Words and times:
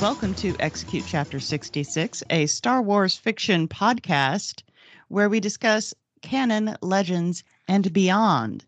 Welcome 0.00 0.32
to 0.36 0.56
Execute 0.60 1.04
Chapter 1.06 1.38
66, 1.38 2.22
a 2.30 2.46
Star 2.46 2.80
Wars 2.80 3.16
fiction 3.16 3.68
podcast 3.68 4.62
where 5.08 5.28
we 5.28 5.40
discuss 5.40 5.92
canon, 6.22 6.74
legends, 6.80 7.44
and 7.68 7.92
beyond. 7.92 8.64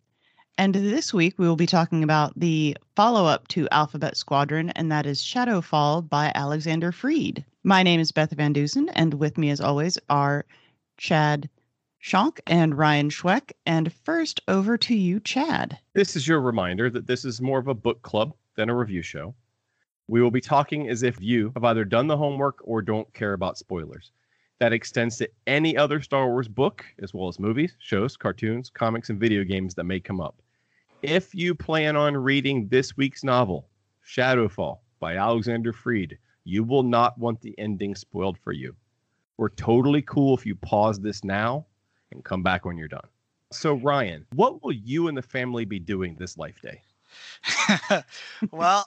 And 0.58 0.74
this 0.74 1.14
week 1.14 1.38
we 1.38 1.48
will 1.48 1.56
be 1.56 1.66
talking 1.66 2.04
about 2.04 2.38
the 2.38 2.76
follow 2.96 3.24
up 3.24 3.48
to 3.48 3.66
Alphabet 3.70 4.18
Squadron, 4.18 4.68
and 4.70 4.92
that 4.92 5.06
is 5.06 5.22
Shadowfall 5.22 6.06
by 6.06 6.32
Alexander 6.34 6.92
Freed. 6.92 7.46
My 7.64 7.82
name 7.82 8.00
is 8.00 8.12
Beth 8.12 8.32
Van 8.32 8.52
Dusen, 8.52 8.90
and 8.90 9.14
with 9.14 9.38
me, 9.38 9.48
as 9.48 9.60
always, 9.62 9.98
are 10.10 10.44
Chad 10.98 11.48
Shonk 12.02 12.40
and 12.46 12.78
Ryan 12.78 13.10
Schweck. 13.10 13.52
And 13.66 13.92
first, 13.92 14.40
over 14.48 14.78
to 14.78 14.94
you, 14.94 15.20
Chad. 15.20 15.78
This 15.94 16.16
is 16.16 16.28
your 16.28 16.40
reminder 16.40 16.90
that 16.90 17.06
this 17.06 17.24
is 17.24 17.40
more 17.40 17.58
of 17.58 17.68
a 17.68 17.74
book 17.74 18.00
club 18.02 18.34
than 18.54 18.70
a 18.70 18.76
review 18.76 19.02
show. 19.02 19.34
We 20.06 20.22
will 20.22 20.30
be 20.30 20.40
talking 20.40 20.88
as 20.88 21.02
if 21.02 21.20
you 21.20 21.52
have 21.54 21.64
either 21.64 21.84
done 21.84 22.06
the 22.06 22.16
homework 22.16 22.60
or 22.62 22.80
don't 22.80 23.12
care 23.14 23.34
about 23.34 23.58
spoilers. 23.58 24.12
That 24.58 24.72
extends 24.72 25.18
to 25.18 25.28
any 25.46 25.76
other 25.76 26.00
Star 26.00 26.28
Wars 26.28 26.48
book, 26.48 26.84
as 27.00 27.12
well 27.12 27.28
as 27.28 27.38
movies, 27.38 27.76
shows, 27.78 28.16
cartoons, 28.16 28.70
comics, 28.70 29.10
and 29.10 29.20
video 29.20 29.44
games 29.44 29.74
that 29.74 29.84
may 29.84 30.00
come 30.00 30.20
up. 30.20 30.40
If 31.02 31.34
you 31.34 31.54
plan 31.54 31.94
on 31.94 32.16
reading 32.16 32.68
this 32.68 32.96
week's 32.96 33.22
novel, 33.22 33.68
Shadowfall 34.04 34.78
by 34.98 35.16
Alexander 35.16 35.72
Freed, 35.72 36.18
you 36.44 36.64
will 36.64 36.82
not 36.82 37.18
want 37.18 37.40
the 37.40 37.54
ending 37.58 37.94
spoiled 37.94 38.38
for 38.38 38.52
you. 38.52 38.74
We're 39.36 39.50
totally 39.50 40.02
cool 40.02 40.34
if 40.36 40.46
you 40.46 40.56
pause 40.56 40.98
this 40.98 41.22
now 41.22 41.66
and 42.10 42.24
come 42.24 42.42
back 42.42 42.64
when 42.64 42.76
you're 42.76 42.88
done. 42.88 43.08
So, 43.50 43.74
Ryan, 43.74 44.26
what 44.34 44.62
will 44.62 44.72
you 44.72 45.08
and 45.08 45.16
the 45.16 45.22
family 45.22 45.64
be 45.64 45.78
doing 45.78 46.16
this 46.16 46.36
life 46.36 46.60
day? 46.60 46.82
well, 48.50 48.86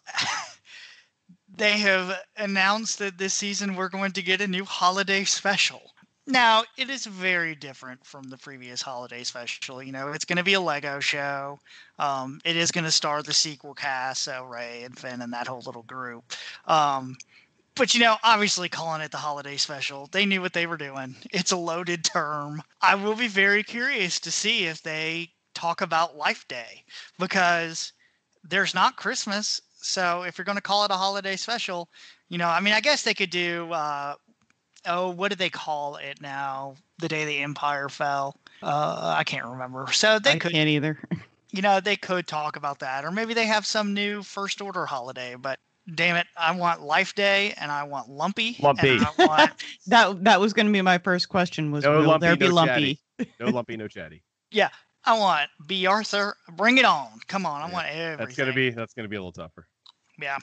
they 1.57 1.79
have 1.79 2.19
announced 2.37 2.99
that 2.99 3.17
this 3.17 3.33
season 3.33 3.75
we're 3.75 3.89
going 3.89 4.11
to 4.13 4.21
get 4.21 4.41
a 4.41 4.47
new 4.47 4.65
holiday 4.65 5.23
special. 5.23 5.93
Now, 6.27 6.63
it 6.77 6.89
is 6.91 7.07
very 7.07 7.55
different 7.55 8.05
from 8.05 8.29
the 8.29 8.37
previous 8.37 8.81
holiday 8.81 9.23
special. 9.23 9.81
You 9.81 9.91
know, 9.91 10.09
it's 10.09 10.25
going 10.25 10.37
to 10.37 10.43
be 10.43 10.53
a 10.53 10.61
Lego 10.61 10.99
show. 10.99 11.59
Um, 11.97 12.39
it 12.45 12.55
is 12.55 12.71
going 12.71 12.83
to 12.83 12.91
star 12.91 13.23
the 13.23 13.33
sequel 13.33 13.73
cast, 13.73 14.23
so 14.23 14.45
Rey 14.45 14.83
and 14.83 14.97
Finn 14.97 15.21
and 15.21 15.33
that 15.33 15.47
whole 15.47 15.63
little 15.65 15.83
group. 15.83 16.23
Um, 16.65 17.17
but 17.75 17.93
you 17.93 17.99
know, 17.99 18.17
obviously 18.23 18.69
calling 18.69 19.01
it 19.01 19.11
the 19.11 19.17
holiday 19.17 19.57
special, 19.57 20.07
they 20.11 20.25
knew 20.25 20.41
what 20.41 20.53
they 20.53 20.67
were 20.67 20.77
doing. 20.77 21.15
It's 21.31 21.51
a 21.51 21.57
loaded 21.57 22.03
term. 22.03 22.61
I 22.81 22.95
will 22.95 23.15
be 23.15 23.27
very 23.27 23.63
curious 23.63 24.19
to 24.21 24.31
see 24.31 24.65
if 24.65 24.81
they 24.81 25.29
talk 25.53 25.81
about 25.81 26.17
Life 26.17 26.47
Day 26.47 26.83
because 27.19 27.93
there's 28.43 28.73
not 28.73 28.95
Christmas 28.97 29.61
so 29.81 30.23
if 30.23 30.37
you're 30.37 30.45
going 30.45 30.57
to 30.57 30.61
call 30.61 30.85
it 30.85 30.91
a 30.91 30.95
holiday 30.95 31.35
special, 31.35 31.89
you 32.29 32.37
know, 32.37 32.47
I 32.47 32.59
mean, 32.59 32.73
I 32.73 32.81
guess 32.81 33.03
they 33.03 33.13
could 33.13 33.29
do. 33.31 33.71
Uh, 33.71 34.15
oh, 34.85 35.09
what 35.09 35.29
do 35.29 35.35
they 35.35 35.49
call 35.49 35.97
it 35.97 36.21
now? 36.21 36.75
The 36.99 37.07
day 37.07 37.25
the 37.25 37.39
empire 37.39 37.89
fell. 37.89 38.37
Uh, 38.61 39.15
I 39.17 39.23
can't 39.23 39.45
remember. 39.45 39.87
So 39.91 40.19
they 40.19 40.33
I 40.33 40.37
could. 40.37 40.51
can't 40.51 40.69
either. 40.69 40.97
You 41.53 41.61
know, 41.61 41.81
they 41.81 41.97
could 41.97 42.27
talk 42.27 42.55
about 42.55 42.79
that, 42.79 43.03
or 43.03 43.11
maybe 43.11 43.33
they 43.33 43.45
have 43.45 43.65
some 43.65 43.93
new 43.93 44.23
first 44.23 44.61
order 44.61 44.85
holiday. 44.85 45.35
But 45.35 45.59
damn 45.95 46.15
it, 46.15 46.27
I 46.37 46.55
want 46.55 46.81
Life 46.81 47.15
Day 47.15 47.53
and 47.57 47.71
I 47.71 47.83
want 47.83 48.09
Lumpy. 48.09 48.57
Lumpy. 48.61 48.97
and 48.97 49.05
I 49.05 49.25
want, 49.27 49.51
that 49.87 50.23
that 50.23 50.39
was 50.39 50.53
going 50.53 50.67
to 50.67 50.71
be 50.73 50.81
my 50.81 50.97
first 50.97 51.29
question. 51.29 51.71
Was 51.71 51.83
No 51.83 51.99
will 51.99 52.07
lumpy, 52.07 52.25
there 52.27 52.35
be 52.35 52.47
no 52.47 52.53
lumpy? 52.53 52.99
no 53.39 53.49
lumpy, 53.49 53.77
no 53.77 53.87
chatty. 53.87 54.23
yeah, 54.51 54.69
I 55.05 55.17
want 55.17 55.49
Bea 55.67 55.85
Arthur. 55.87 56.35
Bring 56.53 56.77
it 56.77 56.85
on. 56.85 57.07
Come 57.27 57.45
on, 57.45 57.61
I 57.61 57.67
Yeah, 57.67 57.73
want 57.73 57.87
everything. 57.87 58.25
That's 58.25 58.37
gonna 58.37 58.53
be 58.53 58.69
that's 58.71 58.93
gonna 58.93 59.07
be 59.07 59.15
a 59.15 59.19
little 59.19 59.31
tougher. 59.31 59.67
yeah. 60.21 60.37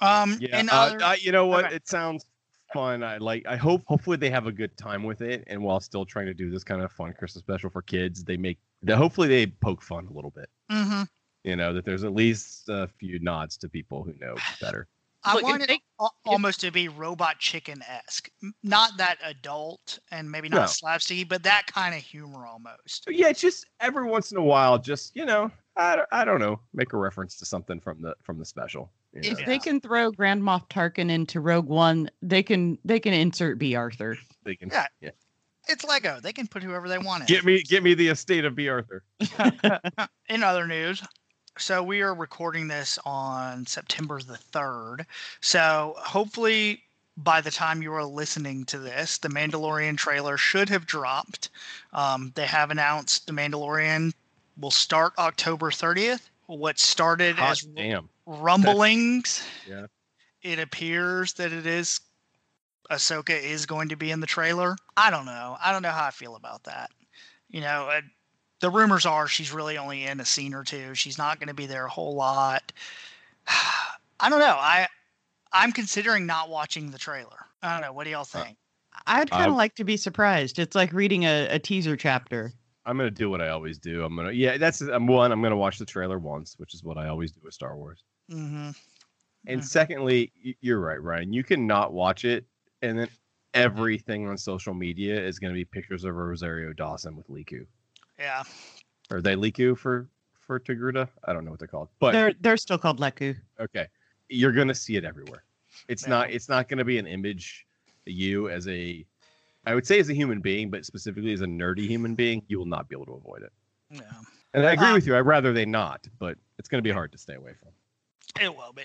Um, 0.00 0.38
Yeah, 0.40 0.58
and 0.58 0.68
uh, 0.70 0.72
other, 0.74 1.02
I, 1.02 1.14
you 1.14 1.32
know 1.32 1.46
what? 1.46 1.66
okay. 1.66 1.76
It 1.76 1.88
sounds 1.88 2.26
fun. 2.74 3.02
I 3.02 3.16
like. 3.18 3.46
I 3.46 3.56
hope. 3.56 3.82
Hopefully, 3.86 4.16
they 4.18 4.28
have 4.30 4.46
a 4.46 4.52
good 4.52 4.76
time 4.76 5.02
with 5.02 5.22
it, 5.22 5.44
and 5.46 5.62
while 5.62 5.80
still 5.80 6.04
trying 6.04 6.26
to 6.26 6.34
do 6.34 6.50
this 6.50 6.64
kind 6.64 6.82
of 6.82 6.92
fun 6.92 7.14
Christmas 7.14 7.42
special 7.42 7.70
for 7.70 7.82
kids, 7.82 8.22
they 8.22 8.36
make. 8.36 8.58
That 8.82 8.98
hopefully 8.98 9.28
they 9.28 9.46
poke 9.46 9.80
fun 9.82 10.06
a 10.06 10.12
little 10.12 10.30
bit. 10.30 10.48
hmm 10.70 11.02
You 11.46 11.54
know 11.56 11.72
that 11.72 11.84
there's 11.84 12.02
at 12.04 12.12
least 12.12 12.68
a 12.68 12.88
few 12.98 13.18
nods 13.20 13.56
to 13.58 13.68
people 13.68 14.02
who 14.02 14.12
know 14.20 14.34
better. 14.60 14.88
I 15.24 15.34
Look, 15.34 15.44
want 15.44 15.62
it 15.62 15.68
they- 15.68 15.80
al- 16.00 16.14
almost 16.24 16.60
to 16.60 16.70
be 16.70 16.88
robot 16.88 17.38
chicken 17.38 17.82
esque, 17.88 18.28
not 18.62 18.96
that 18.98 19.16
adult 19.24 19.98
and 20.12 20.30
maybe 20.30 20.48
not 20.48 20.56
No. 20.56 20.64
slapsticky, 20.66 21.26
but 21.28 21.42
that 21.44 21.66
kind 21.72 21.94
of 21.94 22.02
humor 22.02 22.46
almost. 22.46 23.04
So 23.04 23.10
yeah, 23.10 23.32
just 23.32 23.66
every 23.80 24.06
once 24.08 24.30
in 24.32 24.38
a 24.38 24.42
while, 24.42 24.78
just 24.78 25.14
you 25.16 25.24
know, 25.24 25.50
I, 25.76 25.96
don't- 25.96 26.08
I 26.12 26.24
don't 26.24 26.40
know, 26.40 26.60
make 26.74 26.92
a 26.92 26.96
reference 26.96 27.36
to 27.38 27.44
something 27.44 27.80
from 27.80 28.02
the 28.02 28.14
from 28.22 28.38
the 28.38 28.44
special. 28.44 28.90
you 29.14 29.20
If 29.32 29.38
know. 29.40 29.46
they 29.46 29.58
can 29.58 29.80
throw 29.80 30.10
Grand 30.10 30.42
Moff 30.42 30.68
Tarkin 30.68 31.10
into 31.10 31.40
Rogue 31.40 31.66
One, 31.68 32.10
they 32.22 32.42
can 32.42 32.76
they 32.84 32.98
can 33.00 33.12
insert 33.14 33.58
Bea 33.58 33.76
Arthur. 33.76 34.18
They 34.44 34.56
can, 34.56 34.68
Yeah. 34.70 34.86
yeah. 35.00 35.10
It's 35.68 35.82
Lego; 35.84 36.20
they 36.22 36.32
can 36.32 36.46
put 36.46 36.62
whoever 36.62 36.88
they 36.88 36.98
want 36.98 37.22
in. 37.22 37.26
Get 37.26 37.44
me, 37.44 37.60
get 37.64 37.82
me 37.82 37.94
the 37.94 38.06
estate 38.08 38.44
of 38.44 38.54
Bea 38.54 38.68
Arthur. 38.68 39.02
in 40.28 40.44
other 40.44 40.68
news, 40.68 41.02
so 41.58 41.82
we 41.82 42.02
are 42.02 42.14
recording 42.14 42.68
this 42.68 42.98
on 43.04 43.66
September 43.66 44.20
the 44.20 44.38
3rd. 44.52 45.06
So 45.40 45.94
hopefully 45.98 46.82
by 47.16 47.40
the 47.40 47.50
time 47.50 47.82
you 47.82 47.92
are 47.94 48.04
listening 48.04 48.64
to 48.66 48.78
this, 48.78 49.18
the 49.18 49.28
Mandalorian 49.28 49.96
trailer 49.96 50.36
should 50.36 50.68
have 50.68 50.86
dropped. 50.86 51.48
Um, 51.92 52.32
they 52.34 52.46
have 52.46 52.70
announced 52.70 53.26
the 53.26 53.32
Mandalorian 53.32 54.12
will 54.58 54.70
start 54.70 55.14
October 55.18 55.70
30th. 55.70 56.28
What 56.46 56.78
started 56.78 57.36
Hot 57.36 57.52
as 57.52 57.60
damn. 57.62 58.08
rumblings, 58.26 59.42
Yeah. 59.68 59.86
it 60.42 60.58
appears 60.58 61.32
that 61.34 61.52
it 61.52 61.66
is 61.66 62.00
Ahsoka 62.90 63.30
is 63.42 63.66
going 63.66 63.88
to 63.88 63.96
be 63.96 64.10
in 64.12 64.20
the 64.20 64.26
trailer. 64.26 64.76
I 64.96 65.10
don't 65.10 65.26
know. 65.26 65.56
I 65.60 65.72
don't 65.72 65.82
know 65.82 65.90
how 65.90 66.04
I 66.04 66.10
feel 66.10 66.36
about 66.36 66.64
that. 66.64 66.90
You 67.50 67.60
know, 67.62 67.88
uh, 67.90 68.00
the 68.60 68.70
rumors 68.70 69.06
are 69.06 69.26
she's 69.28 69.52
really 69.52 69.78
only 69.78 70.04
in 70.04 70.20
a 70.20 70.24
scene 70.24 70.54
or 70.54 70.64
two. 70.64 70.94
She's 70.94 71.18
not 71.18 71.38
going 71.38 71.48
to 71.48 71.54
be 71.54 71.66
there 71.66 71.86
a 71.86 71.90
whole 71.90 72.14
lot. 72.14 72.72
I 73.48 74.28
don't 74.30 74.40
know. 74.40 74.56
I 74.58 74.88
I'm 75.52 75.72
considering 75.72 76.26
not 76.26 76.48
watching 76.50 76.90
the 76.90 76.98
trailer. 76.98 77.46
I 77.62 77.72
don't 77.72 77.82
know. 77.82 77.92
What 77.92 78.04
do 78.04 78.10
y'all 78.10 78.24
think? 78.24 78.58
I'd 79.06 79.30
kind 79.30 79.50
of 79.50 79.54
Uh, 79.54 79.56
like 79.56 79.74
to 79.76 79.84
be 79.84 79.96
surprised. 79.96 80.58
It's 80.58 80.74
like 80.74 80.92
reading 80.92 81.24
a, 81.24 81.48
a 81.48 81.58
teaser 81.58 81.96
chapter. 81.96 82.52
I'm 82.86 82.96
gonna 82.96 83.10
do 83.10 83.28
what 83.28 83.40
I 83.42 83.48
always 83.48 83.78
do. 83.78 84.04
I'm 84.04 84.14
gonna, 84.16 84.32
yeah, 84.32 84.56
that's 84.58 84.80
I'm 84.80 85.06
one. 85.06 85.32
I'm 85.32 85.42
gonna 85.42 85.56
watch 85.56 85.78
the 85.78 85.84
trailer 85.86 86.18
once, 86.18 86.54
which 86.58 86.72
is 86.74 86.82
what 86.84 86.96
I 86.96 87.08
always 87.08 87.32
do 87.32 87.40
with 87.42 87.52
Star 87.54 87.76
Wars. 87.76 88.04
mm-hmm. 88.30 88.70
And 89.46 89.60
Mhm. 89.60 89.64
secondly, 89.64 90.32
you're 90.60 90.80
right, 90.80 91.00
Ryan. 91.02 91.32
You 91.32 91.44
cannot 91.44 91.92
watch 91.92 92.24
it, 92.24 92.46
and 92.82 92.98
then 92.98 93.08
everything 93.54 94.26
on 94.28 94.36
social 94.38 94.74
media 94.74 95.20
is 95.24 95.38
gonna 95.38 95.54
be 95.54 95.64
pictures 95.64 96.04
of 96.04 96.14
Rosario 96.14 96.72
Dawson 96.72 97.16
with 97.16 97.28
Liku. 97.28 97.66
Yeah. 98.18 98.42
Are 99.10 99.20
they 99.20 99.34
Liku 99.36 99.76
for 99.76 100.08
for 100.40 100.58
Togruta? 100.60 101.08
I 101.24 101.32
don't 101.32 101.44
know 101.44 101.50
what 101.50 101.58
they're 101.60 101.68
called, 101.68 101.88
but 101.98 102.12
they're 102.12 102.32
they're 102.40 102.56
still 102.56 102.78
called 102.78 103.00
lekku. 103.00 103.36
okay, 103.60 103.86
you're 104.28 104.52
gonna 104.52 104.74
see 104.74 104.96
it 104.96 105.04
everywhere. 105.04 105.44
It's 105.88 106.04
Yeah. 106.04 106.10
not. 106.10 106.30
It's 106.30 106.48
not 106.48 106.68
gonna 106.68 106.84
be 106.84 106.98
an 106.98 107.06
image 107.06 107.66
of 108.06 108.12
you 108.12 108.48
as 108.48 108.66
a, 108.68 109.04
I 109.66 109.74
would 109.74 109.86
say 109.86 109.98
as 109.98 110.08
a 110.08 110.14
human 110.14 110.40
being, 110.40 110.70
but 110.70 110.84
specifically 110.86 111.32
as 111.32 111.40
a 111.42 111.46
nerdy 111.46 111.86
human 111.86 112.14
being, 112.14 112.42
you 112.48 112.58
will 112.58 112.66
not 112.66 112.88
be 112.88 112.94
able 112.96 113.06
to 113.06 113.12
avoid 113.14 113.42
it. 113.42 113.52
Yeah. 113.90 114.00
And 114.54 114.64
I 114.66 114.72
agree 114.72 114.86
Um, 114.86 114.94
with 114.94 115.06
you. 115.06 115.16
I'd 115.16 115.20
rather 115.20 115.52
they 115.52 115.66
not, 115.66 116.06
but 116.18 116.38
it's 116.58 116.68
going 116.68 116.78
to 116.82 116.86
be 116.88 116.92
hard 116.92 117.12
to 117.12 117.18
stay 117.18 117.34
away 117.34 117.52
from. 117.60 117.72
It 118.40 118.54
will 118.56 118.72
be. 118.72 118.84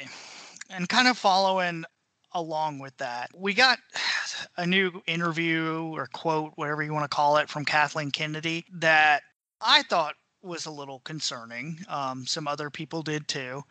And 0.70 0.90
kind 0.90 1.08
of 1.08 1.18
following 1.18 1.86
along 2.34 2.80
with 2.80 2.98
that, 2.98 3.30
we 3.34 3.54
got 3.54 3.78
a 4.58 4.66
new 4.66 5.02
interview 5.08 5.92
or 5.94 6.08
quote, 6.08 6.54
whatever 6.56 6.84
you 6.84 6.94
want 6.94 7.10
to 7.10 7.16
call 7.16 7.38
it, 7.38 7.50
from 7.50 7.66
Kathleen 7.66 8.12
Kennedy 8.12 8.66
that 8.74 9.24
I 9.62 9.84
thought 9.84 10.16
was 10.42 10.66
a 10.66 10.72
little 10.72 11.00
concerning. 11.00 11.80
Um, 11.88 12.26
some 12.26 12.48
other 12.48 12.70
people 12.70 13.02
did 13.02 13.28
too. 13.28 13.64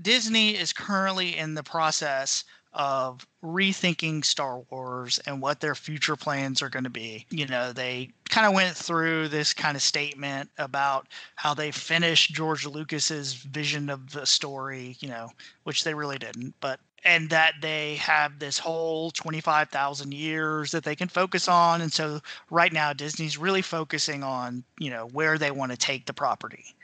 Disney 0.00 0.56
is 0.56 0.72
currently 0.72 1.36
in 1.36 1.54
the 1.54 1.62
process 1.62 2.44
of 2.74 3.24
rethinking 3.42 4.24
Star 4.24 4.60
Wars 4.70 5.20
and 5.26 5.40
what 5.40 5.60
their 5.60 5.76
future 5.76 6.16
plans 6.16 6.60
are 6.60 6.68
going 6.68 6.84
to 6.84 6.90
be. 6.90 7.24
You 7.30 7.46
know, 7.46 7.72
they 7.72 8.10
kind 8.28 8.46
of 8.46 8.52
went 8.52 8.76
through 8.76 9.28
this 9.28 9.54
kind 9.54 9.76
of 9.76 9.82
statement 9.82 10.50
about 10.58 11.06
how 11.36 11.54
they 11.54 11.70
finished 11.70 12.34
George 12.34 12.66
Lucas's 12.66 13.34
vision 13.34 13.88
of 13.88 14.10
the 14.10 14.26
story, 14.26 14.96
you 14.98 15.08
know, 15.08 15.28
which 15.62 15.84
they 15.84 15.94
really 15.94 16.18
didn't, 16.18 16.54
but 16.60 16.80
and 17.04 17.28
that 17.30 17.54
they 17.60 17.96
have 17.96 18.38
this 18.38 18.58
whole 18.58 19.10
25,000 19.10 20.14
years 20.14 20.70
that 20.72 20.84
they 20.84 20.96
can 20.96 21.08
focus 21.08 21.48
on 21.48 21.80
and 21.80 21.92
so 21.92 22.20
right 22.50 22.72
now 22.72 22.92
Disney's 22.92 23.38
really 23.38 23.62
focusing 23.62 24.22
on, 24.22 24.64
you 24.78 24.90
know, 24.90 25.06
where 25.08 25.38
they 25.38 25.50
want 25.50 25.72
to 25.72 25.78
take 25.78 26.06
the 26.06 26.14
property. 26.14 26.74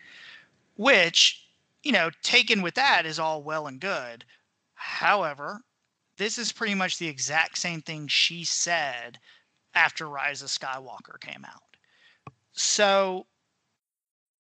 Which, 0.76 1.46
you 1.82 1.92
know, 1.92 2.10
taken 2.22 2.62
with 2.62 2.74
that 2.74 3.06
is 3.06 3.18
all 3.18 3.42
well 3.42 3.66
and 3.66 3.80
good. 3.80 4.24
However, 4.74 5.62
this 6.16 6.38
is 6.38 6.52
pretty 6.52 6.74
much 6.74 6.98
the 6.98 7.08
exact 7.08 7.58
same 7.58 7.80
thing 7.80 8.06
she 8.08 8.44
said 8.44 9.18
after 9.74 10.08
Rise 10.08 10.42
of 10.42 10.48
Skywalker 10.48 11.18
came 11.20 11.44
out. 11.44 11.62
So, 12.52 13.26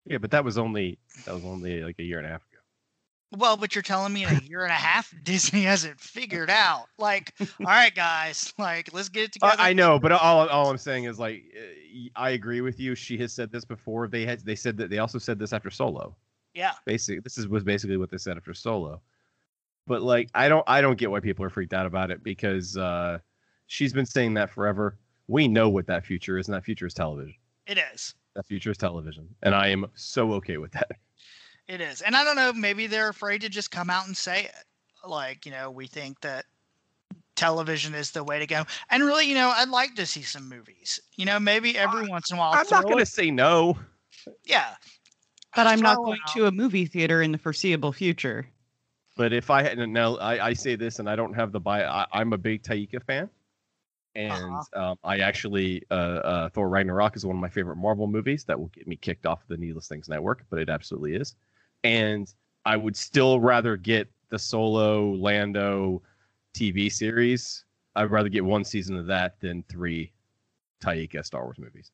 Yeah, 0.05 0.17
but 0.17 0.31
that 0.31 0.43
was 0.43 0.57
only 0.57 0.97
that 1.25 1.33
was 1.33 1.43
only 1.43 1.83
like 1.83 1.99
a 1.99 2.03
year 2.03 2.17
and 2.17 2.25
a 2.25 2.29
half. 2.29 2.46
Well, 3.35 3.57
but 3.57 3.75
you're 3.75 3.81
telling 3.81 4.13
me 4.13 4.23
in 4.23 4.29
a 4.35 4.39
year 4.43 4.63
and 4.63 4.71
a 4.71 4.75
half 4.75 5.13
Disney 5.23 5.63
hasn't 5.63 5.99
figured 5.99 6.49
out. 6.49 6.85
Like, 6.97 7.33
all 7.41 7.65
right, 7.65 7.93
guys, 7.93 8.53
like 8.57 8.93
let's 8.93 9.09
get 9.09 9.23
it 9.23 9.37
I- 9.41 9.51
together. 9.51 9.63
I 9.69 9.73
know, 9.73 9.99
but 9.99 10.11
all 10.11 10.47
all 10.47 10.69
I'm 10.69 10.77
saying 10.77 11.05
is 11.05 11.19
like 11.19 11.43
uh, 11.55 12.09
I 12.15 12.31
agree 12.31 12.61
with 12.61 12.79
you. 12.79 12.95
She 12.95 13.17
has 13.19 13.33
said 13.33 13.51
this 13.51 13.65
before. 13.65 14.07
They 14.07 14.25
had 14.25 14.39
they 14.41 14.55
said 14.55 14.77
that 14.77 14.89
they 14.89 14.99
also 14.99 15.17
said 15.17 15.39
this 15.39 15.53
after 15.53 15.69
Solo. 15.69 16.15
Yeah. 16.53 16.71
Basically, 16.85 17.19
this 17.19 17.37
is 17.37 17.47
was 17.47 17.63
basically 17.63 17.97
what 17.97 18.09
they 18.09 18.17
said 18.17 18.37
after 18.37 18.53
Solo. 18.53 19.01
But 19.85 20.01
like 20.01 20.29
I 20.33 20.49
don't 20.49 20.63
I 20.67 20.81
don't 20.81 20.97
get 20.97 21.11
why 21.11 21.19
people 21.19 21.45
are 21.45 21.49
freaked 21.49 21.73
out 21.73 21.85
about 21.85 22.11
it 22.11 22.23
because 22.23 22.75
uh 22.77 23.19
she's 23.67 23.93
been 23.93 24.05
saying 24.05 24.33
that 24.35 24.49
forever. 24.49 24.97
We 25.27 25.47
know 25.47 25.69
what 25.69 25.87
that 25.87 26.05
future 26.05 26.37
is, 26.37 26.47
and 26.47 26.55
that 26.55 26.63
future 26.63 26.85
is 26.85 26.93
television. 26.93 27.35
It 27.67 27.77
is. 27.93 28.15
That 28.35 28.45
future 28.45 28.71
is 28.71 28.77
television, 28.77 29.27
and 29.43 29.53
I 29.53 29.67
am 29.67 29.87
so 29.93 30.31
okay 30.33 30.57
with 30.57 30.71
that. 30.71 30.91
It 31.67 31.81
is. 31.81 32.01
And 32.01 32.15
I 32.15 32.23
don't 32.23 32.35
know, 32.35 32.53
maybe 32.53 32.87
they're 32.87 33.09
afraid 33.09 33.41
to 33.41 33.49
just 33.49 33.71
come 33.71 33.89
out 33.89 34.07
and 34.07 34.15
say 34.15 34.45
it. 34.45 34.63
Like, 35.05 35.45
you 35.45 35.51
know, 35.51 35.69
we 35.69 35.87
think 35.87 36.19
that 36.21 36.45
television 37.35 37.93
is 37.93 38.11
the 38.11 38.23
way 38.23 38.39
to 38.39 38.47
go. 38.47 38.63
And 38.89 39.03
really, 39.03 39.27
you 39.27 39.35
know, 39.35 39.49
I'd 39.55 39.69
like 39.69 39.95
to 39.95 40.05
see 40.05 40.21
some 40.21 40.49
movies. 40.49 40.99
You 41.15 41.25
know, 41.25 41.39
maybe 41.39 41.77
every 41.77 42.07
once 42.07 42.31
in 42.31 42.37
a 42.37 42.39
while. 42.39 42.53
I'm 42.53 42.67
not 42.69 42.85
going 42.85 42.99
to 42.99 43.05
say 43.05 43.31
no. 43.31 43.77
Yeah. 44.45 44.75
But 45.55 45.67
I'm 45.67 45.81
not 45.81 45.97
going 45.97 46.19
out- 46.25 46.33
to 46.33 46.45
a 46.45 46.51
movie 46.51 46.85
theater 46.85 47.21
in 47.21 47.31
the 47.31 47.37
foreseeable 47.37 47.91
future. 47.91 48.47
But 49.15 49.33
if 49.33 49.49
I 49.49 49.63
had 49.63 49.79
now, 49.79 50.15
I, 50.17 50.49
I 50.49 50.53
say 50.53 50.75
this, 50.75 50.99
and 50.99 51.09
I 51.09 51.15
don't 51.15 51.33
have 51.33 51.51
the 51.51 51.59
buy. 51.59 51.83
I, 51.83 52.05
I'm 52.13 52.33
a 52.33 52.37
big 52.37 52.61
Taika 52.61 53.01
fan, 53.01 53.27
and 54.13 54.31
Uh-huh. 54.31 54.91
um, 54.91 54.99
I 55.03 55.19
actually 55.19 55.81
uh, 55.89 55.93
uh, 55.93 56.49
Thor 56.49 56.69
Ragnarok 56.69 57.15
is 57.15 57.25
one 57.25 57.35
of 57.35 57.41
my 57.41 57.49
favorite 57.49 57.77
Marvel 57.77 58.05
movies 58.05 58.43
that 58.43 58.59
will 58.59 58.67
get 58.67 58.87
me 58.87 58.95
kicked 58.95 59.25
off 59.25 59.39
the 59.47 59.57
Needless 59.57 59.87
Things 59.87 60.07
Network, 60.07 60.45
but 60.51 60.59
it 60.59 60.69
absolutely 60.69 61.15
is. 61.15 61.35
And 61.83 62.33
I 62.65 62.75
would 62.77 62.95
still 62.95 63.39
rather 63.39 63.77
get 63.77 64.09
the 64.29 64.39
Solo 64.39 65.11
Lando 65.11 66.01
TV 66.53 66.91
series. 66.91 67.63
I'd 67.95 68.11
rather 68.11 68.29
get 68.29 68.43
one 68.43 68.63
season 68.63 68.97
of 68.97 69.05
that 69.07 69.39
than 69.39 69.63
three 69.69 70.11
Taika 70.81 71.25
Star 71.25 71.43
Wars 71.43 71.57
movies. 71.57 71.91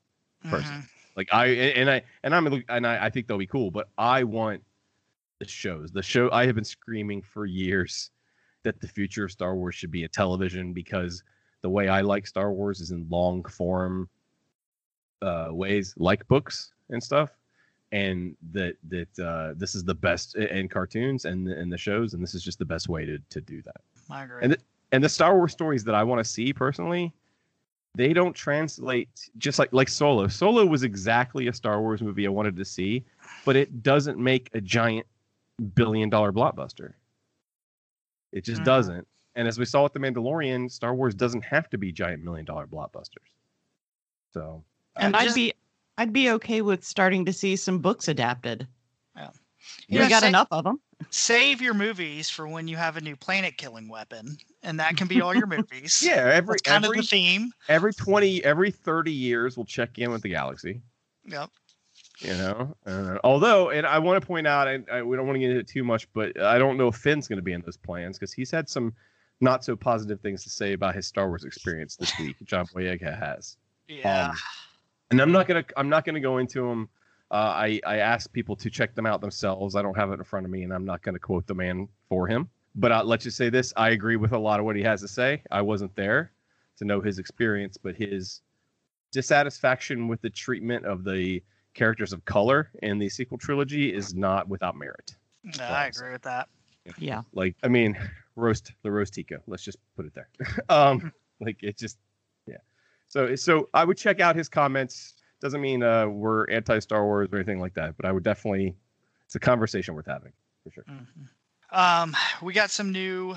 person. 0.50 0.74
Mhm. 0.74 0.88
Like 1.16 1.30
I 1.32 1.46
and 1.48 1.90
I 1.90 2.02
and 2.24 2.36
I'm 2.36 2.64
and 2.70 2.88
I, 2.88 3.06
I 3.06 3.10
think 3.10 3.28
they'll 3.28 3.38
be 3.38 3.48
cool, 3.48 3.72
but 3.72 3.88
I 3.98 4.24
want 4.24 4.62
the 5.40 5.48
shows. 5.48 5.92
The 5.92 6.02
show 6.02 6.30
I 6.32 6.46
have 6.46 6.56
been 6.56 6.64
screaming 6.66 7.22
for 7.22 7.46
years 7.46 8.10
that 8.64 8.82
the 8.82 8.88
future 8.88 9.26
of 9.26 9.32
Star 9.32 9.56
Wars 9.56 9.76
should 9.76 9.92
be 9.92 10.04
a 10.04 10.08
television 10.08 10.74
because 10.74 11.24
the 11.62 11.70
way 11.70 11.88
I 11.88 12.02
like 12.02 12.26
Star 12.28 12.52
Wars 12.52 12.82
is 12.82 12.92
in 12.92 13.08
long 13.10 13.44
form 13.46 14.10
uh, 15.22 15.48
ways, 15.52 15.94
like 15.98 16.28
books 16.28 16.74
and 16.90 17.02
stuff, 17.02 17.30
and 17.94 18.36
that 18.52 18.76
that 18.90 19.20
uh, 19.24 19.54
this 19.56 19.76
is 19.76 19.84
the 19.86 19.94
best 19.94 20.36
in 20.36 20.68
cartoons 20.68 21.26
and 21.26 21.48
and 21.48 21.72
the 21.72 21.78
shows, 21.78 22.14
and 22.14 22.22
this 22.22 22.34
is 22.34 22.44
just 22.44 22.60
the 22.60 22.66
best 22.66 22.90
way 22.90 23.06
to 23.06 23.18
to 23.30 23.40
do 23.40 23.62
that 23.62 23.78
I 24.10 24.24
agree. 24.26 24.40
And 24.42 24.58
and 24.92 25.04
the 25.04 25.10
Star 25.10 25.36
Wars 25.38 25.52
stories 25.54 25.84
that 25.86 25.96
I 25.96 26.04
want 26.04 26.20
to 26.20 26.30
see 26.30 26.52
personally, 26.54 27.14
they 27.96 28.12
don't 28.14 28.34
translate 28.34 29.30
just 29.38 29.60
like 29.60 29.72
like 29.72 29.88
Solo. 29.90 30.28
Solo 30.28 30.66
was 30.66 30.84
exactly 30.84 31.48
a 31.48 31.54
Star 31.54 31.80
Wars 31.82 32.02
movie 32.02 32.26
I 32.26 32.30
wanted 32.32 32.56
to 32.58 32.66
see, 32.66 33.06
but 33.46 33.56
it 33.56 33.84
doesn't 33.84 34.18
make 34.18 34.50
a 34.54 34.60
giant 34.62 35.06
billion 35.76 36.10
dollar 36.10 36.34
blockbuster. 36.34 36.94
It 38.32 38.44
just 38.44 38.62
Mhm. 38.62 38.66
doesn't. 38.66 39.08
And 39.36 39.48
as 39.48 39.58
we 39.60 39.66
saw 39.66 39.84
with 39.84 39.94
the 39.94 40.00
Mandalorian, 40.00 40.70
Star 40.72 40.96
Wars 40.96 41.14
doesn't 41.16 41.44
have 41.44 41.70
to 41.70 41.78
be 41.78 41.92
giant 41.92 42.24
million 42.24 42.46
dollar 42.46 42.66
blockbusters. 42.68 43.30
So 44.32 44.64
And 44.96 45.16
I'd 45.16 45.24
just- 45.26 45.36
be 45.36 45.54
I'd 45.98 46.14
be 46.14 46.30
okay 46.32 46.62
with 46.62 46.84
starting 46.84 47.26
to 47.26 47.34
see 47.34 47.56
some 47.56 47.80
books 47.80 48.08
adapted. 48.08 48.68
Yeah. 49.16 49.30
You 49.88 50.00
We 50.00 50.04
know, 50.06 50.10
got 50.10 50.22
say- 50.24 50.30
enough 50.30 50.48
of 50.52 50.64
them. 50.64 50.80
Save 51.10 51.62
your 51.62 51.74
movies 51.74 52.30
for 52.30 52.48
when 52.48 52.68
you 52.70 52.78
have 52.78 52.96
a 52.96 53.02
new 53.02 53.16
planet 53.18 53.58
killing 53.58 53.90
weapon, 53.90 54.38
and 54.64 54.80
that 54.80 54.96
can 54.96 55.06
be 55.08 55.22
all 55.22 55.36
your 55.36 55.48
movies. 55.58 56.02
yeah, 56.06 56.32
every 56.34 56.54
That's 56.54 56.62
kind 56.62 56.86
every, 56.86 57.00
of 57.00 57.04
the 57.04 57.08
theme. 57.10 57.52
every 57.68 57.94
twenty 57.94 58.42
every 58.46 58.72
thirty 58.72 59.12
years 59.12 59.58
we'll 59.58 59.66
check 59.66 60.00
in 60.00 60.12
with 60.12 60.22
the 60.22 60.30
galaxy. 60.30 60.82
Yep. 61.26 61.50
you 62.20 62.34
know 62.34 62.76
uh, 62.86 63.18
although 63.24 63.70
and 63.70 63.86
i 63.88 63.98
want 63.98 64.20
to 64.22 64.26
point 64.28 64.46
out 64.46 64.68
and 64.68 64.86
I, 64.92 65.02
we 65.02 65.16
don't 65.18 65.26
want 65.26 65.36
to 65.36 65.40
get 65.40 65.50
into 65.52 65.62
it 65.62 65.68
too 65.70 65.84
much 65.86 66.12
but 66.14 66.38
i 66.42 66.58
don't 66.60 66.78
know 66.78 66.90
if 66.90 66.96
finn's 66.96 67.28
going 67.30 67.38
to 67.38 67.44
be 67.44 67.54
in 67.54 67.62
those 67.62 67.78
plans 67.78 68.18
because 68.20 68.34
he's 68.34 68.52
had 68.52 68.68
some 68.70 68.94
not 69.40 69.64
so 69.64 69.76
positive 69.78 70.20
things 70.20 70.44
to 70.44 70.50
say 70.50 70.74
about 70.74 70.96
his 70.96 71.08
star 71.08 71.28
wars 71.30 71.44
experience 71.46 71.96
this 71.96 72.12
week 72.20 72.36
john 72.44 72.66
boyega 72.68 73.18
has 73.18 73.56
Yeah. 73.88 74.30
Um, 74.32 74.36
and 75.14 75.22
i'm 75.22 75.32
not 75.32 75.48
going 75.48 75.64
to 75.64 75.80
i'm 75.80 75.90
not 75.90 76.06
going 76.06 76.16
to 76.16 76.22
go 76.22 76.38
into 76.38 76.68
them 76.68 76.90
uh, 77.32 77.36
i 77.56 77.80
i 77.86 77.98
ask 77.98 78.32
people 78.34 78.56
to 78.56 78.70
check 78.70 78.94
them 78.96 79.06
out 79.06 79.22
themselves 79.22 79.76
i 79.76 79.82
don't 79.82 79.96
have 79.96 80.12
it 80.12 80.16
in 80.16 80.24
front 80.24 80.46
of 80.46 80.52
me 80.52 80.64
and 80.64 80.74
i'm 80.74 80.86
not 80.86 81.02
going 81.02 81.14
to 81.14 81.20
quote 81.20 81.48
the 81.48 81.56
man 81.56 81.88
for 82.10 82.28
him 82.28 82.50
but 82.76 82.92
uh, 82.92 83.04
let's 83.04 83.24
just 83.24 83.38
say 83.38 83.50
this 83.50 83.72
i 83.78 83.92
agree 83.92 84.16
with 84.16 84.32
a 84.32 84.38
lot 84.38 84.60
of 84.60 84.66
what 84.66 84.76
he 84.76 84.84
has 84.84 85.02
to 85.02 85.08
say 85.08 85.42
i 85.52 85.62
wasn't 85.62 85.96
there 85.96 86.32
to 86.78 86.86
know 86.86 87.00
his 87.00 87.20
experience 87.20 87.78
but 87.78 87.96
his 87.96 88.42
dissatisfaction 89.14 90.08
with 90.10 90.22
the 90.22 90.30
treatment 90.30 90.86
of 90.86 91.06
the 91.06 91.42
characters 91.74 92.12
of 92.12 92.26
color 92.26 92.72
in 92.82 93.00
the 93.00 93.08
sequel 93.08 93.38
trilogy 93.38 93.94
is 93.94 94.14
not 94.14 94.50
without 94.50 94.76
merit. 94.76 95.16
No, 95.58 95.64
I 95.64 95.88
agree 95.88 96.12
with 96.12 96.24
that. 96.24 96.50
Yeah. 96.98 97.22
Like, 97.34 97.56
I 97.64 97.68
mean, 97.68 97.98
roast 98.36 98.74
the 98.82 98.92
Rose 98.92 99.10
Tico. 99.10 99.42
Let's 99.48 99.64
just 99.64 99.78
put 99.96 100.06
it 100.06 100.14
there. 100.14 100.28
um, 100.70 101.14
like 101.40 101.58
it 101.62 101.78
just, 101.78 101.98
yeah. 101.98 102.13
So, 103.14 103.36
so 103.36 103.70
I 103.76 103.86
would 103.86 103.96
check 103.96 104.22
out 104.22 104.36
his 104.36 104.50
comments. 104.50 105.14
Doesn't 105.40 105.62
mean 105.62 105.84
uh, 105.84 106.08
we're 106.08 106.46
anti 106.50 106.80
Star 106.80 107.06
Wars 107.06 107.30
or 107.32 107.36
anything 107.36 107.60
like 107.60 107.76
that, 107.76 107.96
but 107.96 108.08
I 108.08 108.12
would 108.12 108.24
definitely. 108.24 108.76
It's 109.28 109.36
a 109.36 109.40
conversation 109.40 109.94
worth 109.94 110.08
having 110.08 110.32
for 110.64 110.72
sure. 110.72 110.84
Mhm. 110.90 111.30
Um, 111.70 112.18
we 112.42 112.54
got 112.54 112.72
some 112.72 112.92
new 112.92 113.36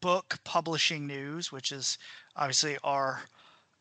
book 0.00 0.38
publishing 0.44 1.04
news, 1.04 1.50
which 1.50 1.72
is 1.72 1.98
obviously 2.36 2.78
our 2.84 3.22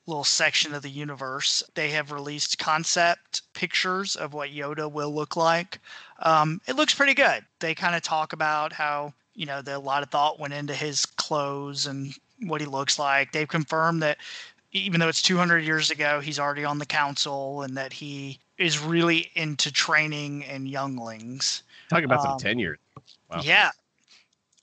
little 0.07 0.23
section 0.23 0.73
of 0.73 0.81
the 0.81 0.89
universe. 0.89 1.61
They 1.75 1.91
have 1.91 2.11
released 2.11 2.57
concept 2.57 3.43
pictures 3.53 4.15
of 4.15 4.33
what 4.33 4.49
Yoda 4.49 4.91
will 4.91 5.13
look 5.13 5.35
like. 5.35 5.77
Um, 6.17 6.61
it 6.67 6.75
looks 6.75 6.95
pretty 6.95 7.13
good. 7.13 7.45
They 7.59 7.75
kind 7.75 7.95
of 7.95 8.01
talk 8.01 8.33
about 8.33 8.73
how 8.73 9.13
you 9.35 9.45
know 9.45 9.61
the, 9.61 9.77
a 9.77 9.79
lot 9.79 10.01
of 10.01 10.09
thought 10.09 10.39
went 10.39 10.55
into 10.55 10.73
his 10.73 11.05
clothes 11.05 11.85
and 11.85 12.15
what 12.41 12.59
he 12.59 12.65
looks 12.65 12.97
like. 12.97 13.31
They've 13.31 13.47
confirmed 13.47 14.01
that 14.01 14.17
even 14.79 14.99
though 14.99 15.07
it's 15.07 15.21
200 15.21 15.59
years 15.63 15.89
ago, 15.89 16.19
he's 16.19 16.39
already 16.39 16.65
on 16.65 16.77
the 16.79 16.85
council 16.85 17.61
and 17.61 17.77
that 17.77 17.93
he 17.93 18.39
is 18.57 18.79
really 18.79 19.31
into 19.35 19.71
training 19.71 20.43
and 20.45 20.67
younglings. 20.67 21.63
Talking 21.89 22.05
about 22.05 22.19
Um, 22.19 22.25
some 22.25 22.39
tenure. 22.39 22.77
Wow. 23.29 23.41
Yeah. 23.43 23.71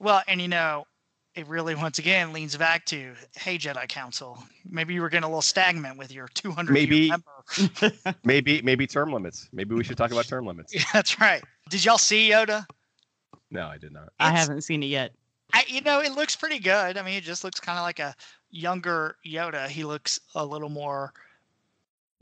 Well, 0.01 0.23
and 0.29 0.41
you 0.41 0.49
know, 0.49 0.87
it 1.35 1.47
really 1.47 1.75
once 1.75 1.99
again 1.99 2.33
leans 2.33 2.57
back 2.57 2.85
to, 2.87 3.15
hey, 3.37 3.57
Jedi 3.57 3.89
Council, 3.89 4.43
maybe 4.69 4.93
you 4.93 5.01
were 5.01 5.09
getting 5.09 5.25
a 5.25 5.29
little 5.29 5.41
stagnant 5.41 5.97
with 5.97 6.13
your 6.13 6.29
200 6.29 6.73
Maybe- 6.73 6.97
year 6.99 7.09
member. 7.11 7.97
Maybe, 8.25 8.63
maybe 8.63 8.87
term 8.87 9.13
limits. 9.13 9.49
Maybe 9.53 9.75
we 9.75 9.83
should 9.83 9.97
talk 9.97 10.13
about 10.13 10.27
term 10.27 10.47
limits. 10.47 10.73
Yeah, 10.75 10.85
that's 10.93 11.21
right. 11.21 11.43
Did 11.71 11.85
y'all 11.85 11.99
see 11.99 12.31
Yoda? 12.31 12.67
No, 13.51 13.67
I 13.67 13.79
did 13.79 13.93
not. 13.93 14.11
I 14.21 14.31
haven't 14.31 14.63
seen 14.63 14.83
it 14.83 14.87
yet. 14.87 15.13
I, 15.53 15.65
you 15.69 15.81
know, 15.83 16.01
it 16.01 16.13
looks 16.13 16.35
pretty 16.37 16.59
good. 16.59 16.97
I 16.97 17.03
mean, 17.03 17.15
it 17.15 17.25
just 17.25 17.45
looks 17.45 17.61
kind 17.61 17.79
of 17.79 17.83
like 17.85 17.99
a 17.99 18.15
younger 18.51 19.17
Yoda. 19.27 19.69
He 19.69 19.85
looks 19.85 20.21
a 20.35 20.45
little 20.45 20.69
more 20.69 21.13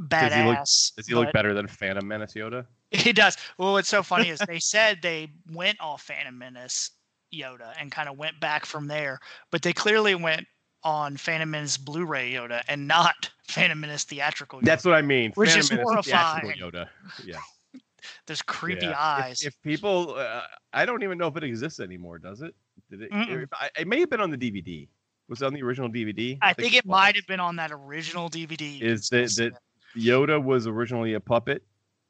Does 0.09 0.33
he 0.33 0.43
look- 0.43 0.57
badass. 0.59 0.95
Does 0.97 1.07
he 1.07 1.15
look 1.15 1.33
better 1.33 1.55
than 1.55 1.67
Phantom 1.69 2.07
Menace 2.07 2.35
Yoda? 2.35 2.67
He 2.93 3.13
does. 3.13 3.37
Well, 3.57 3.75
what's 3.75 3.89
so 3.89 4.03
funny 4.03 4.31
is 4.31 4.41
they 4.49 4.59
said 4.59 4.99
they 5.01 5.31
went 5.53 5.81
off 5.81 6.03
Phantom 6.03 6.37
Menace 6.37 6.91
Yoda 7.33 7.73
and 7.81 7.93
kind 7.93 8.09
of 8.09 8.19
went 8.19 8.41
back 8.41 8.67
from 8.67 8.89
there, 8.89 9.21
but 9.53 9.63
they 9.63 9.73
clearly 9.73 10.17
went 10.17 10.45
on 10.83 11.17
Phantom 11.17 11.49
Menace 11.49 11.77
Blu-ray 11.77 12.33
Yoda 12.33 12.63
and 12.67 12.89
not 12.89 13.31
Phantom 13.49 13.79
Menace 13.79 14.03
theatrical. 14.03 14.59
Yoda. 14.59 14.65
That's 14.65 14.85
what 14.85 14.95
I 14.95 15.03
mean. 15.03 15.31
Which 15.37 15.51
Phantom 15.51 15.61
is 15.61 15.71
Menace 15.71 15.85
horrifying. 15.85 16.53
Yoda. 16.59 16.89
Yeah. 17.25 17.37
There's 18.27 18.43
creepy 18.43 18.87
Yeah. 18.87 18.91
If- 18.91 18.97
eyes. 18.99 19.43
If, 19.43 19.63
people, 19.63 20.17
uh, 20.17 20.43
I 20.73 20.85
don't 20.85 21.05
even 21.05 21.17
know 21.17 21.29
if 21.29 21.37
it 21.37 21.45
exists 21.45 21.79
anymore. 21.79 22.19
Does 22.19 22.41
it? 22.43 22.57
Did 22.91 23.03
it? 23.03 23.09
It, 23.13 23.49
it 23.79 23.89
may 23.89 24.01
have 24.01 24.11
been 24.11 24.21
on 24.21 24.31
the 24.31 24.39
DVD. 24.39 24.89
Was 25.29 25.43
it 25.43 25.47
on 25.47 25.55
the 25.55 25.63
original 25.63 25.89
DVD? 25.89 26.39
I 26.43 26.53
think 26.53 26.75
it 26.75 26.85
was. 26.85 26.91
might 26.91 27.17
have 27.17 27.27
been 27.27 27.41
on 27.41 27.57
that 27.57 27.71
original 27.73 28.29
DVD. 28.29 28.83
Is 28.83 29.09
that 29.11 29.33
that 29.37 29.53
Yoda 29.97 30.43
was 30.43 30.67
originally 30.67 31.15
a 31.15 31.21
puppet 31.21 31.63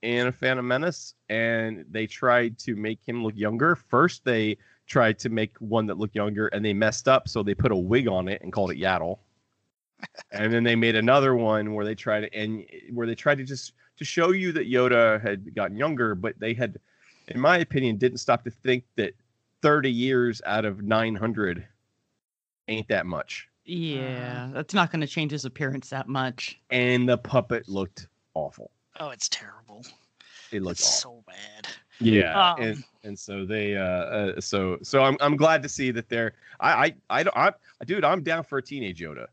in 0.03 0.29
a 0.29 0.33
Phantom 0.33 0.67
Menace, 0.67 1.15
and 1.29 1.85
they 1.91 2.07
tried 2.07 2.59
to 2.61 2.75
make 2.75 2.99
him 3.07 3.23
look 3.23 3.37
younger. 3.37 3.77
First, 3.77 4.25
they 4.25 4.57
tried 4.87 5.19
to 5.19 5.29
make 5.29 5.57
one 5.59 5.87
that 5.87 5.99
looked 5.99 6.15
younger, 6.15 6.49
and 6.49 6.65
they 6.65 6.73
messed 6.73 7.09
up, 7.09 7.29
so 7.29 7.43
they 7.43 7.55
put 7.55 7.73
a 7.73 7.77
wig 7.77 8.09
on 8.09 8.29
it 8.29 8.41
and 8.43 8.53
called 8.53 8.71
it 8.71 8.79
Yaddle. 8.79 9.19
and 10.33 10.51
then 10.51 10.65
they 10.65 10.75
made 10.75 10.97
another 10.97 11.35
one 11.35 11.75
where 11.75 11.85
they 11.85 11.95
tried 11.95 12.21
to 12.23 12.35
and 12.35 12.65
eh, 12.73 12.79
where 12.93 13.07
they 13.07 13.15
tried 13.15 13.37
to 13.37 13.45
just 13.45 13.75
to 13.99 14.05
show 14.05 14.31
you 14.31 14.51
that 14.53 14.71
Yoda 14.71 15.21
had 15.21 15.55
gotten 15.55 15.77
younger, 15.77 16.15
but 16.15 16.39
they 16.41 16.55
had, 16.55 16.79
in 17.29 17.39
my 17.39 17.59
opinion, 17.59 17.99
didn't 17.99 18.19
stop 18.19 18.43
to 18.45 18.51
think 18.51 18.85
that 18.97 19.13
30 19.63 19.91
years 19.91 20.43
out 20.47 20.65
of 20.65 20.83
900 20.83 21.67
ain't 22.69 22.89
that 22.89 23.07
much. 23.07 23.49
Yeah, 23.65 24.51
that's 24.53 24.75
not 24.75 24.91
going 24.91 25.01
to 25.01 25.07
change 25.07 25.33
his 25.33 25.45
appearance 25.45 25.91
that 25.91 26.09
much. 26.09 26.61
And 26.71 27.09
the 27.09 27.19
puppet 27.19 27.69
looked 27.69 28.09
awful. 28.35 28.71
Oh, 28.99 29.11
it's 29.11 29.29
terrible. 29.29 29.85
It 30.51 30.63
looks 30.63 30.85
so 30.85 31.23
bad. 31.27 31.69
Yeah, 32.01 32.53
Um, 32.53 32.63
and 32.63 32.85
and 33.05 33.19
so 33.19 33.45
they 33.45 33.77
uh, 33.77 33.83
uh 33.83 34.41
so 34.41 34.79
so 34.83 35.03
I'm 35.05 35.17
I'm 35.21 35.37
glad 35.37 35.63
to 35.63 35.69
see 35.69 35.91
that 35.91 36.09
they're 36.09 36.33
I 36.59 36.87
I 36.87 36.95
I 37.11 37.23
don't 37.23 37.37
I 37.37 37.53
dude 37.85 38.05
I'm 38.05 38.23
down 38.23 38.43
for 38.43 38.59
a 38.59 38.63
teenage 38.63 39.01
Yoda. 39.01 39.27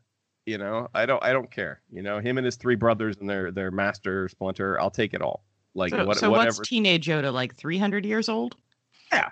You 0.46 0.58
know 0.58 0.88
I 0.94 1.06
don't 1.06 1.22
I 1.24 1.32
don't 1.32 1.50
care. 1.50 1.80
You 1.90 2.02
know 2.02 2.20
him 2.20 2.36
and 2.36 2.44
his 2.44 2.56
three 2.56 2.76
brothers 2.76 3.16
and 3.20 3.28
their 3.28 3.50
their 3.50 3.70
master 3.70 4.28
Splinter. 4.28 4.78
I'll 4.80 4.90
take 4.90 5.14
it 5.14 5.22
all. 5.22 5.44
Like 5.74 5.90
So, 5.90 6.04
what, 6.04 6.18
so 6.18 6.30
whatever. 6.30 6.46
what's 6.58 6.68
teenage 6.68 7.06
Yoda 7.06 7.32
like? 7.32 7.56
Three 7.56 7.78
hundred 7.78 8.04
years 8.04 8.28
old? 8.28 8.56
yeah, 9.12 9.30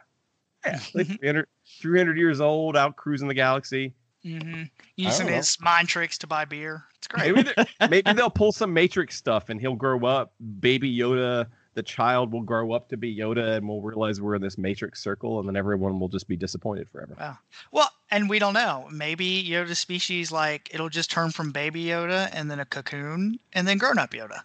like 0.94 1.06
300, 1.18 1.46
300 1.80 2.18
years 2.18 2.40
old, 2.40 2.76
out 2.76 2.96
cruising 2.96 3.28
the 3.28 3.34
galaxy. 3.34 3.94
hmm 4.22 4.64
Using 4.96 5.28
his 5.28 5.58
mind 5.60 5.88
tricks 5.88 6.16
to 6.18 6.26
buy 6.26 6.44
beer. 6.44 6.84
It's 6.98 7.06
great. 7.08 7.34
Maybe 7.34 7.50
they- 7.56 7.66
maybe 7.88 8.12
they'll 8.14 8.30
pull 8.30 8.52
some 8.52 8.72
Matrix 8.72 9.16
stuff 9.16 9.48
and 9.50 9.60
he'll 9.60 9.74
grow 9.76 10.04
up. 10.06 10.32
Baby 10.60 10.96
Yoda, 10.96 11.46
the 11.74 11.82
child 11.82 12.32
will 12.32 12.40
grow 12.42 12.72
up 12.72 12.88
to 12.88 12.96
be 12.96 13.14
Yoda, 13.14 13.56
and 13.58 13.68
we'll 13.68 13.82
realize 13.82 14.18
we're 14.20 14.34
in 14.34 14.40
this 14.40 14.56
Matrix 14.56 15.02
circle, 15.02 15.38
and 15.38 15.46
then 15.46 15.56
everyone 15.56 16.00
will 16.00 16.08
just 16.08 16.26
be 16.26 16.34
disappointed 16.36 16.88
forever. 16.88 17.14
Wow. 17.20 17.36
Well, 17.70 17.90
and 18.10 18.30
we 18.30 18.38
don't 18.38 18.54
know. 18.54 18.88
Maybe 18.90 19.46
Yoda 19.46 19.76
species 19.76 20.32
like 20.32 20.70
it'll 20.72 20.88
just 20.88 21.10
turn 21.10 21.30
from 21.32 21.52
baby 21.52 21.84
Yoda 21.84 22.30
and 22.32 22.50
then 22.50 22.60
a 22.60 22.64
cocoon 22.64 23.38
and 23.52 23.68
then 23.68 23.76
grown 23.76 23.98
up 23.98 24.12
Yoda. 24.12 24.40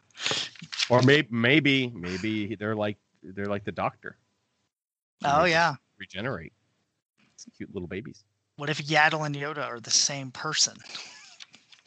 Or 0.89 1.01
maybe 1.03 1.29
maybe 1.31 1.87
maybe 1.95 2.55
they're 2.55 2.75
like 2.75 2.97
they're 3.23 3.45
like 3.45 3.63
the 3.63 3.71
Doctor. 3.71 4.17
Oh 5.23 5.45
yeah. 5.45 5.75
Regenerate. 6.01 6.51
It's 7.35 7.45
cute 7.55 7.73
little 7.73 7.87
babies. 7.87 8.25
What 8.57 8.69
if 8.69 8.79
Yaddle 8.85 9.25
and 9.25 9.35
Yoda 9.35 9.63
are 9.65 9.79
the 9.79 9.91
same 9.91 10.31
person? 10.31 10.75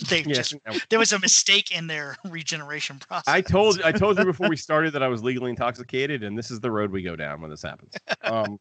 They 0.09 0.23
Yes. 0.23 0.49
just 0.51 0.55
there 0.91 0.99
was 0.99 1.13
a 1.13 1.21
mistake 1.21 1.71
in 1.71 1.87
their 1.87 2.17
regeneration 2.25 2.99
process. 2.99 3.33
I 3.33 3.41
told 3.41 3.81
I 3.83 3.93
told 3.93 4.19
you 4.19 4.25
before 4.25 4.49
we 4.49 4.57
started 4.69 4.93
that 4.95 5.05
I 5.05 5.09
was 5.09 5.23
legally 5.23 5.51
intoxicated, 5.51 6.25
and 6.25 6.37
this 6.37 6.51
is 6.51 6.59
the 6.59 6.71
road 6.71 6.91
we 6.91 7.01
go 7.03 7.15
down 7.15 7.41
when 7.41 7.49
this 7.49 7.63
happens. 7.63 7.95
Um, 8.25 8.59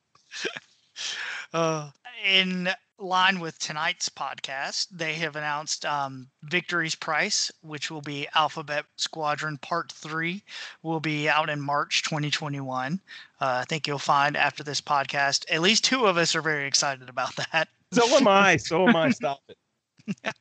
Uh, 1.52 1.90
in 2.24 2.70
line 3.04 3.40
with 3.40 3.60
tonight's 3.60 4.10
podcast, 4.10 4.88
they 4.92 5.14
have 5.16 5.36
announced 5.36 5.86
um, 5.86 6.28
Victory's 6.44 6.96
Price, 6.96 7.52
which 7.62 7.92
will 7.92 8.02
be 8.02 8.28
Alphabet 8.34 8.86
Squadron 8.96 9.58
Part 9.58 9.92
3, 9.92 10.42
will 10.82 11.00
be 11.00 11.30
out 11.30 11.50
in 11.50 11.62
March 11.62 12.04
2021. 12.04 13.00
Uh, 13.40 13.46
I 13.62 13.66
think 13.66 13.88
you'll 13.88 14.00
find 14.00 14.38
after 14.38 14.64
this 14.64 14.82
podcast, 14.82 15.46
at 15.52 15.62
least 15.62 15.84
two 15.84 16.06
of 16.06 16.18
us 16.18 16.36
are 16.36 16.42
very 16.42 16.66
excited 16.66 17.10
about 17.10 17.36
that. 17.36 17.68
so 17.92 18.08
am 18.16 18.28
I. 18.28 18.58
So 18.58 18.88
am 18.88 18.96
I. 18.96 19.10
Stop 19.12 19.42
it. 19.50 19.58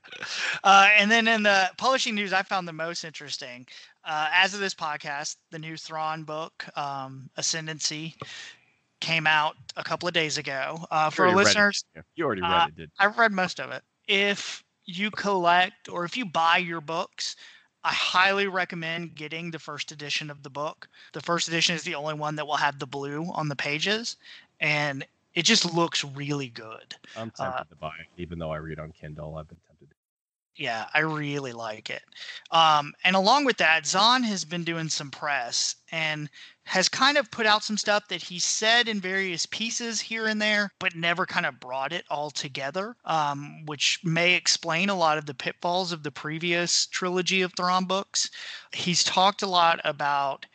Uh, 0.65 0.89
and 0.97 1.11
then 1.11 1.27
in 1.27 1.43
the 1.43 1.71
publishing 1.77 2.15
news, 2.15 2.33
I 2.33 2.43
found 2.43 2.69
the 2.69 2.73
most 2.73 3.05
interesting. 3.05 3.67
Uh, 4.05 4.29
as 4.33 4.55
of 4.55 4.61
this 4.61 4.75
podcast, 4.75 5.37
the 5.51 5.59
new 5.59 5.77
Thrawn 5.77 6.23
book, 6.23 6.65
um, 6.77 7.29
Ascendancy, 7.37 8.15
came 9.03 9.27
out 9.27 9.57
a 9.77 9.85
couple 9.85 10.09
of 10.09 10.15
days 10.15 10.39
ago. 10.39 10.87
Uh, 10.91 11.11
for 11.11 11.31
listeners, 11.35 11.85
Yeah, 11.95 12.03
You 12.15 12.25
already 12.25 12.41
read 12.41 12.51
Uh, 12.51 12.67
it, 12.69 12.77
did 12.77 12.91
I've 12.99 13.19
read 13.19 13.33
most 13.33 13.61
of 13.61 13.71
it. 13.71 13.83
If 14.09 14.65
you 14.87 15.11
collect 15.11 15.89
or 15.89 16.05
if 16.05 16.17
you 16.17 16.25
buy 16.25 16.57
your 16.59 16.81
books, 16.81 17.37
I 17.85 17.93
highly 17.93 18.47
recommend 18.47 19.15
getting 19.17 19.51
the 19.51 19.59
first 19.59 19.91
edition 19.93 20.31
of 20.31 20.43
the 20.43 20.51
book. 20.51 20.89
The 21.13 21.21
first 21.21 21.49
edition 21.49 21.75
is 21.75 21.83
the 21.83 21.97
only 21.97 22.15
one 22.15 22.37
that 22.37 22.47
will 22.47 22.57
have 22.57 22.79
the 22.79 22.87
blue 22.87 23.27
on 23.35 23.49
the 23.49 23.57
pages, 23.57 24.17
and 24.61 25.05
it 25.35 25.43
just 25.43 25.75
looks 25.75 26.05
really 26.05 26.49
good. 26.49 26.95
I'm 27.17 27.31
tempted 27.31 27.61
uh, 27.61 27.65
to 27.65 27.77
buy 27.77 27.93
it, 28.01 28.23
even 28.23 28.39
though 28.39 28.53
I 28.53 28.59
read 28.59 28.79
on 28.79 28.93
Kindle. 28.93 29.37
I've 29.37 29.49
been 29.49 29.59
tempted. 29.67 29.89
Yeah, 30.55 30.87
I 30.95 31.01
really 31.01 31.53
like 31.53 31.91
it. 31.91 32.03
Um, 32.51 32.93
and 33.05 33.17
along 33.17 33.47
with 33.47 33.57
that, 33.57 33.87
Zahn 33.87 34.23
has 34.25 34.45
been 34.45 34.65
doing 34.65 34.89
some 34.89 35.11
press 35.11 35.77
and 35.91 36.29
has 36.65 36.89
kind 36.89 37.19
of 37.19 37.31
put 37.31 37.47
out 37.47 37.65
some 37.65 37.77
stuff 37.77 38.09
that 38.09 38.23
he 38.23 38.39
said 38.39 38.89
in 38.89 39.01
various 39.01 39.47
pieces 39.47 40.01
here 40.01 40.27
and 40.27 40.41
there, 40.41 40.73
but 40.79 40.95
never 40.95 41.27
kind 41.27 41.45
of 41.45 41.61
brought 41.61 41.93
it 41.93 42.05
all 42.09 42.31
together, 42.31 42.97
um, 43.05 43.65
which 43.67 44.01
may 44.05 44.35
explain 44.35 44.89
a 44.89 44.95
lot 44.95 45.19
of 45.19 45.27
the 45.27 45.35
pitfalls 45.35 45.93
of 45.93 46.03
the 46.03 46.11
previous 46.11 46.87
trilogy 46.87 47.43
of 47.43 47.53
Thrawn 47.55 47.85
books. 47.85 48.31
He's 48.73 49.05
talked 49.05 49.43
a 49.43 49.47
lot 49.47 49.81
about 49.85 50.47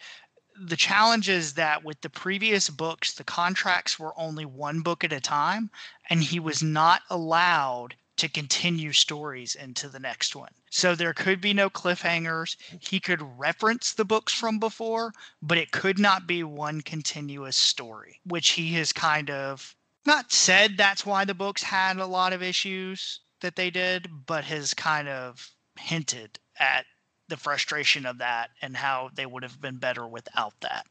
the 0.60 0.78
challenges 0.78 1.54
that 1.54 1.84
with 1.84 2.02
the 2.02 2.10
previous 2.10 2.70
books, 2.70 3.14
the 3.14 3.24
contracts 3.24 4.00
were 4.00 4.20
only 4.20 4.46
one 4.46 4.82
book 4.82 5.04
at 5.04 5.14
a 5.14 5.20
time, 5.20 5.70
and 6.10 6.24
he 6.24 6.40
was 6.40 6.64
not 6.64 7.02
allowed 7.10 7.96
to 8.18 8.28
continue 8.30 8.92
stories 8.92 9.56
into 9.56 9.90
the 9.90 10.00
next 10.00 10.36
one. 10.36 10.52
So 10.70 10.96
there 10.96 11.14
could 11.14 11.40
be 11.40 11.54
no 11.54 11.70
cliffhangers. 11.70 12.58
He 12.80 13.00
could 13.00 13.22
reference 13.38 13.94
the 13.94 14.06
books 14.06 14.34
from 14.34 14.60
before, 14.60 15.14
but 15.42 15.58
it 15.58 15.72
could 15.72 16.00
not 16.00 16.28
be 16.28 16.44
one 16.44 16.82
continuous 16.82 17.56
story, 17.56 18.20
which 18.26 18.50
he 18.50 18.74
has 18.74 18.92
kind 18.92 19.30
of 19.30 19.76
not 20.06 20.32
said 20.32 20.78
that's 20.78 21.06
why 21.06 21.26
the 21.26 21.34
books 21.34 21.62
had 21.64 21.98
a 21.98 22.06
lot 22.06 22.34
of 22.34 22.42
issues 22.42 23.20
that 23.42 23.56
they 23.56 23.70
did, 23.70 24.10
but 24.26 24.44
has 24.46 24.74
kind 24.74 25.08
of 25.08 25.52
hinted 25.80 26.40
at 26.60 26.86
the 27.28 27.38
frustration 27.38 28.06
of 28.06 28.18
that 28.20 28.50
and 28.62 28.76
how 28.76 29.10
they 29.14 29.26
would 29.26 29.44
have 29.44 29.60
been 29.62 29.78
better 29.78 30.08
without 30.08 30.54
that. 30.62 30.86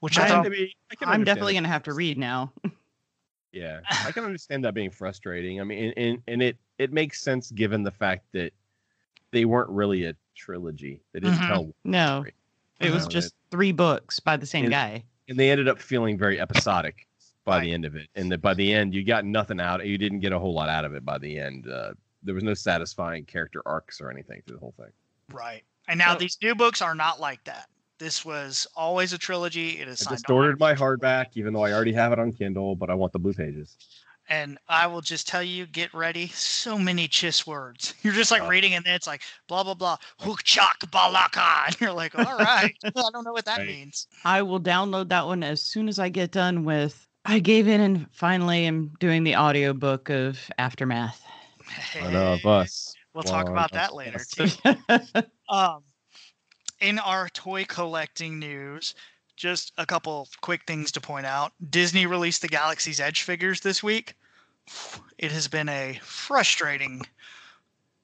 Which 0.00 0.18
I 0.18 0.22
I'm- 0.22 0.30
thought 0.30 0.42
Maybe- 0.44 0.76
I 1.00 1.10
I'm 1.12 1.24
definitely 1.24 1.54
gonna 1.54 1.68
have 1.68 1.84
to 1.84 1.92
read 1.94 2.18
now. 2.18 2.52
Yeah, 3.56 3.80
I 4.06 4.12
can 4.12 4.24
understand 4.24 4.64
that 4.64 4.74
being 4.74 4.90
frustrating. 4.90 5.60
I 5.60 5.64
mean, 5.64 5.84
and, 5.84 5.94
and, 5.96 6.22
and 6.28 6.42
it 6.42 6.56
it 6.78 6.92
makes 6.92 7.20
sense 7.22 7.50
given 7.50 7.82
the 7.82 7.90
fact 7.90 8.26
that 8.32 8.52
they 9.30 9.44
weren't 9.44 9.70
really 9.70 10.04
a 10.04 10.14
trilogy. 10.34 11.00
They 11.12 11.20
didn't 11.20 11.36
Mhm. 11.38 11.46
tell, 11.48 11.74
No, 11.84 12.18
story, 12.20 12.34
it 12.80 12.90
was 12.92 13.04
No, 13.04 13.08
just 13.10 13.34
three 13.50 13.72
books 13.72 14.20
by 14.20 14.36
the 14.36 14.46
same 14.46 14.66
It- 14.66 14.70
guy. 14.70 15.04
and 15.28 15.38
they 15.38 15.50
ended 15.50 15.68
up 15.68 15.80
feeling 15.80 16.18
very 16.18 16.38
episodic 16.40 17.06
by 17.44 17.60
the 17.60 17.72
end 17.72 17.84
of 17.84 17.94
it. 17.96 18.08
And 18.14 18.30
that 18.32 18.42
by 18.42 18.54
the 18.54 18.72
end, 18.72 18.92
you 18.94 19.04
got 19.04 19.24
nothing 19.24 19.60
out. 19.60 19.84
You 19.86 19.96
didn't 19.98 20.20
get 20.20 20.32
a 20.32 20.38
whole 20.38 20.52
lot 20.52 20.68
out 20.68 20.84
of 20.84 20.94
it 20.94 21.04
by 21.04 21.16
the 21.18 21.38
end. 21.38 21.68
Uh, 21.68 21.94
there 22.22 22.34
was 22.34 22.42
no 22.44 22.54
satisfying 22.54 23.24
character 23.24 23.62
arcs 23.66 24.00
or 24.00 24.10
anything 24.10 24.42
through 24.46 24.56
the 24.56 24.60
whole 24.60 24.74
thing. 24.76 24.90
Right. 25.32 25.62
And 25.88 25.96
now 25.98 26.12
So- 26.14 26.18
these 26.18 26.36
new 26.42 26.54
books 26.54 26.82
are 26.82 26.94
not 26.94 27.20
like 27.20 27.42
that. 27.44 27.68
This 27.98 28.24
was 28.24 28.66
always 28.76 29.12
a 29.12 29.18
trilogy. 29.18 29.78
It 29.80 29.88
is 29.88 30.06
I 30.06 30.10
just 30.10 30.30
ordered 30.30 30.58
my 30.58 30.74
hardback, 30.74 31.26
even 31.34 31.52
though 31.54 31.62
I 31.64 31.72
already 31.72 31.92
have 31.92 32.12
it 32.12 32.18
on 32.18 32.32
Kindle, 32.32 32.76
but 32.76 32.90
I 32.90 32.94
want 32.94 33.12
the 33.12 33.18
blue 33.18 33.32
pages. 33.32 33.76
And 34.28 34.58
I 34.68 34.86
will 34.86 35.00
just 35.02 35.28
tell 35.28 35.42
you, 35.42 35.66
get 35.66 35.94
ready. 35.94 36.28
So 36.28 36.78
many 36.78 37.08
chiss 37.08 37.46
words. 37.46 37.94
You're 38.02 38.12
just 38.12 38.30
like 38.30 38.42
Uh, 38.42 38.48
reading, 38.48 38.74
and 38.74 38.84
then 38.84 38.94
it's 38.94 39.06
like 39.06 39.22
blah 39.48 39.62
blah 39.62 39.74
blah. 39.74 39.96
Hukchak 40.20 40.78
balaka. 40.90 41.66
And 41.66 41.80
you're 41.80 41.92
like, 41.92 42.14
all 42.14 42.36
right. 42.36 42.74
I 42.96 43.10
don't 43.12 43.24
know 43.24 43.32
what 43.32 43.44
that 43.46 43.58
Right. 43.58 43.66
means. 43.68 44.06
I 44.24 44.42
will 44.42 44.60
download 44.60 45.08
that 45.10 45.26
one 45.26 45.42
as 45.42 45.62
soon 45.62 45.88
as 45.88 45.98
I 45.98 46.08
get 46.08 46.32
done 46.32 46.64
with. 46.64 47.08
I 47.24 47.38
gave 47.38 47.66
in 47.68 47.80
and 47.80 48.06
finally 48.12 48.66
am 48.66 48.92
doing 49.00 49.24
the 49.24 49.36
audiobook 49.36 50.10
of 50.10 50.38
Aftermath. 50.58 51.24
One 52.00 52.14
of 52.16 52.44
us. 52.46 52.94
We'll 53.14 53.24
talk 53.24 53.48
about 53.48 53.72
of 53.72 53.72
that 53.72 53.94
later 53.94 54.18
too. 54.30 54.46
Um, 55.48 55.82
in 56.80 56.98
our 56.98 57.28
toy 57.30 57.64
collecting 57.64 58.38
news, 58.38 58.94
just 59.36 59.72
a 59.78 59.86
couple 59.86 60.28
quick 60.40 60.62
things 60.66 60.90
to 60.92 61.00
point 61.00 61.26
out. 61.26 61.52
Disney 61.70 62.06
released 62.06 62.42
the 62.42 62.48
Galaxy's 62.48 63.00
Edge 63.00 63.22
figures 63.22 63.60
this 63.60 63.82
week. 63.82 64.14
It 65.18 65.30
has 65.32 65.48
been 65.48 65.68
a 65.68 65.98
frustrating 66.02 67.06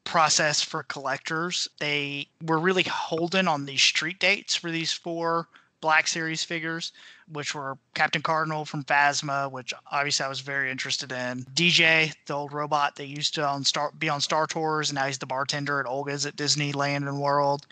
process 0.04 0.62
for 0.62 0.82
collectors. 0.84 1.68
They 1.78 2.28
were 2.42 2.58
really 2.58 2.84
holding 2.84 3.48
on 3.48 3.66
these 3.66 3.82
street 3.82 4.18
dates 4.18 4.54
for 4.54 4.70
these 4.70 4.92
four 4.92 5.48
Black 5.80 6.06
Series 6.06 6.44
figures, 6.44 6.92
which 7.32 7.54
were 7.54 7.76
Captain 7.94 8.22
Cardinal 8.22 8.64
from 8.64 8.84
Phasma, 8.84 9.50
which 9.50 9.72
obviously 9.90 10.24
I 10.24 10.28
was 10.28 10.40
very 10.40 10.70
interested 10.70 11.10
in. 11.12 11.44
DJ, 11.54 12.12
the 12.26 12.34
old 12.34 12.52
robot 12.52 12.96
that 12.96 13.06
used 13.06 13.34
to 13.34 13.46
on 13.46 13.64
Star 13.64 13.90
be 13.98 14.08
on 14.08 14.20
Star 14.20 14.46
Tours, 14.46 14.90
and 14.90 14.96
now 14.96 15.06
he's 15.06 15.18
the 15.18 15.26
bartender 15.26 15.80
at 15.80 15.86
Oga's 15.86 16.26
at 16.26 16.36
Disneyland 16.36 17.08
and 17.08 17.20
World. 17.20 17.66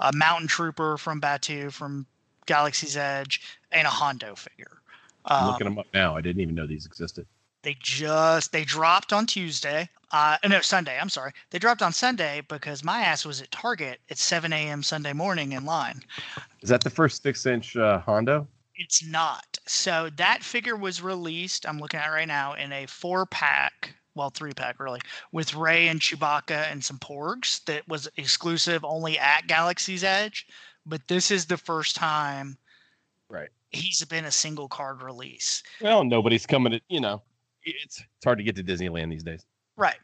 A 0.00 0.12
Mountain 0.14 0.48
Trooper 0.48 0.96
from 0.98 1.20
Batuu 1.20 1.72
from 1.72 2.06
Galaxy's 2.46 2.96
Edge, 2.96 3.40
and 3.70 3.86
a 3.86 3.90
Hondo 3.90 4.34
figure. 4.34 4.78
I'm 5.26 5.44
Um, 5.44 5.50
looking 5.52 5.64
them 5.66 5.78
up 5.78 5.86
now. 5.94 6.16
I 6.16 6.20
didn't 6.20 6.42
even 6.42 6.54
know 6.54 6.66
these 6.66 6.86
existed. 6.86 7.26
they 7.62 7.76
just 7.80 8.50
they 8.52 8.64
dropped 8.64 9.12
on 9.12 9.26
Tuesday. 9.26 9.88
Uh, 10.10 10.36
no, 10.46 10.60
Sunday. 10.60 10.98
I'm 11.00 11.08
sorry. 11.08 11.32
They 11.50 11.58
dropped 11.58 11.80
on 11.80 11.92
Sunday 11.92 12.42
because 12.48 12.84
my 12.84 13.00
ass 13.00 13.24
was 13.24 13.40
at 13.40 13.50
Target 13.50 13.98
at 14.10 14.18
7 14.18 14.52
a.m. 14.52 14.82
Sunday 14.82 15.14
morning 15.14 15.52
in 15.52 15.64
line. 15.64 16.02
Is 16.60 16.68
that 16.68 16.82
the 16.82 16.90
first 16.90 17.22
six 17.22 17.46
inch 17.46 17.76
uh, 17.78 17.98
Hondo? 18.00 18.46
It's 18.82 19.06
not. 19.06 19.58
So 19.66 20.10
that 20.16 20.42
figure 20.42 20.74
was 20.74 21.00
released. 21.00 21.68
I'm 21.68 21.78
looking 21.78 22.00
at 22.00 22.08
it 22.08 22.10
right 22.10 22.26
now 22.26 22.54
in 22.54 22.72
a 22.72 22.86
four 22.86 23.26
pack, 23.26 23.94
well, 24.16 24.30
three 24.30 24.52
pack 24.52 24.80
really, 24.80 25.00
with 25.30 25.54
Rey 25.54 25.86
and 25.86 26.00
Chewbacca 26.00 26.70
and 26.70 26.82
some 26.82 26.98
Porgs 26.98 27.64
that 27.66 27.86
was 27.86 28.08
exclusive 28.16 28.84
only 28.84 29.20
at 29.20 29.46
Galaxy's 29.46 30.02
Edge. 30.02 30.46
But 30.84 31.06
this 31.06 31.30
is 31.30 31.46
the 31.46 31.56
first 31.56 31.94
time 31.94 32.58
Right. 33.28 33.50
he's 33.70 34.04
been 34.04 34.24
a 34.24 34.32
single 34.32 34.66
card 34.66 35.00
release. 35.00 35.62
Well, 35.80 36.02
nobody's 36.02 36.44
coming 36.44 36.72
to, 36.72 36.80
you 36.88 37.00
know, 37.00 37.22
it's, 37.62 38.00
it's 38.00 38.24
hard 38.24 38.38
to 38.38 38.44
get 38.44 38.56
to 38.56 38.64
Disneyland 38.64 39.10
these 39.10 39.22
days. 39.22 39.46
Right. 39.76 39.98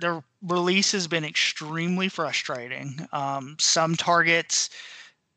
The 0.00 0.20
release 0.42 0.90
has 0.90 1.06
been 1.06 1.24
extremely 1.24 2.08
frustrating. 2.08 3.06
Um, 3.12 3.54
some 3.60 3.94
targets 3.94 4.70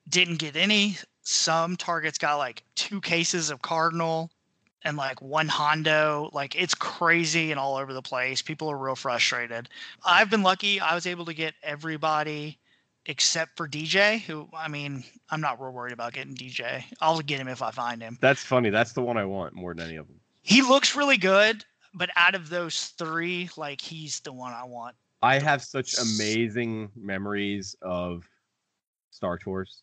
didn't 0.09 0.37
get 0.37 0.55
any. 0.55 0.97
Some 1.29 1.75
targets 1.75 2.17
got 2.17 2.38
like 2.38 2.63
two 2.75 3.01
cases 3.01 3.50
of 3.50 3.62
Cardinal 3.62 4.31
and 4.84 4.96
like 4.96 5.22
one 5.22 5.50
Hondo. 5.50 6.29
Like 6.31 6.55
it's 6.55 6.74
crazy 6.74 7.51
and 7.51 7.60
all 7.60 7.75
over 7.75 7.91
the 7.91 8.01
place. 8.01 8.41
People 8.41 8.72
are 8.72 8.77
real 8.77 8.96
frustrated. 8.96 9.67
I've 10.05 10.29
been 10.29 10.41
lucky. 10.41 10.79
I 10.79 10.96
was 10.96 11.05
able 11.05 11.25
to 11.25 11.34
get 11.34 11.53
everybody 11.63 12.57
except 13.07 13.57
for 13.57 13.67
DJ, 13.67 14.22
who 14.22 14.48
I 14.57 14.69
mean, 14.69 15.03
I'm 15.29 15.41
not 15.41 15.60
real 15.60 15.72
worried 15.74 15.91
about 15.91 16.13
getting 16.13 16.34
DJ. 16.34 16.86
I'll 17.01 17.19
get 17.19 17.41
him 17.41 17.50
if 17.50 17.62
I 17.62 17.72
find 17.72 18.01
him. 18.01 18.17
That's 18.22 18.41
funny. 18.41 18.69
That's 18.69 18.93
the 18.93 19.01
one 19.01 19.17
I 19.17 19.25
want 19.25 19.53
more 19.53 19.74
than 19.74 19.86
any 19.86 19.98
of 19.98 20.07
them. 20.07 20.22
He 20.43 20.62
looks 20.62 20.96
really 20.96 21.17
good, 21.17 21.65
but 21.93 22.10
out 22.15 22.36
of 22.36 22.48
those 22.48 22.93
three, 22.98 23.50
like 23.57 23.81
he's 23.81 24.22
the 24.22 24.31
one 24.31 24.53
I 24.53 24.63
want. 24.63 24.96
I 25.22 25.39
have 25.39 25.62
such 25.62 25.93
amazing 26.00 26.89
memories 26.96 27.75
of 27.81 28.24
Star 29.12 29.38
Tours. 29.38 29.81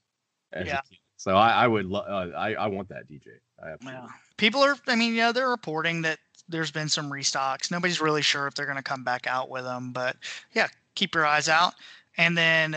as 0.55 0.69
a 0.69 0.71
Yeah. 0.71 0.81
kid. 0.89 0.99
So 1.25 1.37
I, 1.37 1.65
I 1.65 1.67
would. 1.67 1.87
Lo- 1.87 2.01
uh, 2.01 2.37
I 2.37 2.53
I 2.53 2.67
want 2.67 2.91
that 2.91 3.09
DJ. 3.09 3.29
I 3.59 3.71
absolutely. 3.71 4.11
People 4.37 4.63
are, 4.63 4.77
I 4.87 4.95
mean, 4.95 5.15
yeah, 5.15 5.33
they're 5.33 5.49
reporting 5.49 6.03
that 6.03 6.19
there's 6.51 6.71
been 6.71 6.91
some 6.91 7.11
restocks. 7.11 7.71
Nobody's 7.71 7.99
really 7.99 8.21
sure 8.21 8.47
if 8.47 8.53
they're 8.53 8.67
going 8.67 8.77
to 8.77 8.83
come 8.83 9.05
back 9.05 9.27
out 9.27 9.49
with 9.49 9.65
them, 9.65 9.91
but 9.91 10.19
yeah, 10.53 10.69
keep 10.95 11.15
your 11.15 11.25
eyes 11.25 11.49
out. 11.49 11.77
And 12.19 12.37
then 12.37 12.77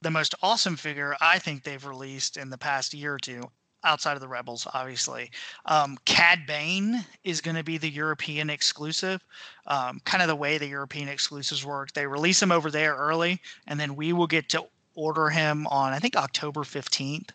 the 0.00 0.10
most 0.10 0.34
awesome 0.42 0.76
figure 0.76 1.14
I 1.20 1.38
think 1.38 1.62
they've 1.62 1.84
released 1.84 2.38
in 2.38 2.48
the 2.48 2.56
past 2.56 2.94
year 2.94 3.12
or 3.12 3.18
two, 3.18 3.50
outside 3.84 4.14
of 4.14 4.22
the 4.22 4.28
Rebels, 4.28 4.66
obviously, 4.72 5.30
um, 5.66 5.98
Cad 6.06 6.46
Bane 6.46 7.04
is 7.22 7.42
going 7.42 7.56
to 7.56 7.62
be 7.64 7.76
the 7.76 7.90
European 7.90 8.48
exclusive. 8.48 9.22
Um, 9.66 10.00
kind 10.06 10.22
of 10.22 10.28
the 10.28 10.36
way 10.36 10.56
the 10.56 10.68
European 10.68 11.10
exclusives 11.10 11.66
work. 11.66 11.92
They 11.92 12.06
release 12.06 12.40
them 12.40 12.50
over 12.50 12.70
there 12.70 12.94
early, 12.94 13.42
and 13.66 13.78
then 13.78 13.94
we 13.94 14.14
will 14.14 14.26
get 14.26 14.48
to 14.50 14.64
order 14.94 15.28
him 15.28 15.66
on, 15.66 15.92
I 15.92 15.98
think, 15.98 16.16
October 16.16 16.60
15th. 16.60 17.30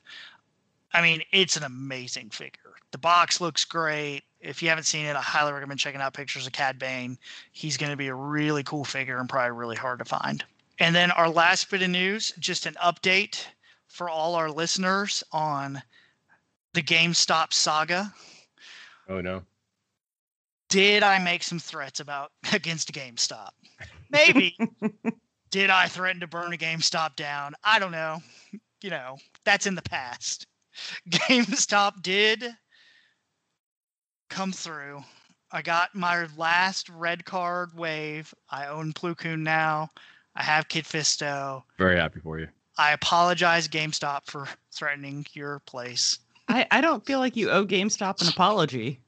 I 0.93 1.01
mean, 1.01 1.21
it's 1.31 1.55
an 1.55 1.63
amazing 1.63 2.29
figure. 2.29 2.73
The 2.91 2.97
box 2.97 3.39
looks 3.39 3.65
great. 3.65 4.23
If 4.39 4.63
you 4.63 4.69
haven't 4.69 4.85
seen 4.85 5.05
it, 5.05 5.15
I 5.15 5.21
highly 5.21 5.51
recommend 5.51 5.79
checking 5.79 6.01
out 6.01 6.13
pictures 6.13 6.47
of 6.47 6.53
Cad 6.53 6.79
Bane. 6.79 7.17
He's 7.51 7.77
going 7.77 7.91
to 7.91 7.97
be 7.97 8.07
a 8.07 8.15
really 8.15 8.63
cool 8.63 8.85
figure 8.85 9.17
and 9.17 9.29
probably 9.29 9.51
really 9.51 9.75
hard 9.75 9.99
to 9.99 10.05
find. 10.05 10.43
And 10.79 10.95
then 10.95 11.11
our 11.11 11.29
last 11.29 11.69
bit 11.69 11.81
of 11.81 11.89
news, 11.89 12.33
just 12.39 12.65
an 12.65 12.75
update 12.75 13.45
for 13.87 14.09
all 14.09 14.35
our 14.35 14.49
listeners 14.49 15.23
on 15.31 15.81
the 16.73 16.81
GameStop 16.81 17.53
saga. 17.53 18.13
Oh 19.09 19.21
no. 19.21 19.43
Did 20.69 21.03
I 21.03 21.19
make 21.19 21.43
some 21.43 21.59
threats 21.59 21.99
about 21.99 22.31
against 22.53 22.93
GameStop? 22.93 23.49
Maybe. 24.09 24.57
Did 25.51 25.69
I 25.71 25.87
threaten 25.87 26.21
to 26.21 26.27
burn 26.27 26.53
a 26.53 26.57
GameStop 26.57 27.15
down? 27.15 27.55
I 27.63 27.79
don't 27.79 27.91
know. 27.91 28.19
You 28.81 28.91
know, 28.91 29.17
that's 29.43 29.65
in 29.65 29.75
the 29.75 29.81
past. 29.81 30.45
GameStop 31.09 32.01
did 32.01 32.45
come 34.29 34.51
through. 34.51 35.03
I 35.51 35.61
got 35.61 35.95
my 35.95 36.27
last 36.37 36.89
red 36.89 37.25
card 37.25 37.75
wave. 37.75 38.33
I 38.49 38.67
own 38.67 38.93
Plo 38.93 39.17
Koon 39.17 39.43
now. 39.43 39.89
I 40.35 40.43
have 40.43 40.69
Kit 40.69 40.85
Fisto. 40.85 41.63
Very 41.77 41.97
happy 41.97 42.19
for 42.19 42.39
you. 42.39 42.47
I 42.77 42.93
apologize, 42.93 43.67
GameStop, 43.67 44.21
for 44.25 44.47
threatening 44.71 45.25
your 45.33 45.59
place. 45.65 46.19
I, 46.47 46.65
I 46.71 46.81
don't 46.81 47.05
feel 47.05 47.19
like 47.19 47.35
you 47.35 47.49
owe 47.49 47.65
GameStop 47.65 48.21
an 48.21 48.27
apology. 48.27 49.01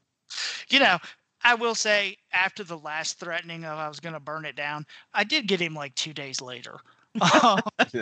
You 0.68 0.80
know, 0.80 0.98
I 1.42 1.54
will 1.54 1.74
say 1.74 2.16
after 2.32 2.64
the 2.64 2.78
last 2.78 3.18
threatening 3.18 3.64
of 3.64 3.78
I 3.78 3.88
was 3.88 4.00
going 4.00 4.12
to 4.12 4.20
burn 4.20 4.44
it 4.44 4.56
down, 4.56 4.86
I 5.14 5.24
did 5.24 5.48
get 5.48 5.60
him 5.60 5.74
like 5.74 5.94
two 5.94 6.12
days 6.12 6.40
later. 6.40 6.76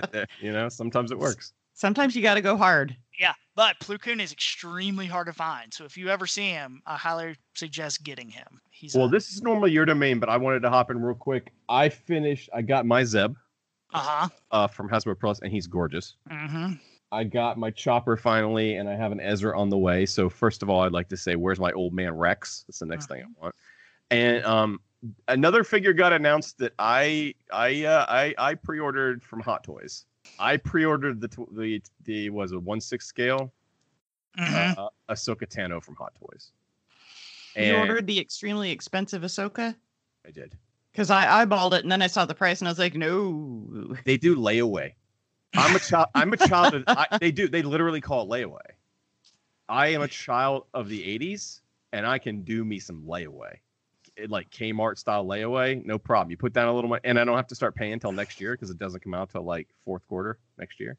you 0.40 0.52
know, 0.52 0.68
sometimes 0.68 1.10
it 1.10 1.18
works. 1.18 1.52
Sometimes 1.74 2.14
you 2.14 2.22
got 2.22 2.34
to 2.34 2.42
go 2.42 2.56
hard. 2.56 2.96
yeah, 3.18 3.32
but 3.60 3.78
Plo 3.78 4.00
Koon 4.00 4.20
is 4.20 4.32
extremely 4.32 5.04
hard 5.04 5.26
to 5.26 5.34
find. 5.34 5.74
So 5.74 5.84
if 5.84 5.94
you 5.94 6.08
ever 6.08 6.26
see 6.26 6.48
him, 6.48 6.80
I 6.86 6.96
highly 6.96 7.36
suggest 7.52 8.02
getting 8.02 8.30
him. 8.30 8.58
He's 8.70 8.94
Well, 8.94 9.06
this 9.06 9.28
is 9.32 9.42
normally 9.42 9.70
your 9.70 9.84
domain, 9.84 10.18
but 10.18 10.30
I 10.30 10.38
wanted 10.38 10.60
to 10.60 10.70
hop 10.70 10.90
in 10.90 11.02
real 11.02 11.14
quick. 11.14 11.52
I 11.68 11.90
finished. 11.90 12.48
I 12.54 12.62
got 12.62 12.86
my 12.86 13.04
Zeb 13.04 13.34
uh 13.92 13.98
huh. 13.98 14.28
uh, 14.50 14.66
from 14.66 14.88
Hasbro 14.88 15.20
Pulse, 15.20 15.40
and 15.40 15.52
he's 15.52 15.66
gorgeous. 15.66 16.14
Mm-hmm. 16.30 16.72
I 17.12 17.24
got 17.24 17.58
my 17.58 17.70
chopper 17.70 18.16
finally, 18.16 18.76
and 18.76 18.88
I 18.88 18.94
have 18.96 19.12
an 19.12 19.20
Ezra 19.20 19.60
on 19.60 19.68
the 19.68 19.76
way. 19.76 20.06
So 20.06 20.30
first 20.30 20.62
of 20.62 20.70
all, 20.70 20.80
I'd 20.80 20.92
like 20.92 21.10
to 21.10 21.18
say, 21.18 21.36
where's 21.36 21.60
my 21.60 21.72
old 21.72 21.92
man 21.92 22.16
Rex? 22.16 22.64
That's 22.66 22.78
the 22.78 22.86
next 22.86 23.08
thing 23.08 23.22
I 23.22 23.42
want. 23.42 23.54
And 24.10 24.42
um, 24.46 24.80
another 25.28 25.64
figure 25.64 25.92
got 25.92 26.14
announced 26.14 26.56
that 26.60 26.72
I 26.78 27.34
I 27.52 27.84
uh, 27.84 28.06
I 28.08 28.34
I 28.38 28.54
pre-ordered 28.54 29.22
from 29.22 29.40
Hot 29.40 29.64
Toys. 29.64 30.06
I 30.38 30.56
pre-ordered 30.56 31.20
the 31.20 31.28
the 31.52 31.82
the 32.04 32.30
was 32.30 32.52
a 32.52 32.58
one 32.58 32.80
six 32.80 33.06
scale 33.06 33.52
Mm-hmm. 34.38 34.80
uh, 34.80 34.88
Ahsoka 35.08 35.46
Tano 35.46 35.82
from 35.82 35.96
Hot 35.96 36.12
Toys. 36.20 36.52
You 37.56 37.76
ordered 37.76 38.06
the 38.06 38.18
extremely 38.20 38.70
expensive 38.70 39.22
Ahsoka? 39.22 39.74
I 40.26 40.30
did. 40.30 40.56
Because 40.92 41.10
I 41.10 41.44
eyeballed 41.44 41.72
it 41.72 41.82
and 41.82 41.90
then 41.90 42.02
I 42.02 42.06
saw 42.06 42.24
the 42.24 42.34
price 42.34 42.60
and 42.60 42.68
I 42.68 42.70
was 42.70 42.78
like, 42.78 42.94
no. 42.94 43.96
They 44.04 44.16
do 44.16 44.36
layaway. 44.36 44.92
I'm 45.54 45.74
a 45.74 45.80
child. 45.80 46.06
I'm 46.14 46.32
a 46.32 46.36
child. 46.36 46.74
Of, 46.74 46.84
I, 46.86 47.18
they 47.20 47.32
do. 47.32 47.48
They 47.48 47.62
literally 47.62 48.00
call 48.00 48.22
it 48.22 48.28
layaway. 48.28 48.60
I 49.68 49.88
am 49.88 50.02
a 50.02 50.08
child 50.08 50.66
of 50.74 50.88
the 50.88 51.00
'80s, 51.00 51.60
and 51.92 52.06
I 52.06 52.18
can 52.18 52.42
do 52.42 52.64
me 52.64 52.78
some 52.78 53.02
layaway, 53.04 53.56
It- 54.16 54.30
like 54.30 54.50
Kmart 54.50 54.98
style 54.98 55.24
layaway. 55.24 55.84
No 55.84 55.98
problem. 55.98 56.30
You 56.30 56.36
put 56.36 56.52
down 56.52 56.68
a 56.68 56.72
little 56.72 56.90
money, 56.90 57.00
and 57.04 57.18
I 57.18 57.24
don't 57.24 57.36
have 57.36 57.48
to 57.48 57.54
start 57.56 57.74
paying 57.74 57.92
until 57.92 58.12
next 58.12 58.40
year 58.40 58.52
because 58.52 58.70
it 58.70 58.78
doesn't 58.78 59.00
come 59.02 59.14
out 59.14 59.30
till 59.30 59.42
like 59.42 59.68
fourth 59.84 60.06
quarter 60.08 60.38
next 60.58 60.78
year. 60.78 60.96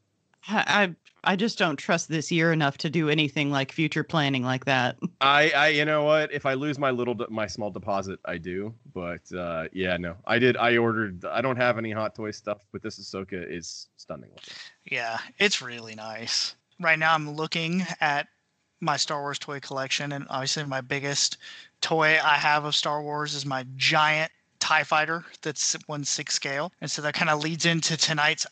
I, 0.48 0.64
I 0.68 0.96
I 1.24 1.36
just 1.36 1.58
don't 1.60 1.78
trust 1.78 2.10
this 2.10 2.32
year 2.32 2.52
enough 2.52 2.80
to 2.80 2.90
do 2.90 3.10
anything 3.10 3.52
like 3.52 3.72
future 3.72 4.04
planning 4.04 4.44
like 4.44 4.66
that. 4.66 4.98
I, 5.22 5.52
I, 5.52 5.68
you 5.68 5.86
know 5.86 6.04
what? 6.04 6.34
If 6.34 6.48
I 6.48 6.56
lose 6.56 6.80
my 6.80 6.90
little, 6.90 7.16
my 7.30 7.46
small 7.46 7.70
deposit, 7.70 8.20
I 8.26 8.38
do. 8.38 8.74
But 8.94 9.32
uh, 9.32 9.66
yeah, 9.72 9.98
no, 9.98 10.16
I 10.26 10.40
did. 10.40 10.58
I 10.58 10.78
ordered. 10.78 11.24
I 11.26 11.42
don't 11.42 11.58
have 11.58 11.78
any 11.78 11.92
Hot 11.92 12.16
Toy 12.16 12.32
stuff, 12.32 12.66
but 12.72 12.82
this 12.82 13.00
Ahsoka 13.00 13.46
is 13.50 13.88
stunning. 13.98 14.32
Yeah, 14.86 15.20
it's 15.38 15.62
really 15.62 15.94
nice. 15.94 16.56
Right 16.80 16.98
now, 16.98 17.14
I'm 17.14 17.36
looking 17.36 17.86
at 18.00 18.28
my 18.80 18.98
Star 18.98 19.22
Wars 19.22 19.38
toy 19.38 19.60
collection, 19.60 20.14
and 20.14 20.26
obviously, 20.30 20.66
my 20.66 20.82
biggest 20.82 21.38
toy 21.82 22.18
I 22.24 22.36
have 22.36 22.66
of 22.66 22.76
Star 22.76 23.04
Wars 23.04 23.36
is 23.36 23.46
my 23.46 23.64
giant 23.76 24.32
TIE 24.58 24.84
fighter 24.84 25.26
that's 25.42 25.76
one 25.86 26.04
six 26.04 26.34
scale. 26.34 26.72
And 26.82 26.90
so 26.90 27.02
that 27.04 27.14
kind 27.14 27.30
of 27.30 27.44
leads 27.44 27.66
into 27.66 27.98
tonight's 27.98 28.48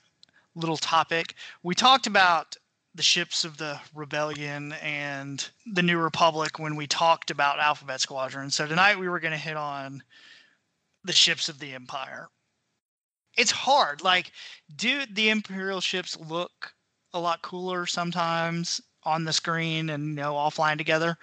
little 0.60 0.78
topic. 0.78 1.36
We 1.64 1.76
talked 1.76 2.08
about 2.08 2.56
the 2.96 3.04
ships 3.04 3.46
of 3.46 3.58
the 3.58 3.80
rebellion 3.94 4.74
and 4.82 5.48
the 5.66 5.84
new 5.84 5.98
republic 5.98 6.60
when 6.60 6.76
we 6.76 6.88
talked 6.88 7.32
about 7.32 7.60
alphabet 7.60 8.02
squadron. 8.02 8.50
So 8.52 8.68
tonight 8.68 9.00
we 9.00 9.08
were 9.08 9.20
going 9.20 9.32
to 9.32 9.38
hit 9.38 9.56
on 9.56 10.04
the 11.04 11.14
ships 11.14 11.50
of 11.50 11.60
the 11.60 11.74
empire. 11.74 12.28
It's 13.38 13.52
hard 13.52 14.02
like 14.02 14.32
do 14.76 15.06
the 15.06 15.30
imperial 15.30 15.82
ships 15.82 16.18
look 16.20 16.74
a 17.14 17.20
lot 17.20 17.42
cooler 17.42 17.86
sometimes 17.86 18.82
on 19.04 19.24
the 19.24 19.34
screen 19.34 19.90
and 19.90 20.10
you 20.10 20.16
know 20.16 20.36
all 20.36 20.52
flying 20.52 20.78
together? 20.78 21.18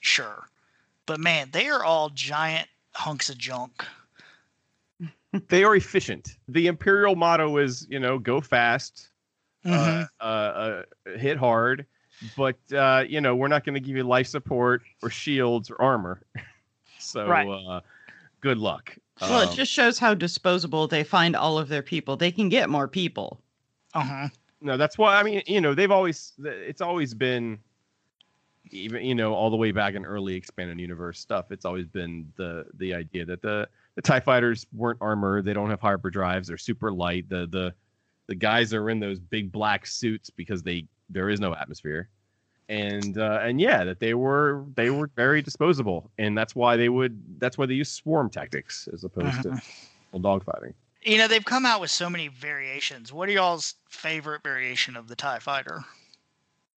Sure. 0.00 0.48
But 1.06 1.20
man 1.20 1.50
they 1.52 1.68
are 1.68 1.84
all 1.84 2.10
giant 2.10 2.68
hunks 2.94 3.30
of 3.30 3.38
junk 3.38 3.84
They 5.48 5.64
are 5.64 5.74
efficient. 5.76 6.36
The 6.48 6.66
Imperial 6.66 7.16
motto 7.16 7.56
is, 7.56 7.86
you 7.88 7.98
know, 7.98 8.18
go 8.18 8.40
fast, 8.40 9.10
Mhm. 9.64 10.08
uh, 10.20 10.24
uh, 10.24 10.82
uh, 11.06 11.18
hit 11.18 11.38
hard, 11.38 11.86
but 12.36 12.58
uh, 12.72 13.04
you 13.08 13.20
know 13.20 13.34
we're 13.34 13.48
not 13.48 13.64
going 13.64 13.74
to 13.74 13.80
give 13.80 13.96
you 13.96 14.04
life 14.04 14.26
support 14.26 14.82
or 15.02 15.10
shields 15.10 15.70
or 15.70 15.80
armor. 15.80 16.22
so 16.98 17.26
Right. 17.26 17.48
uh, 17.48 17.80
good 18.40 18.58
luck. 18.58 18.96
Well, 19.20 19.40
it 19.42 19.50
Um, 19.50 19.56
just 19.56 19.72
shows 19.72 19.98
how 20.00 20.14
disposable 20.14 20.88
they 20.88 21.04
find 21.04 21.36
all 21.36 21.58
of 21.58 21.68
their 21.68 21.82
people. 21.82 22.16
They 22.16 22.32
can 22.32 22.48
get 22.48 22.68
more 22.68 22.88
people. 22.88 23.40
uh-huh 23.94 24.28
no, 24.64 24.76
that's 24.76 24.96
why 24.96 25.16
I 25.18 25.24
mean, 25.24 25.42
you 25.46 25.60
know, 25.60 25.74
they've 25.74 25.90
always 25.90 26.34
it's 26.38 26.80
always 26.80 27.14
been 27.14 27.58
even 28.70 29.04
you 29.04 29.14
know 29.14 29.34
all 29.34 29.50
the 29.50 29.56
way 29.56 29.72
back 29.72 29.94
in 29.94 30.04
early 30.04 30.34
expanded 30.34 30.78
universe 30.78 31.18
stuff. 31.18 31.50
It's 31.50 31.64
always 31.64 31.86
been 31.88 32.32
the 32.36 32.66
the 32.74 32.94
idea 32.94 33.24
that 33.24 33.42
the 33.42 33.68
the 33.94 34.02
Tie 34.02 34.20
fighters 34.20 34.66
weren't 34.72 34.98
armored. 35.00 35.44
They 35.44 35.52
don't 35.52 35.70
have 35.70 35.80
hyperdrives. 35.80 36.46
They're 36.46 36.58
super 36.58 36.92
light. 36.92 37.28
The 37.28 37.46
the 37.46 37.74
the 38.28 38.34
guys 38.34 38.72
are 38.72 38.88
in 38.90 39.00
those 39.00 39.18
big 39.18 39.52
black 39.52 39.86
suits 39.86 40.30
because 40.30 40.62
they 40.62 40.86
there 41.10 41.28
is 41.28 41.40
no 41.40 41.54
atmosphere 41.54 42.08
and 42.68 43.18
uh, 43.18 43.40
and 43.42 43.60
yeah 43.60 43.84
that 43.84 43.98
they 43.98 44.14
were 44.14 44.64
they 44.76 44.88
were 44.88 45.10
very 45.16 45.42
disposable 45.42 46.10
and 46.16 46.38
that's 46.38 46.54
why 46.54 46.76
they 46.76 46.88
would 46.88 47.20
that's 47.38 47.58
why 47.58 47.66
they 47.66 47.74
use 47.74 47.90
swarm 47.90 48.30
tactics 48.30 48.88
as 48.92 49.02
opposed 49.02 49.42
to 49.42 49.60
full 50.12 50.20
dogfighting 50.20 50.72
you 51.02 51.18
know 51.18 51.26
they've 51.26 51.44
come 51.44 51.66
out 51.66 51.80
with 51.80 51.90
so 51.90 52.08
many 52.08 52.28
variations 52.28 53.12
what 53.12 53.28
are 53.28 53.32
y'all's 53.32 53.74
favorite 53.90 54.42
variation 54.44 54.96
of 54.96 55.08
the 55.08 55.16
tie 55.16 55.40
fighter 55.40 55.84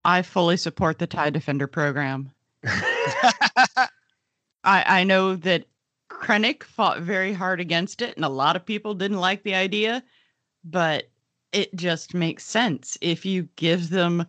I 0.06 0.22
fully 0.22 0.56
support 0.56 1.00
the 1.00 1.08
TIE 1.08 1.30
Defender 1.30 1.66
program. 1.66 2.30
I, 2.64 3.88
I 4.64 5.04
know 5.04 5.34
that 5.34 5.64
Krennic 6.20 6.62
fought 6.64 7.00
very 7.00 7.32
hard 7.32 7.60
against 7.60 8.02
it, 8.02 8.16
and 8.16 8.24
a 8.24 8.30
lot 8.30 8.56
of 8.56 8.66
people 8.66 8.94
didn't 8.94 9.20
like 9.20 9.42
the 9.42 9.54
idea, 9.54 10.02
but 10.64 11.08
it 11.52 11.74
just 11.76 12.14
makes 12.14 12.44
sense. 12.44 12.98
If 13.00 13.24
you 13.24 13.48
give 13.56 13.90
them 13.90 14.26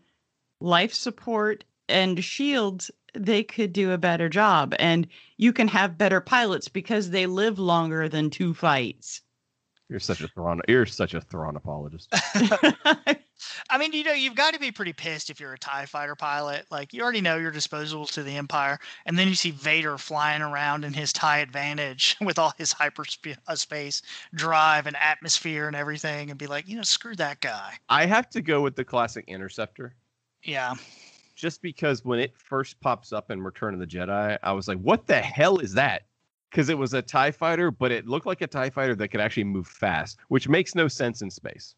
life 0.60 0.94
support 0.94 1.64
and 1.90 2.24
shields, 2.24 2.92
they 3.14 3.44
could 3.44 3.74
do 3.74 3.92
a 3.92 3.98
better 3.98 4.30
job. 4.30 4.76
And 4.80 5.08
you 5.38 5.54
can 5.54 5.68
have 5.70 5.98
better 5.98 6.22
pilots 6.22 6.68
because 6.68 7.10
they 7.10 7.26
live 7.26 7.60
longer 7.60 8.08
than 8.08 8.30
two 8.30 8.54
fights. 8.54 9.22
You're 9.90 10.00
such 10.00 10.22
a 10.22 10.28
Thrawn. 10.28 10.62
You're 10.68 10.86
such 10.86 11.14
a 11.14 11.22
Thrawn 11.22 11.56
apologist. 11.56 12.14
I 13.70 13.78
mean, 13.78 13.94
you 13.94 14.04
know, 14.04 14.14
you've 14.14 14.36
got 14.36 14.54
to 14.54 14.60
be 14.60 14.72
pretty 14.72 14.94
pissed 14.94 15.30
if 15.30 15.40
you're 15.40 15.54
a 15.54 15.60
TIE 15.60 15.86
fighter 15.86 16.16
pilot. 16.16 16.66
Like, 16.72 16.94
you 16.94 17.02
already 17.02 17.22
know 17.22 17.38
you're 17.38 17.52
disposable 17.52 18.06
to 18.08 18.24
the 18.24 18.36
Empire. 18.36 18.80
And 19.06 19.18
then 19.18 19.28
you 19.28 19.36
see 19.36 19.52
Vader 19.52 19.98
flying 19.98 20.42
around 20.42 20.84
in 20.84 20.94
his 20.94 21.14
TIE 21.14 21.40
Advantage 21.40 22.16
with 22.22 22.40
all 22.40 22.54
his 22.58 22.72
hyperspace 22.74 23.38
uh, 23.48 24.36
drive 24.36 24.88
and 24.88 24.96
atmosphere 24.98 25.68
and 25.68 25.76
everything 25.76 26.30
and 26.30 26.40
be 26.40 26.48
like, 26.48 26.68
you 26.68 26.76
know, 26.76 26.84
screw 26.84 27.16
that 27.16 27.42
guy. 27.42 27.74
I 27.90 28.06
have 28.06 28.30
to 28.32 28.42
go 28.42 28.62
with 28.62 28.76
the 28.76 28.86
classic 28.86 29.26
Interceptor. 29.28 29.96
Yeah. 30.44 30.76
Just 31.36 31.62
because 31.62 32.04
when 32.04 32.20
it 32.20 32.36
first 32.38 32.80
pops 32.82 33.14
up 33.14 33.32
in 33.32 33.42
Return 33.42 33.74
of 33.74 33.80
the 33.80 33.88
Jedi, 33.88 34.38
I 34.42 34.52
was 34.52 34.68
like, 34.68 34.80
what 34.80 35.06
the 35.08 35.22
hell 35.22 35.60
is 35.60 35.74
that? 35.74 36.04
because 36.50 36.70
it 36.70 36.78
was 36.78 36.94
a 36.94 37.02
TIE 37.02 37.32
fighter, 37.32 37.72
but 37.72 37.92
it 37.92 38.08
looked 38.08 38.26
like 38.26 38.42
a 38.42 38.48
TIE 38.48 38.70
fighter 38.70 38.96
that 38.96 39.10
could 39.10 39.20
actually 39.20 39.44
move 39.44 39.68
fast, 39.68 40.18
which 40.30 40.48
makes 40.48 40.76
no 40.76 40.88
sense 40.88 41.22
in 41.22 41.30
space. 41.30 41.76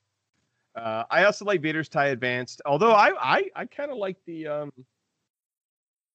Uh, 0.75 1.03
I 1.10 1.23
also 1.25 1.45
like 1.45 1.62
Vader's 1.62 1.89
TIE 1.89 2.08
Advanced, 2.08 2.62
although 2.65 2.91
I 2.91 3.12
I, 3.19 3.43
I 3.55 3.65
kind 3.65 3.91
of 3.91 3.97
like 3.97 4.17
the 4.25 4.47
um, 4.47 4.73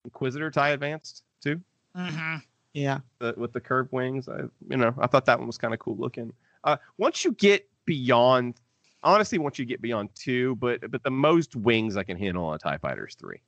Inquisitor 0.05 0.51
TIE 0.51 0.71
Advanced 0.71 1.25
too. 1.43 1.61
Mm-hmm. 1.97 2.37
Yeah. 2.73 3.01
The, 3.19 3.35
with 3.37 3.53
the 3.53 3.61
curved 3.61 3.93
wings, 3.93 4.29
I 4.29 4.43
you 4.69 4.77
know 4.77 4.95
I 4.99 5.07
thought 5.07 5.27
that 5.27 5.39
one 5.39 5.47
was 5.47 5.59
kind 5.59 5.75
of 5.75 5.81
cool 5.81 5.97
looking. 5.97 6.33
Uh, 6.63 6.77
once 6.99 7.25
you 7.25 7.33
get 7.33 7.69
beyond, 7.85 8.61
honestly, 9.03 9.39
once 9.39 9.59
you 9.59 9.65
get 9.65 9.83
beyond 9.83 10.11
two, 10.15 10.57
but 10.57 10.91
but 10.91 11.03
the 11.03 11.11
most 11.11 11.57
wings 11.57 11.97
I 11.97 12.03
can 12.03 12.17
handle 12.17 12.45
on 12.45 12.55
a 12.55 12.59
TIE 12.59 12.79
fighter 12.79 13.07
is 13.07 13.15
three. 13.15 13.41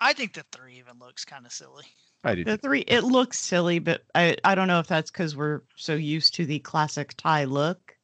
I 0.00 0.12
think 0.12 0.34
the 0.34 0.44
three 0.52 0.78
even 0.78 0.98
looks 0.98 1.24
kind 1.24 1.46
of 1.46 1.52
silly. 1.52 1.84
I 2.24 2.34
do. 2.34 2.44
The 2.44 2.58
three, 2.58 2.80
it 2.80 3.04
looks 3.04 3.38
silly, 3.38 3.78
but 3.78 4.02
I, 4.14 4.36
I 4.44 4.54
don't 4.54 4.68
know 4.68 4.80
if 4.80 4.88
that's 4.88 5.10
because 5.10 5.36
we're 5.36 5.62
so 5.76 5.94
used 5.94 6.34
to 6.34 6.46
the 6.46 6.58
classic 6.58 7.14
tie 7.16 7.44
look. 7.44 7.95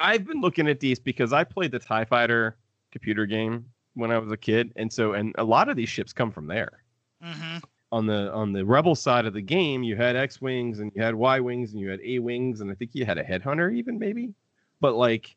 I've 0.00 0.26
been 0.26 0.40
looking 0.40 0.68
at 0.68 0.80
these 0.80 0.98
because 0.98 1.32
I 1.32 1.44
played 1.44 1.72
the 1.72 1.78
TIE 1.78 2.04
Fighter 2.04 2.56
computer 2.90 3.26
game 3.26 3.66
when 3.94 4.10
I 4.10 4.18
was 4.18 4.32
a 4.32 4.36
kid. 4.36 4.72
And 4.76 4.92
so, 4.92 5.12
and 5.12 5.34
a 5.38 5.44
lot 5.44 5.68
of 5.68 5.76
these 5.76 5.88
ships 5.88 6.12
come 6.12 6.30
from 6.30 6.46
there. 6.46 6.82
Mm-hmm. 7.24 7.58
On 7.92 8.06
the 8.06 8.32
on 8.32 8.52
the 8.52 8.64
rebel 8.64 8.94
side 8.94 9.26
of 9.26 9.34
the 9.34 9.42
game, 9.42 9.82
you 9.82 9.96
had 9.96 10.14
X 10.14 10.40
wings 10.40 10.78
and 10.78 10.92
you 10.94 11.02
had 11.02 11.14
Y 11.14 11.40
wings 11.40 11.72
and 11.72 11.80
you 11.80 11.90
had 11.90 12.00
A 12.04 12.20
wings 12.20 12.60
and 12.60 12.70
I 12.70 12.74
think 12.74 12.92
you 12.94 13.04
had 13.04 13.18
a 13.18 13.24
headhunter 13.24 13.74
even 13.74 13.98
maybe. 13.98 14.32
But 14.80 14.94
like, 14.94 15.36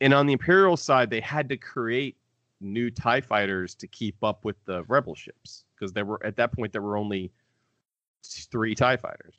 and 0.00 0.12
on 0.12 0.26
the 0.26 0.32
Imperial 0.32 0.76
side, 0.76 1.10
they 1.10 1.20
had 1.20 1.48
to 1.50 1.56
create 1.56 2.16
new 2.60 2.90
Tie 2.90 3.20
fighters 3.20 3.74
to 3.76 3.86
keep 3.86 4.16
up 4.22 4.44
with 4.44 4.56
the 4.64 4.82
rebel 4.84 5.14
ships 5.14 5.64
because 5.74 5.92
there 5.92 6.04
were 6.04 6.24
at 6.26 6.36
that 6.36 6.52
point 6.52 6.72
there 6.72 6.82
were 6.82 6.96
only 6.96 7.30
three 8.24 8.74
Tie 8.74 8.96
fighters. 8.96 9.34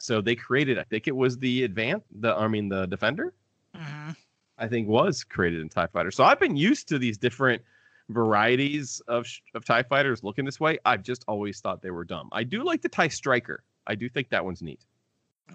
So 0.00 0.20
they 0.20 0.34
created, 0.34 0.78
I 0.78 0.84
think 0.84 1.08
it 1.08 1.16
was 1.16 1.38
the 1.38 1.64
advance, 1.64 2.04
the 2.20 2.34
I 2.34 2.48
mean 2.48 2.68
the 2.68 2.86
defender. 2.86 3.32
Mm-hmm. 3.76 4.10
I 4.58 4.68
think 4.68 4.88
was 4.88 5.24
created 5.24 5.60
in 5.60 5.68
Tie 5.68 5.86
Fighter. 5.86 6.10
So 6.10 6.24
I've 6.24 6.38
been 6.40 6.56
used 6.56 6.88
to 6.88 6.98
these 6.98 7.16
different 7.16 7.62
varieties 8.10 9.00
of 9.08 9.26
of 9.54 9.64
Tie 9.64 9.82
Fighters 9.84 10.22
looking 10.22 10.44
this 10.44 10.60
way. 10.60 10.78
I've 10.84 11.02
just 11.02 11.24
always 11.28 11.60
thought 11.60 11.82
they 11.82 11.90
were 11.90 12.04
dumb. 12.04 12.28
I 12.32 12.44
do 12.44 12.62
like 12.62 12.82
the 12.82 12.88
Tie 12.88 13.08
Striker. 13.08 13.62
I 13.86 13.94
do 13.94 14.08
think 14.08 14.28
that 14.30 14.44
one's 14.44 14.62
neat. 14.62 14.80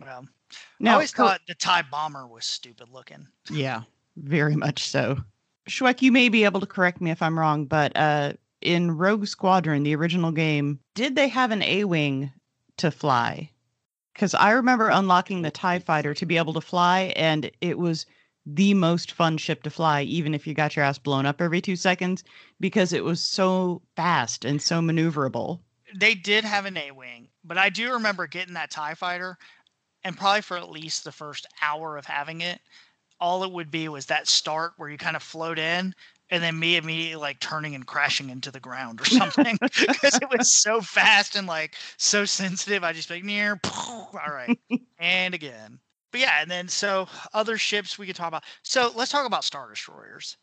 Well, 0.01 0.25
I 0.83 0.91
always 0.91 1.11
thought 1.11 1.41
the 1.47 1.55
TIE 1.55 1.83
bomber 1.83 2.27
was 2.27 2.45
stupid 2.45 2.89
looking. 2.89 3.27
Yeah, 3.49 3.83
very 4.17 4.55
much 4.55 4.89
so. 4.89 5.17
Schweck, 5.69 6.01
you 6.01 6.11
may 6.11 6.29
be 6.29 6.43
able 6.43 6.59
to 6.59 6.65
correct 6.65 7.01
me 7.01 7.11
if 7.11 7.21
I'm 7.21 7.39
wrong, 7.39 7.65
but 7.65 7.95
uh, 7.95 8.33
in 8.61 8.91
Rogue 8.91 9.27
Squadron, 9.27 9.83
the 9.83 9.95
original 9.95 10.31
game, 10.31 10.79
did 10.93 11.15
they 11.15 11.27
have 11.27 11.51
an 11.51 11.61
A 11.63 11.85
Wing 11.85 12.31
to 12.77 12.91
fly? 12.91 13.49
Because 14.15 14.33
I 14.33 14.51
remember 14.51 14.87
unlocking 14.87 15.41
the 15.41 15.51
TIE 15.51 15.79
fighter 15.79 16.13
to 16.13 16.25
be 16.25 16.37
able 16.37 16.53
to 16.53 16.61
fly, 16.61 17.13
and 17.17 17.51
it 17.59 17.77
was 17.77 18.05
the 18.45 18.73
most 18.73 19.11
fun 19.11 19.37
ship 19.37 19.61
to 19.63 19.69
fly, 19.69 20.03
even 20.03 20.33
if 20.33 20.47
you 20.47 20.53
got 20.53 20.73
your 20.73 20.85
ass 20.85 20.97
blown 20.97 21.25
up 21.25 21.41
every 21.41 21.59
two 21.59 21.75
seconds, 21.75 22.23
because 22.61 22.93
it 22.93 23.03
was 23.03 23.21
so 23.21 23.81
fast 23.97 24.45
and 24.45 24.61
so 24.61 24.79
maneuverable. 24.79 25.59
They 25.93 26.15
did 26.15 26.45
have 26.45 26.65
an 26.65 26.77
A 26.77 26.91
wing, 26.91 27.27
but 27.43 27.57
I 27.57 27.69
do 27.69 27.91
remember 27.91 28.25
getting 28.25 28.53
that 28.53 28.71
TIE 28.71 28.93
fighter, 28.93 29.37
and 30.05 30.17
probably 30.17 30.41
for 30.41 30.55
at 30.55 30.69
least 30.69 31.03
the 31.03 31.11
first 31.11 31.45
hour 31.61 31.97
of 31.97 32.05
having 32.05 32.39
it, 32.39 32.61
all 33.19 33.43
it 33.43 33.51
would 33.51 33.69
be 33.69 33.89
was 33.89 34.05
that 34.05 34.29
start 34.29 34.73
where 34.77 34.89
you 34.89 34.97
kind 34.97 35.17
of 35.17 35.23
float 35.23 35.59
in. 35.59 35.93
And 36.31 36.41
then 36.41 36.57
me 36.57 36.75
immediately 36.75 37.15
like 37.15 37.39
turning 37.39 37.75
and 37.75 37.85
crashing 37.85 38.29
into 38.31 38.51
the 38.51 38.59
ground 38.59 38.99
or 38.99 39.05
something 39.05 39.57
because 39.61 40.15
it 40.15 40.29
was 40.35 40.53
so 40.53 40.81
fast 40.81 41.35
and 41.35 41.45
like 41.47 41.75
so 41.97 42.25
sensitive. 42.25 42.83
I 42.83 42.93
just 42.93 43.09
like 43.09 43.23
near, 43.23 43.59
all 43.65 44.11
right, 44.13 44.57
and 44.97 45.33
again. 45.33 45.79
But 46.11 46.21
yeah, 46.21 46.41
and 46.41 46.49
then 46.49 46.67
so 46.67 47.07
other 47.33 47.57
ships 47.57 47.99
we 47.99 48.07
could 48.07 48.15
talk 48.15 48.29
about. 48.29 48.43
So 48.63 48.91
let's 48.95 49.11
talk 49.11 49.27
about 49.27 49.43
star 49.43 49.69
destroyers. 49.69 50.37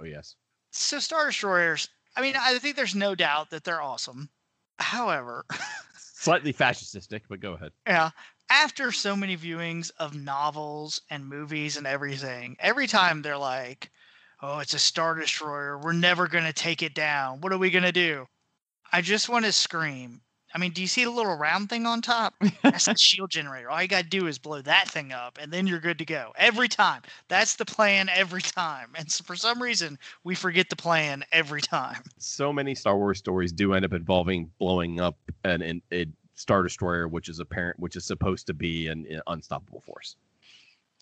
Oh 0.00 0.04
yes. 0.04 0.34
So 0.72 0.98
star 0.98 1.26
destroyers. 1.26 1.88
I 2.16 2.20
mean, 2.22 2.34
I 2.38 2.58
think 2.58 2.74
there's 2.76 2.94
no 2.94 3.14
doubt 3.14 3.50
that 3.50 3.62
they're 3.62 3.82
awesome. 3.82 4.30
However, 4.80 5.44
Slightly 5.96 6.52
fascistic, 6.52 7.22
but 7.28 7.40
go 7.40 7.52
ahead. 7.52 7.70
yeah, 7.86 8.10
after 8.50 8.90
so 8.90 9.14
many 9.14 9.36
viewings 9.36 9.90
of 9.98 10.16
novels 10.16 11.00
and 11.10 11.26
movies 11.28 11.76
and 11.76 11.86
everything, 11.86 12.56
every 12.58 12.86
time 12.88 13.22
they're 13.22 13.36
like, 13.38 13.90
"Oh, 14.40 14.58
it's 14.58 14.74
a 14.74 14.78
star 14.78 15.14
destroyer. 15.14 15.78
We're 15.78 15.92
never 15.92 16.28
gonna 16.28 16.52
take 16.52 16.82
it 16.82 16.94
down. 16.94 17.40
What 17.40 17.52
are 17.52 17.58
we 17.58 17.70
gonna 17.70 17.92
do?" 17.92 18.26
I 18.92 19.02
just 19.02 19.28
want 19.28 19.44
to 19.44 19.52
scream. 19.52 20.22
I 20.54 20.58
mean, 20.58 20.72
do 20.72 20.80
you 20.80 20.88
see 20.88 21.04
the 21.04 21.10
little 21.10 21.36
round 21.36 21.68
thing 21.68 21.84
on 21.86 22.00
top? 22.00 22.34
That's 22.62 22.86
the 22.86 22.94
shield 22.98 23.30
generator. 23.30 23.70
All 23.70 23.82
you 23.82 23.88
gotta 23.88 24.08
do 24.08 24.26
is 24.26 24.38
blow 24.38 24.62
that 24.62 24.88
thing 24.88 25.12
up, 25.12 25.38
and 25.40 25.52
then 25.52 25.66
you're 25.66 25.80
good 25.80 25.98
to 25.98 26.06
go. 26.06 26.32
Every 26.36 26.68
time. 26.68 27.02
That's 27.28 27.56
the 27.56 27.66
plan 27.66 28.08
every 28.08 28.40
time. 28.40 28.92
And 28.94 29.10
so 29.10 29.24
for 29.24 29.36
some 29.36 29.62
reason, 29.62 29.98
we 30.24 30.34
forget 30.34 30.70
the 30.70 30.76
plan 30.76 31.24
every 31.32 31.60
time. 31.60 32.02
So 32.18 32.52
many 32.52 32.74
Star 32.74 32.96
Wars 32.96 33.18
stories 33.18 33.52
do 33.52 33.74
end 33.74 33.84
up 33.84 33.92
involving 33.92 34.50
blowing 34.58 35.00
up 35.00 35.18
an, 35.44 35.60
an 35.60 35.82
a 35.92 36.06
Star 36.34 36.62
Destroyer, 36.62 37.08
which 37.08 37.28
is 37.28 37.40
apparent, 37.40 37.78
which 37.78 37.96
is 37.96 38.06
supposed 38.06 38.46
to 38.46 38.54
be 38.54 38.86
an, 38.86 39.04
an 39.10 39.20
unstoppable 39.26 39.80
force. 39.80 40.16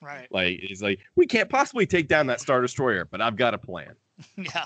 Right. 0.02 0.28
Like 0.30 0.58
it's 0.62 0.82
like 0.82 1.00
we 1.14 1.26
can't 1.26 1.48
possibly 1.48 1.86
take 1.86 2.08
down 2.08 2.26
that 2.26 2.40
Star 2.40 2.60
Destroyer, 2.60 3.06
but 3.06 3.20
I've 3.20 3.36
got 3.36 3.54
a 3.54 3.58
plan. 3.58 3.94
Yeah. 4.36 4.64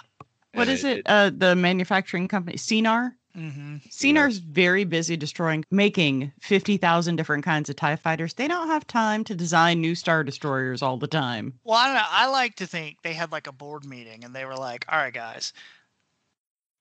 What 0.52 0.68
And 0.68 0.70
is 0.70 0.84
it? 0.84 1.02
Uh, 1.06 1.30
the 1.32 1.54
manufacturing 1.54 2.26
company, 2.28 2.56
Sienar. 2.56 3.12
Mm-hmm. 3.36 3.76
Sienar's 3.88 4.38
very 4.38 4.82
busy 4.84 5.16
destroying, 5.16 5.64
making 5.70 6.32
50,000 6.40 7.14
different 7.14 7.44
kinds 7.44 7.70
of 7.70 7.76
TIE 7.76 7.94
fighters. 7.94 8.34
They 8.34 8.48
don't 8.48 8.66
have 8.66 8.84
time 8.86 9.22
to 9.24 9.34
design 9.36 9.80
new 9.80 9.94
Star 9.94 10.24
Destroyers 10.24 10.82
all 10.82 10.96
the 10.96 11.06
time. 11.06 11.54
Well, 11.62 11.76
I 11.76 11.86
don't 11.86 11.94
know. 11.94 12.02
I 12.08 12.26
like 12.28 12.56
to 12.56 12.66
think 12.66 12.96
they 13.02 13.12
had 13.12 13.30
like 13.30 13.46
a 13.46 13.52
board 13.52 13.84
meeting 13.84 14.24
and 14.24 14.34
they 14.34 14.44
were 14.44 14.56
like, 14.56 14.84
all 14.88 14.98
right, 14.98 15.14
guys, 15.14 15.52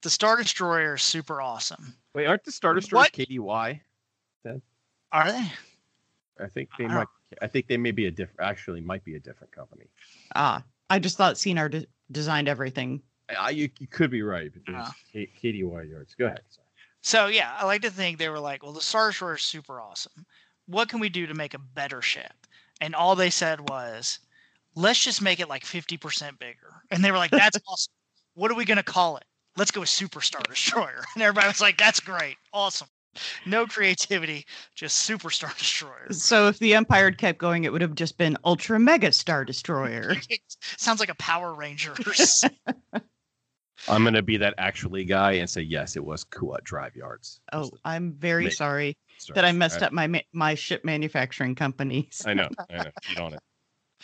the 0.02 0.10
Star 0.10 0.38
Destroyer 0.38 0.96
is 0.96 1.04
super 1.04 1.40
awesome. 1.40 1.94
Wait, 2.16 2.26
aren't 2.26 2.44
the 2.44 2.52
Star 2.52 2.74
Destroyers 2.74 3.04
What? 3.04 3.14
KDY? 3.14 3.82
Are 5.12 5.32
they? 5.32 5.52
I 6.40 6.48
think 6.48 6.70
they 6.78 6.86
I 6.86 6.96
might. 6.96 7.08
Don't- 7.32 7.44
I 7.44 7.48
think 7.48 7.68
they 7.68 7.78
may 7.78 7.92
be 7.92 8.06
a 8.08 8.12
different. 8.12 8.40
Actually, 8.50 8.82
might 8.82 9.04
be 9.04 9.16
a 9.16 9.20
different 9.20 9.52
company. 9.52 9.86
Ah, 10.36 10.64
I 10.90 11.00
just 11.00 11.18
thought 11.18 11.36
Sienar 11.36 11.70
de- 11.70 11.86
designed 12.12 12.48
everything. 12.48 13.02
I, 13.40 13.52
you, 13.52 13.70
you 13.80 13.88
could 13.88 14.10
be 14.10 14.22
right, 14.24 14.52
but 14.52 14.62
Yeah. 14.72 14.90
there's 15.14 15.28
K- 15.42 15.54
KDY 15.54 15.90
yards. 15.90 16.16
Go 16.16 16.26
ahead. 16.26 16.42
Sorry. 16.50 16.66
So, 17.02 17.28
yeah, 17.28 17.56
I 17.58 17.66
like 17.66 17.82
to 17.84 17.92
think 17.92 18.18
they 18.18 18.30
were 18.30 18.40
like, 18.40 18.64
well, 18.64 18.74
the 18.74 18.82
Star 18.82 19.10
Destroyer 19.10 19.36
is 19.36 19.44
super 19.44 19.80
awesome. 19.80 20.26
What 20.66 20.90
can 20.90 21.00
we 21.00 21.10
do 21.10 21.28
to 21.28 21.34
make 21.34 21.54
a 21.54 21.60
better 21.60 22.02
ship? 22.02 22.34
And 22.82 22.96
all 22.96 23.16
they 23.16 23.30
said 23.30 23.70
was, 23.70 24.20
let's 24.76 25.04
just 25.04 25.22
make 25.22 25.40
it 25.40 25.48
like 25.48 25.64
50% 25.64 26.40
bigger. 26.40 26.82
And 26.92 27.04
they 27.04 27.12
were 27.12 27.18
like, 27.18 27.32
that's 27.32 27.58
awesome. 27.68 27.94
What 28.34 28.52
are 28.52 28.56
we 28.56 28.66
going 28.66 28.78
to 28.78 28.84
call 28.84 29.18
it? 29.18 29.24
Let's 29.56 29.72
go 29.72 29.82
with 29.82 29.90
Super 29.90 30.22
Star 30.22 30.42
Destroyer. 30.50 31.04
And 31.14 31.24
everybody 31.24 31.48
was 31.48 31.62
like, 31.62 31.78
that's 31.78 32.00
great. 32.00 32.36
Awesome. 32.52 32.88
No 33.46 33.66
creativity, 33.66 34.46
just 34.76 34.98
Super 34.98 35.30
Star 35.30 35.52
Destroyer. 35.58 36.08
So 36.12 36.48
if 36.48 36.60
the 36.60 36.76
Empire 36.76 37.06
had 37.06 37.18
kept 37.18 37.38
going, 37.40 37.64
it 37.64 37.72
would 37.72 37.82
have 37.82 37.96
just 37.96 38.18
been 38.18 38.38
Ultra 38.46 38.80
Mega 38.80 39.12
Star 39.12 39.44
Destroyer. 39.46 40.16
Sounds 40.78 41.00
like 41.00 41.10
a 41.10 41.16
Power 41.16 41.54
Rangers. 41.54 42.44
I'm 43.88 44.04
gonna 44.04 44.22
be 44.22 44.38
that 44.38 44.54
actually 44.58 45.06
guy 45.06 45.34
and 45.34 45.50
say 45.50 45.62
yes, 45.62 45.96
it 45.96 46.04
was 46.04 46.26
Kuat 46.26 46.64
Drive 46.64 46.96
Yards. 46.96 47.40
Oh, 47.54 47.72
I'm 47.86 48.12
very 48.14 48.46
Make- 48.46 48.54
sorry 48.54 48.98
Sorry. 49.18 49.36
that 49.36 49.46
I 49.46 49.52
messed 49.54 49.82
I, 49.82 49.88
up 49.88 49.94
my 49.94 50.22
my 50.34 50.54
ship 50.56 50.84
manufacturing 50.84 51.56
companies. 51.56 52.22
I 52.26 52.34
know. 52.34 52.50
I 52.70 52.78
know. 52.78 52.92
Get 53.08 53.20
on 53.20 53.34
it. 53.34 53.40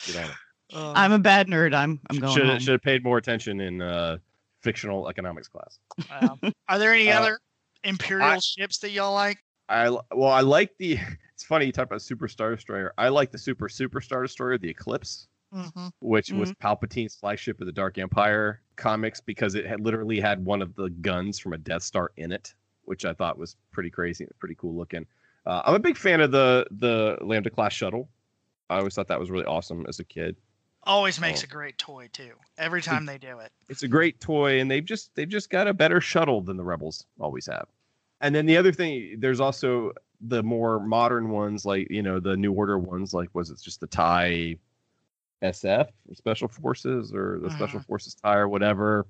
Get 0.07 0.15
on 0.17 0.23
it. 0.29 0.35
Um, 0.73 0.93
I'm 0.95 1.11
a 1.11 1.19
bad 1.19 1.47
nerd. 1.47 1.75
I'm 1.75 1.99
I'm 2.09 2.17
going 2.19 2.33
Should 2.35 2.45
home. 2.47 2.59
should 2.59 2.71
have 2.71 2.81
paid 2.81 3.03
more 3.03 3.17
attention 3.17 3.59
in 3.59 3.81
uh, 3.81 4.17
fictional 4.63 5.09
economics 5.09 5.47
class. 5.49 5.77
um, 6.09 6.39
are 6.69 6.79
there 6.79 6.93
any 6.93 7.11
Uh, 7.11 7.19
other 7.19 7.39
Imperial 7.85 8.27
I- 8.27 8.39
ships 8.39 8.79
that 8.79 8.91
y'all 8.91 9.13
like? 9.13 9.37
I 9.69 9.89
well, 9.89 10.29
I 10.31 10.41
like 10.41 10.77
the. 10.77 10.97
It's 11.35 11.43
funny 11.43 11.65
you 11.65 11.73
talk 11.73 11.87
about 11.87 12.01
Super 12.01 12.29
Star 12.29 12.55
Destroyer. 12.55 12.93
I 12.97 13.09
like 13.09 13.29
the 13.29 13.37
Super 13.37 13.67
Super 13.67 13.99
Star 13.99 14.21
Destroyer, 14.21 14.57
the 14.57 14.69
Eclipse. 14.69 15.27
Mhm. 15.53 15.91
which 15.99 16.31
was 16.33 16.51
Palpatine's 16.55 17.15
flagship 17.15 17.59
of 17.61 17.65
the 17.67 17.71
Dark 17.71 17.97
Empire 17.97 18.61
comics 18.75 19.21
because 19.21 19.55
it 19.55 19.65
had 19.65 19.79
literally 19.79 20.19
had 20.19 20.43
one 20.43 20.61
of 20.61 20.75
the 20.75 20.89
guns 20.89 21.39
from 21.39 21.53
a 21.53 21.57
Death 21.57 21.83
Star 21.83 22.11
in 22.17 22.31
it, 22.33 22.53
which 22.83 23.05
I 23.05 23.13
thought 23.13 23.37
was 23.37 23.55
pretty 23.71 23.89
crazy, 23.89 24.27
pretty 24.39 24.55
cool 24.55 24.75
looking. 24.75 25.05
Uh, 25.45 25.61
I'm 25.65 25.75
a 25.75 25.79
big 25.79 25.97
fan 25.97 26.19
of 26.21 26.31
the 26.31 26.65
the 26.71 27.17
Lambda 27.21 27.49
class 27.49 27.71
shuttle. 27.73 28.09
I 28.69 28.77
always 28.77 28.95
thought 28.95 29.07
that 29.07 29.19
was 29.19 29.29
really 29.31 29.45
awesome 29.45 29.85
as 29.87 29.99
a 29.99 30.03
kid. 30.05 30.35
Always 30.83 31.19
makes 31.21 31.41
Oh. 31.43 31.45
a 31.45 31.47
great 31.47 31.77
toy 31.77 32.09
too. 32.11 32.33
Every 32.57 32.81
time 32.81 33.05
they 33.05 33.17
do 33.17 33.39
it. 33.39 33.51
It's 33.69 33.83
a 33.83 33.87
great 33.87 34.19
toy, 34.19 34.59
and 34.59 34.69
they've 34.71 34.85
just 34.85 35.13
they've 35.15 35.29
just 35.29 35.49
got 35.49 35.67
a 35.67 35.73
better 35.73 35.99
shuttle 36.01 36.41
than 36.41 36.57
the 36.57 36.63
Rebels 36.65 37.05
always 37.19 37.45
have. 37.45 37.67
And 38.21 38.33
then 38.33 38.45
the 38.45 38.57
other 38.57 38.71
thing, 38.71 39.17
there's 39.19 39.39
also 39.39 39.91
the 40.21 40.43
more 40.43 40.79
modern 40.79 41.29
ones, 41.29 41.65
like 41.65 41.87
you 41.89 42.01
know 42.01 42.19
the 42.19 42.35
New 42.37 42.53
Order 42.53 42.79
ones, 42.79 43.13
like 43.13 43.29
was 43.33 43.49
it 43.49 43.59
just 43.61 43.79
the 43.79 43.87
Tie 43.87 44.57
SF 45.43 45.89
Special 46.13 46.47
Forces 46.47 47.13
or 47.13 47.39
the 47.41 47.49
Special 47.51 47.79
mm-hmm. 47.79 47.87
Forces 47.87 48.15
Tie 48.15 48.37
or 48.37 48.47
whatever, 48.47 49.05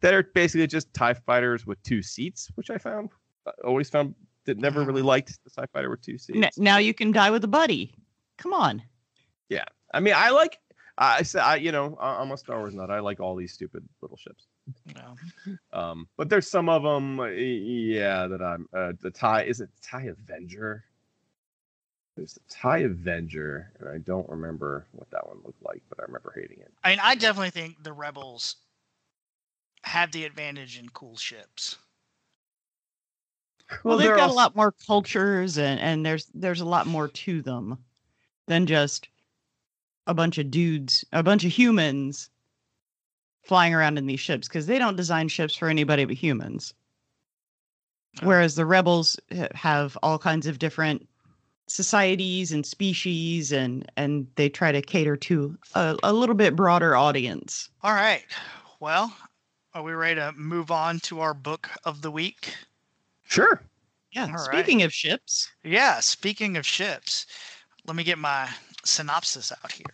that 0.00 0.14
are 0.14 0.22
basically 0.22 0.66
just 0.66 0.92
Tie 0.94 1.14
fighters 1.14 1.66
with 1.66 1.82
two 1.82 2.02
seats, 2.02 2.50
which 2.54 2.70
I 2.70 2.78
found 2.78 3.10
I 3.46 3.50
always 3.64 3.90
found 3.90 4.14
that 4.44 4.58
never 4.58 4.80
mm-hmm. 4.80 4.88
really 4.88 5.02
liked 5.02 5.38
the 5.44 5.50
Tie 5.50 5.66
fighter 5.72 5.90
with 5.90 6.02
two 6.02 6.18
seats. 6.18 6.58
Now 6.58 6.78
you 6.78 6.94
can 6.94 7.12
die 7.12 7.30
with 7.30 7.44
a 7.44 7.48
buddy. 7.48 7.94
Come 8.38 8.52
on. 8.52 8.82
Yeah, 9.48 9.64
I 9.92 10.00
mean, 10.00 10.14
I 10.16 10.30
like. 10.30 10.58
I 10.96 11.22
say, 11.22 11.40
I 11.40 11.56
you 11.56 11.72
know, 11.72 11.96
I'm 12.00 12.30
a 12.30 12.36
Star 12.36 12.58
Wars 12.58 12.74
nut. 12.74 12.90
I 12.90 13.00
like 13.00 13.18
all 13.18 13.34
these 13.34 13.52
stupid 13.52 13.84
little 14.00 14.16
ships. 14.16 14.46
You 14.86 14.94
know. 14.94 15.56
Um, 15.72 16.08
but 16.16 16.28
there's 16.28 16.48
some 16.48 16.68
of 16.68 16.82
them, 16.82 17.18
yeah, 17.36 18.26
that 18.26 18.40
I'm. 18.42 18.66
Uh, 18.72 18.92
the 19.00 19.10
tie 19.10 19.42
is 19.42 19.60
it 19.60 19.68
Tie 19.82 20.04
Avenger? 20.04 20.84
There's 22.16 22.34
the 22.34 22.40
Tie 22.48 22.78
Avenger, 22.78 23.72
and 23.78 23.88
I 23.88 23.98
don't 23.98 24.28
remember 24.28 24.86
what 24.92 25.10
that 25.10 25.26
one 25.26 25.38
looked 25.44 25.62
like, 25.62 25.82
but 25.88 26.00
I 26.00 26.04
remember 26.04 26.32
hating 26.34 26.60
it. 26.60 26.72
I 26.84 26.90
mean, 26.90 27.00
I 27.02 27.14
definitely 27.14 27.50
think 27.50 27.82
the 27.82 27.92
rebels 27.92 28.56
have 29.82 30.12
the 30.12 30.24
advantage 30.24 30.78
in 30.78 30.88
cool 30.90 31.16
ships. 31.16 31.76
Well, 33.82 33.98
they've 33.98 34.08
got 34.08 34.20
also- 34.20 34.34
a 34.34 34.36
lot 34.36 34.56
more 34.56 34.72
cultures 34.86 35.58
and 35.58 35.80
and 35.80 36.04
there's 36.06 36.26
there's 36.34 36.60
a 36.60 36.64
lot 36.66 36.86
more 36.86 37.08
to 37.08 37.42
them 37.42 37.78
than 38.46 38.66
just 38.66 39.08
a 40.06 40.14
bunch 40.14 40.38
of 40.38 40.50
dudes, 40.50 41.04
a 41.12 41.22
bunch 41.22 41.44
of 41.44 41.50
humans 41.52 42.30
flying 43.44 43.74
around 43.74 43.98
in 43.98 44.06
these 44.06 44.20
ships 44.20 44.48
because 44.48 44.66
they 44.66 44.78
don't 44.78 44.96
design 44.96 45.28
ships 45.28 45.54
for 45.54 45.68
anybody 45.68 46.04
but 46.04 46.16
humans. 46.16 46.74
No. 48.20 48.28
Whereas 48.28 48.54
the 48.54 48.66
rebels 48.66 49.18
have 49.54 49.98
all 50.02 50.18
kinds 50.18 50.46
of 50.46 50.58
different 50.58 51.06
societies 51.66 52.52
and 52.52 52.64
species 52.66 53.50
and 53.50 53.90
and 53.96 54.26
they 54.36 54.48
try 54.48 54.70
to 54.70 54.82
cater 54.82 55.16
to 55.16 55.56
a, 55.74 55.96
a 56.02 56.12
little 56.12 56.34
bit 56.34 56.54
broader 56.54 56.94
audience. 56.96 57.70
All 57.82 57.94
right. 57.94 58.24
Well, 58.80 59.14
are 59.72 59.82
we 59.82 59.92
ready 59.92 60.16
to 60.16 60.32
move 60.36 60.70
on 60.70 61.00
to 61.00 61.20
our 61.20 61.34
book 61.34 61.68
of 61.84 62.02
the 62.02 62.10
week? 62.10 62.54
Sure. 63.24 63.60
Yeah. 64.12 64.26
All 64.26 64.32
right. 64.32 64.44
speaking 64.44 64.82
of 64.82 64.92
ships, 64.92 65.50
Yeah, 65.64 66.00
speaking 66.00 66.56
of 66.56 66.66
ships, 66.66 67.26
let 67.86 67.96
me 67.96 68.04
get 68.04 68.18
my 68.18 68.48
synopsis 68.84 69.50
out 69.50 69.72
here. 69.72 69.86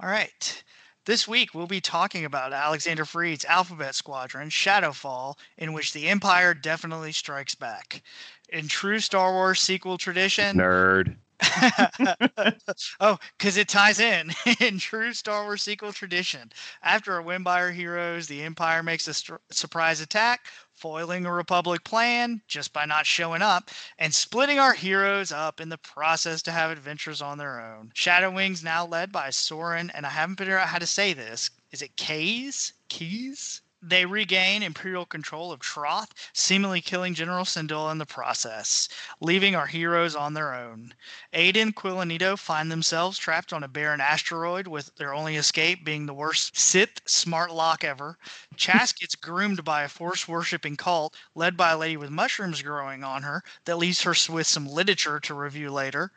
All 0.00 0.08
right. 0.08 0.62
This 1.06 1.28
week 1.28 1.54
we'll 1.54 1.68
be 1.68 1.80
talking 1.80 2.24
about 2.24 2.52
Alexander 2.52 3.04
Freed's 3.04 3.44
Alphabet 3.44 3.94
Squadron, 3.94 4.50
Shadowfall, 4.50 5.36
in 5.56 5.72
which 5.72 5.92
the 5.92 6.08
Empire 6.08 6.52
definitely 6.52 7.12
strikes 7.12 7.54
back. 7.54 8.02
In 8.48 8.66
true 8.66 8.98
Star 8.98 9.32
Wars 9.32 9.60
sequel 9.60 9.98
tradition, 9.98 10.56
Nerd. 10.58 11.14
oh, 13.00 13.18
because 13.38 13.56
it 13.56 13.68
ties 13.68 14.00
in. 14.00 14.32
in 14.60 14.80
true 14.80 15.12
Star 15.12 15.44
Wars 15.44 15.62
sequel 15.62 15.92
tradition, 15.92 16.50
after 16.82 17.16
a 17.16 17.22
win 17.22 17.44
by 17.44 17.60
our 17.60 17.70
heroes, 17.70 18.26
the 18.26 18.42
Empire 18.42 18.82
makes 18.82 19.06
a 19.06 19.14
str- 19.14 19.36
surprise 19.52 20.00
attack, 20.00 20.46
foiling 20.76 21.26
a 21.26 21.32
Republic 21.32 21.82
plan 21.84 22.40
just 22.46 22.72
by 22.72 22.84
not 22.84 23.06
showing 23.06 23.42
up, 23.42 23.70
and 23.98 24.14
splitting 24.14 24.58
our 24.58 24.74
heroes 24.74 25.32
up 25.32 25.60
in 25.60 25.68
the 25.68 25.78
process 25.78 26.42
to 26.42 26.52
have 26.52 26.70
adventures 26.70 27.22
on 27.22 27.38
their 27.38 27.60
own. 27.60 27.90
Shadow 27.94 28.30
Wings 28.30 28.62
now 28.62 28.86
led 28.86 29.10
by 29.10 29.28
Soran, 29.28 29.90
and 29.94 30.06
I 30.06 30.10
haven't 30.10 30.36
figured 30.36 30.58
out 30.58 30.68
how 30.68 30.78
to 30.78 30.86
say 30.86 31.12
this. 31.12 31.50
Is 31.72 31.82
it 31.82 31.96
Kays? 31.96 32.72
Keys? 32.88 33.62
They 33.88 34.04
regain 34.04 34.64
imperial 34.64 35.06
control 35.06 35.52
of 35.52 35.60
Troth, 35.60 36.12
seemingly 36.32 36.80
killing 36.80 37.14
General 37.14 37.44
Syndulla 37.44 37.92
in 37.92 37.98
the 37.98 38.04
process, 38.04 38.88
leaving 39.20 39.54
our 39.54 39.68
heroes 39.68 40.16
on 40.16 40.34
their 40.34 40.52
own. 40.52 40.92
Aiden, 41.32 41.72
and 41.72 42.40
find 42.40 42.72
themselves 42.72 43.16
trapped 43.16 43.52
on 43.52 43.62
a 43.62 43.68
barren 43.68 44.00
asteroid 44.00 44.66
with 44.66 44.96
their 44.96 45.14
only 45.14 45.36
escape 45.36 45.84
being 45.84 46.06
the 46.06 46.14
worst 46.14 46.56
Sith 46.56 47.00
smart 47.06 47.52
lock 47.52 47.84
ever. 47.84 48.18
Chass 48.56 48.90
gets 48.90 49.14
groomed 49.14 49.62
by 49.62 49.84
a 49.84 49.88
force 49.88 50.26
worshipping 50.26 50.76
cult 50.76 51.14
led 51.36 51.56
by 51.56 51.70
a 51.70 51.78
lady 51.78 51.96
with 51.96 52.10
mushrooms 52.10 52.62
growing 52.62 53.04
on 53.04 53.22
her 53.22 53.44
that 53.66 53.78
leaves 53.78 54.02
her 54.02 54.16
with 54.28 54.48
some 54.48 54.66
literature 54.66 55.20
to 55.20 55.32
review 55.32 55.70
later. 55.70 56.10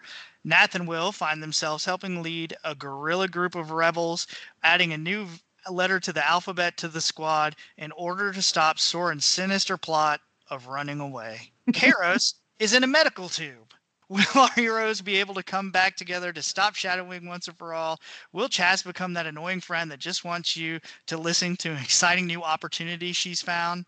Nath 0.43 0.73
and 0.73 0.87
Wyl 0.87 1.11
find 1.11 1.43
themselves 1.43 1.85
helping 1.85 2.23
lead 2.23 2.55
a 2.63 2.73
guerrilla 2.73 3.27
group 3.27 3.53
of 3.53 3.69
rebels, 3.69 4.25
adding 4.63 4.91
a 4.91 4.97
new 4.97 5.27
letter 5.69 5.99
to 5.99 6.13
the 6.13 6.27
alphabet 6.27 6.77
to 6.77 6.87
the 6.87 7.01
squad 7.01 7.55
in 7.77 7.91
order 7.93 8.31
to 8.31 8.41
stop 8.41 8.79
Soran's 8.79 9.25
sinister 9.25 9.77
plot 9.77 10.21
of 10.49 10.67
running 10.67 10.99
away. 10.99 11.51
Kairos 11.71 12.35
is 12.59 12.73
in 12.73 12.83
a 12.83 12.87
medical 12.87 13.29
tube. 13.29 13.73
Will 14.09 14.25
our 14.35 14.49
heroes 14.55 15.01
be 15.01 15.17
able 15.17 15.35
to 15.35 15.43
come 15.43 15.69
back 15.69 15.95
together 15.95 16.33
to 16.33 16.41
stop 16.41 16.73
Shadowwing 16.73 17.27
once 17.27 17.47
and 17.47 17.55
for 17.55 17.75
all? 17.75 18.01
Will 18.31 18.49
Chass 18.49 18.81
become 18.81 19.13
that 19.13 19.27
annoying 19.27 19.61
friend 19.61 19.91
that 19.91 19.99
just 19.99 20.23
wants 20.23 20.57
you 20.57 20.79
to 21.05 21.15
listen 21.15 21.55
to 21.57 21.69
an 21.69 21.83
exciting 21.83 22.25
new 22.25 22.41
opportunity 22.41 23.11
she's 23.11 23.39
found? 23.39 23.85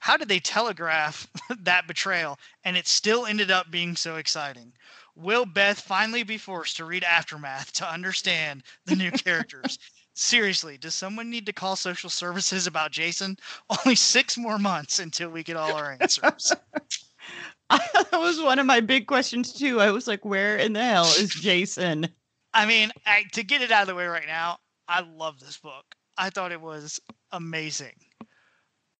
How 0.00 0.18
did 0.18 0.28
they 0.28 0.40
telegraph 0.40 1.26
that 1.60 1.86
betrayal 1.86 2.38
and 2.64 2.76
it 2.76 2.86
still 2.86 3.24
ended 3.24 3.50
up 3.50 3.70
being 3.70 3.96
so 3.96 4.16
exciting? 4.16 4.74
Will 5.14 5.46
Beth 5.46 5.80
finally 5.80 6.22
be 6.22 6.36
forced 6.36 6.76
to 6.76 6.84
read 6.84 7.02
Aftermath 7.02 7.72
to 7.74 7.90
understand 7.90 8.62
the 8.84 8.96
new 8.96 9.10
characters? 9.24 9.78
Seriously, 10.14 10.76
does 10.76 10.94
someone 10.94 11.30
need 11.30 11.46
to 11.46 11.52
call 11.52 11.74
social 11.76 12.10
services 12.10 12.66
about 12.66 12.90
Jason? 12.90 13.38
Only 13.70 13.96
six 13.96 14.36
more 14.36 14.58
months 14.58 14.98
until 14.98 15.30
we 15.30 15.42
get 15.42 15.56
all 15.56 15.74
our 15.74 15.96
answers. 16.00 16.52
that 17.70 18.08
was 18.12 18.40
one 18.40 18.58
of 18.58 18.66
my 18.66 18.80
big 18.80 19.06
questions 19.06 19.52
too. 19.52 19.80
I 19.80 19.90
was 19.90 20.06
like, 20.06 20.24
where 20.24 20.56
in 20.56 20.74
the 20.74 20.84
hell 20.84 21.04
is 21.04 21.30
Jason? 21.30 22.08
I 22.54 22.66
mean, 22.66 22.90
I, 23.06 23.24
to 23.32 23.42
get 23.42 23.62
it 23.62 23.72
out 23.72 23.82
of 23.82 23.88
the 23.88 23.94
way 23.94 24.06
right 24.06 24.26
now, 24.26 24.58
I 24.88 25.00
love 25.00 25.40
this 25.40 25.56
book. 25.56 25.94
I 26.18 26.28
thought 26.28 26.52
it 26.52 26.60
was 26.60 27.00
amazing. 27.32 27.94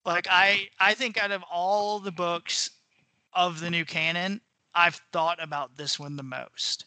Like 0.06 0.26
I, 0.30 0.68
I 0.80 0.94
think 0.94 1.18
out 1.18 1.30
of 1.30 1.42
all 1.52 2.00
the 2.00 2.10
books 2.10 2.70
of 3.34 3.60
the 3.60 3.70
new 3.70 3.84
canon, 3.84 4.40
I've 4.74 5.00
thought 5.12 5.42
about 5.42 5.76
this 5.76 5.98
one 5.98 6.16
the 6.16 6.22
most, 6.22 6.86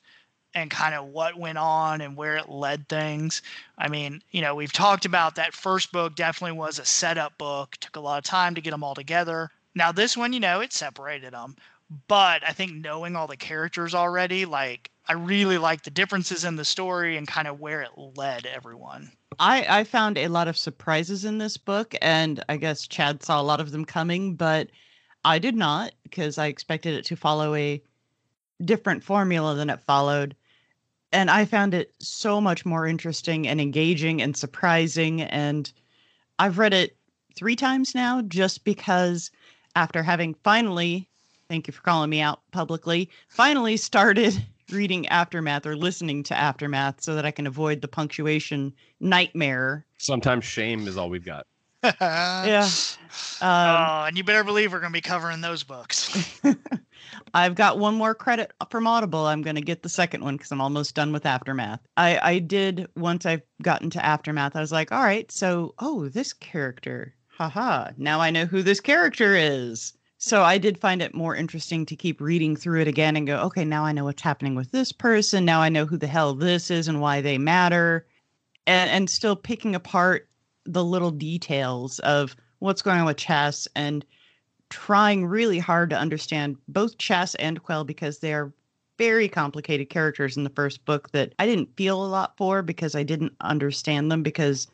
and 0.55 0.71
kind 0.71 0.95
of 0.95 1.07
what 1.07 1.37
went 1.37 1.57
on 1.57 2.01
and 2.01 2.15
where 2.15 2.37
it 2.37 2.49
led 2.49 2.87
things. 2.87 3.41
I 3.77 3.89
mean, 3.89 4.23
you 4.31 4.41
know, 4.41 4.55
we've 4.55 4.71
talked 4.71 5.05
about 5.05 5.35
that 5.35 5.53
first 5.53 5.91
book. 5.91 6.15
Definitely 6.15 6.57
was 6.57 6.79
a 6.79 6.85
setup 6.85 7.37
book. 7.37 7.77
Took 7.81 7.97
a 7.97 7.99
lot 7.99 8.17
of 8.17 8.23
time 8.23 8.55
to 8.55 8.61
get 8.61 8.71
them 8.71 8.83
all 8.83 8.95
together. 8.95 9.51
Now 9.75 9.91
this 9.91 10.15
one, 10.15 10.31
you 10.31 10.39
know, 10.39 10.61
it 10.61 10.71
separated 10.71 11.33
them, 11.33 11.57
but 12.07 12.41
I 12.47 12.53
think 12.53 12.73
knowing 12.73 13.15
all 13.15 13.27
the 13.27 13.35
characters 13.35 13.93
already, 13.93 14.45
like 14.45 14.89
I 15.07 15.13
really 15.13 15.57
like 15.57 15.83
the 15.83 15.91
differences 15.91 16.45
in 16.45 16.55
the 16.55 16.65
story 16.65 17.17
and 17.17 17.27
kind 17.27 17.47
of 17.47 17.59
where 17.59 17.81
it 17.81 17.91
led 18.15 18.45
everyone. 18.45 19.11
I, 19.37 19.65
I 19.79 19.83
found 19.83 20.17
a 20.17 20.29
lot 20.29 20.47
of 20.47 20.57
surprises 20.57 21.25
in 21.25 21.37
this 21.37 21.57
book, 21.57 21.93
and 22.01 22.43
I 22.47 22.55
guess 22.55 22.87
Chad 22.87 23.21
saw 23.21 23.41
a 23.41 23.43
lot 23.43 23.59
of 23.59 23.71
them 23.71 23.83
coming, 23.83 24.35
but 24.35 24.69
I 25.25 25.39
did 25.39 25.55
not 25.55 25.91
because 26.03 26.37
I 26.37 26.47
expected 26.47 26.93
it 26.93 27.05
to 27.05 27.17
follow 27.17 27.53
a 27.53 27.83
different 28.63 29.03
formula 29.03 29.55
than 29.55 29.69
it 29.69 29.81
followed. 29.81 30.35
And 31.15 31.31
I 31.31 31.45
found 31.45 31.73
it 31.73 31.93
so 31.99 32.41
much 32.41 32.65
more 32.65 32.85
interesting 32.85 33.47
and 33.47 33.61
engaging 33.61 34.21
and 34.21 34.35
surprising. 34.35 35.21
And 35.21 35.71
I've 36.39 36.57
read 36.57 36.73
it 36.73 36.97
three 37.37 37.55
times 37.55 37.95
now 37.95 38.21
just 38.23 38.65
because 38.65 39.31
after 39.77 40.03
having 40.03 40.33
finally, 40.43 41.07
thank 41.47 41.67
you 41.67 41.73
for 41.73 41.81
calling 41.83 42.09
me 42.09 42.19
out 42.19 42.41
publicly, 42.51 43.09
finally 43.29 43.77
started 43.77 44.45
reading 44.71 45.07
Aftermath 45.07 45.65
or 45.65 45.77
listening 45.77 46.21
to 46.23 46.37
Aftermath 46.37 47.01
so 47.01 47.15
that 47.15 47.25
I 47.25 47.31
can 47.31 47.47
avoid 47.47 47.79
the 47.79 47.87
punctuation 47.87 48.73
nightmare. 48.99 49.85
Sometimes 49.97 50.43
shame 50.43 50.85
is 50.85 50.97
all 50.97 51.09
we've 51.09 51.25
got. 51.25 51.47
Yeah. 52.01 52.67
Um, 53.41 53.47
oh, 53.47 54.05
and 54.07 54.17
you 54.17 54.23
better 54.25 54.43
believe 54.43 54.73
we're 54.73 54.79
going 54.81 54.91
to 54.91 54.97
be 54.97 55.01
covering 55.01 55.39
those 55.39 55.63
books. 55.63 56.41
I've 57.33 57.55
got 57.55 57.79
one 57.79 57.95
more 57.95 58.15
credit 58.15 58.51
from 58.69 58.87
Audible. 58.87 59.25
I'm 59.25 59.41
going 59.41 59.55
to 59.55 59.61
get 59.61 59.83
the 59.83 59.89
second 59.89 60.23
one 60.23 60.37
because 60.37 60.51
I'm 60.51 60.61
almost 60.61 60.95
done 60.95 61.11
with 61.11 61.25
Aftermath. 61.25 61.79
I, 61.97 62.19
I 62.21 62.39
did, 62.39 62.87
once 62.95 63.25
I've 63.25 63.41
gotten 63.61 63.89
to 63.91 64.05
Aftermath, 64.05 64.55
I 64.55 64.61
was 64.61 64.71
like, 64.71 64.91
all 64.91 65.03
right, 65.03 65.31
so, 65.31 65.73
oh, 65.79 66.09
this 66.09 66.33
character. 66.33 67.13
Haha. 67.27 67.91
Now 67.97 68.19
I 68.21 68.29
know 68.29 68.45
who 68.45 68.61
this 68.61 68.79
character 68.79 69.35
is. 69.35 69.93
So 70.17 70.43
I 70.43 70.57
did 70.57 70.79
find 70.79 71.01
it 71.01 71.13
more 71.13 71.35
interesting 71.35 71.85
to 71.85 71.95
keep 71.95 72.21
reading 72.21 72.55
through 72.55 72.81
it 72.81 72.87
again 72.87 73.15
and 73.15 73.27
go, 73.27 73.37
okay, 73.41 73.65
now 73.65 73.83
I 73.83 73.91
know 73.91 74.05
what's 74.05 74.21
happening 74.21 74.55
with 74.55 74.71
this 74.71 74.91
person. 74.91 75.45
Now 75.45 75.61
I 75.61 75.69
know 75.69 75.85
who 75.85 75.97
the 75.97 76.07
hell 76.07 76.33
this 76.33 76.71
is 76.71 76.87
and 76.87 77.01
why 77.01 77.21
they 77.21 77.37
matter. 77.37 78.07
and, 78.67 78.89
and 78.89 79.09
still 79.09 79.35
picking 79.35 79.75
apart 79.75 80.27
the 80.65 80.83
little 80.83 81.11
details 81.11 81.99
of 81.99 82.35
what's 82.59 82.81
going 82.81 82.99
on 82.99 83.05
with 83.05 83.17
Chess 83.17 83.67
and 83.75 84.05
trying 84.75 85.25
really 85.25 85.57
hard 85.57 85.89
to 85.89 85.97
understand 85.97 86.57
both 86.67 86.97
Chass 86.97 87.33
and 87.39 87.63
Quell 87.63 87.85
because 87.85 88.19
they're 88.19 88.51
very 88.97 89.29
complicated 89.29 89.89
characters 89.89 90.35
in 90.35 90.43
the 90.43 90.49
first 90.49 90.83
book 90.83 91.11
that 91.11 91.33
I 91.39 91.45
didn't 91.45 91.73
feel 91.77 92.03
a 92.03 92.07
lot 92.07 92.35
for 92.35 92.61
because 92.61 92.93
I 92.93 93.03
didn't 93.03 93.33
understand 93.39 94.11
them 94.11 94.21
because 94.21 94.67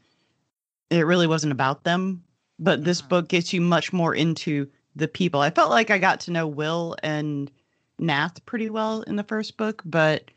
it 0.90 1.06
really 1.06 1.28
wasn't 1.28 1.52
about 1.52 1.84
them. 1.84 2.24
But 2.58 2.84
this 2.84 3.00
Mhm. 3.00 3.10
book 3.10 3.28
gets 3.28 3.54
you 3.54 3.62
much 3.62 3.94
more 3.94 4.16
into 4.16 4.68
the 4.96 5.08
people. 5.08 5.40
I 5.40 5.52
felt 5.52 5.70
like 5.70 5.92
I 5.92 6.00
got 6.00 6.20
to 6.22 6.32
know 6.32 6.48
Wyl 6.48 6.96
and 7.04 7.52
Nath 8.00 8.44
pretty 8.48 8.72
well 8.72 9.04
in 9.04 9.18
the 9.18 9.24
first 9.24 9.56
book, 9.56 9.84
but 9.86 10.32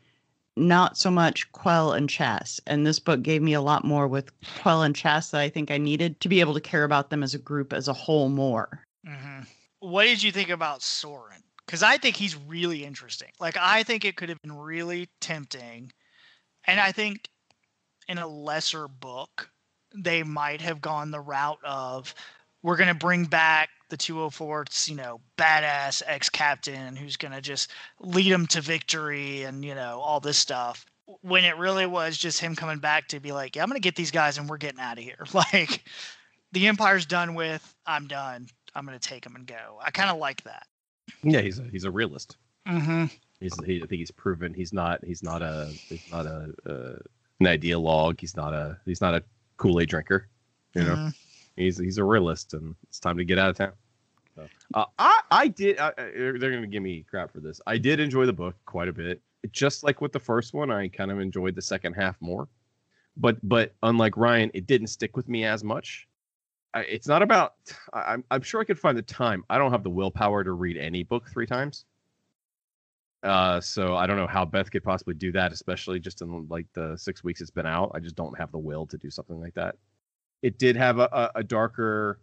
not 0.55 0.95
so 0.95 1.09
much 1.09 1.51
Quell 1.53 1.91
and 1.91 2.07
Chass. 2.07 2.59
And 2.67 2.85
this 2.85 2.99
book 2.99 3.23
gave 3.23 3.41
me 3.41 3.53
a 3.53 3.61
lot 3.61 3.83
more 3.83 4.07
with 4.07 4.31
Quell 4.61 4.83
and 4.83 4.95
Chass 4.95 5.31
that 5.31 5.41
I 5.41 5.49
think 5.49 5.71
I 5.71 5.79
needed 5.79 6.19
to 6.21 6.29
be 6.29 6.39
able 6.39 6.53
to 6.53 6.61
care 6.61 6.83
about 6.83 7.09
them 7.09 7.23
as 7.23 7.33
a 7.33 7.39
group 7.39 7.73
as 7.73 7.87
a 7.87 7.93
whole 7.93 8.29
more. 8.29 8.81
hmm 9.03 9.41
What 9.85 10.05
did 10.05 10.23
you 10.23 10.31
think 10.31 10.49
about 10.49 10.79
Soran? 10.79 11.43
Because 11.63 11.83
I 11.83 11.97
think 11.97 12.15
he's 12.15 12.35
really 12.35 12.83
interesting. 12.83 13.29
Like 13.39 13.55
I 13.55 13.83
think 13.83 14.03
it 14.03 14.15
could 14.15 14.29
have 14.29 14.41
been 14.41 14.57
really 14.57 15.09
tempting, 15.21 15.91
and 16.65 16.79
I 16.79 16.91
think 16.91 17.29
in 18.07 18.17
a 18.17 18.25
lesser 18.25 18.87
book 18.87 19.51
they 19.95 20.23
might 20.23 20.61
have 20.61 20.81
gone 20.81 21.11
the 21.11 21.19
route 21.19 21.59
of 21.63 22.15
we're 22.63 22.77
going 22.77 22.89
to 22.89 22.95
bring 22.95 23.25
back 23.25 23.69
the 23.89 23.97
204's, 23.97 24.89
you 24.89 24.95
know, 24.95 25.21
badass 25.37 26.01
ex-captain 26.07 26.95
who's 26.95 27.15
going 27.15 27.31
to 27.33 27.41
just 27.41 27.69
lead 27.99 28.31
them 28.31 28.47
to 28.47 28.61
victory 28.61 29.43
and 29.43 29.63
you 29.63 29.75
know 29.75 30.01
all 30.03 30.19
this 30.19 30.39
stuff. 30.39 30.83
When 31.21 31.45
it 31.45 31.57
really 31.57 31.85
was 31.85 32.17
just 32.17 32.39
him 32.39 32.55
coming 32.55 32.79
back 32.79 33.07
to 33.09 33.19
be 33.19 33.31
like, 33.31 33.55
yeah, 33.55 33.61
I'm 33.61 33.69
going 33.69 33.79
to 33.79 33.87
get 33.87 33.95
these 33.95 34.09
guys 34.09 34.39
and 34.39 34.49
we're 34.49 34.57
getting 34.57 34.79
out 34.79 34.97
of 34.97 35.03
here. 35.03 35.25
Like 35.33 35.83
the 36.53 36.65
empire's 36.65 37.05
done 37.05 37.35
with. 37.35 37.75
I'm 37.85 38.07
done. 38.07 38.47
I'm 38.75 38.85
going 38.85 38.97
to 38.99 39.09
take 39.09 39.25
him 39.25 39.35
and 39.35 39.45
go. 39.47 39.79
I 39.81 39.91
kind 39.91 40.09
of 40.09 40.17
like 40.17 40.43
that. 40.43 40.67
Yeah, 41.23 41.41
he's 41.41 41.59
a, 41.59 41.63
he's 41.71 41.83
a 41.85 41.91
realist. 41.91 42.37
Mm-hmm. 42.67 43.05
He's 43.39 43.53
he, 43.65 43.77
I 43.77 43.85
think 43.85 43.99
he's 43.99 44.11
proven 44.11 44.53
he's 44.53 44.73
not 44.73 45.03
he's 45.05 45.21
not 45.21 45.41
a 45.41 45.67
he's 45.87 46.03
not 46.11 46.25
a 46.25 46.53
uh, 46.67 46.97
an 47.39 47.45
ideologue. 47.45 48.19
He's 48.19 48.35
not 48.35 48.53
a 48.53 48.77
he's 48.85 49.01
not 49.01 49.13
a 49.13 49.23
Kool 49.57 49.79
Aid 49.79 49.89
drinker. 49.89 50.27
You 50.73 50.83
know, 50.83 50.95
Mm-hmm. 50.95 51.09
he's 51.57 51.77
he's 51.77 51.97
a 51.97 52.03
realist, 52.03 52.53
and 52.53 52.75
it's 52.87 52.99
time 52.99 53.17
to 53.17 53.25
get 53.25 53.37
out 53.37 53.49
of 53.49 53.57
town. 53.57 53.73
So, 54.35 54.47
uh, 54.73 54.85
I 54.97 55.21
I 55.31 55.47
did. 55.47 55.77
I, 55.79 55.91
they're 55.97 56.39
they're 56.39 56.51
gonna 56.51 56.67
give 56.67 56.81
me 56.83 57.05
crap 57.09 57.31
for 57.31 57.39
this. 57.39 57.61
I 57.67 57.77
did 57.77 57.99
enjoy 57.99 58.25
the 58.25 58.33
book 58.33 58.55
quite 58.65 58.87
a 58.87 58.93
bit. 58.93 59.21
Just 59.51 59.83
like 59.83 60.01
with 60.01 60.11
the 60.11 60.19
first 60.19 60.53
one, 60.53 60.71
I 60.71 60.87
kind 60.87 61.11
of 61.11 61.19
enjoyed 61.19 61.55
the 61.55 61.61
second 61.61 61.93
half 61.93 62.19
more. 62.21 62.47
But 63.15 63.37
but 63.47 63.75
unlike 63.83 64.17
Ryan, 64.17 64.49
it 64.53 64.65
didn't 64.65 64.87
stick 64.87 65.15
with 65.15 65.29
me 65.29 65.45
as 65.45 65.63
much. 65.63 66.07
It's 66.75 67.07
not 67.07 67.21
about. 67.21 67.53
I'm 67.93 68.23
I'm 68.31 68.41
sure 68.41 68.61
I 68.61 68.63
could 68.63 68.79
find 68.79 68.97
the 68.97 69.03
time. 69.03 69.43
I 69.49 69.57
don't 69.57 69.71
have 69.71 69.83
the 69.83 69.89
willpower 69.89 70.43
to 70.43 70.51
read 70.51 70.77
any 70.77 71.03
book 71.03 71.29
three 71.29 71.47
times. 71.47 71.85
Uh, 73.23 73.59
so 73.59 73.95
I 73.95 74.05
don't 74.05 74.17
know 74.17 74.27
how 74.27 74.45
Beth 74.45 74.69
could 74.69 74.83
possibly 74.83 75.15
do 75.15 75.31
that, 75.31 75.51
especially 75.51 75.99
just 75.99 76.21
in 76.21 76.47
like 76.47 76.67
the 76.73 76.95
six 76.95 77.23
weeks 77.23 77.41
it's 77.41 77.49
been 77.49 77.65
out. 77.65 77.91
I 77.95 77.99
just 77.99 78.15
don't 78.15 78.37
have 78.37 78.51
the 78.51 78.59
will 78.59 78.85
to 78.85 78.97
do 78.99 79.09
something 79.09 79.39
like 79.39 79.55
that. 79.55 79.77
It 80.43 80.59
did 80.59 80.75
have 80.75 80.99
a, 80.99 81.31
a, 81.33 81.43
darker 81.43 82.19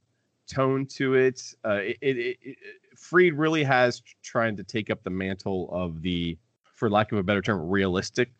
tone 0.47 0.87
to 0.87 1.15
it. 1.15 1.43
Uh, 1.65 1.81
it, 1.83 1.99
it, 2.03 2.39
it, 2.41 2.57
Freed 2.97 3.35
really 3.35 3.65
has 3.65 3.99
tr- 3.99 4.15
trying 4.23 4.57
to 4.59 4.63
take 4.63 4.91
up 4.91 5.03
the 5.03 5.11
mantle 5.11 5.69
of 5.73 6.03
the, 6.03 6.39
for 6.73 6.89
lack 6.89 7.11
of 7.11 7.19
a 7.19 7.23
better 7.25 7.43
term, 7.43 7.69
realistic 7.69 8.31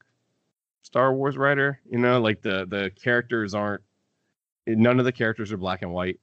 Star 0.83 1.13
Wars 1.15 1.37
writer. 1.37 1.81
You 1.91 1.99
know, 1.99 2.21
like 2.21 2.43
the 2.43 2.67
the 2.69 2.93
characters 3.03 3.55
aren't. 3.55 3.83
None 4.67 4.99
of 4.99 5.05
the 5.05 5.13
characters 5.13 5.53
are 5.53 5.57
black 5.57 5.83
and 5.83 5.93
white 5.93 6.21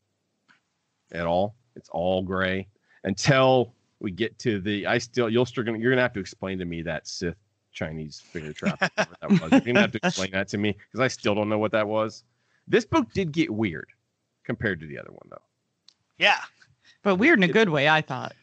at 1.12 1.25
all. 1.25 1.56
It's 1.75 1.89
all 1.89 2.21
gray 2.21 2.67
until 3.04 3.73
we 3.99 4.12
get 4.12 4.38
to 4.39 4.60
the 4.60 4.86
I 4.86 4.97
still 4.97 5.30
you'll 5.30 5.45
still 5.45 5.63
gonna 5.63 5.78
you're 5.78 5.91
gonna 5.91 6.02
have 6.02 6.13
to 6.13 6.19
explain 6.19 6.58
to 6.60 6.65
me 6.65 6.82
that 6.84 7.08
Sith 7.08 7.38
Chinese 7.71 8.21
finger 8.21 8.54
trap 8.54 8.80
that 8.80 9.08
was. 9.30 9.52
You're 9.52 9.62
gonna 9.62 9.82
have 9.82 9.91
to 9.91 9.99
explain 10.04 10.32
that 10.32 10.47
to 10.49 10.58
me 10.58 10.71
because 10.71 10.99
I 10.99 11.08
still 11.08 11.36
don't 11.36 11.49
know 11.49 11.60
what 11.60 11.71
that 11.71 11.88
was. 11.88 12.23
This 12.67 12.86
book 12.86 13.12
did 13.13 13.32
get 13.32 13.49
weird 13.49 13.88
compared 14.43 14.80
to 14.80 14.88
the 14.88 14.97
other 14.97 15.12
one 15.12 15.28
though. 15.30 15.41
Yeah. 16.17 16.39
But 17.04 17.15
weird 17.15 17.39
in 17.39 17.49
a 17.49 17.54
good 17.54 17.69
way, 17.69 17.88
I 17.88 18.02
thought. 18.02 18.34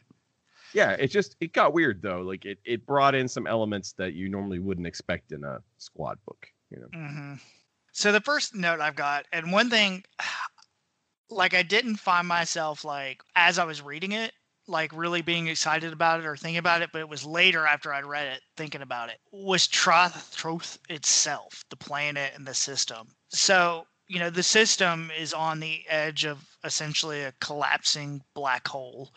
Yeah, 0.73 0.91
it 0.91 1.07
just 1.07 1.35
it 1.39 1.53
got 1.53 1.73
weird 1.73 2.01
though. 2.01 2.21
Like 2.21 2.45
it 2.45 2.59
it 2.65 2.85
brought 2.85 3.15
in 3.15 3.27
some 3.27 3.47
elements 3.47 3.93
that 3.93 4.13
you 4.13 4.29
normally 4.29 4.59
wouldn't 4.59 4.87
expect 4.87 5.31
in 5.31 5.43
a 5.43 5.59
squad 5.77 6.17
book. 6.25 6.47
You 6.69 6.79
know. 6.79 6.87
hmm 6.93 7.33
So 7.97 8.11
the 8.11 8.21
first 8.21 8.53
note 8.53 8.79
I've 8.79 8.95
got, 8.95 9.25
and 9.33 9.51
one 9.51 9.71
thing, 9.71 10.03
like 11.31 11.55
I 11.55 11.63
didn't 11.63 11.95
find 11.95 12.27
myself 12.27 12.85
like 12.85 13.23
as 13.35 13.57
I 13.57 13.63
was 13.63 13.81
reading 13.81 14.11
it, 14.11 14.33
like 14.67 14.91
really 14.93 15.23
being 15.23 15.47
excited 15.47 15.91
about 15.91 16.19
it 16.19 16.27
or 16.27 16.37
thinking 16.37 16.59
about 16.59 16.83
it, 16.83 16.91
but 16.93 16.99
it 16.99 17.09
was 17.09 17.25
later 17.25 17.65
after 17.65 17.91
I'd 17.91 18.05
read 18.05 18.27
it, 18.27 18.41
thinking 18.55 18.83
about 18.83 19.09
it, 19.09 19.17
was 19.31 19.67
Troithe 19.67 20.13
Troithe 20.35 20.77
itself, 20.89 21.65
the 21.71 21.75
planet 21.75 22.33
and 22.35 22.45
the 22.45 22.53
system. 22.53 23.07
So 23.29 23.87
you 24.07 24.19
know 24.19 24.29
the 24.29 24.43
system 24.43 25.11
is 25.17 25.33
on 25.33 25.59
the 25.59 25.83
edge 25.89 26.23
of 26.23 26.45
essentially 26.63 27.23
a 27.23 27.33
collapsing 27.41 28.21
black 28.35 28.67
hole, 28.67 29.11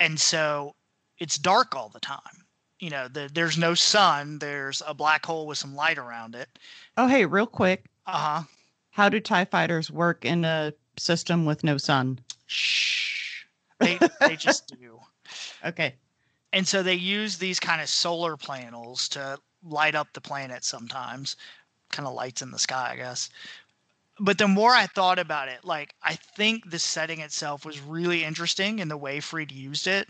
and 0.00 0.18
so 0.18 0.74
it's 1.20 1.38
dark 1.38 1.76
all 1.76 1.90
the 1.90 2.00
time. 2.00 2.44
You 2.80 2.90
know, 2.90 3.06
the, 3.06 3.30
there's 3.32 3.56
no 3.56 3.74
sun. 3.74 4.40
There's 4.40 4.82
a 4.84 4.94
black 4.94 5.24
hole 5.24 5.46
with 5.46 5.58
some 5.58 5.76
light 5.76 5.96
around 5.96 6.34
it. 6.34 6.48
Oh, 6.96 7.06
hey, 7.06 7.24
real 7.24 7.46
quick. 7.46 7.86
Uh 8.06 8.18
huh. 8.18 8.42
How 8.90 9.08
do 9.08 9.20
TIE 9.20 9.44
fighters 9.44 9.90
work 9.90 10.24
in 10.24 10.44
a 10.44 10.72
system 10.96 11.44
with 11.44 11.64
no 11.64 11.76
sun? 11.76 12.20
Shh. 12.46 13.44
They 13.80 13.98
they 14.20 14.36
just 14.36 14.66
do. 14.80 15.00
Okay. 15.64 15.96
And 16.52 16.66
so 16.66 16.82
they 16.82 16.94
use 16.94 17.38
these 17.38 17.60
kind 17.60 17.82
of 17.82 17.88
solar 17.88 18.36
panels 18.36 19.08
to 19.10 19.38
light 19.62 19.94
up 19.94 20.12
the 20.12 20.20
planet 20.20 20.64
sometimes. 20.64 21.36
Kind 21.90 22.06
of 22.06 22.14
lights 22.14 22.42
in 22.42 22.50
the 22.50 22.58
sky, 22.58 22.92
I 22.92 22.96
guess. 22.96 23.28
But 24.18 24.38
the 24.38 24.48
more 24.48 24.72
I 24.72 24.86
thought 24.86 25.18
about 25.18 25.48
it, 25.48 25.64
like 25.64 25.94
I 26.02 26.14
think 26.14 26.70
the 26.70 26.78
setting 26.78 27.20
itself 27.20 27.66
was 27.66 27.80
really 27.80 28.24
interesting 28.24 28.78
in 28.78 28.88
the 28.88 28.96
way 28.96 29.20
Freed 29.20 29.52
used 29.52 29.86
it 29.86 30.08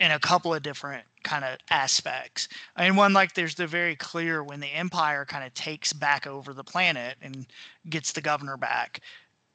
in 0.00 0.10
a 0.12 0.18
couple 0.18 0.54
of 0.54 0.62
different 0.62 1.04
kind 1.24 1.44
of 1.44 1.58
aspects. 1.70 2.48
I 2.76 2.84
mean, 2.84 2.96
one 2.96 3.12
like 3.12 3.34
there's 3.34 3.56
the 3.56 3.66
very 3.66 3.96
clear 3.96 4.42
when 4.42 4.60
the 4.60 4.68
Empire 4.68 5.24
kind 5.24 5.44
of 5.44 5.52
takes 5.54 5.92
back 5.92 6.26
over 6.26 6.52
the 6.52 6.64
planet 6.64 7.16
and 7.20 7.46
gets 7.88 8.12
the 8.12 8.20
governor 8.20 8.56
back, 8.56 9.00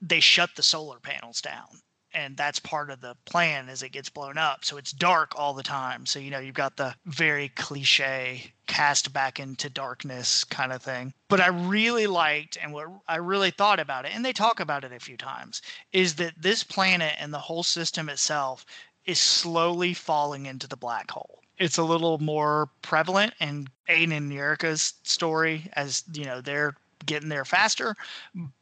they 0.02 0.20
shut 0.20 0.52
the 0.56 0.64
solar 0.64 1.00
panels 1.00 1.42
down. 1.42 1.68
And 2.16 2.38
that's 2.38 2.60
part 2.60 2.92
of 2.92 3.02
the 3.02 3.16
plan 3.26 3.70
as 3.70 3.82
it 3.82 3.90
gets 3.90 4.10
blown 4.10 4.38
up. 4.38 4.64
So 4.64 4.78
it's 4.78 4.92
dark 4.92 5.32
all 5.36 5.56
the 5.56 5.64
time. 5.64 6.06
So 6.06 6.20
you 6.20 6.30
know 6.30 6.40
you've 6.40 6.54
got 6.54 6.78
the 6.78 6.94
very 7.06 7.50
cliche 7.50 8.54
cast 8.68 9.12
back 9.12 9.40
into 9.40 9.70
darkness 9.70 10.44
kind 10.44 10.72
of 10.72 10.82
thing. 10.82 11.14
But 11.28 11.42
i 11.42 11.48
really 11.48 12.06
liked 12.06 12.60
and 12.62 12.72
what 12.72 12.88
i 13.08 13.16
really 13.16 13.50
thought 13.50 13.80
about 13.80 14.06
it 14.06 14.12
and 14.14 14.24
they 14.24 14.34
talk 14.34 14.60
about 14.60 14.84
it 14.84 14.92
a 14.92 15.00
few 15.00 15.18
times 15.18 15.64
is 15.92 16.16
that 16.16 16.34
this 16.38 16.64
planet 16.64 17.16
and 17.20 17.34
the 17.34 17.40
whole 17.40 17.64
system 17.64 18.08
itself 18.08 18.66
is 19.06 19.20
slowly 19.20 19.94
falling 19.94 20.46
into 20.46 20.68
the 20.68 20.78
black 20.78 21.12
hole 21.12 21.40
it's 21.58 21.78
a 21.78 21.84
little 21.84 22.18
more 22.20 22.70
prevalent 22.82 23.34
in 23.40 23.68
Adan 23.88 24.12
and 24.12 24.32
Yrica's 24.32 24.94
story 25.04 25.70
as 25.74 26.04
you 26.14 26.26
know 26.26 26.42
they're 26.42 26.76
getting 27.06 27.30
there 27.30 27.46
faster 27.46 27.96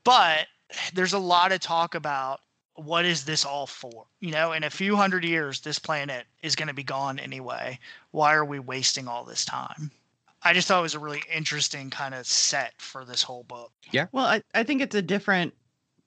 but 0.04 0.47
there's 0.93 1.13
a 1.13 1.19
lot 1.19 1.51
of 1.51 1.60
talk 1.60 1.95
about 1.95 2.41
what 2.75 3.06
is 3.06 3.25
this 3.25 3.45
all 3.45 3.67
for? 3.67 4.06
You 4.19 4.32
know, 4.32 4.54
in 4.54 4.63
a 4.63 4.69
few 4.69 4.95
hundred 4.95 5.23
years, 5.23 5.60
this 5.60 5.80
planet 5.80 6.25
is 6.41 6.56
going 6.56 6.67
to 6.67 6.73
be 6.73 6.84
gone 6.84 7.19
anyway. 7.19 7.80
Why 8.12 8.34
are 8.34 8.45
we 8.45 8.60
wasting 8.60 9.08
all 9.08 9.23
this 9.23 9.45
time? 9.45 9.91
I 10.44 10.54
just 10.54 10.67
thought 10.67 10.79
it 10.79 10.83
was 10.83 10.96
a 10.96 11.00
really 11.00 11.21
interesting 11.33 11.89
kind 11.89 12.15
of 12.15 12.25
set 12.25 12.73
for 12.79 13.06
this 13.06 13.21
whole 13.21 13.44
book. 13.44 13.71
Yeah. 13.92 14.08
Well, 14.12 14.25
I, 14.25 14.42
I 14.56 14.63
think 14.63 14.81
it's 14.81 14.96
a 14.96 15.02
different 15.02 15.54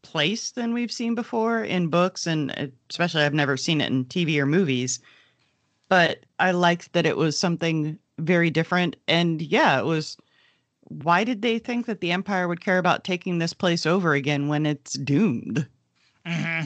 place 0.04 0.52
than 0.52 0.72
we've 0.72 0.92
seen 0.92 1.16
before 1.16 1.64
in 1.64 1.88
books, 1.88 2.26
and 2.26 2.52
uh, 2.52 2.66
especially 2.88 3.22
I've 3.22 3.34
never 3.34 3.56
seen 3.56 3.80
it 3.80 3.90
in 3.90 4.04
TV 4.04 4.38
or 4.38 4.46
movies. 4.46 5.00
But 5.88 6.24
I 6.38 6.52
liked 6.52 6.92
that 6.92 7.06
it 7.06 7.16
was 7.16 7.36
something 7.36 7.98
very 8.18 8.50
different. 8.50 8.96
And 9.08 9.42
yeah, 9.42 9.80
it 9.80 9.84
was. 9.84 10.16
Why 10.88 11.24
did 11.24 11.42
they 11.42 11.58
think 11.58 11.86
that 11.86 12.00
the 12.00 12.12
Empire 12.12 12.46
would 12.46 12.60
care 12.60 12.78
about 12.78 13.04
taking 13.04 13.38
this 13.38 13.54
place 13.54 13.86
over 13.86 14.12
again 14.12 14.48
when 14.48 14.66
it's 14.66 14.92
doomed? 14.92 15.66
hmm 16.26 16.60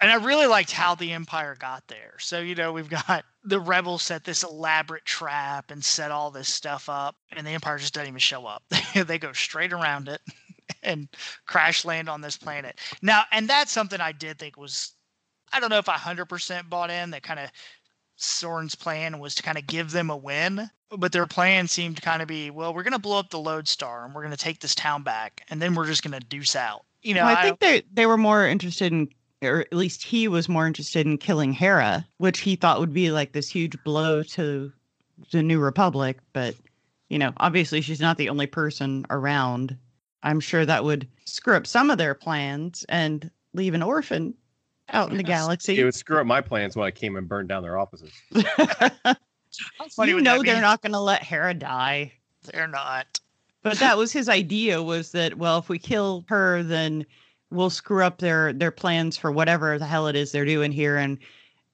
And 0.00 0.10
I 0.10 0.14
really 0.16 0.46
liked 0.46 0.72
how 0.72 0.94
the 0.94 1.12
Empire 1.12 1.56
got 1.58 1.88
there. 1.88 2.14
So, 2.18 2.38
you 2.40 2.54
know, 2.54 2.72
we've 2.72 2.90
got 2.90 3.24
the 3.44 3.58
rebels 3.58 4.02
set 4.02 4.24
this 4.24 4.42
elaborate 4.42 5.06
trap 5.06 5.70
and 5.70 5.82
set 5.82 6.10
all 6.10 6.30
this 6.30 6.48
stuff 6.48 6.88
up, 6.88 7.16
and 7.32 7.46
the 7.46 7.52
Empire 7.52 7.78
just 7.78 7.94
doesn't 7.94 8.08
even 8.08 8.18
show 8.18 8.46
up. 8.46 8.62
they 8.94 9.18
go 9.18 9.32
straight 9.32 9.72
around 9.72 10.08
it 10.08 10.20
and 10.82 11.08
crash 11.46 11.84
land 11.84 12.08
on 12.08 12.20
this 12.20 12.36
planet. 12.36 12.78
Now, 13.02 13.22
and 13.32 13.48
that's 13.48 13.72
something 13.72 14.00
I 14.00 14.12
did 14.12 14.38
think 14.38 14.56
was, 14.56 14.92
I 15.52 15.60
don't 15.60 15.70
know 15.70 15.78
if 15.78 15.88
I 15.88 15.96
100% 15.96 16.68
bought 16.68 16.90
in, 16.90 17.10
that 17.10 17.22
kind 17.22 17.40
of 17.40 17.50
Soran's 18.16 18.74
plan 18.74 19.18
was 19.18 19.34
to 19.34 19.42
kind 19.42 19.58
of 19.58 19.66
give 19.66 19.90
them 19.90 20.10
a 20.10 20.16
win, 20.16 20.70
but 20.96 21.12
their 21.12 21.26
plan 21.26 21.66
seemed 21.68 21.96
to 21.96 22.02
kind 22.02 22.22
of 22.22 22.28
be, 22.28 22.50
well, 22.50 22.74
we're 22.74 22.82
going 22.82 22.92
to 22.92 22.98
blow 22.98 23.18
up 23.18 23.30
the 23.30 23.38
Lodestar 23.38 24.04
and 24.04 24.14
we're 24.14 24.22
going 24.22 24.30
to 24.32 24.36
take 24.36 24.60
this 24.60 24.74
town 24.74 25.02
back, 25.02 25.44
and 25.50 25.60
then 25.60 25.74
we're 25.74 25.86
just 25.86 26.02
going 26.02 26.18
to 26.18 26.26
deuce 26.26 26.54
out. 26.54 26.84
You 27.02 27.14
know, 27.14 27.24
Well, 27.24 27.36
I 27.36 27.40
I 27.40 27.42
think 27.42 27.60
they 27.60 27.82
they 27.92 28.06
were 28.06 28.16
more 28.16 28.46
interested 28.46 28.92
in, 28.92 29.08
or 29.42 29.60
at 29.60 29.72
least 29.72 30.04
he 30.04 30.28
was 30.28 30.48
more 30.48 30.66
interested 30.68 31.04
in 31.04 31.18
killing 31.18 31.52
Hera, 31.52 32.06
which 32.18 32.40
he 32.40 32.54
thought 32.54 32.78
would 32.78 32.92
be 32.92 33.10
like 33.10 33.32
this 33.32 33.48
huge 33.48 33.82
blow 33.82 34.22
to 34.22 34.72
the 35.32 35.42
New 35.42 35.58
Republic. 35.58 36.18
But 36.32 36.54
you 37.08 37.18
know, 37.18 37.32
obviously 37.38 37.80
she's 37.80 38.00
not 38.00 38.18
the 38.18 38.28
only 38.28 38.46
person 38.46 39.04
around. 39.10 39.76
I'm 40.22 40.40
sure 40.40 40.64
that 40.64 40.84
would 40.84 41.08
screw 41.24 41.56
up 41.56 41.66
some 41.66 41.90
of 41.90 41.98
their 41.98 42.14
plans 42.14 42.84
and 42.88 43.30
leave 43.54 43.74
an 43.74 43.82
orphan 43.82 44.34
out 44.90 45.10
in 45.10 45.16
the 45.16 45.22
galaxy. 45.22 45.78
It 45.78 45.84
would 45.84 45.94
screw 45.94 46.20
up 46.20 46.26
my 46.26 46.40
plans 46.40 46.76
when 46.76 46.86
I 46.86 46.90
came 46.90 47.16
and 47.16 47.28
burned 47.28 47.48
down 47.48 47.62
their 47.62 47.78
offices. 47.78 48.12
Funny 49.96 50.12
you 50.12 50.20
know 50.20 50.42
they're 50.42 50.56
be? 50.56 50.60
not 50.60 50.82
going 50.82 50.92
to 50.92 51.00
let 51.00 51.22
Hera 51.22 51.54
die. 51.54 52.12
They're 52.52 52.68
not. 52.68 53.20
But 53.62 53.78
that 53.78 53.96
was 53.96 54.12
his 54.12 54.28
idea 54.28 54.82
was 54.82 55.12
that 55.12 55.38
well 55.38 55.58
if 55.58 55.68
we 55.68 55.78
kill 55.78 56.24
her 56.28 56.62
then 56.62 57.06
we'll 57.50 57.70
screw 57.70 58.02
up 58.02 58.18
their 58.18 58.52
their 58.52 58.72
plans 58.72 59.16
for 59.16 59.30
whatever 59.30 59.78
the 59.78 59.86
hell 59.86 60.08
it 60.08 60.16
is 60.16 60.32
they're 60.32 60.44
doing 60.44 60.72
here 60.72 60.96
and 60.96 61.18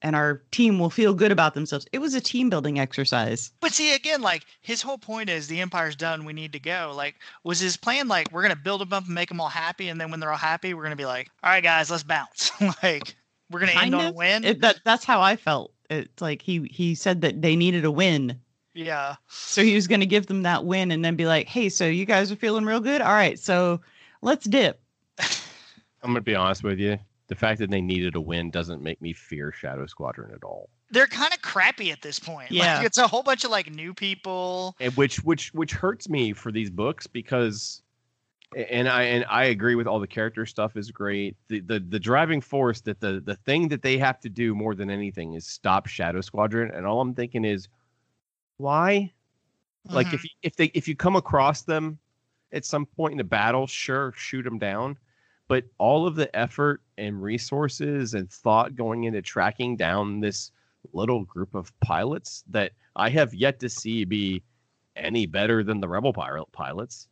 and 0.01 0.15
our 0.15 0.41
team 0.51 0.79
will 0.79 0.89
feel 0.89 1.13
good 1.13 1.31
about 1.31 1.53
themselves. 1.53 1.85
It 1.91 1.99
was 1.99 2.13
a 2.13 2.21
team 2.21 2.49
building 2.49 2.79
exercise. 2.79 3.51
But 3.59 3.73
see, 3.73 3.93
again, 3.93 4.21
like 4.21 4.45
his 4.61 4.81
whole 4.81 4.97
point 4.97 5.29
is 5.29 5.47
the 5.47 5.59
Empire's 5.61 5.95
done. 5.95 6.25
We 6.25 6.33
need 6.33 6.53
to 6.53 6.59
go. 6.59 6.93
Like, 6.95 7.15
was 7.43 7.59
his 7.59 7.77
plan 7.77 8.07
like 8.07 8.31
we're 8.31 8.41
gonna 8.41 8.55
build 8.55 8.81
them 8.81 8.93
up 8.93 9.05
and 9.05 9.13
make 9.13 9.29
them 9.29 9.41
all 9.41 9.49
happy, 9.49 9.89
and 9.89 9.99
then 9.99 10.11
when 10.11 10.19
they're 10.19 10.31
all 10.31 10.37
happy, 10.37 10.73
we're 10.73 10.83
gonna 10.83 10.95
be 10.95 11.05
like, 11.05 11.29
all 11.43 11.49
right, 11.51 11.63
guys, 11.63 11.91
let's 11.91 12.03
bounce. 12.03 12.51
like, 12.83 13.15
we're 13.49 13.59
gonna 13.59 13.71
end 13.71 13.93
Kind 13.93 13.95
on 13.95 14.05
a 14.07 14.11
win. 14.13 14.43
It, 14.45 14.61
that 14.61 14.79
that's 14.85 15.05
how 15.05 15.21
I 15.21 15.35
felt. 15.35 15.73
It's 15.89 16.21
like 16.21 16.41
he 16.41 16.69
he 16.71 16.95
said 16.95 17.21
that 17.21 17.41
they 17.41 17.55
needed 17.55 17.83
a 17.83 17.91
win. 17.91 18.39
yeah. 18.75 19.15
So 19.27 19.63
he 19.63 19.75
was 19.75 19.87
going 19.87 20.01
to 20.01 20.05
give 20.05 20.27
them 20.27 20.43
that 20.43 20.63
win 20.63 20.91
and 20.91 21.03
then 21.03 21.15
be 21.15 21.25
like, 21.25 21.47
"Hey, 21.47 21.67
so 21.69 21.85
you 21.85 22.05
guys 22.05 22.31
are 22.31 22.35
feeling 22.35 22.63
real 22.63 22.79
good? 22.79 23.01
All 23.01 23.11
right, 23.13 23.39
so 23.39 23.81
let's 24.21 24.45
dip." 24.45 24.79
I'm 25.19 26.11
gonna 26.11 26.21
be 26.21 26.35
honest 26.35 26.63
with 26.63 26.79
you. 26.79 26.97
The 27.29 27.35
fact 27.35 27.59
that 27.59 27.69
they 27.69 27.79
needed 27.81 28.15
a 28.15 28.21
win 28.21 28.49
doesn't 28.49 28.81
make 28.81 29.01
me 29.01 29.13
fear 29.13 29.51
Shadow 29.51 29.85
Squadron 29.85 30.33
at 30.33 30.43
all. 30.43 30.69
They're 30.91 31.07
kind 31.07 31.31
of 31.31 31.41
crappy 31.43 31.91
at 31.91 32.01
this 32.01 32.17
point. 32.19 32.51
Yeah. 32.51 32.77
Like, 32.77 32.87
it's 32.87 32.97
a 32.97 33.07
whole 33.07 33.21
bunch 33.23 33.43
of 33.43 33.51
like 33.51 33.69
new 33.71 33.93
people. 33.93 34.75
and 34.79 34.91
which 34.97 35.17
which 35.23 35.53
which 35.53 35.71
hurts 35.73 36.09
me 36.09 36.33
for 36.33 36.51
these 36.51 36.69
books 36.71 37.05
because 37.07 37.83
and 38.55 38.89
I 38.89 39.03
and 39.03 39.25
I 39.29 39.45
agree 39.45 39.75
with 39.75 39.85
all 39.85 39.99
the 39.99 40.07
character 40.07 40.43
stuff 40.47 40.75
is 40.75 40.89
great. 40.89 41.37
The 41.49 41.59
the 41.59 41.79
the 41.79 41.99
driving 41.99 42.41
force 42.41 42.81
that 42.81 42.99
the 42.99 43.21
the 43.23 43.35
thing 43.35 43.67
that 43.67 43.83
they 43.83 43.99
have 43.99 44.19
to 44.21 44.29
do 44.29 44.55
more 44.55 44.73
than 44.73 44.89
anything 44.89 45.35
is 45.35 45.45
stop 45.45 45.85
Shadow 45.85 46.21
Squadron. 46.21 46.71
And 46.71 46.87
all 46.87 46.99
I'm 46.99 47.13
thinking 47.13 47.45
is, 47.45 47.67
why? 48.57 49.13
Like 49.85 50.07
Mhm. 50.07 50.13
if 50.15 50.23
you, 50.23 50.29
if 50.41 50.55
they 50.55 50.65
if 50.73 50.87
you 50.87 50.95
come 50.95 51.15
across 51.15 51.61
them 51.61 51.99
at 52.51 52.65
some 52.65 52.87
point 52.87 53.13
in 53.13 53.19
a 53.19 53.23
battle, 53.23 53.67
sure, 53.67 54.13
shoot 54.17 54.41
them 54.41 54.57
down. 54.57 54.97
But 55.49 55.65
all 55.79 56.07
of 56.07 56.15
the 56.15 56.33
effort 56.33 56.81
and 56.97 57.21
resources 57.21 58.13
and 58.13 58.31
thought 58.31 58.75
going 58.75 59.03
into 59.03 59.21
tracking 59.21 59.75
down 59.75 60.21
this 60.21 60.51
little 60.93 61.25
group 61.25 61.55
of 61.55 61.77
pilots 61.81 62.43
that 62.49 62.71
I 62.95 63.09
have 63.09 63.33
yet 63.33 63.59
to 63.59 63.69
see 63.69 64.05
be 64.05 64.43
any 64.95 65.25
better 65.25 65.63
than 65.63 65.81
the 65.81 65.87
rebel 65.87 66.13
pilot 66.13 66.51
pilots. 66.51 67.07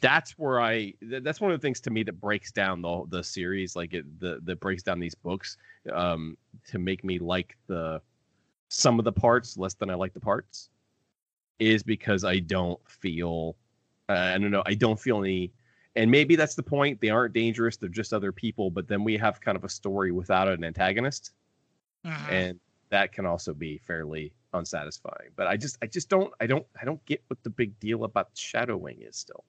That's 0.00 0.32
where 0.32 0.60
I. 0.60 0.94
That's 1.00 1.40
one 1.40 1.52
of 1.52 1.60
the 1.60 1.64
things 1.64 1.80
to 1.80 1.90
me 1.90 2.02
that 2.02 2.20
breaks 2.20 2.52
down 2.52 2.82
the 2.82 3.04
the 3.08 3.22
series, 3.22 3.76
like 3.76 3.94
it 3.94 4.04
the 4.20 4.40
that 4.44 4.60
breaks 4.60 4.82
down 4.82 5.00
these 5.00 5.14
books, 5.14 5.56
um, 5.92 6.36
to 6.68 6.78
make 6.78 7.02
me 7.02 7.18
like 7.18 7.56
the 7.66 8.02
some 8.68 8.98
of 8.98 9.04
the 9.04 9.12
parts 9.12 9.56
less 9.56 9.74
than 9.74 9.90
I 9.90 9.94
like 9.94 10.12
the 10.12 10.20
parts, 10.20 10.68
is 11.58 11.82
because 11.82 12.24
I 12.24 12.40
don't 12.40 12.80
feel. 12.86 13.56
Uh, 14.08 14.32
I 14.34 14.38
don't 14.38 14.50
know. 14.50 14.62
I 14.66 14.74
don't 14.74 15.00
feel 15.00 15.22
any. 15.22 15.52
And 15.96 16.10
maybe 16.10 16.36
that's 16.36 16.54
the 16.54 16.62
point. 16.62 17.00
They 17.00 17.08
aren't 17.08 17.32
dangerous. 17.32 17.76
They're 17.78 17.88
just 17.88 18.12
other 18.12 18.30
people. 18.30 18.70
But 18.70 18.86
then 18.86 19.02
we 19.02 19.16
have 19.16 19.40
kind 19.40 19.56
of 19.56 19.64
a 19.64 19.68
story 19.68 20.12
without 20.12 20.46
an 20.46 20.62
antagonist 20.62 21.32
Mhm. 22.06 22.30
and 22.30 22.60
that 22.90 23.12
can 23.12 23.26
also 23.26 23.52
be 23.52 23.78
fairly 23.78 24.32
unsatisfying 24.52 25.30
but 25.34 25.48
i 25.48 25.56
just 25.56 25.76
i 25.82 25.86
just 25.86 26.08
don't 26.08 26.32
i 26.40 26.46
don't 26.46 26.64
i 26.80 26.84
don't 26.84 27.04
get 27.04 27.20
what 27.26 27.42
the 27.42 27.50
big 27.50 27.76
deal 27.80 28.04
about 28.04 28.28
shadow 28.34 28.76
wing 28.76 28.98
is 29.02 29.16
still 29.16 29.44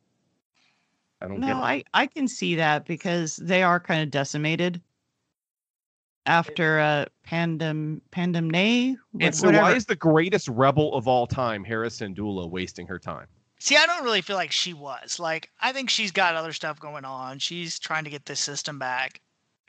i 1.21 1.27
don't 1.27 1.39
get 1.39 1.47
No. 1.47 1.57
I 1.61 1.83
I 1.93 2.07
can 2.07 2.27
see 2.27 2.55
that 2.55 2.85
because 2.85 3.35
they 3.35 3.61
are 3.61 3.79
kind 3.79 4.01
of 4.01 4.09
decimated 4.09 4.81
after 6.25 6.79
uh 6.79 7.05
Pandem 7.27 8.01
Pandem 8.11 8.49
Nai 8.49 8.97
and 9.21 9.35
so 9.35 9.51
why 9.51 9.73
is 9.75 9.85
the 9.85 9.95
greatest 9.95 10.47
rebel 10.47 10.95
of 10.95 11.07
all 11.07 11.27
time 11.27 11.63
Hera 11.63 11.87
Syndulla 11.89 12.49
wasting 12.49 12.87
her 12.87 12.97
time 12.97 13.27
See, 13.59 13.75
I 13.75 13.85
don't 13.85 14.03
really 14.03 14.21
feel 14.21 14.35
like 14.35 14.51
she 14.51 14.73
was. 14.73 15.19
Like, 15.19 15.49
I 15.59 15.71
think 15.71 15.89
she's 15.89 16.11
got 16.11 16.35
other 16.35 16.53
stuff 16.53 16.79
going 16.79 17.05
on. 17.05 17.39
She's 17.39 17.79
trying 17.79 18.03
to 18.03 18.09
get 18.09 18.25
this 18.25 18.39
system 18.39 18.77
back. 18.77 19.19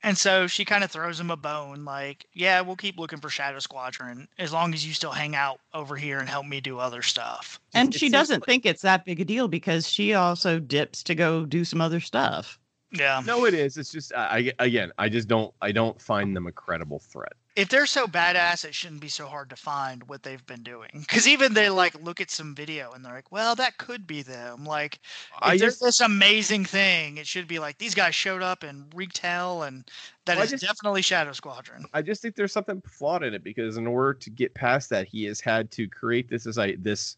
And 0.01 0.17
so 0.17 0.47
she 0.47 0.63
kind 0.63 0.83
of 0.83 0.91
throws 0.91 1.19
him 1.19 1.29
a 1.29 1.35
bone 1.35 1.83
like, 1.83 2.25
yeah, 2.33 2.61
we'll 2.61 2.77
keep 2.77 2.97
looking 2.97 3.19
for 3.19 3.29
Shadow 3.29 3.59
Squadron 3.59 4.29
as 4.37 4.53
long 4.53 4.73
as 4.73 4.85
you 4.87 4.93
still 4.93 5.11
hang 5.11 5.35
out 5.35 5.59
over 5.73 5.97
here 5.97 6.19
and 6.19 6.29
help 6.29 6.45
me 6.45 6.61
do 6.61 6.79
other 6.79 7.01
stuff. 7.01 7.59
and 7.73 7.93
It 7.93 7.99
she 7.99 8.09
doesn't 8.09 8.41
like- 8.41 8.45
think 8.45 8.65
it's 8.65 8.83
that 8.83 9.03
big 9.03 9.19
a 9.19 9.25
deal 9.25 9.47
because 9.49 9.89
she 9.89 10.13
also 10.13 10.59
dips 10.59 11.03
to 11.03 11.15
go 11.15 11.45
do 11.45 11.65
some 11.65 11.81
other 11.81 11.99
stuff. 11.99 12.58
Yeah. 12.91 13.21
no 13.25 13.45
it 13.45 13.53
is 13.53 13.77
it's 13.77 13.91
just 13.91 14.13
I, 14.15 14.51
I 14.59 14.65
again 14.65 14.91
i 14.97 15.09
just 15.09 15.27
don't 15.27 15.53
i 15.61 15.71
don't 15.71 16.01
find 16.01 16.35
them 16.35 16.47
a 16.47 16.51
credible 16.51 16.97
threat 16.99 17.33
If 17.55 17.67
they're 17.69 17.85
so 17.85 18.07
badass, 18.07 18.63
it 18.63 18.73
shouldn't 18.73 19.01
be 19.01 19.09
so 19.09 19.27
hard 19.27 19.49
to 19.49 19.55
find 19.57 20.07
what 20.07 20.23
they've 20.23 20.45
been 20.45 20.63
doing. 20.63 20.89
Because 20.93 21.27
even 21.27 21.53
they 21.53 21.69
like 21.69 21.93
look 22.01 22.21
at 22.21 22.31
some 22.31 22.55
video 22.55 22.91
and 22.93 23.03
they're 23.03 23.13
like, 23.13 23.33
well, 23.33 23.53
that 23.55 23.77
could 23.77 24.07
be 24.07 24.21
them. 24.21 24.63
Like, 24.63 24.95
if 24.95 25.01
i 25.41 25.49
there's 25.57 25.73
just 25.73 25.81
this 25.83 25.99
amazing 25.99 26.63
thing, 26.63 27.17
it 27.17 27.27
should 27.27 27.47
be 27.49 27.59
like 27.59 27.77
these 27.77 27.93
guys 27.95 28.15
showed 28.15 28.41
up 28.41 28.63
and 28.63 28.85
wreaked 28.95 29.17
hell, 29.17 29.63
and 29.63 29.83
that 30.25 30.35
Well, 30.37 30.45
is 30.45 30.51
just- 30.51 30.63
definitely 30.63 31.01
Shadow 31.01 31.33
Squadron. 31.33 31.83
I 31.93 32.01
just 32.01 32.21
think 32.21 32.35
there's 32.35 32.53
something 32.53 32.81
flawed 32.87 33.23
in 33.23 33.33
it 33.33 33.43
because 33.43 33.75
in 33.75 33.87
order 33.87 34.13
to 34.13 34.29
get 34.29 34.53
past 34.53 34.89
that, 34.91 35.07
he 35.07 35.25
has 35.25 35.41
had 35.41 35.69
to 35.71 35.87
create 35.89 36.29
this 36.29 36.47
as 36.47 36.57
I 36.57 36.75
this, 36.79 37.17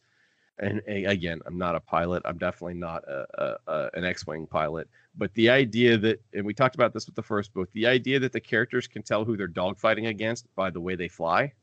and, 0.60 0.82
again, 0.88 1.39
I'm 1.45 1.58
not 1.58 1.76
a 1.76 1.80
pilot. 1.80 2.22
I'm 2.26 2.38
definitely 2.38 2.76
not 2.76 3.04
a, 3.08 3.26
a, 3.34 3.72
a 3.72 3.89
an 3.95 4.06
X-wing 4.06 4.47
pilot. 4.47 4.88
But 5.16 5.34
the 5.34 5.49
idea 5.49 5.97
that, 5.97 6.22
and 6.34 6.45
we 6.45 6.54
talked 6.54 6.76
about 6.76 6.93
this 6.93 7.06
with 7.06 7.16
the 7.16 7.24
first 7.24 7.54
book, 7.54 7.70
the 7.74 7.88
idea 7.88 8.20
that 8.20 8.32
the 8.32 8.39
characters 8.39 8.88
can 8.88 9.04
tell 9.04 9.26
who 9.26 9.36
they're 9.36 9.47
dogfighting 9.47 10.08
against 10.08 10.54
by 10.56 10.70
the 10.70 10.80
way 10.80 10.95
they 10.95 11.08
fly 11.08 11.54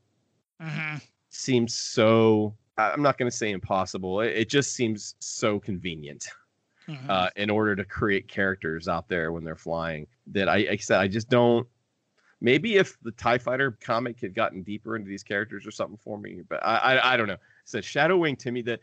hmm 0.61 0.97
seems 1.31 1.75
so. 1.75 2.55
I'm 2.77 3.03
not 3.03 3.19
going 3.19 3.31
to 3.31 3.37
say 3.37 3.51
impossible. 3.51 4.21
It, 4.21 4.37
it 4.37 4.49
just 4.49 4.75
seems 4.75 5.17
so 5.19 5.59
convenient 5.59 6.27
hmm 6.87 6.95
uh, 7.09 7.31
in 7.37 7.51
order 7.51 7.77
to 7.77 7.85
create 7.85 8.29
characters 8.29 8.89
out 8.89 9.09
there 9.09 9.33
when 9.33 9.45
they're 9.45 9.57
flying. 9.57 10.07
That 10.29 10.49
I, 10.49 10.57
I 10.71 10.77
said, 10.77 11.01
I 11.01 11.09
just 11.09 11.29
don't. 11.29 11.67
Maybe 12.41 12.77
if 12.77 12.97
the 13.03 13.11
Tie 13.13 13.39
Fighter 13.39 13.77
comic 13.81 14.21
had 14.21 14.35
gotten 14.35 14.63
deeper 14.63 14.95
into 14.95 15.09
these 15.09 15.25
characters 15.25 15.67
or 15.67 15.73
something 15.73 15.99
for 15.99 16.19
me, 16.19 16.43
but 16.49 16.65
I, 16.65 16.77
I, 16.77 17.15
I 17.15 17.17
don't 17.17 17.27
know. 17.27 17.37
So 17.69 17.81
Shadow 17.83 18.17
Wing 18.17 18.35
to 18.37 18.51
me 18.51 18.63
that 18.63 18.81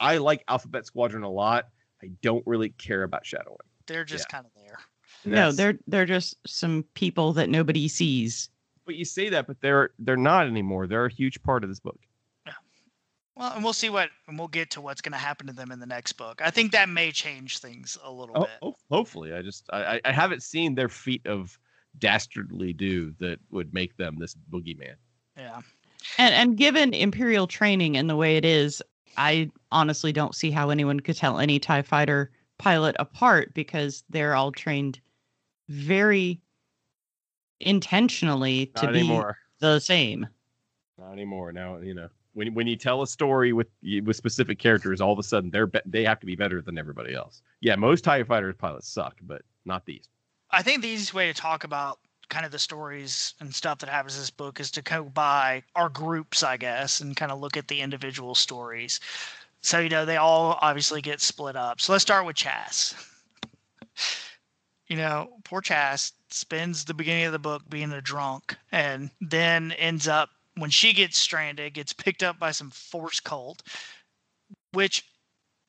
I 0.00 0.18
like 0.18 0.44
Alphabet 0.48 0.84
Squadron 0.86 1.22
a 1.22 1.30
lot. 1.30 1.68
I 2.02 2.10
don't 2.22 2.46
really 2.46 2.68
care 2.70 3.02
about 3.04 3.24
Shadow 3.24 3.50
Wing. 3.50 3.58
They're 3.86 4.04
just 4.04 4.28
kind 4.28 4.44
of 4.44 4.52
there. 4.54 4.78
And 5.24 5.32
No, 5.32 5.50
they're 5.50 5.78
they're 5.86 6.06
just 6.06 6.36
some 6.46 6.84
people 6.94 7.32
that 7.32 7.48
nobody 7.48 7.88
sees. 7.88 8.50
But 8.84 8.96
you 8.96 9.04
say 9.06 9.30
that, 9.30 9.46
but 9.46 9.60
they're 9.60 9.90
they're 9.98 10.16
not 10.16 10.46
anymore. 10.46 10.86
They're 10.86 11.06
a 11.06 11.12
huge 11.12 11.42
part 11.42 11.64
of 11.64 11.70
this 11.70 11.80
book. 11.80 11.98
Yeah. 12.46 12.52
Well, 13.34 13.52
and 13.54 13.64
we'll 13.64 13.72
see 13.72 13.88
what, 13.88 14.10
and 14.26 14.38
we'll 14.38 14.48
get 14.48 14.70
to 14.72 14.80
what's 14.82 15.00
going 15.00 15.12
to 15.12 15.18
happen 15.18 15.46
to 15.46 15.52
them 15.54 15.72
in 15.72 15.80
the 15.80 15.86
next 15.86 16.12
book. 16.14 16.42
I 16.44 16.50
think 16.50 16.72
that 16.72 16.88
may 16.90 17.10
change 17.12 17.58
things 17.58 17.96
a 18.04 18.10
little 18.12 18.36
Oh, 18.36 18.40
bit. 18.42 18.50
oh, 18.62 18.74
hopefully, 18.90 19.32
I 19.32 19.40
just 19.42 19.64
I, 19.72 19.82
I- 19.96 20.00
I 20.04 20.12
haven't 20.12 20.42
seen 20.42 20.74
their 20.74 20.88
feat 20.90 21.26
of 21.26 21.58
dastardly 21.98 22.72
do 22.74 23.12
that 23.18 23.38
would 23.50 23.72
make 23.72 23.96
them 23.96 24.16
this 24.18 24.36
boogeyman. 24.50 24.94
Yeah. 25.36 25.62
And 26.18 26.34
and 26.34 26.56
given 26.56 26.94
imperial 26.94 27.46
training 27.46 27.96
and 27.96 28.08
the 28.08 28.16
way 28.16 28.36
it 28.36 28.44
is, 28.44 28.82
I 29.16 29.50
honestly 29.72 30.12
don't 30.12 30.34
see 30.34 30.50
how 30.50 30.70
anyone 30.70 31.00
could 31.00 31.16
tell 31.16 31.38
any 31.38 31.58
TIE 31.58 31.82
fighter 31.82 32.30
pilot 32.58 32.96
apart 32.98 33.54
because 33.54 34.04
they're 34.10 34.34
all 34.34 34.52
trained 34.52 35.00
very 35.68 36.40
intentionally 37.60 38.66
to 38.66 38.84
Not 38.84 38.92
be 38.92 39.00
anymore. 39.00 39.36
the 39.58 39.78
same. 39.80 40.26
Not 40.98 41.12
anymore. 41.12 41.52
Now 41.52 41.78
you 41.78 41.94
know 41.94 42.08
when 42.34 42.54
when 42.54 42.66
you 42.66 42.76
tell 42.76 43.02
a 43.02 43.06
story 43.06 43.52
with 43.52 43.68
with 44.04 44.16
specific 44.16 44.58
characters, 44.58 45.00
all 45.00 45.12
of 45.12 45.18
a 45.18 45.22
sudden 45.22 45.50
they're 45.50 45.66
be- 45.66 45.80
they 45.84 46.04
have 46.04 46.20
to 46.20 46.26
be 46.26 46.36
better 46.36 46.62
than 46.62 46.78
everybody 46.78 47.14
else. 47.14 47.42
Yeah, 47.60 47.76
most 47.76 48.04
Tie 48.04 48.22
Fighter 48.22 48.52
pilots 48.52 48.88
suck, 48.88 49.16
but 49.22 49.42
not 49.64 49.84
these. 49.86 50.08
I 50.50 50.62
think 50.62 50.82
the 50.82 50.88
easiest 50.88 51.12
way 51.14 51.26
to 51.26 51.34
talk 51.34 51.64
about 51.64 51.98
kind 52.28 52.44
of 52.44 52.52
the 52.52 52.58
stories 52.58 53.34
and 53.40 53.54
stuff 53.54 53.78
that 53.78 53.88
happens 53.88 54.14
in 54.14 54.22
this 54.22 54.30
book 54.30 54.60
is 54.60 54.70
to 54.72 54.82
go 54.82 55.04
by 55.04 55.62
our 55.74 55.88
groups, 55.88 56.42
I 56.42 56.56
guess, 56.56 57.00
and 57.00 57.16
kind 57.16 57.32
of 57.32 57.40
look 57.40 57.56
at 57.56 57.68
the 57.68 57.80
individual 57.80 58.34
stories. 58.34 59.00
So, 59.60 59.80
you 59.80 59.88
know, 59.88 60.04
they 60.04 60.16
all 60.16 60.58
obviously 60.60 61.00
get 61.00 61.20
split 61.20 61.56
up. 61.56 61.80
So 61.80 61.92
let's 61.92 62.02
start 62.02 62.26
with 62.26 62.36
Chass. 62.36 62.94
You 64.86 64.96
know, 64.96 65.30
poor 65.44 65.60
Chass 65.60 66.12
spends 66.30 66.84
the 66.84 66.94
beginning 66.94 67.24
of 67.24 67.32
the 67.32 67.38
book 67.38 67.62
being 67.68 67.92
a 67.92 68.00
drunk 68.00 68.56
and 68.72 69.10
then 69.20 69.72
ends 69.72 70.08
up 70.08 70.30
when 70.56 70.70
she 70.70 70.92
gets 70.92 71.18
stranded, 71.18 71.74
gets 71.74 71.92
picked 71.92 72.22
up 72.22 72.38
by 72.38 72.52
some 72.52 72.70
force 72.70 73.20
cult, 73.20 73.62
which 74.72 75.04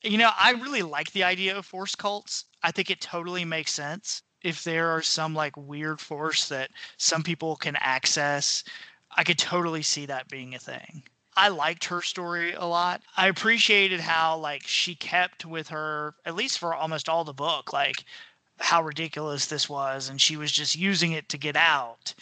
you 0.02 0.16
know, 0.16 0.30
I 0.38 0.52
really 0.52 0.80
like 0.80 1.12
the 1.12 1.24
idea 1.24 1.56
of 1.56 1.66
force 1.66 1.94
cults. 1.94 2.46
I 2.62 2.70
think 2.70 2.90
it 2.90 3.02
totally 3.02 3.44
makes 3.44 3.72
sense 3.72 4.22
if 4.42 4.64
there 4.64 4.90
are 4.90 5.02
some 5.02 5.34
like 5.34 5.56
weird 5.56 6.00
force 6.00 6.48
that 6.48 6.70
some 6.96 7.22
people 7.22 7.56
can 7.56 7.76
access. 7.80 8.64
I 9.16 9.24
could 9.24 9.38
totally 9.38 9.82
see 9.82 10.06
that 10.06 10.28
being 10.28 10.54
a 10.54 10.58
thing. 10.58 11.02
I 11.36 11.48
liked 11.48 11.84
her 11.84 12.02
story 12.02 12.52
a 12.52 12.64
lot. 12.64 13.02
I 13.16 13.28
appreciated 13.28 14.00
how 14.00 14.36
like 14.36 14.62
she 14.66 14.94
kept 14.94 15.44
with 15.44 15.68
her 15.68 16.14
at 16.24 16.34
least 16.34 16.58
for 16.58 16.74
almost 16.74 17.08
all 17.08 17.24
the 17.24 17.32
book 17.32 17.72
like 17.72 18.04
how 18.58 18.82
ridiculous 18.82 19.46
this 19.46 19.68
was 19.68 20.08
and 20.08 20.20
she 20.20 20.36
was 20.36 20.52
just 20.52 20.76
using 20.76 21.12
it 21.12 21.28
to 21.30 21.38
get 21.38 21.56
out. 21.56 22.14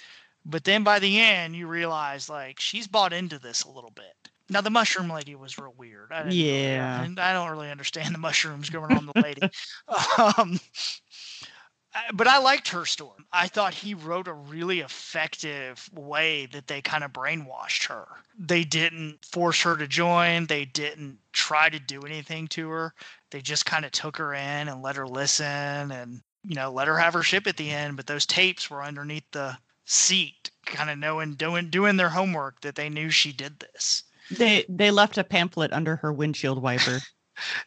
But 0.44 0.64
then 0.64 0.84
by 0.84 0.98
the 0.98 1.20
end 1.20 1.56
you 1.56 1.66
realize 1.66 2.28
like 2.28 2.60
she's 2.60 2.86
bought 2.86 3.12
into 3.12 3.38
this 3.38 3.64
a 3.64 3.70
little 3.70 3.90
bit. 3.90 4.30
Now 4.50 4.60
the 4.62 4.70
mushroom 4.70 5.10
lady 5.10 5.34
was 5.34 5.58
real 5.58 5.74
weird. 5.76 6.10
I 6.10 6.28
yeah, 6.28 7.02
really, 7.02 7.18
I 7.18 7.32
don't 7.34 7.50
really 7.50 7.70
understand 7.70 8.14
the 8.14 8.18
mushrooms 8.18 8.70
going 8.70 8.96
on 8.96 9.06
the 9.06 9.20
lady. 9.20 9.42
um, 10.38 10.58
but 12.14 12.26
I 12.26 12.38
liked 12.38 12.68
her 12.68 12.84
story. 12.86 13.24
I 13.32 13.49
thought 13.49 13.74
he 13.74 13.94
wrote 13.94 14.28
a 14.28 14.32
really 14.32 14.80
effective 14.80 15.88
way 15.94 16.46
that 16.46 16.66
they 16.66 16.80
kind 16.80 17.05
of 17.05 17.12
brainwashed 17.12 17.86
her. 17.88 18.07
They 18.38 18.64
didn't 18.64 19.24
force 19.24 19.62
her 19.62 19.76
to 19.76 19.86
join. 19.86 20.46
They 20.46 20.64
didn't 20.64 21.18
try 21.32 21.68
to 21.68 21.78
do 21.78 22.03
anything 22.03 22.49
to 22.49 22.68
her. 22.70 22.94
They 23.30 23.40
just 23.40 23.66
kind 23.66 23.84
of 23.84 23.92
took 23.92 24.16
her 24.16 24.34
in 24.34 24.68
and 24.68 24.82
let 24.82 24.96
her 24.96 25.07
listen 25.07 25.46
and 25.46 26.22
you 26.44 26.55
know 26.55 26.70
let 26.70 26.88
her 26.88 26.99
have 26.99 27.14
her 27.14 27.22
ship 27.22 27.46
at 27.46 27.57
the 27.57 27.70
end. 27.70 27.96
But 27.96 28.07
those 28.07 28.26
tapes 28.26 28.70
were 28.70 28.82
underneath 28.82 29.30
the 29.32 29.59
seat, 29.84 30.51
kind 30.66 30.90
of 30.90 30.99
knowing 30.99 31.34
doing 31.34 31.70
doing 31.70 31.96
their 31.96 32.11
homework 32.11 32.61
that 32.62 32.74
they 32.74 32.88
knew 32.88 33.11
she 33.11 33.32
did 33.32 33.59
this. 33.61 34.05
They 34.30 34.64
they 34.68 34.90
left 34.90 35.18
a 35.18 35.24
pamphlet 35.24 35.72
under 35.72 35.96
her 35.96 36.12
windshield 36.12 36.62
wiper. 36.62 37.01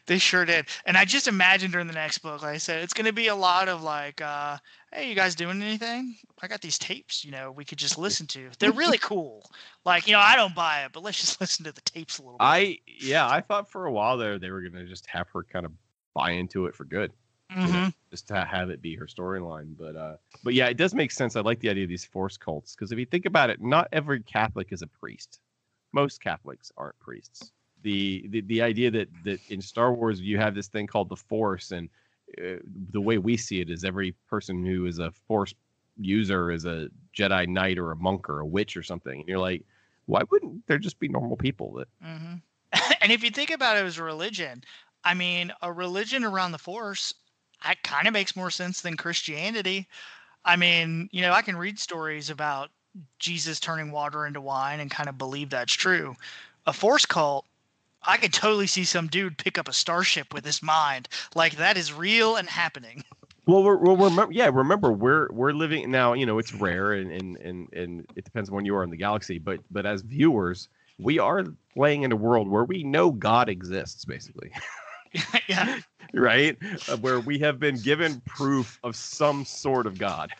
they 0.06 0.18
sure 0.18 0.44
did. 0.44 0.66
And 0.86 0.96
I 0.96 1.04
just 1.04 1.28
imagined 1.28 1.72
during 1.72 1.86
the 1.86 1.92
next 1.92 2.18
book, 2.18 2.42
like 2.42 2.54
I 2.54 2.58
said, 2.58 2.82
it's 2.82 2.94
going 2.94 3.06
to 3.06 3.12
be 3.12 3.28
a 3.28 3.34
lot 3.34 3.68
of 3.68 3.82
like, 3.82 4.20
uh, 4.20 4.58
hey, 4.92 5.08
you 5.08 5.14
guys 5.14 5.34
doing 5.34 5.62
anything? 5.62 6.16
I 6.40 6.48
got 6.48 6.60
these 6.60 6.78
tapes, 6.78 7.24
you 7.24 7.30
know, 7.30 7.52
we 7.52 7.64
could 7.64 7.78
just 7.78 7.98
listen 7.98 8.26
to. 8.28 8.50
They're 8.58 8.72
really 8.72 8.98
cool. 9.02 9.50
Like, 9.84 10.06
you 10.06 10.12
know, 10.12 10.20
I 10.20 10.36
don't 10.36 10.54
buy 10.54 10.84
it, 10.84 10.92
but 10.92 11.02
let's 11.02 11.20
just 11.20 11.40
listen 11.40 11.64
to 11.64 11.72
the 11.72 11.80
tapes 11.82 12.18
a 12.18 12.22
little 12.22 12.38
bit. 12.38 12.44
I, 12.44 12.78
yeah, 12.86 13.28
I 13.28 13.40
thought 13.40 13.70
for 13.70 13.86
a 13.86 13.92
while 13.92 14.16
there 14.16 14.38
they 14.38 14.50
were 14.50 14.60
going 14.60 14.74
to 14.74 14.86
just 14.86 15.06
have 15.06 15.28
her 15.30 15.42
kind 15.42 15.66
of 15.66 15.72
buy 16.14 16.32
into 16.32 16.66
it 16.66 16.74
for 16.74 16.84
good. 16.84 17.12
Mm-hmm. 17.50 17.66
You 17.66 17.72
know, 17.72 17.92
just 18.10 18.28
to 18.28 18.44
have 18.44 18.70
it 18.70 18.80
be 18.80 18.96
her 18.96 19.06
storyline. 19.06 19.76
But 19.78 19.94
uh, 19.94 20.16
but 20.42 20.54
yeah, 20.54 20.68
it 20.68 20.78
does 20.78 20.94
make 20.94 21.10
sense. 21.10 21.36
I 21.36 21.42
like 21.42 21.60
the 21.60 21.68
idea 21.68 21.84
of 21.84 21.90
these 21.90 22.04
force 22.04 22.38
cults 22.38 22.74
because 22.74 22.92
if 22.92 22.98
you 22.98 23.04
think 23.04 23.26
about 23.26 23.50
it, 23.50 23.60
not 23.60 23.88
every 23.92 24.20
Catholic 24.20 24.72
is 24.72 24.80
a 24.80 24.86
priest. 24.86 25.38
Most 25.92 26.22
Catholics 26.22 26.72
aren't 26.78 26.98
priests 26.98 27.52
the, 27.82 28.42
the 28.46 28.62
idea 28.62 28.90
that 28.90 29.08
that 29.24 29.40
in 29.50 29.60
Star 29.60 29.92
Wars 29.92 30.20
you 30.20 30.38
have 30.38 30.54
this 30.54 30.68
thing 30.68 30.86
called 30.86 31.08
the 31.08 31.16
Force, 31.16 31.72
and 31.72 31.88
uh, 32.38 32.56
the 32.92 33.00
way 33.00 33.18
we 33.18 33.36
see 33.36 33.60
it 33.60 33.70
is 33.70 33.84
every 33.84 34.14
person 34.28 34.64
who 34.64 34.86
is 34.86 34.98
a 34.98 35.10
Force 35.10 35.54
user 35.98 36.50
is 36.50 36.64
a 36.64 36.88
Jedi 37.16 37.46
Knight 37.46 37.78
or 37.78 37.92
a 37.92 37.96
monk 37.96 38.28
or 38.28 38.40
a 38.40 38.46
witch 38.46 38.76
or 38.76 38.82
something, 38.82 39.20
and 39.20 39.28
you're 39.28 39.38
like, 39.38 39.64
why 40.06 40.22
wouldn't 40.30 40.66
there 40.66 40.78
just 40.78 40.98
be 40.98 41.08
normal 41.08 41.36
people 41.36 41.72
that? 41.74 41.88
Mm-hmm. 42.04 42.34
and 43.00 43.12
if 43.12 43.22
you 43.22 43.30
think 43.30 43.50
about 43.50 43.76
it 43.76 43.84
as 43.84 43.98
a 43.98 44.04
religion, 44.04 44.64
I 45.04 45.14
mean, 45.14 45.52
a 45.62 45.72
religion 45.72 46.24
around 46.24 46.52
the 46.52 46.58
Force, 46.58 47.14
that 47.64 47.82
kind 47.82 48.06
of 48.06 48.12
makes 48.12 48.36
more 48.36 48.50
sense 48.50 48.80
than 48.80 48.96
Christianity. 48.96 49.88
I 50.44 50.56
mean, 50.56 51.08
you 51.12 51.20
know, 51.20 51.32
I 51.32 51.42
can 51.42 51.56
read 51.56 51.78
stories 51.78 52.30
about 52.30 52.70
Jesus 53.18 53.60
turning 53.60 53.90
water 53.90 54.26
into 54.26 54.40
wine 54.40 54.80
and 54.80 54.90
kind 54.90 55.08
of 55.08 55.18
believe 55.18 55.50
that's 55.50 55.72
true. 55.72 56.16
A 56.66 56.72
Force 56.72 57.06
cult 57.06 57.46
I 58.04 58.16
could 58.16 58.32
totally 58.32 58.66
see 58.66 58.84
some 58.84 59.06
dude 59.06 59.38
pick 59.38 59.58
up 59.58 59.68
a 59.68 59.72
starship 59.72 60.34
with 60.34 60.44
his 60.44 60.62
mind. 60.62 61.08
Like 61.34 61.56
that 61.56 61.76
is 61.76 61.92
real 61.92 62.36
and 62.36 62.48
happening. 62.48 63.04
Well, 63.46 63.64
we're, 63.64 63.76
well, 63.76 63.96
remember, 63.96 64.32
yeah, 64.32 64.50
remember 64.52 64.92
we're 64.92 65.28
we're 65.32 65.52
living 65.52 65.90
now. 65.90 66.12
You 66.12 66.26
know, 66.26 66.38
it's 66.38 66.54
rare 66.54 66.92
and 66.92 67.10
and 67.10 67.36
and 67.38 67.72
and 67.72 68.06
it 68.14 68.24
depends 68.24 68.50
on 68.50 68.56
when 68.56 68.64
you 68.64 68.76
are 68.76 68.84
in 68.84 68.90
the 68.90 68.96
galaxy. 68.96 69.38
But 69.38 69.60
but 69.70 69.84
as 69.84 70.02
viewers, 70.02 70.68
we 70.98 71.18
are 71.18 71.44
playing 71.74 72.02
in 72.02 72.12
a 72.12 72.16
world 72.16 72.48
where 72.48 72.64
we 72.64 72.84
know 72.84 73.10
God 73.10 73.48
exists, 73.48 74.04
basically. 74.04 74.52
yeah. 75.48 75.78
right, 76.14 76.56
uh, 76.88 76.96
where 76.98 77.20
we 77.20 77.38
have 77.38 77.58
been 77.58 77.76
given 77.76 78.22
proof 78.26 78.78
of 78.82 78.96
some 78.96 79.44
sort 79.44 79.86
of 79.86 79.98
God 79.98 80.30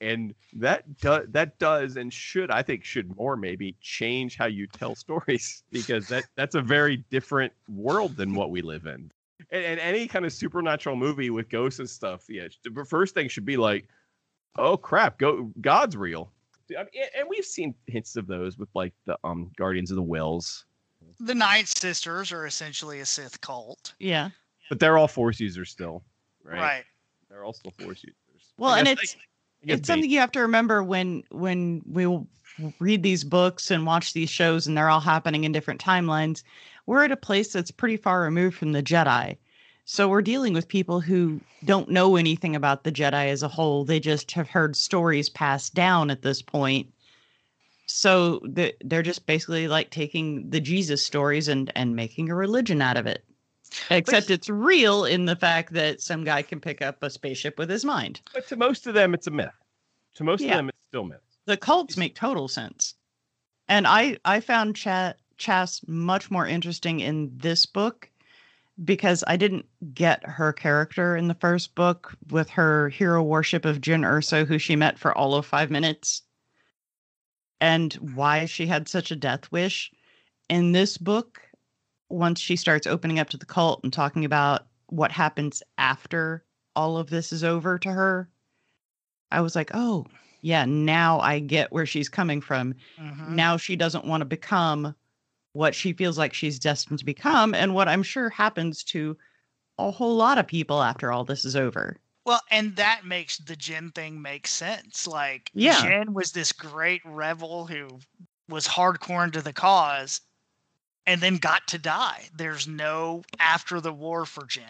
and 0.00 0.34
that 0.54 0.98
do, 0.98 1.24
that 1.28 1.58
does 1.58 1.96
and 1.96 2.12
should 2.12 2.50
I 2.50 2.62
think 2.62 2.84
should 2.84 3.16
more 3.16 3.36
maybe 3.36 3.76
change 3.80 4.36
how 4.36 4.46
you 4.46 4.66
tell 4.66 4.94
stories 4.94 5.62
because 5.72 6.08
that 6.08 6.24
that's 6.36 6.54
a 6.54 6.60
very 6.62 6.98
different 7.10 7.52
world 7.68 8.16
than 8.16 8.34
what 8.34 8.50
we 8.50 8.62
live 8.62 8.86
in. 8.86 9.10
And, 9.50 9.64
and 9.64 9.80
any 9.80 10.06
kind 10.06 10.24
of 10.24 10.32
supernatural 10.32 10.96
movie 10.96 11.30
with 11.30 11.48
ghosts 11.48 11.80
and 11.80 11.88
stuff, 11.88 12.24
yeah, 12.28 12.48
the 12.64 12.84
first 12.84 13.14
thing 13.14 13.28
should 13.28 13.44
be 13.44 13.56
like, 13.56 13.88
oh 14.56 14.76
crap, 14.76 15.18
go 15.18 15.50
God's 15.60 15.96
real. 15.96 16.30
I 16.78 16.84
mean, 16.84 17.02
and 17.18 17.28
we've 17.28 17.44
seen 17.44 17.74
hints 17.86 18.16
of 18.16 18.26
those 18.26 18.58
with 18.58 18.68
like 18.74 18.92
the 19.06 19.18
um 19.24 19.50
Guardians 19.56 19.90
of 19.90 19.96
the 19.96 20.02
Whills. 20.02 20.64
The 21.18 21.34
Night 21.34 21.66
Sisters 21.66 22.32
are 22.32 22.46
essentially 22.46 23.00
a 23.00 23.06
Sith 23.06 23.40
cult. 23.40 23.94
Yeah. 23.98 24.30
But 24.68 24.78
they're 24.78 24.96
all 24.96 25.08
Force 25.08 25.40
users 25.40 25.70
still, 25.70 26.04
right? 26.44 26.60
Right. 26.60 26.84
They're 27.28 27.44
all 27.44 27.52
still 27.52 27.72
Force 27.72 28.04
users. 28.04 28.52
Well, 28.56 28.74
and 28.74 28.86
it's 28.86 29.14
they- 29.14 29.20
it's 29.62 29.86
something 29.86 30.10
you 30.10 30.20
have 30.20 30.32
to 30.32 30.40
remember 30.40 30.82
when 30.82 31.22
when 31.30 31.82
we 31.86 32.06
read 32.78 33.02
these 33.02 33.24
books 33.24 33.70
and 33.70 33.86
watch 33.86 34.12
these 34.12 34.30
shows 34.30 34.66
and 34.66 34.76
they're 34.76 34.90
all 34.90 35.00
happening 35.00 35.44
in 35.44 35.52
different 35.52 35.80
timelines 35.80 36.42
we're 36.90 37.04
at 37.04 37.12
a 37.12 37.16
place 37.16 37.52
that's 37.52 37.70
pretty 37.70 37.96
far 37.96 38.22
removed 38.22 38.56
from 38.56 38.72
the 38.72 38.82
jedi. 38.82 39.36
So 39.84 40.08
we're 40.08 40.22
dealing 40.22 40.54
with 40.54 40.66
people 40.66 41.00
who 41.00 41.40
don't 41.64 41.88
know 41.88 42.16
anything 42.16 42.56
about 42.56 42.82
the 42.82 42.90
jedi 42.90 43.28
as 43.28 43.44
a 43.44 43.48
whole. 43.48 43.84
They 43.84 44.00
just 44.00 44.32
have 44.32 44.48
heard 44.48 44.74
stories 44.74 45.28
passed 45.28 45.72
down 45.72 46.10
at 46.10 46.22
this 46.22 46.42
point. 46.42 46.92
So 47.86 48.40
they're 48.44 49.02
just 49.02 49.24
basically 49.26 49.68
like 49.68 49.90
taking 49.90 50.50
the 50.50 50.60
jesus 50.60 51.04
stories 51.04 51.46
and 51.46 51.70
and 51.76 51.94
making 51.94 52.28
a 52.28 52.34
religion 52.34 52.82
out 52.82 52.96
of 52.96 53.06
it 53.06 53.24
except 53.90 54.30
it's 54.30 54.48
real 54.48 55.04
in 55.04 55.24
the 55.26 55.36
fact 55.36 55.72
that 55.72 56.00
some 56.00 56.24
guy 56.24 56.42
can 56.42 56.60
pick 56.60 56.82
up 56.82 57.02
a 57.02 57.10
spaceship 57.10 57.58
with 57.58 57.68
his 57.70 57.84
mind 57.84 58.20
But 58.34 58.46
to 58.48 58.56
most 58.56 58.86
of 58.86 58.94
them, 58.94 59.14
it's 59.14 59.26
a 59.26 59.30
myth. 59.30 59.48
To 60.16 60.24
most 60.24 60.40
Yeah. 60.42 60.52
of 60.52 60.56
them, 60.58 60.68
it's 60.70 60.84
still 60.86 61.04
myth. 61.04 61.20
the 61.46 61.56
cults 61.56 61.96
make 61.96 62.14
total 62.14 62.48
sense 62.48 62.94
and 63.68 63.86
i 63.86 64.18
i 64.24 64.40
found 64.40 64.76
Cha- 64.76 65.14
Chass 65.38 65.80
much 65.88 66.30
more 66.30 66.46
interesting 66.46 67.00
in 67.00 67.30
this 67.36 67.64
book 67.66 68.10
because 68.84 69.22
i 69.26 69.36
didn't 69.36 69.66
get 69.94 70.24
her 70.26 70.52
character 70.52 71.16
in 71.16 71.28
the 71.28 71.34
first 71.34 71.74
book 71.74 72.12
with 72.30 72.48
her 72.50 72.88
hero 72.90 73.22
worship 73.22 73.64
of 73.64 73.80
Jyn 73.80 74.04
Erso 74.04 74.46
who 74.46 74.58
she 74.58 74.74
met 74.76 74.98
for 74.98 75.16
all 75.16 75.34
of 75.34 75.46
five 75.46 75.70
minutes 75.70 76.22
and 77.60 77.92
why 77.94 78.46
she 78.46 78.66
had 78.66 78.88
such 78.88 79.10
a 79.10 79.16
death 79.16 79.50
wish 79.52 79.90
in 80.48 80.72
this 80.72 80.96
book 80.98 81.40
once 82.10 82.40
she 82.40 82.56
starts 82.56 82.86
opening 82.86 83.18
up 83.18 83.30
to 83.30 83.36
the 83.36 83.46
cult 83.46 83.80
and 83.82 83.92
talking 83.92 84.24
about 84.24 84.66
what 84.88 85.12
happens 85.12 85.62
after 85.78 86.44
all 86.76 86.96
of 86.96 87.10
this 87.10 87.32
is 87.32 87.44
over 87.44 87.78
to 87.78 87.90
her 87.90 88.28
i 89.30 89.40
was 89.40 89.54
like 89.56 89.70
oh 89.74 90.06
yeah, 90.42 90.64
now 90.64 91.20
I 91.20 91.38
get 91.38 91.72
where 91.72 91.86
she's 91.86 92.08
coming 92.08 92.40
from. 92.40 92.74
Mhm. 92.98 93.30
Now 93.30 93.56
she 93.56 93.76
doesn't 93.76 94.04
want 94.06 94.22
to 94.22 94.26
become 94.26 94.94
what 95.52 95.74
she 95.74 95.92
feels 95.92 96.16
like 96.16 96.32
she's 96.32 96.58
destined 96.58 97.00
to 97.00 97.04
become, 97.04 97.54
and 97.54 97.74
what 97.74 97.88
I'm 97.88 98.02
sure 98.02 98.30
happens 98.30 98.84
to 98.84 99.16
a 99.78 99.90
whole 99.90 100.16
lot 100.16 100.38
of 100.38 100.46
people 100.46 100.82
after 100.82 101.10
all 101.10 101.24
this 101.24 101.44
is 101.44 101.56
over. 101.56 101.98
Well, 102.24 102.40
and 102.50 102.76
that 102.76 103.04
makes 103.04 103.38
the 103.38 103.56
Jyn 103.56 103.94
thing 103.94 104.20
make 104.20 104.46
sense. 104.46 105.06
Like, 105.06 105.50
Yeah. 105.54 105.76
Jyn 105.76 106.10
was 106.12 106.32
this 106.32 106.52
great 106.52 107.02
rebel 107.04 107.66
who 107.66 107.98
was 108.48 108.68
hardcore 108.68 109.24
into 109.24 109.42
the 109.42 109.52
cause 109.52 110.20
and 111.06 111.20
then 111.20 111.36
got 111.36 111.66
to 111.68 111.78
die. 111.78 112.28
There's 112.36 112.68
no 112.68 113.22
after 113.38 113.80
the 113.80 113.92
war 113.92 114.24
for 114.26 114.42
Jyn. 114.44 114.62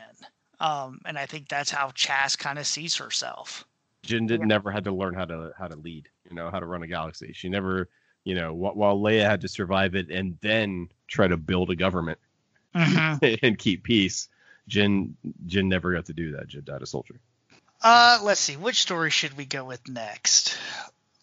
Um, 0.60 1.00
and 1.06 1.18
I 1.18 1.26
think 1.26 1.48
that's 1.48 1.70
how 1.70 1.88
Chass 1.90 2.36
kind 2.36 2.58
of 2.58 2.66
sees 2.66 2.96
herself. 2.96 3.64
Jyn 4.06 4.26
did 4.28 4.40
Yeah. 4.40 4.46
never 4.46 4.70
had 4.70 4.84
to 4.84 4.92
learn 4.92 5.14
how 5.14 5.24
to 5.26 5.52
how 5.58 5.68
to 5.68 5.76
lead, 5.76 6.08
you 6.28 6.34
know, 6.34 6.50
how 6.50 6.60
to 6.60 6.66
run 6.66 6.82
a 6.82 6.86
galaxy. 6.86 7.32
She 7.34 7.48
never, 7.48 7.88
you 8.24 8.34
know, 8.34 8.52
wh- 8.54 8.76
while 8.76 8.98
Leia 8.98 9.24
had 9.24 9.40
to 9.42 9.48
survive 9.48 9.94
it 9.94 10.10
and 10.10 10.36
then 10.40 10.88
try 11.06 11.26
to 11.28 11.36
build 11.36 11.70
a 11.70 11.76
government 11.76 12.18
and 12.74 13.58
keep 13.58 13.82
peace. 13.82 14.28
Jyn 14.68 15.12
Jyn 15.46 15.66
never 15.66 15.92
got 15.94 16.06
to 16.06 16.12
do 16.12 16.32
that. 16.32 16.48
Jyn 16.48 16.64
died 16.64 16.82
a 16.82 16.86
soldier. 16.86 17.16
Uh, 17.82 18.18
let's 18.22 18.40
see. 18.40 18.56
Which 18.56 18.80
story 18.82 19.10
should 19.10 19.36
we 19.36 19.46
go 19.46 19.64
with 19.64 19.86
next? 19.88 20.56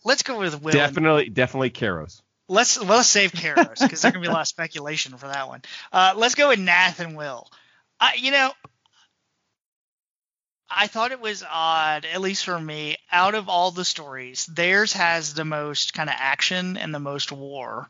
Let's 0.04 0.24
go 0.24 0.40
with 0.40 0.62
Wyl. 0.62 0.72
and- 0.72 0.74
Definitely, 0.74 1.30
definitely 1.30 1.70
Kairos. 1.70 2.22
Let's 2.48 2.80
let's 2.82 3.08
save 3.10 3.34
Kairos 3.34 3.80
because 3.80 4.02
there's 4.02 4.14
gonna 4.14 4.22
be 4.22 4.28
a 4.28 4.32
lot 4.32 4.42
of 4.42 4.48
speculation 4.48 5.18
for 5.18 5.28
that 5.28 5.48
one. 5.48 5.62
Uh, 5.92 6.14
let's 6.16 6.36
go 6.36 6.50
with 6.50 6.60
Nath 6.60 7.00
and 7.00 7.16
Wyl. 7.16 7.52
I, 8.00 8.14
you 8.16 8.32
know, 8.32 8.52
I 10.70 10.88
thought 10.88 11.12
it 11.12 11.20
was 11.20 11.44
odd, 11.50 12.06
at 12.06 12.22
least 12.22 12.46
for 12.46 12.60
me, 12.60 12.98
out 13.12 13.36
of 13.36 13.50
all 13.50 13.72
the 13.72 13.86
stories, 13.86 14.46
theirs 14.46 14.94
has 14.94 15.34
the 15.34 15.46
most 15.46 15.94
kind 15.94 16.10
of 16.10 16.16
action 16.18 16.78
and 16.78 16.94
the 16.94 17.00
most 17.00 17.32
war. 17.32 17.90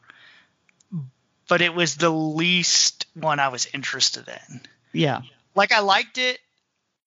But 1.48 1.62
it 1.62 1.74
was 1.74 1.96
the 1.96 2.10
least 2.10 3.06
one 3.14 3.40
I 3.40 3.48
was 3.48 3.68
interested 3.74 4.28
in. 4.28 4.62
Yeah. 4.92 5.22
Like 5.56 5.72
I 5.72 5.80
liked 5.80 6.18
it 6.18 6.40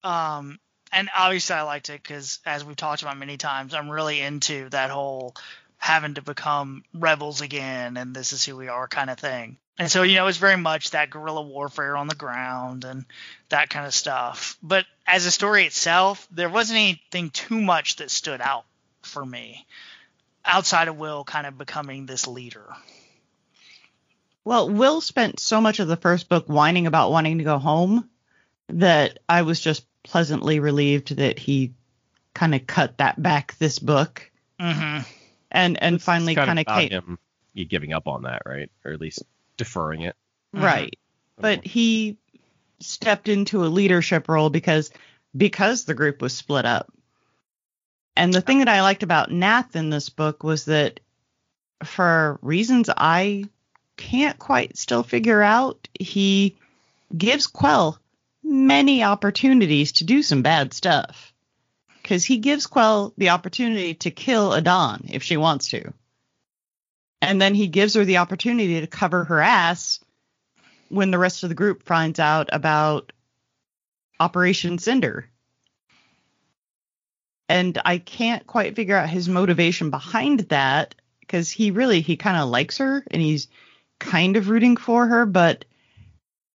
um 0.03 0.59
and 0.91 1.09
obviously 1.15 1.55
I 1.55 1.61
liked 1.61 1.89
it 1.89 2.03
cuz 2.03 2.39
as 2.45 2.65
we've 2.65 2.75
talked 2.75 3.03
about 3.03 3.17
many 3.17 3.37
times, 3.37 3.73
I'm 3.73 3.89
really 3.89 4.19
into 4.19 4.67
that 4.69 4.89
whole 4.89 5.35
having 5.81 6.13
to 6.13 6.21
become 6.21 6.83
rebels 6.93 7.41
again 7.41 7.97
and 7.97 8.15
this 8.15 8.33
is 8.33 8.45
who 8.45 8.55
we 8.55 8.67
are 8.67 8.87
kind 8.87 9.09
of 9.09 9.17
thing. 9.17 9.57
And 9.79 9.89
so, 9.89 10.03
you 10.03 10.15
know, 10.15 10.27
it's 10.27 10.37
very 10.37 10.55
much 10.55 10.91
that 10.91 11.09
guerrilla 11.09 11.41
warfare 11.41 11.97
on 11.97 12.07
the 12.07 12.13
ground 12.13 12.85
and 12.85 13.03
that 13.49 13.71
kind 13.71 13.87
of 13.87 13.93
stuff. 13.93 14.57
But 14.61 14.85
as 15.07 15.25
a 15.25 15.31
story 15.31 15.65
itself, 15.65 16.27
there 16.29 16.49
wasn't 16.49 16.77
anything 16.77 17.31
too 17.31 17.59
much 17.59 17.95
that 17.95 18.11
stood 18.11 18.41
out 18.41 18.65
for 19.01 19.25
me 19.25 19.65
outside 20.45 20.87
of 20.87 20.97
Wyl 20.97 21.23
kind 21.23 21.47
of 21.47 21.57
becoming 21.57 22.05
this 22.05 22.27
leader. 22.27 22.75
Well, 24.45 24.69
Wyl 24.69 25.01
spent 25.01 25.39
so 25.39 25.61
much 25.61 25.79
of 25.79 25.87
the 25.87 25.97
first 25.97 26.29
book 26.29 26.45
whining 26.45 26.85
about 26.85 27.11
wanting 27.11 27.39
to 27.39 27.43
go 27.43 27.57
home 27.57 28.07
that 28.67 29.17
I 29.27 29.41
was 29.41 29.59
just 29.59 29.83
pleasantly 30.03 30.59
relieved 30.59 31.15
that 31.15 31.39
he 31.39 31.73
kind 32.35 32.53
of 32.53 32.67
cut 32.67 32.99
that 32.99 33.19
back 33.19 33.57
this 33.57 33.79
book. 33.79 34.29
Mm-hmm 34.59 35.01
and 35.51 35.81
and 35.81 36.01
finally 36.01 36.35
kind 36.35 36.59
of 36.59 36.65
came 36.65 36.89
him 36.89 37.19
giving 37.55 37.93
up 37.93 38.07
on 38.07 38.23
that, 38.23 38.43
right? 38.45 38.71
Or 38.85 38.93
at 38.93 39.01
least 39.01 39.23
deferring 39.57 40.01
it. 40.01 40.15
Right. 40.53 40.97
Mm-hmm. 41.35 41.41
But 41.41 41.65
he 41.65 42.17
stepped 42.79 43.27
into 43.27 43.63
a 43.63 43.67
leadership 43.67 44.27
role 44.27 44.49
because 44.49 44.91
because 45.35 45.85
the 45.85 45.93
group 45.93 46.21
was 46.21 46.35
split 46.35 46.65
up. 46.65 46.91
And 48.15 48.33
the 48.33 48.41
thing 48.41 48.59
that 48.59 48.69
I 48.69 48.81
liked 48.81 49.03
about 49.03 49.31
Nath 49.31 49.75
in 49.75 49.89
this 49.89 50.09
book 50.09 50.43
was 50.43 50.65
that 50.65 50.99
for 51.83 52.39
reasons 52.41 52.89
I 52.95 53.45
can't 53.95 54.37
quite 54.37 54.77
still 54.77 55.03
figure 55.03 55.41
out, 55.41 55.87
he 55.97 56.57
gives 57.15 57.47
Quell 57.47 57.99
many 58.43 59.03
opportunities 59.03 59.93
to 59.93 60.03
do 60.03 60.21
some 60.23 60.41
bad 60.41 60.73
stuff 60.73 61.31
because 62.11 62.25
he 62.25 62.39
gives 62.39 62.67
Quell 62.67 63.13
the 63.15 63.29
opportunity 63.29 63.93
to 63.93 64.11
kill 64.11 64.53
Adan 64.53 65.05
if 65.13 65.23
she 65.23 65.37
wants 65.37 65.69
to. 65.69 65.93
And 67.21 67.41
then 67.41 67.55
he 67.55 67.67
gives 67.67 67.93
her 67.93 68.03
the 68.03 68.17
opportunity 68.17 68.81
to 68.81 68.87
cover 68.87 69.23
her 69.23 69.39
ass 69.39 70.01
when 70.89 71.11
the 71.11 71.17
rest 71.17 71.43
of 71.43 71.47
the 71.47 71.55
group 71.55 71.83
finds 71.83 72.19
out 72.19 72.49
about 72.51 73.13
Operation 74.19 74.77
Cinder. 74.77 75.29
And 77.47 77.81
I 77.85 77.97
can't 77.97 78.45
quite 78.45 78.75
figure 78.75 78.97
out 78.97 79.09
his 79.09 79.29
motivation 79.29 79.89
behind 79.89 80.41
that 80.49 80.95
because 81.21 81.49
he 81.49 81.71
really 81.71 82.01
he 82.01 82.17
kind 82.17 82.35
of 82.35 82.49
likes 82.49 82.79
her 82.79 83.05
and 83.09 83.21
he's 83.21 83.47
kind 83.99 84.35
of 84.35 84.49
rooting 84.49 84.75
for 84.75 85.07
her, 85.07 85.25
but 85.25 85.63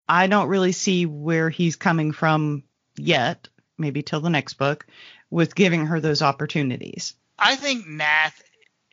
I 0.06 0.26
don't 0.26 0.48
really 0.48 0.72
see 0.72 1.06
where 1.06 1.48
he's 1.48 1.76
coming 1.76 2.12
from 2.12 2.62
yet. 2.98 3.48
Maybe 3.78 4.02
till 4.02 4.20
the 4.20 4.28
next 4.28 4.54
book 4.54 4.86
with 5.30 5.54
giving 5.54 5.86
her 5.86 6.00
those 6.00 6.22
opportunities. 6.22 7.14
I 7.38 7.56
think 7.56 7.86
Nath 7.86 8.42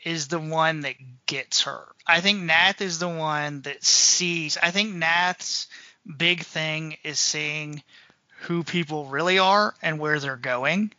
is 0.04 0.28
the 0.28 0.40
one 0.40 0.82
that 0.82 0.96
gets 1.26 1.62
her. 1.64 1.88
I 2.06 2.20
think 2.20 2.42
Nath 2.42 2.82
is 2.82 3.00
the 3.00 3.10
one 3.10 3.62
that 3.62 3.84
sees. 3.84 4.58
I 4.62 4.72
think 4.72 4.94
Nath's 4.94 5.68
big 6.18 6.44
thing 6.44 6.98
is 7.04 7.20
seeing 7.20 7.82
who 8.42 8.64
people 8.64 9.06
really 9.06 9.40
are 9.40 9.74
and 9.82 10.00
where 10.00 10.20
they're 10.20 10.36
going. 10.36 10.92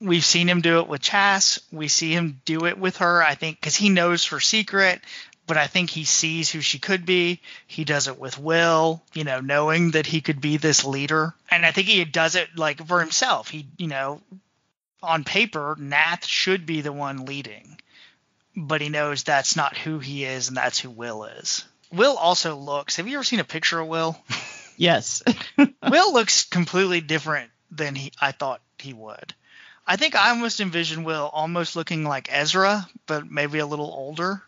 We've 0.00 0.24
seen 0.24 0.48
him 0.48 0.60
do 0.60 0.80
it 0.80 0.88
with 0.88 1.02
Chass. 1.02 1.60
We 1.70 1.88
see 1.88 2.12
him 2.12 2.40
do 2.44 2.66
it 2.66 2.78
with 2.78 2.98
her, 2.98 3.22
I 3.22 3.34
think, 3.34 3.60
because 3.60 3.76
he 3.76 3.90
knows 3.90 4.26
her 4.26 4.40
secret, 4.40 5.00
but 5.46 5.56
I 5.56 5.66
think 5.66 5.90
he 5.90 6.04
sees 6.04 6.50
who 6.50 6.60
she 6.60 6.78
could 6.78 7.04
be. 7.04 7.40
He 7.66 7.84
does 7.84 8.08
it 8.08 8.18
with 8.18 8.38
Wyl, 8.38 9.02
you 9.12 9.24
know, 9.24 9.40
knowing 9.40 9.92
that 9.92 10.06
he 10.06 10.20
could 10.20 10.40
be 10.40 10.56
this 10.56 10.84
leader. 10.84 11.34
And 11.50 11.64
I 11.64 11.70
think 11.70 11.88
he 11.88 12.04
does 12.04 12.34
it 12.34 12.48
like 12.56 12.86
for 12.86 13.00
himself. 13.00 13.48
He, 13.48 13.66
you 13.76 13.88
know, 13.88 14.20
on 15.04 15.24
paper, 15.24 15.76
Nath 15.78 16.26
should 16.26 16.66
be 16.66 16.80
the 16.80 16.92
one 16.92 17.24
leading, 17.26 17.78
but 18.56 18.80
he 18.80 18.88
knows 18.88 19.22
that's 19.22 19.56
not 19.56 19.76
who 19.76 19.98
he 19.98 20.24
is 20.24 20.48
and 20.48 20.56
that's 20.56 20.78
who 20.78 20.90
Wyl 20.90 21.24
is. 21.24 21.64
Wyl 21.92 22.16
also 22.16 22.56
looks. 22.56 22.96
Have 22.96 23.06
you 23.06 23.16
ever 23.16 23.24
seen 23.24 23.40
a 23.40 23.44
picture 23.44 23.80
of 23.80 23.88
Wyl? 23.88 24.22
Yes. 24.76 25.22
Wyl 25.56 26.12
looks 26.12 26.44
completely 26.44 27.00
different 27.00 27.50
than 27.70 27.94
he 27.94 28.12
I 28.20 28.32
thought 28.32 28.60
he 28.78 28.92
would. 28.92 29.34
I 29.86 29.96
think 29.96 30.16
I 30.16 30.30
almost 30.30 30.60
envision 30.60 31.04
Wyl 31.04 31.30
almost 31.32 31.76
looking 31.76 32.04
like 32.04 32.28
Ezra, 32.30 32.88
but 33.06 33.30
maybe 33.30 33.58
a 33.58 33.66
little 33.66 33.92
older. 33.92 34.42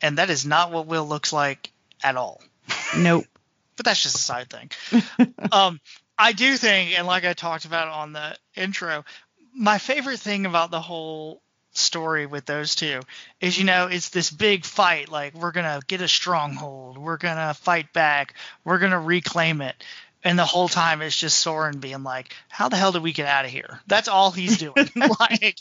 And 0.00 0.18
that 0.18 0.30
is 0.30 0.46
not 0.46 0.72
what 0.72 0.86
Wyl 0.86 1.06
looks 1.06 1.32
like 1.32 1.70
at 2.02 2.16
all. 2.16 2.42
Nope. 2.96 3.26
but 3.76 3.84
that's 3.84 4.02
just 4.02 4.16
a 4.16 4.18
side 4.18 4.50
thing. 4.50 4.70
um, 5.52 5.80
I 6.18 6.32
do 6.32 6.56
think, 6.56 6.98
and 6.98 7.06
like 7.06 7.24
I 7.24 7.32
talked 7.34 7.66
about 7.66 7.88
on 7.88 8.12
the 8.12 8.36
intro, 8.54 9.04
my 9.54 9.78
favorite 9.78 10.20
thing 10.20 10.46
about 10.46 10.70
the 10.70 10.80
whole 10.80 11.42
story 11.72 12.26
with 12.26 12.46
those 12.46 12.74
two 12.74 13.00
is 13.40 13.56
you 13.56 13.64
know 13.64 13.86
it's 13.86 14.08
this 14.08 14.30
big 14.30 14.64
fight 14.64 15.08
like 15.08 15.34
we're 15.34 15.52
gonna 15.52 15.80
get 15.86 16.00
a 16.00 16.08
stronghold 16.08 16.98
we're 16.98 17.16
gonna 17.16 17.54
fight 17.54 17.92
back 17.92 18.34
we're 18.64 18.78
gonna 18.78 19.00
reclaim 19.00 19.60
it. 19.60 19.82
And 20.22 20.38
the 20.38 20.44
whole 20.44 20.68
time 20.68 21.00
it's 21.00 21.16
just 21.16 21.44
Soran 21.44 21.80
being 21.80 22.02
like 22.02 22.34
how 22.48 22.68
the 22.68 22.76
hell 22.76 22.92
did 22.92 23.02
we 23.02 23.12
get 23.12 23.26
out 23.26 23.46
of 23.46 23.50
here? 23.50 23.80
That's 23.86 24.08
all 24.08 24.30
he's 24.30 24.58
doing. 24.58 24.74
Like 25.18 25.56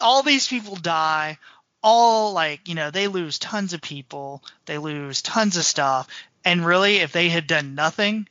all 0.00 0.22
these 0.22 0.46
people 0.48 0.76
die. 0.76 1.38
All 1.82 2.32
like 2.32 2.68
you 2.68 2.74
know 2.74 2.90
they 2.90 3.08
lose 3.08 3.38
tons 3.38 3.72
of 3.72 3.80
people. 3.80 4.42
They 4.66 4.78
lose 4.78 5.22
tons 5.22 5.56
of 5.56 5.64
stuff. 5.64 6.08
And 6.44 6.66
really 6.66 6.96
if 6.96 7.12
they 7.12 7.28
had 7.30 7.46
done 7.46 7.74
nothing 7.74 8.28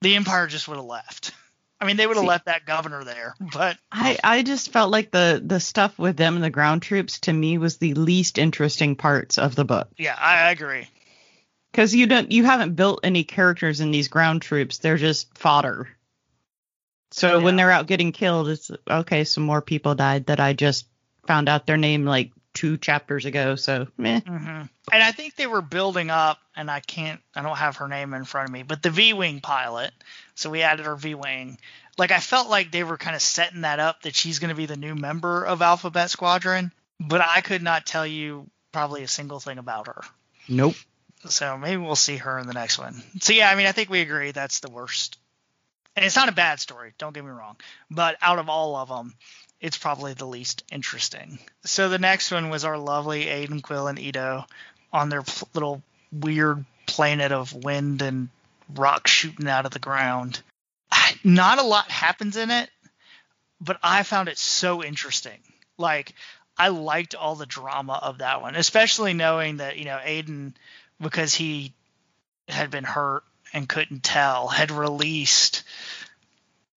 the 0.00 0.16
empire 0.16 0.46
just 0.46 0.68
would 0.68 0.76
have 0.76 0.84
left 0.84 1.32
I 1.84 1.86
mean, 1.86 1.98
they 1.98 2.06
would 2.06 2.16
have 2.16 2.24
left 2.24 2.46
that 2.46 2.64
governor 2.64 3.04
there, 3.04 3.34
but 3.52 3.76
I 3.92 4.18
I 4.24 4.42
just 4.42 4.72
felt 4.72 4.90
like 4.90 5.10
the 5.10 5.42
the 5.44 5.60
stuff 5.60 5.98
with 5.98 6.16
them 6.16 6.36
and 6.36 6.42
the 6.42 6.48
ground 6.48 6.80
troops 6.80 7.20
to 7.20 7.32
me 7.32 7.58
was 7.58 7.76
the 7.76 7.92
least 7.92 8.38
interesting 8.38 8.96
parts 8.96 9.36
of 9.36 9.54
the 9.54 9.66
book. 9.66 9.88
Yeah, 9.98 10.16
I 10.18 10.50
agree. 10.50 10.88
Because 11.70 11.94
you 11.94 12.06
don't 12.06 12.32
you 12.32 12.44
haven't 12.44 12.74
built 12.74 13.00
any 13.02 13.22
characters 13.24 13.80
in 13.80 13.90
these 13.90 14.08
ground 14.08 14.40
troops; 14.40 14.78
they're 14.78 14.96
just 14.96 15.36
fodder. 15.36 15.88
So 17.10 17.36
yeah. 17.36 17.44
when 17.44 17.56
they're 17.56 17.70
out 17.70 17.86
getting 17.86 18.12
killed, 18.12 18.48
it's 18.48 18.70
okay. 18.90 19.24
Some 19.24 19.44
more 19.44 19.60
people 19.60 19.94
died 19.94 20.26
that 20.26 20.40
I 20.40 20.54
just 20.54 20.86
found 21.26 21.50
out 21.50 21.66
their 21.66 21.76
name 21.76 22.06
like 22.06 22.32
two 22.54 22.78
chapters 22.78 23.26
ago. 23.26 23.56
So 23.56 23.88
meh. 23.98 24.20
Mm-hmm. 24.20 24.62
And 24.92 25.02
I 25.02 25.12
think 25.12 25.36
they 25.36 25.46
were 25.46 25.62
building 25.62 26.10
up, 26.10 26.38
and 26.56 26.70
I 26.70 26.80
can't, 26.80 27.20
I 27.34 27.42
don't 27.42 27.56
have 27.56 27.76
her 27.76 27.88
name 27.88 28.14
in 28.14 28.24
front 28.24 28.48
of 28.48 28.52
me, 28.52 28.62
but 28.62 28.82
the 28.82 28.90
V 28.90 29.12
Wing 29.12 29.40
pilot. 29.40 29.92
So 30.34 30.50
we 30.50 30.62
added 30.62 30.86
her 30.86 30.96
V 30.96 31.14
Wing. 31.14 31.58
Like 31.98 32.10
I 32.10 32.20
felt 32.20 32.48
like 32.48 32.70
they 32.70 32.84
were 32.84 32.96
kind 32.96 33.14
of 33.14 33.22
setting 33.22 33.62
that 33.62 33.78
up 33.78 34.02
that 34.02 34.14
she's 34.14 34.38
going 34.38 34.48
to 34.48 34.56
be 34.56 34.66
the 34.66 34.76
new 34.76 34.94
member 34.94 35.44
of 35.44 35.62
Alphabet 35.62 36.10
Squadron, 36.10 36.72
but 36.98 37.20
I 37.20 37.40
could 37.40 37.62
not 37.62 37.86
tell 37.86 38.06
you 38.06 38.48
probably 38.72 39.02
a 39.02 39.08
single 39.08 39.40
thing 39.40 39.58
about 39.58 39.86
her. 39.86 40.02
Nope. 40.48 40.74
So 41.28 41.56
maybe 41.56 41.76
we'll 41.76 41.96
see 41.96 42.16
her 42.16 42.38
in 42.38 42.46
the 42.46 42.52
next 42.52 42.78
one. 42.78 43.02
So 43.20 43.32
yeah, 43.32 43.48
I 43.48 43.54
mean, 43.54 43.66
I 43.66 43.72
think 43.72 43.90
we 43.90 44.00
agree 44.00 44.32
that's 44.32 44.60
the 44.60 44.70
worst. 44.70 45.18
And 45.96 46.04
it's 46.04 46.16
not 46.16 46.28
a 46.28 46.32
bad 46.32 46.58
story, 46.58 46.92
don't 46.98 47.14
get 47.14 47.24
me 47.24 47.30
wrong, 47.30 47.56
but 47.88 48.16
out 48.20 48.40
of 48.40 48.48
all 48.48 48.74
of 48.74 48.88
them, 48.88 49.14
it's 49.64 49.78
probably 49.78 50.12
the 50.12 50.26
least 50.26 50.62
interesting. 50.70 51.38
So 51.64 51.88
the 51.88 51.98
next 51.98 52.30
one 52.30 52.50
was 52.50 52.66
our 52.66 52.76
lovely 52.76 53.30
Adan 53.30 53.62
Quell 53.62 53.88
and 53.88 53.98
IT-O 53.98 54.44
on 54.92 55.08
their 55.08 55.22
little 55.54 55.82
weird 56.12 56.66
planet 56.86 57.32
of 57.32 57.54
wind 57.54 58.02
and 58.02 58.28
rock 58.74 59.06
shooting 59.06 59.48
out 59.48 59.64
of 59.64 59.72
the 59.72 59.78
ground. 59.78 60.42
Not 61.24 61.58
a 61.58 61.62
lot 61.62 61.90
happens 61.90 62.36
in 62.36 62.50
it, 62.50 62.68
but 63.58 63.78
I 63.82 64.02
found 64.02 64.28
it 64.28 64.36
so 64.36 64.84
interesting. 64.84 65.38
Like 65.78 66.12
I 66.58 66.68
liked 66.68 67.14
all 67.14 67.34
the 67.34 67.46
drama 67.46 67.98
of 68.02 68.18
that 68.18 68.42
one, 68.42 68.56
especially 68.56 69.14
knowing 69.14 69.56
that, 69.56 69.78
you 69.78 69.86
know, 69.86 69.98
Adan 70.04 70.54
because 71.00 71.32
he 71.32 71.72
had 72.50 72.70
been 72.70 72.84
hurt 72.84 73.24
and 73.54 73.66
couldn't 73.66 74.02
tell, 74.02 74.46
had 74.46 74.70
released 74.70 75.62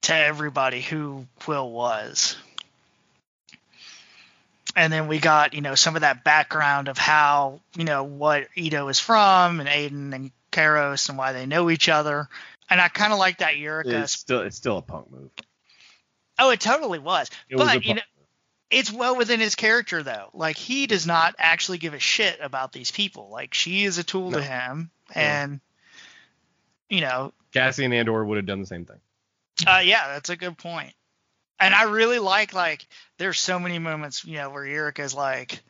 to 0.04 0.16
everybody 0.16 0.80
who 0.80 1.28
Quell 1.40 1.70
was 1.70 2.38
and 4.78 4.94
then 4.94 5.08
we 5.08 5.20
got 5.20 5.56
you 5.56 5.62
know 5.62 5.76
some 5.76 5.96
of 5.96 6.02
that 6.02 6.24
background 6.24 6.88
of 6.88 6.98
how 6.98 7.60
you 7.76 7.84
know 7.84 8.04
what 8.04 8.48
IT-O 8.56 8.88
is 8.88 9.00
from 9.00 9.60
and 9.60 9.68
Adan 9.68 10.14
and 10.14 10.32
Kairos 10.52 11.10
and 11.10 11.18
why 11.18 11.34
they 11.34 11.46
know 11.46 11.70
each 11.70 11.90
other. 11.90 12.30
And 12.70 12.80
I 12.80 12.88
kind 12.88 13.12
of 13.12 13.20
like 13.20 13.40
that 13.40 13.56
Yrica. 13.56 14.04
It's 14.04 14.14
still 14.14 14.42
it's 14.42 14.56
still 14.56 14.78
a 14.78 14.82
punk 14.82 15.12
move. 15.12 15.32
Oh, 16.40 16.52
it 16.52 16.62
totally 16.62 17.00
was. 17.00 17.30
It 17.50 17.58
but 17.58 17.78
was 17.78 17.86
you 17.86 17.96
know, 17.96 18.02
it's 18.70 18.92
well 18.92 19.16
within 19.18 19.40
his 19.40 19.56
character 19.56 20.04
though. 20.04 20.30
Like 20.34 20.58
he 20.58 20.86
does 20.86 21.08
not 21.08 21.36
actually 21.40 21.80
give 21.80 21.96
a 21.96 22.00
shit 22.00 22.38
about 22.40 22.72
these 22.72 22.92
people. 22.92 23.30
Like 23.32 23.56
she 23.56 23.84
is 23.84 23.98
a 23.98 24.04
tool 24.04 24.30
no. 24.30 24.38
to 24.38 24.44
him, 24.44 24.92
and 25.16 25.60
you 26.88 27.02
know, 27.02 27.34
Cassian 27.52 27.94
Andor 27.94 28.24
would 28.24 28.38
have 28.38 28.46
done 28.46 28.60
the 28.60 28.68
same 28.68 28.86
thing. 28.86 29.00
Uh, 29.66 29.82
yeah, 29.84 30.10
that's 30.10 30.30
a 30.30 30.36
good 30.36 30.56
point. 30.56 30.94
And 31.60 31.74
I 31.74 31.84
really 31.84 32.20
like 32.20 32.54
like 32.54 32.86
there's 33.18 33.40
so 33.40 33.60
many 33.60 33.80
moments, 33.80 34.26
you 34.26 34.38
know, 34.38 34.50
where 34.50 34.64
Yrica's 34.64 35.14
like, 35.14 35.62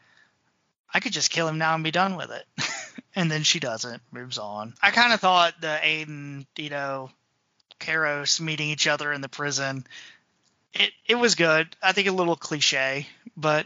I 0.93 0.99
could 0.99 1.13
just 1.13 1.31
kill 1.31 1.47
him 1.47 1.57
now 1.57 1.75
and 1.75 1.83
be 1.83 1.91
done 1.91 2.15
with 2.15 2.31
it. 2.31 2.45
and 3.15 3.31
then 3.31 3.43
she 3.43 3.59
doesn't, 3.59 4.01
moves 4.11 4.37
on. 4.37 4.73
I 4.81 4.91
kind 4.91 5.13
of 5.13 5.19
thought 5.19 5.59
the 5.61 5.79
Adan, 5.83 6.45
you 6.57 6.69
know, 6.69 7.09
Kairos 7.79 8.39
meeting 8.39 8.69
each 8.69 8.87
other 8.87 9.11
in 9.13 9.21
the 9.21 9.29
prison, 9.29 9.85
it 10.73 10.91
it 11.05 11.15
was 11.15 11.35
good. 11.35 11.75
I 11.81 11.91
think 11.91 12.07
a 12.07 12.11
little 12.11 12.35
cliche, 12.35 13.07
but 13.35 13.65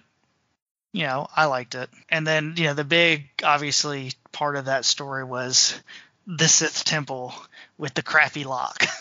you 0.94 1.04
know, 1.04 1.28
I 1.36 1.46
liked 1.46 1.76
it. 1.76 1.90
And 2.10 2.28
then, 2.28 2.56
you 2.58 2.66
know, 2.66 2.74
the 2.74 2.84
big 2.84 3.30
obviously 3.44 4.12
part 4.32 4.58
of 4.58 4.66
that 4.66 4.86
story 4.86 5.24
was 5.24 5.80
the 6.28 6.48
Sith 6.48 6.84
temple 6.84 7.34
with 7.78 7.94
the 7.94 8.04
crappy 8.04 8.44
lock. 8.44 8.86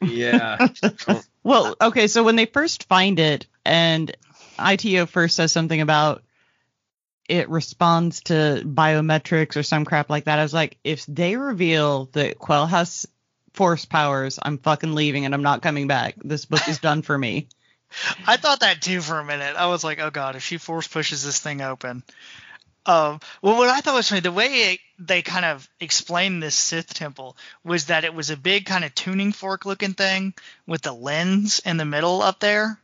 Yeah. 0.00 0.68
Well, 1.48 1.76
okay, 1.80 2.08
so 2.08 2.24
when 2.24 2.36
they 2.36 2.44
first 2.44 2.84
find 2.84 3.18
it 3.18 3.46
and 3.64 4.14
IT-O 4.58 5.06
first 5.06 5.34
says 5.34 5.50
something 5.50 5.80
about 5.80 6.22
it 7.26 7.48
responds 7.48 8.20
to 8.24 8.60
biometrics 8.66 9.56
or 9.56 9.62
some 9.62 9.86
crap 9.86 10.10
like 10.10 10.24
that, 10.24 10.38
I 10.38 10.42
was 10.42 10.52
like, 10.52 10.76
if 10.84 11.06
they 11.06 11.36
reveal 11.36 12.10
that 12.12 12.38
Quell 12.38 12.66
has 12.66 13.06
force 13.54 13.86
powers, 13.86 14.38
I'm 14.42 14.58
fucking 14.58 14.94
leaving 14.94 15.24
and 15.24 15.32
I'm 15.32 15.42
not 15.42 15.62
coming 15.62 15.86
back. 15.86 16.16
This 16.22 16.44
book 16.44 16.68
is 16.68 16.80
done 16.80 17.00
for 17.00 17.16
me. 17.16 17.48
I 18.26 18.36
thought 18.36 18.60
that 18.60 18.82
too 18.82 19.00
for 19.00 19.18
a 19.18 19.24
minute. 19.24 19.56
I 19.56 19.68
was 19.68 19.82
like, 19.82 20.00
oh 20.00 20.10
god, 20.10 20.36
if 20.36 20.42
she 20.42 20.58
force 20.58 20.86
pushes 20.86 21.24
this 21.24 21.40
thing 21.40 21.62
open. 21.62 22.02
Um, 22.88 23.20
well, 23.42 23.58
what 23.58 23.68
I 23.68 23.80
thought 23.80 23.94
was 23.94 24.08
funny, 24.08 24.22
the 24.22 24.32
way 24.32 24.72
it, 24.72 24.80
they 24.98 25.20
kind 25.20 25.44
of 25.44 25.68
explained 25.78 26.42
this 26.42 26.54
Sith 26.54 26.94
temple 26.94 27.36
was 27.62 27.86
that 27.86 28.04
it 28.04 28.14
was 28.14 28.30
a 28.30 28.36
big 28.36 28.64
kind 28.64 28.82
of 28.82 28.94
tuning 28.94 29.32
fork 29.32 29.66
looking 29.66 29.92
thing 29.92 30.32
with 30.66 30.80
the 30.80 30.92
lens 30.92 31.60
in 31.66 31.76
the 31.76 31.84
middle 31.84 32.22
up 32.22 32.40
there, 32.40 32.80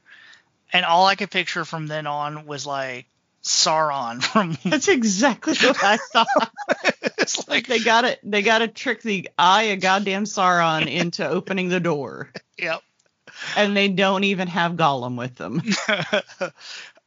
and 0.74 0.84
all 0.84 1.07
I 1.07 1.14
could 1.14 1.30
picture 1.30 1.64
from 1.64 1.86
then 1.86 2.07
on 2.07 2.44
was 2.44 2.66
like 2.66 3.07
Sauron 3.42 4.22
from. 4.32 4.59
That's 4.62 4.88
exactly 4.88 5.55
what 5.55 5.82
I 5.82 5.96
thought. 6.12 6.52
it's 7.16 7.48
like 7.48 7.66
they 7.66 7.78
got 7.78 8.05
it. 8.05 8.20
They 8.22 8.42
got 8.42 8.59
to 8.59 8.68
trick 8.68 9.00
the 9.00 9.30
eye 9.38 9.64
of 9.64 9.80
goddamn 9.80 10.24
Sauron 10.24 10.86
into 10.86 11.26
opening 11.26 11.70
the 11.70 11.80
door, 11.80 12.30
yep. 12.59 12.82
and 13.57 13.74
they 13.74 13.88
don't 13.88 14.24
even 14.24 14.48
have 14.48 14.72
Gollum 14.72 15.16
with 15.16 15.36
them. 15.36 15.62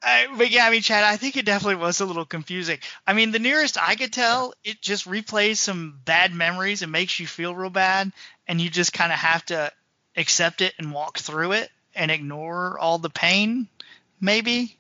I, 0.02 0.28
but 0.38 0.52
yeah, 0.52 0.66
I 0.66 0.70
mean, 0.70 0.82
Chad, 0.82 1.04
I 1.04 1.18
think 1.18 1.38
it 1.38 1.46
definitely 1.46 1.82
was 1.82 2.00
a 2.02 2.06
little 2.06 2.26
confusing. 2.26 2.78
I 3.06 3.14
mean, 3.14 3.32
the 3.32 3.40
nearest 3.40 3.78
I 3.82 3.96
could 3.96 4.14
tell, 4.14 4.54
it 4.64 4.82
just 4.82 5.06
replays 5.06 5.58
some 5.58 6.00
bad 6.06 6.34
memories 6.34 6.84
and 6.84 6.92
makes 6.92 7.20
you 7.20 7.26
feel 7.26 7.56
real 7.56 7.70
bad, 7.72 8.12
and 8.48 8.62
you 8.62 8.70
just 8.70 8.94
kind 8.94 9.12
of 9.12 9.18
have 9.18 9.46
to 9.48 9.72
accept 10.16 10.62
it 10.62 10.74
and 10.78 10.92
walk 10.92 11.18
through 11.18 11.54
it 11.54 11.70
and 11.96 12.12
ignore 12.12 12.78
all 12.78 13.00
the 13.00 13.10
pain, 13.10 13.68
maybe. 14.22 14.78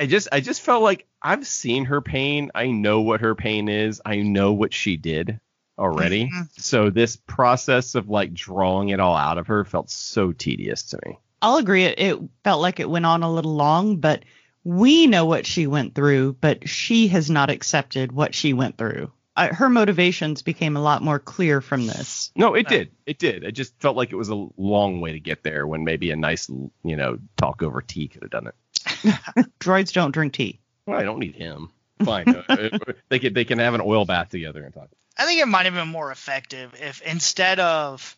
I 0.00 0.06
just 0.06 0.28
I 0.30 0.40
just 0.40 0.60
felt 0.60 0.82
like 0.82 1.06
I've 1.20 1.46
seen 1.46 1.86
her 1.86 2.00
pain. 2.00 2.50
I 2.54 2.68
know 2.68 3.00
what 3.00 3.22
her 3.22 3.34
pain 3.34 3.68
is. 3.68 4.00
I 4.04 4.18
know 4.18 4.52
what 4.52 4.72
she 4.72 4.96
did 4.96 5.40
already. 5.78 6.26
Mhm. 6.26 6.48
So 6.60 6.90
this 6.90 7.16
process 7.16 7.94
of 7.94 8.08
like 8.08 8.34
drawing 8.34 8.90
it 8.90 9.00
all 9.00 9.16
out 9.16 9.38
of 9.38 9.46
her 9.48 9.64
felt 9.64 9.90
so 9.90 10.32
tedious 10.32 10.82
to 10.90 11.00
me. 11.04 11.18
I'll 11.40 11.56
agree. 11.56 11.84
It, 11.84 11.98
it 11.98 12.18
felt 12.44 12.60
like 12.60 12.80
it 12.80 12.90
went 12.90 13.06
on 13.06 13.22
a 13.22 13.32
little 13.32 13.54
long, 13.54 13.96
but 13.96 14.24
we 14.68 15.06
know 15.06 15.24
what 15.24 15.46
she 15.46 15.66
went 15.66 15.94
through, 15.94 16.34
but 16.34 16.68
she 16.68 17.08
has 17.08 17.30
not 17.30 17.48
accepted 17.48 18.12
what 18.12 18.34
she 18.34 18.52
went 18.52 18.76
through. 18.76 19.10
I, 19.34 19.46
her 19.46 19.70
motivations 19.70 20.42
became 20.42 20.76
a 20.76 20.82
lot 20.82 21.00
more 21.00 21.18
clear 21.18 21.62
from 21.62 21.86
this. 21.86 22.30
No, 22.36 22.52
it 22.54 22.66
Uh, 22.66 22.70
did. 22.70 22.90
It 23.06 23.18
did. 23.18 23.44
It 23.44 23.52
just 23.52 23.72
felt 23.80 23.96
like 23.96 24.12
it 24.12 24.16
was 24.16 24.28
a 24.28 24.46
long 24.58 25.00
way 25.00 25.12
to 25.12 25.20
get 25.20 25.42
there 25.42 25.66
when 25.66 25.84
maybe 25.84 26.10
a 26.10 26.16
nice, 26.16 26.50
you 26.50 26.96
know, 26.96 27.18
talk 27.38 27.62
over 27.62 27.80
tea 27.80 28.08
could 28.08 28.22
have 28.22 28.30
done 28.30 28.48
it. 28.48 28.54
Droids 29.58 29.92
don't 29.94 30.10
drink 30.10 30.34
tea. 30.34 30.60
Well, 30.84 30.98
I 30.98 31.02
don't 31.04 31.18
need 31.18 31.34
him. 31.36 31.70
Fine. 32.04 32.26
Uh, 32.48 32.68
they 33.08 33.18
can 33.20 33.32
they 33.32 33.44
can 33.46 33.58
have 33.58 33.72
an 33.74 33.80
oil 33.82 34.04
bath 34.04 34.28
together 34.28 34.64
and 34.64 34.74
talk. 34.74 34.90
I 35.16 35.24
think 35.24 35.40
it 35.40 35.46
might 35.48 35.64
have 35.64 35.74
been 35.74 35.88
more 35.88 36.12
effective 36.12 36.74
if 36.78 37.00
instead 37.02 37.58
of 37.58 38.17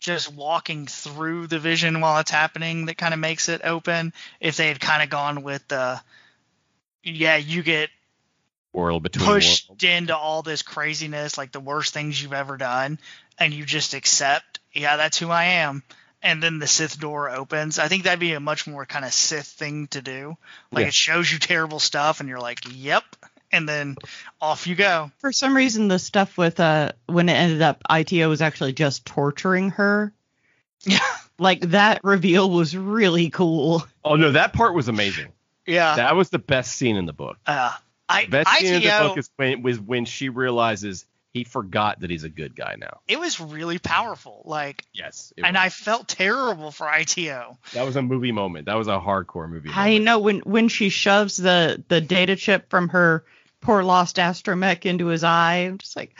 just 0.00 0.32
walking 0.32 0.86
through 0.86 1.46
the 1.48 1.58
vision 1.58 2.00
while 2.00 2.18
it's 2.20 2.30
happening 2.30 2.86
that 2.86 2.96
kind 2.96 3.12
of 3.14 3.20
makes 3.20 3.48
it 3.48 3.62
open, 3.64 4.12
if 4.40 4.56
they 4.56 4.68
had 4.68 4.80
kind 4.80 5.02
of 5.02 5.10
gone 5.10 5.42
with 5.42 5.66
the, 5.68 6.00
yeah, 7.02 7.36
you 7.36 7.62
get 7.62 7.90
Oil 8.76 9.00
between 9.00 9.26
pushed 9.26 9.68
worlds. 9.68 9.84
into 9.84 10.16
all 10.16 10.42
this 10.42 10.62
craziness, 10.62 11.36
like 11.38 11.52
the 11.52 11.60
worst 11.60 11.92
things 11.94 12.22
you've 12.22 12.32
ever 12.32 12.56
done, 12.56 12.98
and 13.38 13.52
you 13.52 13.64
just 13.64 13.94
accept, 13.94 14.60
yeah, 14.72 14.96
that's 14.96 15.18
who 15.18 15.30
I 15.30 15.44
am. 15.44 15.82
And 16.22 16.42
then 16.42 16.58
the 16.58 16.66
Sith 16.66 16.98
door 16.98 17.30
opens. 17.30 17.78
I 17.78 17.86
think 17.88 18.04
that'd 18.04 18.18
be 18.18 18.32
a 18.32 18.40
much 18.40 18.66
more 18.66 18.84
kind 18.84 19.04
of 19.04 19.12
Sith 19.12 19.46
thing 19.46 19.86
to 19.88 20.02
do. 20.02 20.36
Like 20.72 20.82
Yeah. 20.82 20.88
it 20.88 20.94
shows 20.94 21.30
you 21.30 21.38
terrible 21.38 21.78
stuff, 21.80 22.20
and 22.20 22.28
you're 22.28 22.40
like, 22.40 22.60
yep. 22.70 23.04
And 23.50 23.68
then 23.68 23.96
off 24.40 24.66
you 24.66 24.74
go. 24.74 25.10
For 25.18 25.32
some 25.32 25.56
reason, 25.56 25.88
the 25.88 25.98
stuff 25.98 26.36
with 26.36 26.60
uh 26.60 26.92
when 27.06 27.28
it 27.28 27.32
ended 27.34 27.62
up, 27.62 27.82
IT-O 27.90 28.28
was 28.28 28.42
actually 28.42 28.72
just 28.74 29.04
torturing 29.06 29.70
her. 29.70 30.12
Yeah. 30.84 30.98
Like 31.40 31.60
that 31.70 32.02
reveal 32.02 32.50
was 32.50 32.76
really 32.76 33.30
cool. 33.30 33.86
Oh 34.04 34.16
no, 34.16 34.32
that 34.32 34.52
part 34.52 34.74
was 34.74 34.88
amazing. 34.88 35.28
Yeah. 35.66 35.94
That 35.94 36.16
was 36.16 36.30
the 36.30 36.40
best 36.40 36.72
scene 36.72 36.96
in 36.96 37.06
the 37.06 37.12
book. 37.12 37.36
Uh, 37.46 37.70
I, 38.08 38.24
The 38.24 38.30
best 38.32 38.50
scene 38.58 38.74
in 38.74 38.82
the 38.82 38.88
IT-O, 38.88 39.08
book 39.10 39.18
is 39.18 39.30
when 39.36 39.62
was 39.62 39.78
when 39.78 40.04
she 40.04 40.30
realizes 40.30 41.06
he 41.32 41.44
forgot 41.44 42.00
that 42.00 42.10
he's 42.10 42.24
a 42.24 42.28
good 42.28 42.56
guy 42.56 42.74
now. 42.76 42.98
it 43.06 43.20
was 43.20 43.38
really 43.40 43.78
powerful. 43.78 44.42
Like, 44.46 44.84
Yes. 44.92 45.32
and 45.36 45.54
was. 45.54 45.62
I 45.62 45.68
felt 45.68 46.08
terrible 46.08 46.72
for 46.72 46.90
IT-O. 46.92 47.56
that 47.74 47.86
was 47.86 47.94
a 47.94 48.02
movie 48.02 48.32
moment. 48.32 48.66
That 48.66 48.74
was 48.76 48.88
a 48.88 48.98
hardcore 48.98 49.48
movie. 49.48 49.70
I 49.72 49.90
moment. 49.90 50.04
know 50.06 50.18
when 50.18 50.38
when 50.40 50.66
she 50.68 50.88
shoves 50.88 51.36
the 51.36 51.84
the 51.86 52.00
data 52.00 52.34
chip 52.34 52.68
from 52.68 52.88
her 52.88 53.24
poor 53.60 53.82
lost 53.82 54.16
astromech 54.16 54.84
into 54.86 55.06
his 55.06 55.24
eye, 55.24 55.66
I'm 55.66 55.78
just 55.78 55.96
like, 55.96 56.14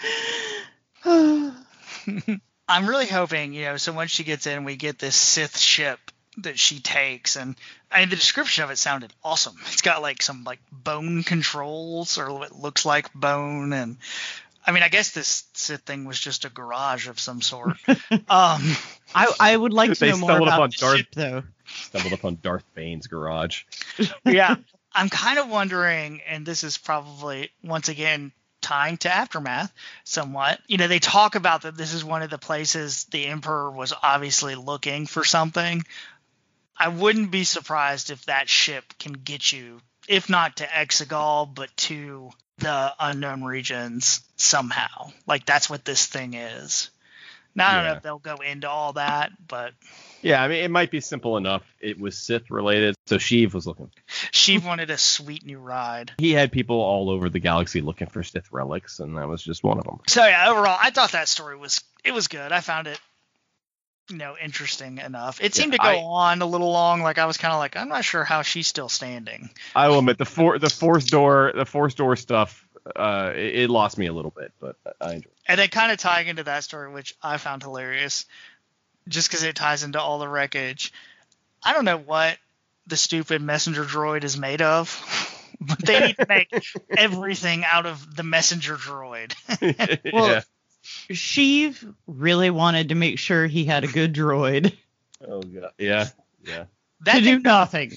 I'm 1.05 2.86
really 2.89 3.07
hoping, 3.07 3.55
you 3.55 3.64
know, 3.64 3.76
so 3.76 3.93
once 3.93 4.11
she 4.11 4.24
gets 4.24 4.47
in, 4.47 4.64
we 4.64 4.76
get 4.76 4.99
this 4.99 5.16
Sith 5.16 5.57
ship 5.59 5.99
that 6.39 6.59
she 6.59 6.80
takes, 6.80 7.36
and 7.36 7.57
I 7.91 8.01
mean, 8.01 8.11
the 8.11 8.16
description 8.16 8.64
of 8.64 8.70
it 8.70 8.78
sounded 8.78 9.12
awesome. 9.24 9.57
It's 9.72 9.82
got 9.82 10.03
like 10.03 10.22
some 10.22 10.45
like 10.45 10.61
bone 10.70 11.22
controls, 11.22 12.18
or 12.18 12.32
what 12.32 12.53
looks 12.53 12.84
like 12.84 13.12
bone, 13.14 13.72
and 13.72 13.97
I 14.66 14.72
mean, 14.72 14.82
I 14.82 14.89
guess 14.89 15.11
this 15.11 15.45
Sith 15.55 15.80
thing 15.80 16.05
was 16.05 16.20
just 16.20 16.45
a 16.45 16.51
garage 16.51 17.09
of 17.09 17.18
some 17.18 17.41
sort. 17.41 17.76
um, 17.89 18.76
I 19.14 19.32
I 19.41 19.57
would 19.57 19.72
like 19.72 19.95
to 19.95 19.99
They 20.01 20.11
know 20.11 20.18
more 20.18 20.30
stumbled 20.30 20.49
about 20.49 20.70
the 20.72 20.76
Darth- 20.78 20.97
ship 20.99 21.09
though. 21.14 21.43
Stumbled 21.66 22.12
upon 22.12 22.39
Darth 22.43 22.64
Bane's 22.74 23.07
garage. 23.07 23.64
yeah, 24.24 24.57
I'm 24.93 25.09
kind 25.09 25.39
of 25.39 25.49
wondering, 25.49 26.22
and 26.26 26.45
this 26.45 26.64
is 26.64 26.78
probably 26.78 27.51
once 27.62 27.89
again 27.89 28.32
tying 28.61 28.97
to 28.99 29.14
aftermath 29.14 29.72
somewhat. 30.05 30.61
You 30.66 30.78
know, 30.78 30.89
they 30.89 30.99
talk 30.99 31.34
about 31.34 31.62
that 31.62 31.76
this 31.76 31.95
is 31.95 32.05
one 32.05 32.22
of 32.22 32.30
the 32.30 32.39
places 32.39 33.05
the 33.05 33.26
emperor 33.26 33.70
was 33.70 33.93
obviously 34.03 34.55
looking 34.55 35.07
for 35.07 35.24
something. 35.24 35.84
I 36.76 36.89
wouldn't 36.89 37.30
be 37.30 37.45
surprised 37.45 38.11
if 38.11 38.24
that 38.26 38.49
ship 38.49 38.84
can 38.99 39.12
get 39.12 39.53
you, 39.53 39.80
if 40.07 40.28
not 40.28 40.57
to 40.57 40.64
Exegol, 40.64 41.53
but 41.53 41.76
to 41.78 42.30
the 42.59 42.95
unknown 42.99 43.43
regions 43.45 44.20
somehow. 44.36 45.12
Like 45.26 45.47
that's 45.47 45.70
what 45.70 45.84
this 45.84 46.07
thing 46.07 46.34
is. 46.34 46.91
Now 47.55 47.68
I 47.68 47.74
don't 47.74 47.84
know 47.84 47.93
if 47.95 48.03
they'll 48.03 48.18
go 48.18 48.36
into 48.36 48.68
all 48.68 48.93
that, 48.95 49.32
but 49.47 49.72
Yeah, 50.23 50.43
I 50.43 50.49
mean 50.49 50.64
it 50.64 50.71
might 50.71 50.91
be 50.91 51.01
simple 51.01 51.37
enough. 51.37 51.62
It 51.81 51.99
was 52.01 52.19
Sith 52.19 52.51
related, 52.51 52.95
so 53.07 53.16
Sheev 53.16 53.55
was 53.55 53.66
looking. 53.66 53.91
she 54.33 54.59
wanted 54.59 54.91
a 54.91 54.99
sweet 54.99 55.45
new 55.47 55.59
ride. 55.59 56.12
He 56.19 56.33
had 56.33 56.51
people 56.53 56.81
all 56.81 57.09
over 57.11 57.29
the 57.29 57.39
galaxy 57.39 57.81
looking 57.81 58.09
for 58.09 58.23
Sith 58.23 58.51
relics, 58.53 58.99
and 59.01 59.16
that 59.16 59.29
was 59.29 59.43
just 59.43 59.62
one 59.62 59.79
of 59.79 59.85
them. 59.85 60.01
So 60.09 60.27
yeah, 60.27 60.51
overall, 60.51 60.77
I 60.81 60.91
thought 60.91 61.12
that 61.12 61.29
story 61.29 61.57
was 61.57 61.83
it 62.05 62.12
was 62.12 62.27
good. 62.29 62.51
I 62.53 62.61
found 62.61 62.87
it, 62.89 63.01
you 64.11 64.16
know, 64.16 64.37
interesting 64.43 64.99
enough. 64.99 65.41
It 65.43 65.55
seemed 65.55 65.73
Yeah, 65.75 65.79
to 65.79 65.83
go 65.85 65.99
I- 66.01 66.31
on 66.33 66.43
a 66.43 66.47
little 66.47 66.71
long. 66.73 67.03
Like 67.03 67.19
I 67.19 67.27
was 67.27 67.37
kind 67.37 67.53
of 67.53 67.59
like, 67.59 67.77
I'm 67.77 67.89
not 67.89 68.05
sure 68.05 68.25
how 68.25 68.43
she's 68.43 68.66
still 68.66 68.89
standing. 68.89 69.51
I 69.77 69.89
will 69.89 70.01
admit 70.01 70.19
the 70.19 70.25
for 70.25 70.59
the 70.59 70.71
force 70.71 71.05
door 71.05 71.53
the 71.55 71.64
force 71.66 71.95
door 71.95 72.16
stuff 72.16 72.64
uh 72.97 73.33
it, 73.37 73.55
it 73.57 73.71
lost 73.71 73.99
me 73.99 74.07
a 74.07 74.12
little 74.12 74.31
bit, 74.31 74.51
but 74.61 74.77
I 75.01 75.12
enjoyed. 75.14 75.27
it. 75.27 75.33
And 75.47 75.59
then 75.61 75.69
kind 75.69 75.93
of 75.93 75.99
tying 75.99 76.27
into 76.27 76.45
that 76.45 76.64
story, 76.64 76.91
which 76.91 77.14
I 77.23 77.37
found 77.37 77.62
hilarious, 77.62 78.25
just 79.09 79.29
because 79.29 79.43
it 79.43 79.57
ties 79.57 79.83
into 79.83 80.01
all 80.01 80.19
the 80.19 80.29
wreckage. 80.29 80.93
I 81.65 81.73
don't 81.73 81.85
know 81.85 81.99
what 81.99 82.39
the 82.87 82.97
stupid 82.97 83.43
messenger 83.43 83.85
droid 83.85 84.25
is 84.25 84.39
made 84.39 84.63
of, 84.63 85.47
but 85.61 85.79
they 85.85 86.07
need 86.09 86.17
to 86.17 86.27
make 86.29 86.51
everything 86.97 87.65
out 87.65 87.87
of 87.87 88.15
the 88.17 88.23
messenger 88.23 88.77
droid. 88.77 89.35
Well, 90.13 90.29
yeah. 90.29 90.43
Sheev 91.11 91.95
really 92.07 92.51
wanted 92.51 92.91
to 92.91 92.95
make 92.95 93.19
sure 93.19 93.47
he 93.47 93.65
had 93.65 93.85
a 93.85 93.89
good 93.89 94.15
droid 94.15 94.73
Oh 95.27 95.43
god. 95.43 95.73
Yeah. 95.79 96.07
Yeah. 96.45 96.65
That 97.01 97.15
to 97.15 97.21
do 97.21 97.39
nothing. 97.41 97.93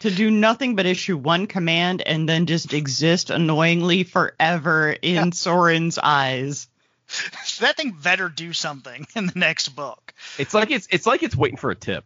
To 0.00 0.10
do 0.10 0.30
nothing 0.30 0.76
but 0.76 0.86
issue 0.86 1.16
one 1.16 1.46
command 1.46 2.02
and 2.06 2.28
then 2.28 2.46
just 2.46 2.72
exist 2.72 3.30
annoyingly 3.30 4.04
forever 4.04 4.90
in 4.90 5.14
Yeah. 5.14 5.30
Soran's 5.30 5.98
eyes. 5.98 6.68
that 7.60 7.76
thing 7.76 7.96
better 8.02 8.28
do 8.28 8.52
something 8.52 9.06
in 9.14 9.26
the 9.26 9.38
next 9.38 9.70
book. 9.70 10.14
It's 10.38 10.54
like 10.54 10.70
it's 10.70 10.88
it's 10.90 11.06
like 11.06 11.22
it's 11.22 11.36
waiting 11.36 11.58
for 11.58 11.70
a 11.70 11.76
tip. 11.76 12.04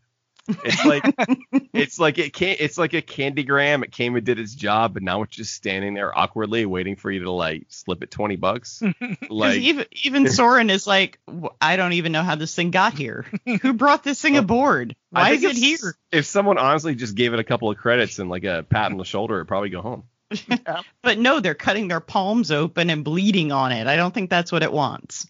It's 0.49 0.85
like 0.85 1.05
it's 1.73 1.99
like 2.01 2.19
it 2.19 2.33
can't. 2.33 2.61
It's 2.61 2.77
like 2.77 2.95
a 2.95 3.03
candygram. 3.03 3.85
It 3.85 3.93
came 3.93 4.17
and 4.17 4.25
did 4.27 4.41
its 4.41 4.55
job, 4.55 4.95
but 4.95 5.03
now 5.03 5.23
it's 5.23 5.37
just 5.37 5.55
standing 5.55 5.95
there 5.95 6.17
awkwardly 6.17 6.67
waiting 6.67 6.97
for 6.97 7.11
you 7.11 7.21
to 7.21 7.31
like 7.31 7.67
slip 7.69 8.03
it 8.03 8.11
twenty 8.11 8.37
bucks. 8.37 8.83
Like 9.29 9.61
even 9.61 9.87
even 10.05 10.25
Soran 10.25 10.71
is 10.71 10.87
like, 10.87 11.19
I 11.61 11.77
don't 11.77 11.95
even 11.95 12.13
know 12.13 12.23
how 12.23 12.35
this 12.35 12.55
thing 12.55 12.71
got 12.71 12.95
here. 12.95 13.25
Who 13.63 13.73
brought 13.73 14.03
this 14.05 14.21
thing 14.21 14.37
aboard? 14.37 14.95
Why 15.11 15.31
is 15.31 15.45
it 15.45 15.53
if- 15.53 15.57
here? 15.57 15.97
If 16.11 16.27
someone 16.27 16.59
honestly 16.59 16.95
just 16.95 17.15
gave 17.15 17.33
it 17.33 17.41
a 17.41 17.45
couple 17.45 17.71
of 17.71 17.79
credits 17.79 18.19
and 18.19 18.29
like 18.29 18.45
a 18.45 18.65
pat 18.69 18.91
on 18.91 18.99
the 18.99 19.05
shoulder, 19.05 19.37
it'd 19.37 19.49
probably 19.49 19.71
go 19.71 19.81
home. 19.81 20.05
But 21.03 21.18
no, 21.18 21.41
they're 21.41 21.55
cutting 21.55 21.89
their 21.89 22.01
palms 22.01 22.51
open 22.51 22.91
and 22.91 23.05
bleeding 23.05 23.53
on 23.53 23.72
it. 23.72 23.87
I 23.87 23.97
don't 23.97 24.12
think 24.14 24.30
that's 24.30 24.53
what 24.53 24.62
it 24.62 24.72
wants. 24.72 25.26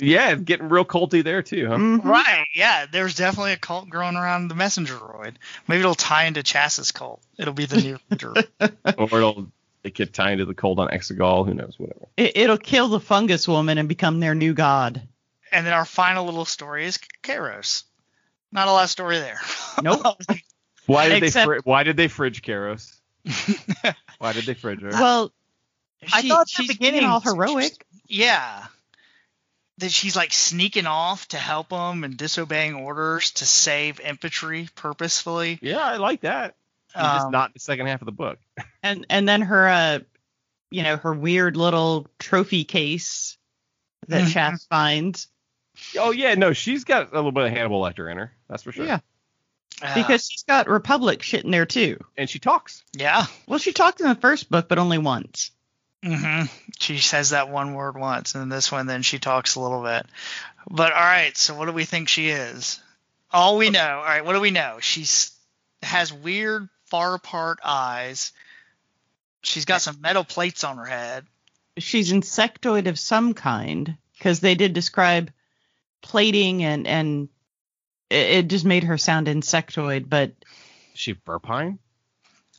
Yeah, 0.00 0.30
it's 0.32 0.42
getting 0.42 0.68
real 0.68 0.84
culty 0.84 1.22
there 1.22 1.42
too, 1.42 1.68
huh? 1.68 1.76
Mhm. 1.76 2.04
Right. 2.04 2.46
Yeah. 2.54 2.86
There's 2.90 3.14
definitely 3.14 3.52
a 3.52 3.56
cult 3.56 3.88
growing 3.88 4.16
around 4.16 4.48
the 4.48 4.54
messenger 4.56 4.94
droid. 4.94 5.34
Maybe 5.68 5.80
it'll 5.80 5.94
tie 5.94 6.24
into 6.24 6.42
Chass's 6.42 6.90
cult. 6.92 7.22
It'll 7.38 7.54
be 7.54 7.66
the 7.66 7.80
new 7.80 7.98
droid. 8.12 8.46
or 8.98 9.18
it'll 9.18 9.46
it 9.84 9.94
could 9.94 10.12
tie 10.12 10.32
into 10.32 10.46
the 10.46 10.54
cult 10.54 10.78
on 10.78 10.88
Exegol. 10.88 11.46
Who 11.46 11.54
knows? 11.54 11.74
Whatever. 11.78 12.06
It, 12.16 12.36
it'll 12.36 12.58
kill 12.58 12.88
the 12.88 13.00
fungus 13.00 13.46
woman 13.46 13.78
and 13.78 13.88
become 13.88 14.18
their 14.18 14.34
new 14.34 14.52
god. 14.54 15.00
And 15.52 15.64
then 15.64 15.72
our 15.72 15.84
final 15.84 16.24
little 16.24 16.44
story 16.46 16.86
is 16.86 16.98
Kairos. 17.22 17.84
Not 18.50 18.66
a 18.66 18.72
lot 18.72 18.84
of 18.84 18.90
story 18.90 19.18
there. 19.18 19.38
Nope. 19.82 20.00
Why 20.86 21.08
did 21.08 21.22
Except- 21.22 21.42
they? 21.42 21.44
Fri- 21.46 21.60
why 21.64 21.82
did 21.84 21.96
they 21.96 22.08
fridge 22.08 22.42
Kairos? 22.42 22.93
Why 24.18 24.32
did 24.32 24.44
they 24.44 24.54
fridge 24.54 24.80
her? 24.82 24.90
Well, 24.90 25.32
I 26.12 26.22
thought 26.22 26.42
at 26.42 26.48
she's 26.48 26.68
the 26.68 26.74
beginning 26.74 27.04
all 27.04 27.20
heroic. 27.20 27.84
Yeah. 28.06 28.66
That 29.78 29.90
she's 29.90 30.14
like 30.14 30.32
sneaking 30.32 30.86
off 30.86 31.26
to 31.28 31.36
help 31.36 31.70
them 31.70 32.04
and 32.04 32.16
disobeying 32.16 32.74
orders 32.74 33.32
to 33.32 33.46
save 33.46 33.98
infantry 34.00 34.68
purposefully. 34.76 35.58
yeah, 35.62 35.80
I 35.80 35.96
like 35.96 36.20
that. 36.20 36.54
It's 36.94 37.02
just 37.02 37.26
Um, 37.26 37.32
not 37.32 37.52
the 37.54 37.58
second 37.60 37.86
half 37.86 38.00
of 38.00 38.06
the 38.06 38.12
book. 38.12 38.38
and 38.82 39.04
and 39.10 39.28
then 39.28 39.40
her 39.42 39.68
uh 39.68 39.98
you 40.70 40.82
know 40.84 40.96
her 40.98 41.12
weird 41.12 41.56
little 41.56 42.06
trophy 42.20 42.62
case 42.64 43.36
that 44.08 44.24
Mhm. 44.24 44.32
Shaft 44.32 44.66
finds 44.70 45.26
Oh 45.98 46.12
yeah, 46.12 46.34
no, 46.34 46.52
she's 46.52 46.84
got 46.84 47.10
a 47.12 47.16
little 47.16 47.32
bit 47.32 47.46
of 47.46 47.50
Hannibal 47.50 47.82
Lecter 47.82 48.08
in 48.08 48.16
her. 48.18 48.32
That's 48.48 48.62
for 48.62 48.70
sure. 48.70 48.86
yeah 48.86 49.00
uh, 49.82 49.94
because 49.94 50.28
she's 50.28 50.44
got 50.44 50.68
Republic 50.68 51.22
shit 51.22 51.44
in 51.44 51.50
there 51.50 51.66
too. 51.66 51.98
and 52.16 52.28
she 52.28 52.38
talks. 52.38 52.82
yeah. 52.92 53.26
Well, 53.46 53.58
she 53.58 53.72
talked 53.72 54.00
in 54.00 54.08
the 54.08 54.14
first 54.14 54.50
book, 54.50 54.68
but 54.68 54.78
only 54.78 54.98
once. 54.98 55.50
Mm-hmm. 56.04 56.46
She 56.78 56.98
says 56.98 57.30
that 57.30 57.48
one 57.48 57.74
word 57.74 57.96
once, 57.96 58.34
and 58.34 58.42
in 58.42 58.48
this 58.50 58.70
one, 58.70 58.86
then 58.86 59.02
she 59.02 59.18
talks 59.18 59.54
a 59.54 59.60
little 59.60 59.82
bit. 59.82 60.06
But 60.70 60.92
all 60.92 61.00
right, 61.00 61.36
so 61.36 61.54
what 61.54 61.66
do 61.66 61.72
we 61.72 61.84
think 61.84 62.08
she 62.08 62.28
is? 62.28 62.80
All 63.32 63.56
we 63.56 63.70
know. 63.70 63.98
All 63.98 64.04
right, 64.04 64.24
what 64.24 64.34
do 64.34 64.40
we 64.40 64.50
know? 64.50 64.78
She's 64.80 65.32
has 65.82 66.12
weird, 66.12 66.68
far 66.86 67.14
apart 67.14 67.58
eyes. 67.64 68.32
She's 69.42 69.64
got 69.64 69.82
some 69.82 70.00
metal 70.00 70.24
plates 70.24 70.64
on 70.64 70.78
her 70.78 70.84
head. 70.84 71.24
She's 71.78 72.12
insectoid 72.12 72.86
of 72.86 72.98
some 72.98 73.34
kind 73.34 73.96
because 74.16 74.40
they 74.40 74.54
did 74.54 74.72
describe 74.72 75.32
plating 76.02 76.62
and 76.62 76.86
and 76.86 77.28
it, 78.10 78.30
it 78.30 78.48
just 78.48 78.64
made 78.64 78.84
her 78.84 78.98
sound 78.98 79.26
insectoid. 79.26 80.08
But 80.08 80.32
Is 80.94 81.00
she 81.00 81.14
Verpine? 81.14 81.78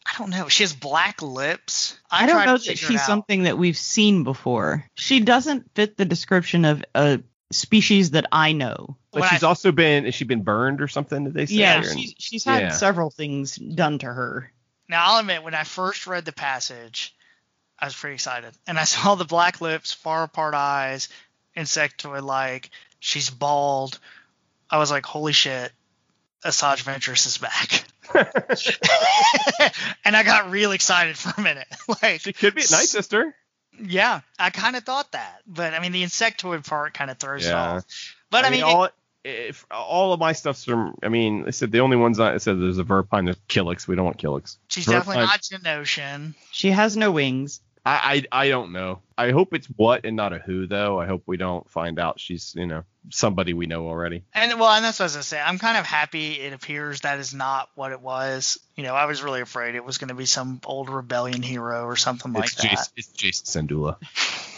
I 0.05 0.17
don't 0.19 0.29
know. 0.29 0.47
She 0.49 0.63
has 0.63 0.73
black 0.73 1.21
lips. 1.21 1.97
I, 2.11 2.27
don't 2.27 2.45
know 2.45 2.57
that 2.57 2.77
she's 2.77 3.03
something 3.03 3.43
that 3.43 3.57
we've 3.57 3.77
seen 3.77 4.23
before. 4.23 4.85
She 4.95 5.19
doesn't 5.19 5.73
fit 5.73 5.97
the 5.97 6.05
description 6.05 6.63
of 6.63 6.85
a 6.93 7.21
species 7.51 8.11
that 8.11 8.27
I 8.31 8.51
know. 8.51 8.97
But 9.11 9.21
When 9.21 9.29
she's 9.29 9.43
I- 9.43 9.47
also 9.47 9.71
been. 9.71 10.05
Has 10.05 10.13
she 10.13 10.25
been 10.25 10.43
burned 10.43 10.81
or 10.81 10.87
something? 10.87 11.23
Did 11.23 11.33
they 11.33 11.45
say? 11.47 11.55
Yeah, 11.55 11.81
she's 11.81 12.13
she's 12.17 12.43
had 12.43 12.61
yeah. 12.61 12.69
several 12.69 13.09
things 13.09 13.55
done 13.55 13.99
to 13.99 14.07
her. 14.07 14.51
Now 14.87 15.03
I'll 15.05 15.19
admit, 15.19 15.43
when 15.43 15.55
I 15.55 15.63
first 15.63 16.05
read 16.05 16.25
the 16.25 16.31
passage, 16.31 17.15
I 17.79 17.85
was 17.85 17.95
pretty 17.95 18.15
excited, 18.15 18.53
and 18.67 18.77
I 18.77 18.83
saw 18.85 19.15
the 19.15 19.25
black 19.25 19.59
lips, 19.61 19.91
far 19.91 20.23
apart 20.23 20.53
eyes, 20.53 21.09
insectoid-like. 21.57 22.69
She's 22.99 23.29
bald. 23.29 23.99
I 24.69 24.77
was 24.77 24.91
like, 24.91 25.05
"Holy 25.05 25.33
shit, 25.33 25.71
Asajj 26.43 26.83
Ventress 26.83 27.25
is 27.27 27.37
back!" 27.37 27.85
and 30.05 30.15
I 30.15 30.23
got 30.23 30.51
real 30.51 30.71
excited 30.71 31.17
for 31.17 31.33
a 31.39 31.43
minute. 31.43 31.67
like, 32.01 32.21
she 32.21 32.33
could 32.33 32.55
be 32.55 32.61
a 32.61 32.71
night 32.71 32.87
sister. 32.87 33.35
yeah, 33.79 34.21
I 34.39 34.49
kind 34.49 34.75
of 34.75 34.83
thought 34.83 35.11
that, 35.13 35.41
but 35.47 35.73
I 35.73 35.79
mean, 35.79 35.91
the 35.91 36.03
insectoid 36.03 36.65
part 36.67 36.93
kind 36.93 37.09
of 37.11 37.17
throws 37.17 37.45
it 37.45 37.49
Yeah. 37.49 37.75
off. 37.77 37.85
But 38.29 38.45
I, 38.45 38.49
mean, 38.49 38.59
it- 38.61 38.63
all 38.63 38.89
if 39.23 39.65
all 39.71 40.13
of 40.13 40.19
my 40.19 40.33
stuff's 40.33 40.63
from. 40.65 40.95
I 41.01 41.09
mean, 41.09 41.45
I 41.47 41.49
said 41.51 41.71
the 41.71 41.79
only 41.79 41.97
ones 41.97 42.19
I 42.19 42.37
said 42.37 42.59
there's 42.59 42.77
a 42.77 42.83
Verpine, 42.83 43.25
there's 43.25 43.37
Killiks. 43.49 43.87
We 43.87 43.95
don't 43.95 44.05
want 44.05 44.17
Killiks. 44.19 44.57
she's 44.67 44.85
Verpine- 44.85 44.91
definitely 44.91 45.23
not 45.23 45.41
Geonosian. 45.41 46.35
She 46.51 46.71
has 46.71 46.95
no 46.95 47.11
wings. 47.11 47.59
I, 47.85 48.25
I 48.31 48.45
I 48.45 48.49
don't 48.49 48.71
know. 48.73 49.01
I 49.17 49.31
hope 49.31 49.53
it's 49.53 49.67
what 49.67 50.05
and 50.05 50.15
not 50.15 50.33
a 50.33 50.39
who 50.39 50.65
though. 50.67 50.99
I 50.99 51.05
hope 51.05 51.23
we 51.25 51.37
don't 51.37 51.69
find 51.69 51.99
out 51.99 52.19
she's 52.19 52.53
you 52.55 52.65
know 52.65 52.83
somebody 53.11 53.53
we 53.53 53.67
know 53.67 53.87
already. 53.87 54.23
And 54.33 54.59
well, 54.59 54.71
and 54.71 54.83
that's 54.83 54.99
what 54.99 55.03
I 55.03 55.05
was 55.05 55.13
gonna 55.13 55.23
say. 55.23 55.39
I'm 55.39 55.59
kind 55.59 55.77
of 55.77 55.85
happy 55.85 56.33
it 56.33 56.53
appears 56.53 57.01
that 57.01 57.19
is 57.19 57.33
not 57.33 57.69
what 57.75 57.91
it 57.91 58.01
was. 58.01 58.59
You 58.75 58.83
know, 58.83 58.95
I 58.95 59.05
was 59.05 59.21
really 59.21 59.41
afraid 59.41 59.75
it 59.75 59.85
was 59.85 59.99
gonna 59.99 60.15
be 60.15 60.25
some 60.25 60.59
old 60.65 60.89
rebellion 60.89 61.43
hero 61.43 61.83
or 61.85 61.95
something 61.95 62.33
like 62.33 62.45
it's 62.45 62.55
that. 62.55 62.71
Jacen. 62.71 62.91
It's 62.97 63.07
Jacen 63.09 63.67
Syndulla. 63.67 63.97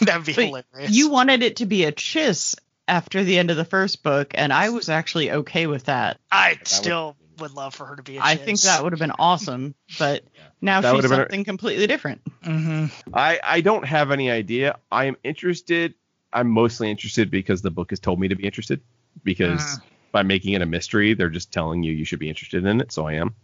That'd 0.00 0.24
be 0.24 0.32
But 0.32 0.46
hilarious. 0.46 0.90
You 0.90 1.10
wanted 1.10 1.42
it 1.42 1.56
to 1.56 1.66
be 1.66 1.84
a 1.84 1.92
chiss 1.92 2.56
after 2.86 3.22
the 3.22 3.38
end 3.38 3.50
of 3.50 3.58
the 3.58 3.64
first 3.66 4.02
book, 4.02 4.32
and 4.34 4.52
I 4.52 4.70
was 4.70 4.88
actually 4.88 5.30
okay 5.30 5.66
with 5.66 5.84
that. 5.84 6.18
I 6.32 6.56
would- 6.58 6.66
still 6.66 7.16
would 7.40 7.52
love 7.54 7.74
for 7.74 7.86
her 7.86 7.96
to 7.96 8.02
be. 8.02 8.16
a 8.16 8.20
I 8.22 8.36
think 8.36 8.60
that 8.62 8.82
would 8.82 8.92
have 8.92 9.00
been 9.00 9.12
awesome, 9.18 9.74
but 9.98 10.22
now 10.60 10.80
That 10.80 10.90
she's 10.90 10.96
would've 10.96 11.10
been 11.10 11.20
something 11.20 11.44
completely 11.44 11.86
different. 11.86 12.20
hmm 12.42 12.86
I 13.12 13.40
I 13.42 13.60
don't 13.60 13.84
have 13.84 14.10
any 14.10 14.30
idea. 14.30 14.78
I 14.90 15.06
am 15.06 15.16
interested. 15.24 15.94
I'm 16.32 16.50
mostly 16.50 16.90
interested 16.90 17.30
because 17.30 17.62
the 17.62 17.70
book 17.70 17.90
has 17.90 18.00
told 18.00 18.20
me 18.20 18.28
to 18.28 18.36
be 18.36 18.44
interested. 18.44 18.80
Because 19.24 19.60
Uh-huh. 19.60 19.78
by 20.12 20.22
making 20.22 20.52
it 20.54 20.62
a 20.62 20.66
mystery, 20.66 21.14
they're 21.14 21.28
just 21.30 21.52
telling 21.52 21.82
you 21.82 21.92
you 21.92 22.04
should 22.04 22.18
be 22.18 22.28
interested 22.28 22.64
in 22.64 22.80
it. 22.80 22.92
So 22.92 23.06
I 23.06 23.14
am. 23.14 23.34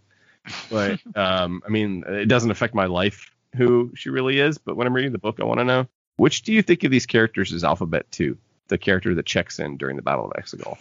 But 0.70 1.00
um, 1.16 1.62
I 1.66 1.70
mean, 1.70 2.04
it 2.06 2.26
doesn't 2.26 2.50
affect 2.50 2.74
my 2.74 2.86
life 2.86 3.30
who 3.56 3.92
she 3.94 4.10
really 4.10 4.38
is. 4.38 4.58
But 4.58 4.76
when 4.76 4.86
I'm 4.86 4.94
reading 4.94 5.12
the 5.12 5.18
book, 5.18 5.40
I 5.40 5.44
want 5.44 5.60
to 5.60 5.64
know 5.64 5.86
which 6.16 6.42
do 6.42 6.52
you 6.52 6.62
think 6.62 6.84
of 6.84 6.90
these 6.90 7.06
characters 7.06 7.52
is 7.52 7.64
Alphabet 7.64 8.06
Two, 8.10 8.38
the 8.68 8.78
character 8.78 9.14
that 9.14 9.26
checks 9.26 9.58
in 9.58 9.76
during 9.76 9.96
the 9.96 10.02
Battle 10.02 10.26
of 10.30 10.32
Exegol. 10.32 10.76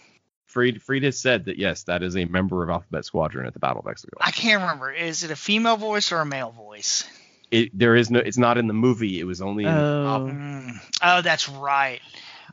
Freed 0.54 0.82
Freed 0.84 1.04
has 1.04 1.20
said 1.20 1.45
that 1.45 1.58
yes, 1.58 1.84
that 1.84 2.04
is 2.04 2.16
a 2.16 2.26
member 2.26 2.64
of 2.64 2.70
Alphabet 2.70 3.06
Squadron 3.06 3.47
at 3.47 3.54
the 3.54 3.60
Battle 3.60 3.80
of 3.80 3.86
Exegol. 3.86 4.18
I 4.22 4.32
can't 4.32 4.62
remember. 4.62 4.91
Is 4.91 5.24
it 5.24 5.32
a 5.32 5.36
female 5.36 5.78
voice 5.78 6.12
or 6.12 6.18
a 6.20 6.26
male 6.26 6.51
voice? 6.51 7.04
It, 7.51 7.78
there 7.78 7.95
is 7.95 8.10
no. 8.12 8.20
It's 8.20 8.38
not 8.38 8.58
in 8.58 8.68
the 8.68 8.74
movie. 8.74 9.20
It 9.20 9.26
was 9.26 9.41
only 9.41 9.64
in. 9.66 9.70
Oh, 9.70 10.30
Mm. 10.32 10.78
Oh, 11.01 11.22
that's 11.22 11.49
right. 11.49 11.99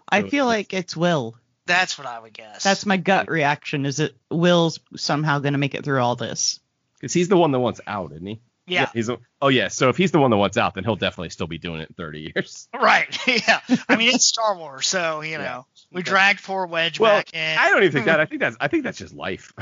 I 0.09 0.23
so 0.23 0.29
feel 0.29 0.45
it's- 0.51 0.59
like 0.59 0.75
it's 0.75 0.97
Wyl. 0.97 1.37
That's 1.67 1.97
what 1.99 2.07
I 2.07 2.19
would 2.19 2.33
guess. 2.33 2.65
That's 2.65 2.85
my 2.87 2.97
gut 2.97 3.31
reaction. 3.31 3.87
Is 3.87 4.01
it 4.01 4.17
Wyl's 4.31 4.81
somehow 4.97 5.39
going 5.39 5.53
to 5.53 5.59
make 5.59 5.75
it 5.77 5.85
through 5.85 6.01
all 6.01 6.17
this? 6.17 6.59
Because 6.95 7.13
he's 7.13 7.29
the 7.29 7.37
one 7.37 7.53
that 7.53 7.61
wants 7.61 7.81
out, 7.87 8.13
isn't 8.13 8.27
he? 8.27 8.41
Yeah. 8.71 8.91
He's 8.93 9.09
a, 9.09 9.19
oh 9.43 9.49
yeah. 9.49 9.69
So 9.69 9.89
if 9.89 9.97
he's 9.97 10.11
the 10.13 10.19
one 10.19 10.31
that 10.31 10.37
wants 10.37 10.57
out, 10.57 10.75
then 10.75 10.85
he'll 10.85 10.97
definitely 10.97 11.31
still 11.31 11.47
be 11.47 11.59
doing 11.59 11.81
it 11.81 11.89
in 11.91 11.95
30 11.95 12.33
years. 12.35 12.69
Right. 12.75 13.17
yeah. 13.27 13.61
I 13.89 13.97
mean, 13.97 14.15
it's 14.15 14.27
Star 14.27 14.57
Wars, 14.57 14.87
so 14.87 15.21
you 15.23 15.39
know 15.39 15.45
Yeah. 15.45 15.63
we 15.93 16.03
dragged 16.03 16.43
poor 16.45 16.67
Wedge 16.67 16.99
Well, 17.01 17.19
back 17.19 17.35
in. 17.35 17.59
I 17.59 17.69
don't 17.71 17.83
even 17.83 17.93
think 17.93 18.07
that. 18.07 18.21
I 18.21 18.25
think 18.27 18.41
that's. 18.41 18.57
I 18.61 18.69
think 18.69 18.85
that's 18.85 18.99
just 18.99 19.15
life. 19.15 19.53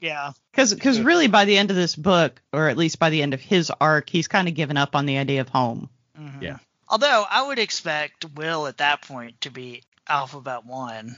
yeah. 0.00 0.32
Because 0.52 0.72
because 0.74 1.00
really 1.00 1.28
by 1.28 1.44
the 1.44 1.56
end 1.58 1.70
of 1.70 1.76
this 1.76 1.94
book, 1.96 2.40
or 2.52 2.68
at 2.68 2.76
least 2.76 2.98
by 2.98 3.10
the 3.10 3.22
end 3.22 3.34
of 3.34 3.40
his 3.40 3.70
arc, 3.80 4.08
he's 4.08 4.28
kind 4.28 4.48
of 4.48 4.54
given 4.54 4.76
up 4.76 4.94
on 4.96 5.06
the 5.06 5.18
idea 5.18 5.40
of 5.40 5.48
home. 5.48 5.88
Mhm. 6.18 6.42
Yeah. 6.42 6.58
Although 6.88 7.24
I 7.30 7.46
would 7.46 7.58
expect 7.58 8.24
Wyl 8.34 8.66
at 8.66 8.78
that 8.78 9.02
point 9.02 9.40
to 9.42 9.50
be 9.50 9.82
Alphabet 10.08 10.66
One, 10.66 11.16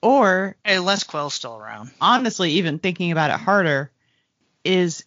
Or 0.00 0.56
unless 0.64 1.04
Quell's 1.04 1.34
still 1.34 1.56
around. 1.56 1.90
honestly, 2.00 2.52
even 2.52 2.78
thinking 2.78 3.12
about 3.12 3.30
it 3.30 3.38
harder, 3.38 3.90
is 4.64 5.04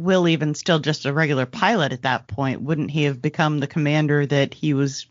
Wyl 0.00 0.28
even 0.28 0.54
still 0.54 0.78
just 0.78 1.04
a 1.06 1.12
regular 1.12 1.46
pilot 1.46 1.92
at 1.92 2.02
that 2.02 2.26
point? 2.26 2.62
Wouldn't 2.62 2.90
he 2.90 3.04
have 3.04 3.20
become 3.20 3.58
the 3.60 3.66
commander 3.66 4.26
that 4.26 4.54
he 4.54 4.74
was 4.74 5.06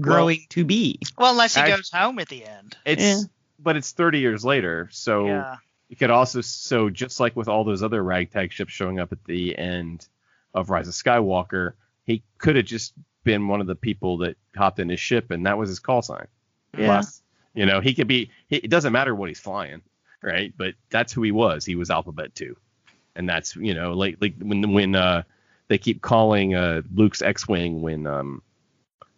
growing 0.00 0.40
to 0.50 0.64
be? 0.64 0.98
Well, 1.18 1.32
unless 1.32 1.54
he 1.54 1.60
I- 1.62 1.68
goes 1.68 1.90
home 1.90 2.18
at 2.18 2.28
the 2.28 2.44
end. 2.44 2.76
It's 2.84 3.02
Yeah. 3.02 3.20
but 3.58 3.76
it's 3.76 3.92
30 3.92 4.18
years 4.20 4.44
later. 4.44 4.88
So 4.92 5.26
Yeah. 5.26 5.56
you 5.88 5.96
could 5.96 6.10
also 6.10 6.40
so 6.40 6.90
just 6.90 7.20
like 7.20 7.36
with 7.36 7.48
all 7.48 7.64
those 7.64 7.82
other 7.82 8.02
ragtag 8.02 8.52
ships 8.52 8.72
showing 8.72 8.98
up 8.98 9.12
at 9.12 9.24
the 9.24 9.56
end 9.56 10.06
of 10.52 10.70
Rise 10.70 10.88
of 10.88 10.94
Skywalker, 10.94 11.72
he 12.04 12.22
could 12.38 12.56
have 12.56 12.66
just 12.66 12.92
been 13.24 13.48
one 13.48 13.60
of 13.60 13.66
the 13.66 13.74
people 13.74 14.18
that 14.18 14.36
hopped 14.54 14.78
in 14.78 14.88
his 14.88 15.00
ship 15.00 15.30
and 15.30 15.46
that 15.46 15.56
was 15.58 15.68
his 15.68 15.78
call 15.80 16.02
sign. 16.02 16.26
Yeah. 16.76 16.86
Plus, 16.86 17.22
you 17.54 17.66
know, 17.66 17.80
he 17.80 17.94
could 17.94 18.08
be. 18.08 18.30
He, 18.48 18.56
it 18.56 18.68
doesn't 18.70 18.92
matter 18.92 19.14
what 19.14 19.28
he's 19.28 19.38
flying, 19.40 19.80
right? 20.22 20.52
But 20.56 20.74
that's 20.90 21.12
who 21.12 21.22
he 21.22 21.30
was. 21.30 21.64
He 21.64 21.76
was 21.76 21.88
Alphabet 21.90 22.34
Two, 22.34 22.56
and 23.16 23.28
that's 23.28 23.56
you 23.56 23.74
know, 23.74 23.92
like 23.92 24.18
like 24.20 24.34
when 24.38 24.72
when 24.72 24.94
uh 24.94 25.22
they 25.68 25.78
keep 25.78 26.02
calling 26.02 26.54
uh 26.54 26.82
Luke's 26.94 27.22
X-wing 27.22 27.82
when 27.82 28.06
um 28.06 28.42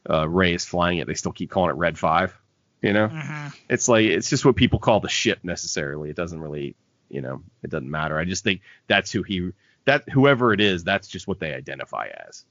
uh 0.09 0.29
Rey 0.29 0.55
is 0.55 0.65
flying 0.65 0.99
it, 0.99 1.07
they 1.07 1.15
still 1.15 1.33
keep 1.33 1.51
calling 1.51 1.71
it 1.71 1.77
Red 1.77 1.99
Five. 1.99 2.37
You 2.83 2.93
know, 2.93 3.09
hmm 3.09 3.49
it's 3.69 3.89
like 3.89 4.05
it's 4.05 4.31
just 4.31 4.45
what 4.45 4.55
people 4.57 4.79
call 4.79 5.01
the 5.01 5.09
ship 5.09 5.41
necessarily. 5.43 6.11
It 6.11 6.17
doesn't 6.17 6.41
really 6.41 6.77
you 7.09 7.21
know, 7.21 7.43
it 7.63 7.71
doesn't 7.71 7.91
matter. 7.91 8.19
I 8.19 8.25
just 8.25 8.45
think 8.45 8.63
that's 8.87 9.11
who 9.11 9.23
he 9.23 9.53
that 9.85 10.09
whoever 10.09 10.53
it 10.53 10.61
is, 10.61 10.85
that's 10.85 11.09
just 11.09 11.27
what 11.27 11.41
they 11.41 11.55
identify 11.55 12.09
as. 12.29 12.45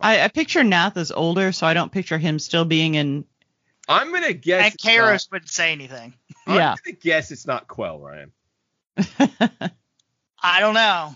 I, 0.00 0.22
I 0.22 0.28
picture 0.28 0.64
Nath 0.64 0.96
as 0.96 1.12
older, 1.12 1.52
so 1.52 1.66
I 1.66 1.74
don't 1.74 1.92
picture 1.92 2.16
him 2.16 2.38
still 2.38 2.64
being 2.64 2.94
in. 2.94 3.24
I'm 3.88 4.12
gonna 4.12 4.32
guess. 4.32 4.64
And 4.64 4.74
it's 4.74 4.84
Kairos 4.84 5.30
wouldn't 5.30 5.50
say 5.50 5.72
anything. 5.72 6.14
Yeah. 6.46 6.72
I'm 6.72 6.78
gonna 6.84 6.96
guess 6.96 7.30
it's 7.30 7.46
not 7.46 7.68
Quell, 7.68 7.98
Ryan. 7.98 8.32
I 10.42 10.60
don't 10.60 10.74
know. 10.74 11.14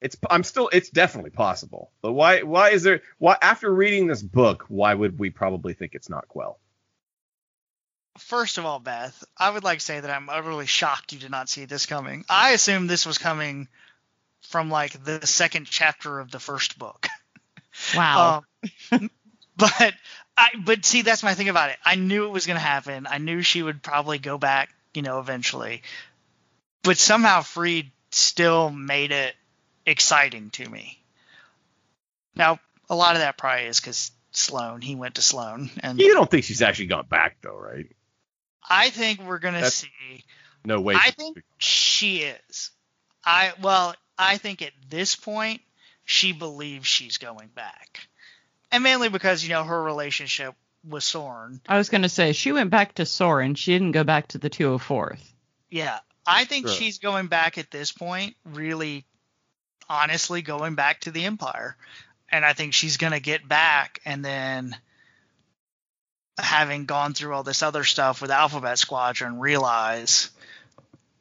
It's 0.00 0.16
I'm 0.28 0.42
still 0.44 0.68
it's 0.72 0.90
definitely 0.90 1.30
possible. 1.30 1.90
But 2.02 2.12
why 2.12 2.42
why 2.42 2.70
is 2.70 2.82
there 2.82 3.00
why 3.18 3.36
after 3.40 3.72
reading 3.72 4.06
this 4.06 4.22
book, 4.22 4.66
why 4.68 4.92
would 4.92 5.18
we 5.18 5.30
probably 5.30 5.72
think 5.72 5.94
it's 5.94 6.10
not 6.10 6.28
Quell? 6.28 6.58
First 8.18 8.58
of 8.58 8.64
all, 8.64 8.78
Beth, 8.78 9.24
I 9.36 9.50
would 9.50 9.64
like 9.64 9.78
to 9.78 9.84
say 9.84 9.98
that 9.98 10.10
I'm 10.10 10.28
utterly 10.28 10.66
shocked 10.66 11.12
you 11.12 11.18
did 11.18 11.30
not 11.30 11.48
see 11.48 11.64
this 11.64 11.86
coming. 11.86 12.24
I 12.28 12.50
assumed 12.50 12.88
this 12.88 13.06
was 13.06 13.18
coming 13.18 13.66
from 14.42 14.70
like 14.70 15.02
the 15.02 15.26
second 15.26 15.66
chapter 15.66 16.20
of 16.20 16.30
the 16.30 16.38
first 16.38 16.78
book. 16.78 17.08
wow. 17.96 18.44
Um, 18.92 19.10
but 19.56 19.94
I 20.36 20.50
but 20.62 20.84
see 20.84 21.02
that's 21.02 21.22
my 21.22 21.34
thing 21.34 21.48
about 21.48 21.70
it. 21.70 21.76
I 21.84 21.94
knew 21.94 22.26
it 22.26 22.30
was 22.32 22.46
going 22.46 22.58
to 22.58 22.64
happen. 22.64 23.06
I 23.08 23.18
knew 23.18 23.42
she 23.42 23.62
would 23.62 23.82
probably 23.82 24.18
go 24.18 24.38
back, 24.38 24.68
you 24.92 25.02
know, 25.02 25.18
eventually. 25.18 25.82
But 26.82 26.98
somehow 26.98 27.42
Freed 27.42 27.90
still 28.16 28.70
made 28.70 29.10
it 29.12 29.34
exciting 29.86 30.50
to 30.50 30.68
me. 30.68 30.98
Now, 32.34 32.58
a 32.90 32.94
lot 32.94 33.14
of 33.16 33.20
that 33.20 33.36
probably 33.38 33.66
is 33.66 33.80
cuz 33.80 34.10
Sloane, 34.32 34.80
he 34.80 34.94
went 34.96 35.14
to 35.16 35.22
Sloane 35.22 35.70
and 35.80 35.98
You 36.00 36.14
don't 36.14 36.30
think 36.30 36.44
she's 36.44 36.62
actually 36.62 36.86
gone 36.86 37.06
back 37.06 37.36
though, 37.40 37.56
right? 37.56 37.86
I 38.68 38.90
think 38.90 39.20
we're 39.20 39.38
going 39.38 39.54
to 39.54 39.60
That's- 39.60 39.74
see 39.74 40.24
No 40.64 40.80
way. 40.80 40.94
I 40.96 41.10
think 41.10 41.42
she 41.58 42.22
is. 42.22 42.70
I 43.24 43.52
well, 43.60 43.94
I 44.18 44.38
think 44.38 44.62
at 44.62 44.72
this 44.88 45.14
point 45.16 45.60
she 46.04 46.32
believes 46.32 46.86
she's 46.86 47.18
going 47.18 47.48
back, 47.48 48.06
and 48.70 48.82
mainly 48.82 49.08
because 49.08 49.42
you 49.42 49.50
know 49.50 49.64
her 49.64 49.82
relationship 49.82 50.54
with 50.86 51.02
Soran. 51.02 51.60
I 51.68 51.78
was 51.78 51.88
going 51.88 52.02
to 52.02 52.08
say 52.10 52.32
she 52.32 52.52
went 52.52 52.70
back 52.70 52.94
to 52.96 53.02
Soran. 53.04 53.56
She 53.56 53.72
didn't 53.72 53.92
go 53.92 54.04
back 54.04 54.28
to 54.28 54.38
the 54.38 54.50
204th. 54.50 55.20
Yeah, 55.70 55.98
I 56.26 56.44
think 56.44 56.66
Sure. 56.66 56.76
she's 56.76 56.98
going 56.98 57.26
back 57.26 57.58
at 57.58 57.70
this 57.70 57.92
point. 57.92 58.36
Really, 58.44 59.04
honestly, 59.88 60.42
going 60.42 60.74
back 60.74 61.00
to 61.00 61.10
the 61.10 61.24
Empire, 61.24 61.76
and 62.30 62.44
I 62.44 62.52
think 62.52 62.74
she's 62.74 62.96
gonna 62.96 63.20
get 63.20 63.46
back, 63.46 64.00
and 64.04 64.24
then 64.24 64.76
having 66.38 66.86
gone 66.86 67.14
through 67.14 67.34
all 67.34 67.42
this 67.44 67.62
other 67.62 67.84
stuff 67.84 68.20
with 68.20 68.30
Alphabet 68.30 68.78
Squadron, 68.78 69.38
realize 69.38 70.30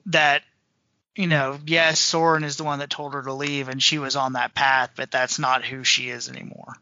that 0.08 0.44
you 1.16 1.28
know, 1.28 1.60
yes, 1.68 2.02
Soran 2.02 2.44
is 2.44 2.58
the 2.58 2.64
one 2.64 2.80
that 2.80 2.90
told 2.90 3.14
her 3.14 3.22
to 3.22 3.34
leave, 3.34 3.70
and 3.70 3.82
she 3.82 4.00
was 4.00 4.16
on 4.16 4.34
that 4.34 4.56
path, 4.56 4.92
but 4.96 5.12
that's 5.12 5.38
not 5.38 5.64
who 5.64 5.84
she 5.84 6.10
is 6.10 6.28
anymore. 6.28 6.74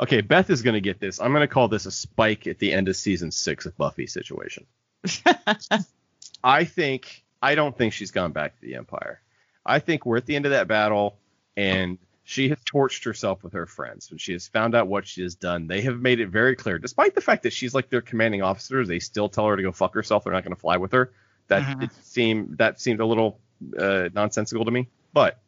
Okay, 0.00 0.22
Beth 0.22 0.48
is 0.50 0.62
gonna 0.62 0.80
get 0.80 0.98
this. 0.98 1.20
I'm 1.20 1.32
gonna 1.32 1.46
call 1.46 1.68
this 1.68 1.84
a 1.86 1.90
spike 1.90 2.46
at 2.46 2.58
the 2.58 2.72
end 2.72 2.88
of 2.88 2.96
season 2.96 3.30
six 3.30 3.66
of 3.66 3.76
Buffy 3.76 4.06
situation. 4.06 4.66
I 6.44 6.64
think 6.64 7.24
I 7.42 7.54
don't 7.54 7.76
think 7.76 7.92
she's 7.92 8.10
gone 8.10 8.32
back 8.32 8.54
to 8.56 8.60
the 8.62 8.74
Empire. 8.76 9.20
I 9.64 9.78
think 9.78 10.06
we're 10.06 10.16
at 10.16 10.26
the 10.26 10.36
end 10.36 10.46
of 10.46 10.52
that 10.52 10.68
battle, 10.68 11.18
and 11.56 11.98
she 12.24 12.48
has 12.48 12.58
torched 12.64 13.04
herself 13.04 13.42
with 13.44 13.52
her 13.52 13.66
friends, 13.66 14.10
and 14.10 14.20
she 14.20 14.32
has 14.32 14.48
found 14.48 14.74
out 14.74 14.88
what 14.88 15.06
she 15.06 15.22
has 15.22 15.34
done. 15.34 15.66
They 15.66 15.82
have 15.82 16.00
made 16.00 16.20
it 16.20 16.28
very 16.28 16.56
clear, 16.56 16.78
despite 16.78 17.14
the 17.14 17.20
fact 17.20 17.42
that 17.44 17.52
she's 17.52 17.74
like 17.74 17.88
their 17.88 18.00
commanding 18.00 18.42
officer, 18.42 18.84
they 18.84 18.98
still 18.98 19.28
tell 19.28 19.46
her 19.46 19.56
to 19.56 19.62
go 19.62 19.72
fuck 19.72 19.94
herself. 19.94 20.24
They're 20.24 20.32
not 20.32 20.44
going 20.44 20.54
to 20.54 20.60
fly 20.60 20.76
with 20.76 20.92
her. 20.92 21.12
That 21.48 21.62
Mhm. 21.62 21.82
it 21.84 21.92
seemed 22.02 22.58
that 22.58 22.80
seemed 22.80 23.00
a 23.00 23.06
little 23.06 23.38
uh, 23.78 24.08
nonsensical 24.12 24.64
to 24.64 24.70
me. 24.70 24.88
But 25.12 25.40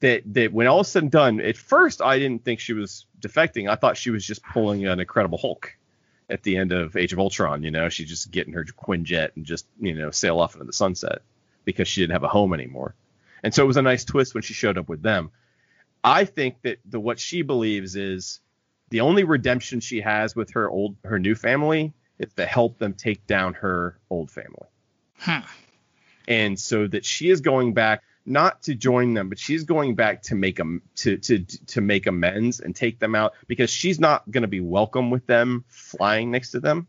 that 0.00 0.22
that 0.34 0.52
when 0.52 0.66
all 0.66 0.80
is 0.80 0.88
said 0.88 1.02
and 1.04 1.10
done, 1.12 1.40
at 1.40 1.56
first 1.56 2.00
I 2.02 2.18
didn't 2.18 2.44
think 2.44 2.60
she 2.60 2.72
was 2.72 3.06
defecting. 3.18 3.68
I 3.68 3.74
thought 3.76 3.96
she 3.96 4.10
was 4.10 4.24
just 4.24 4.42
pulling 4.42 4.86
an 4.86 5.00
Incredible 5.00 5.38
Hulk 5.38 5.74
at 6.30 6.42
the 6.42 6.56
end 6.56 6.72
of 6.72 6.96
Age 6.96 7.12
of 7.12 7.18
Ultron. 7.18 7.62
You 7.62 7.70
know, 7.70 7.88
she's 7.88 8.08
just 8.08 8.30
getting 8.30 8.54
her 8.54 8.64
Quinjet 8.64 9.36
and 9.36 9.44
just 9.44 9.66
you 9.80 9.94
know 9.94 10.10
sail 10.10 10.40
off 10.40 10.54
into 10.54 10.64
the 10.64 10.72
sunset 10.72 11.22
because 11.64 11.88
she 11.88 12.00
didn't 12.00 12.12
have 12.12 12.24
a 12.24 12.28
home 12.28 12.54
anymore. 12.54 12.94
And 13.42 13.54
so 13.54 13.62
it 13.62 13.66
was 13.66 13.76
a 13.76 13.82
nice 13.82 14.04
twist 14.04 14.34
when 14.34 14.42
she 14.42 14.54
showed 14.54 14.78
up 14.78 14.88
with 14.88 15.02
them. 15.02 15.30
I 16.02 16.24
think 16.24 16.62
that 16.62 16.78
the 16.84 17.00
what 17.00 17.18
she 17.18 17.42
believes 17.42 17.96
is 17.96 18.40
the 18.90 19.00
only 19.00 19.24
redemption 19.24 19.80
she 19.80 20.00
has 20.00 20.34
with 20.34 20.52
her 20.52 20.68
old 20.68 20.96
her 21.04 21.18
new 21.18 21.34
family 21.34 21.92
is 22.18 22.32
to 22.34 22.46
help 22.46 22.78
them 22.78 22.94
take 22.94 23.26
down 23.26 23.54
her 23.54 23.98
old 24.08 24.30
family. 24.30 24.68
Hmm. 25.18 25.40
And 26.28 26.58
so 26.58 26.86
that 26.86 27.04
she 27.04 27.30
is 27.30 27.40
going 27.40 27.74
back 27.74 28.02
not 28.26 28.62
to 28.62 28.74
join 28.74 29.14
them, 29.14 29.28
but 29.28 29.38
she's 29.38 29.64
going 29.64 29.94
back 29.94 30.22
to 30.22 30.34
make 30.34 30.56
them 30.56 30.82
to 30.96 31.16
to 31.18 31.38
to 31.44 31.80
make 31.80 32.06
amends 32.06 32.60
and 32.60 32.74
take 32.76 32.98
them 32.98 33.14
out 33.14 33.32
because 33.46 33.70
she's 33.70 33.98
not 33.98 34.30
going 34.30 34.42
to 34.42 34.48
be 34.48 34.60
welcome 34.60 35.10
with 35.10 35.26
them 35.26 35.64
flying 35.68 36.30
next 36.30 36.50
to 36.52 36.60
them. 36.60 36.86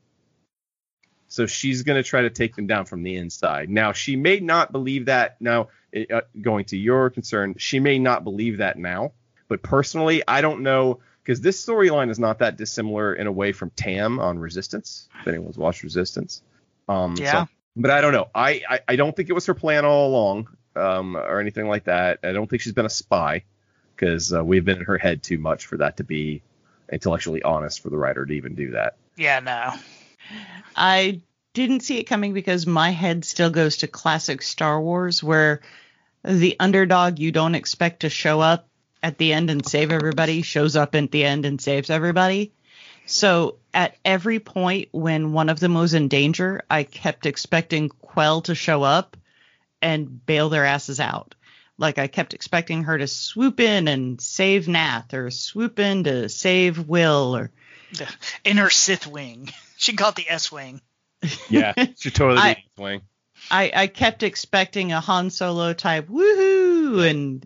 So 1.28 1.46
she's 1.46 1.84
going 1.84 2.02
to 2.02 2.08
try 2.08 2.24
to 2.24 2.30
take 2.30 2.56
them 2.56 2.68
down 2.68 2.86
from 2.86 3.04
the 3.04 3.16
inside. 3.16 3.70
Now 3.70 3.94
she 3.94 4.16
may 4.18 4.40
not 4.42 4.72
believe 4.74 5.06
that. 5.06 5.38
Now 5.40 5.70
it, 5.92 6.12
uh, 6.12 6.22
going 6.42 6.66
to 6.66 6.78
your 6.78 7.10
concern, 7.10 7.56
she 7.58 7.80
may 7.80 7.98
not 8.00 8.24
believe 8.24 8.58
that 8.58 8.78
now. 8.78 9.14
But 9.48 9.64
personally, 9.64 10.24
I 10.28 10.42
don't 10.42 10.62
know 10.62 11.00
because 11.24 11.40
this 11.42 11.64
storyline 11.66 12.10
is 12.10 12.20
not 12.20 12.40
that 12.40 12.58
dissimilar 12.58 13.14
in 13.14 13.28
a 13.28 13.32
way 13.32 13.52
from 13.54 13.70
Tam 13.72 14.20
on 14.20 14.40
Resistance. 14.40 15.08
If 15.22 15.28
anyone's 15.28 15.58
watched 15.58 15.84
Resistance, 15.84 16.42
um, 16.90 17.16
so- 17.16 17.24
Yeah. 17.24 17.46
but 17.78 17.92
I 17.92 18.02
don't 18.02 18.12
know. 18.14 18.30
I, 18.36 18.62
I 18.70 18.80
I 18.90 18.96
don't 18.98 19.16
think 19.16 19.30
it 19.30 19.34
was 19.34 19.46
her 19.46 19.54
plan 19.54 19.86
all 19.86 20.08
along, 20.10 20.48
um, 20.76 21.16
or 21.16 21.40
anything 21.40 21.68
like 21.68 21.86
that. 21.86 22.20
I 22.24 22.32
don't 22.32 22.50
think 22.50 22.62
she's 22.62 22.74
been 22.74 22.86
a 22.86 22.90
spy 22.90 23.44
because 23.96 24.34
uh, 24.34 24.44
we've 24.44 24.66
been 24.66 24.80
in 24.80 24.86
her 24.86 24.98
head 24.98 25.24
too 25.24 25.38
much 25.38 25.66
for 25.66 25.78
that 25.78 25.98
to 25.98 26.04
be 26.04 26.42
intellectually 26.92 27.44
honest 27.44 27.82
for 27.82 27.90
the 27.90 27.98
writer 27.98 28.26
to 28.26 28.34
even 28.34 28.56
do 28.56 28.72
that. 28.72 28.96
Yeah, 29.16 29.40
no. 29.40 29.74
I 30.76 31.22
didn't 31.54 31.82
see 31.82 31.98
it 31.98 32.04
coming 32.04 32.34
because 32.34 32.66
my 32.66 32.92
head 32.92 33.26
still 33.26 33.50
goes 33.50 33.78
to 33.78 33.88
classic 33.88 34.42
Star 34.42 34.82
Wars, 34.82 35.22
where 35.22 35.62
the 36.24 36.56
underdog 36.60 37.20
you 37.20 37.32
don't 37.32 37.56
expect 37.56 38.02
to 38.02 38.10
show 38.10 38.40
up 38.40 38.68
at 39.04 39.18
the 39.18 39.34
end 39.34 39.50
and 39.50 39.66
save 39.66 39.92
everybody 39.92 40.42
shows 40.42 40.76
up 40.76 40.96
at 40.96 41.12
the 41.12 41.26
end 41.26 41.46
and 41.46 41.60
saves 41.60 41.90
everybody. 41.90 42.54
So 43.06 43.58
at 43.74 43.98
every 44.06 44.40
point 44.40 44.90
when 44.92 45.34
one 45.34 45.50
of 45.50 45.60
them 45.60 45.74
was 45.74 45.94
in 45.94 46.08
danger, 46.08 46.62
I 46.70 46.84
kept 46.84 47.26
expecting 47.26 47.90
Quell 47.90 48.42
to 48.42 48.56
show 48.56 48.84
up 48.84 49.18
and 49.82 50.26
bail 50.26 50.50
their 50.50 50.66
asses 50.66 51.00
out. 51.00 51.36
Like 51.78 51.98
I 51.98 52.08
kept 52.08 52.34
expecting 52.34 52.84
her 52.84 52.98
to 52.98 53.08
swoop 53.08 53.60
in 53.60 53.88
and 53.88 54.22
save 54.22 54.68
Nath 54.68 55.14
or 55.14 55.32
swoop 55.32 55.80
in 55.80 56.04
to 56.04 56.30
save 56.30 56.88
Wyl 56.88 57.36
or 57.36 57.52
In 58.44 58.58
her 58.58 58.70
Sith 58.70 59.08
wing, 59.08 59.50
she 59.78 59.94
called 59.94 60.16
the 60.16 60.30
S 60.30 60.52
wing. 60.52 60.82
Yeah, 61.50 61.74
she 61.98 62.10
totally 62.10 62.40
I- 62.40 62.54
did 62.56 62.64
swing. 62.76 63.02
I, 63.50 63.72
I 63.74 63.88
kept 63.88 64.22
expecting 64.22 64.92
a 64.92 65.00
Han 65.00 65.32
Solo 65.32 65.74
type 65.74 66.08
woohoo 66.08 67.10
and 67.10 67.44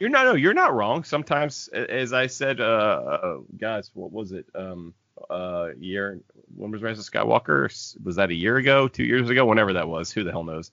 You're 0.00 0.10
not 0.10 0.24
no, 0.24 0.34
you're 0.34 0.54
not 0.54 0.74
wrong. 0.74 1.04
Sometimes, 1.04 1.68
as 1.68 2.12
I 2.12 2.26
said, 2.26 2.60
uh, 2.60 2.64
uh 2.64 3.38
guys, 3.56 3.90
what 3.94 4.12
was 4.12 4.32
it? 4.32 4.46
Um, 4.54 4.94
uh, 5.30 5.68
year 5.78 6.20
when 6.56 6.70
was 6.70 6.82
Rise 6.82 6.98
of 6.98 7.04
Skywalker? 7.04 7.96
Was 8.04 8.16
that 8.16 8.30
a 8.30 8.34
year 8.34 8.56
ago, 8.56 8.88
two 8.88 9.04
years 9.04 9.30
ago, 9.30 9.46
whenever 9.46 9.74
that 9.74 9.88
was? 9.88 10.10
Who 10.10 10.24
the 10.24 10.32
hell 10.32 10.44
knows? 10.44 10.70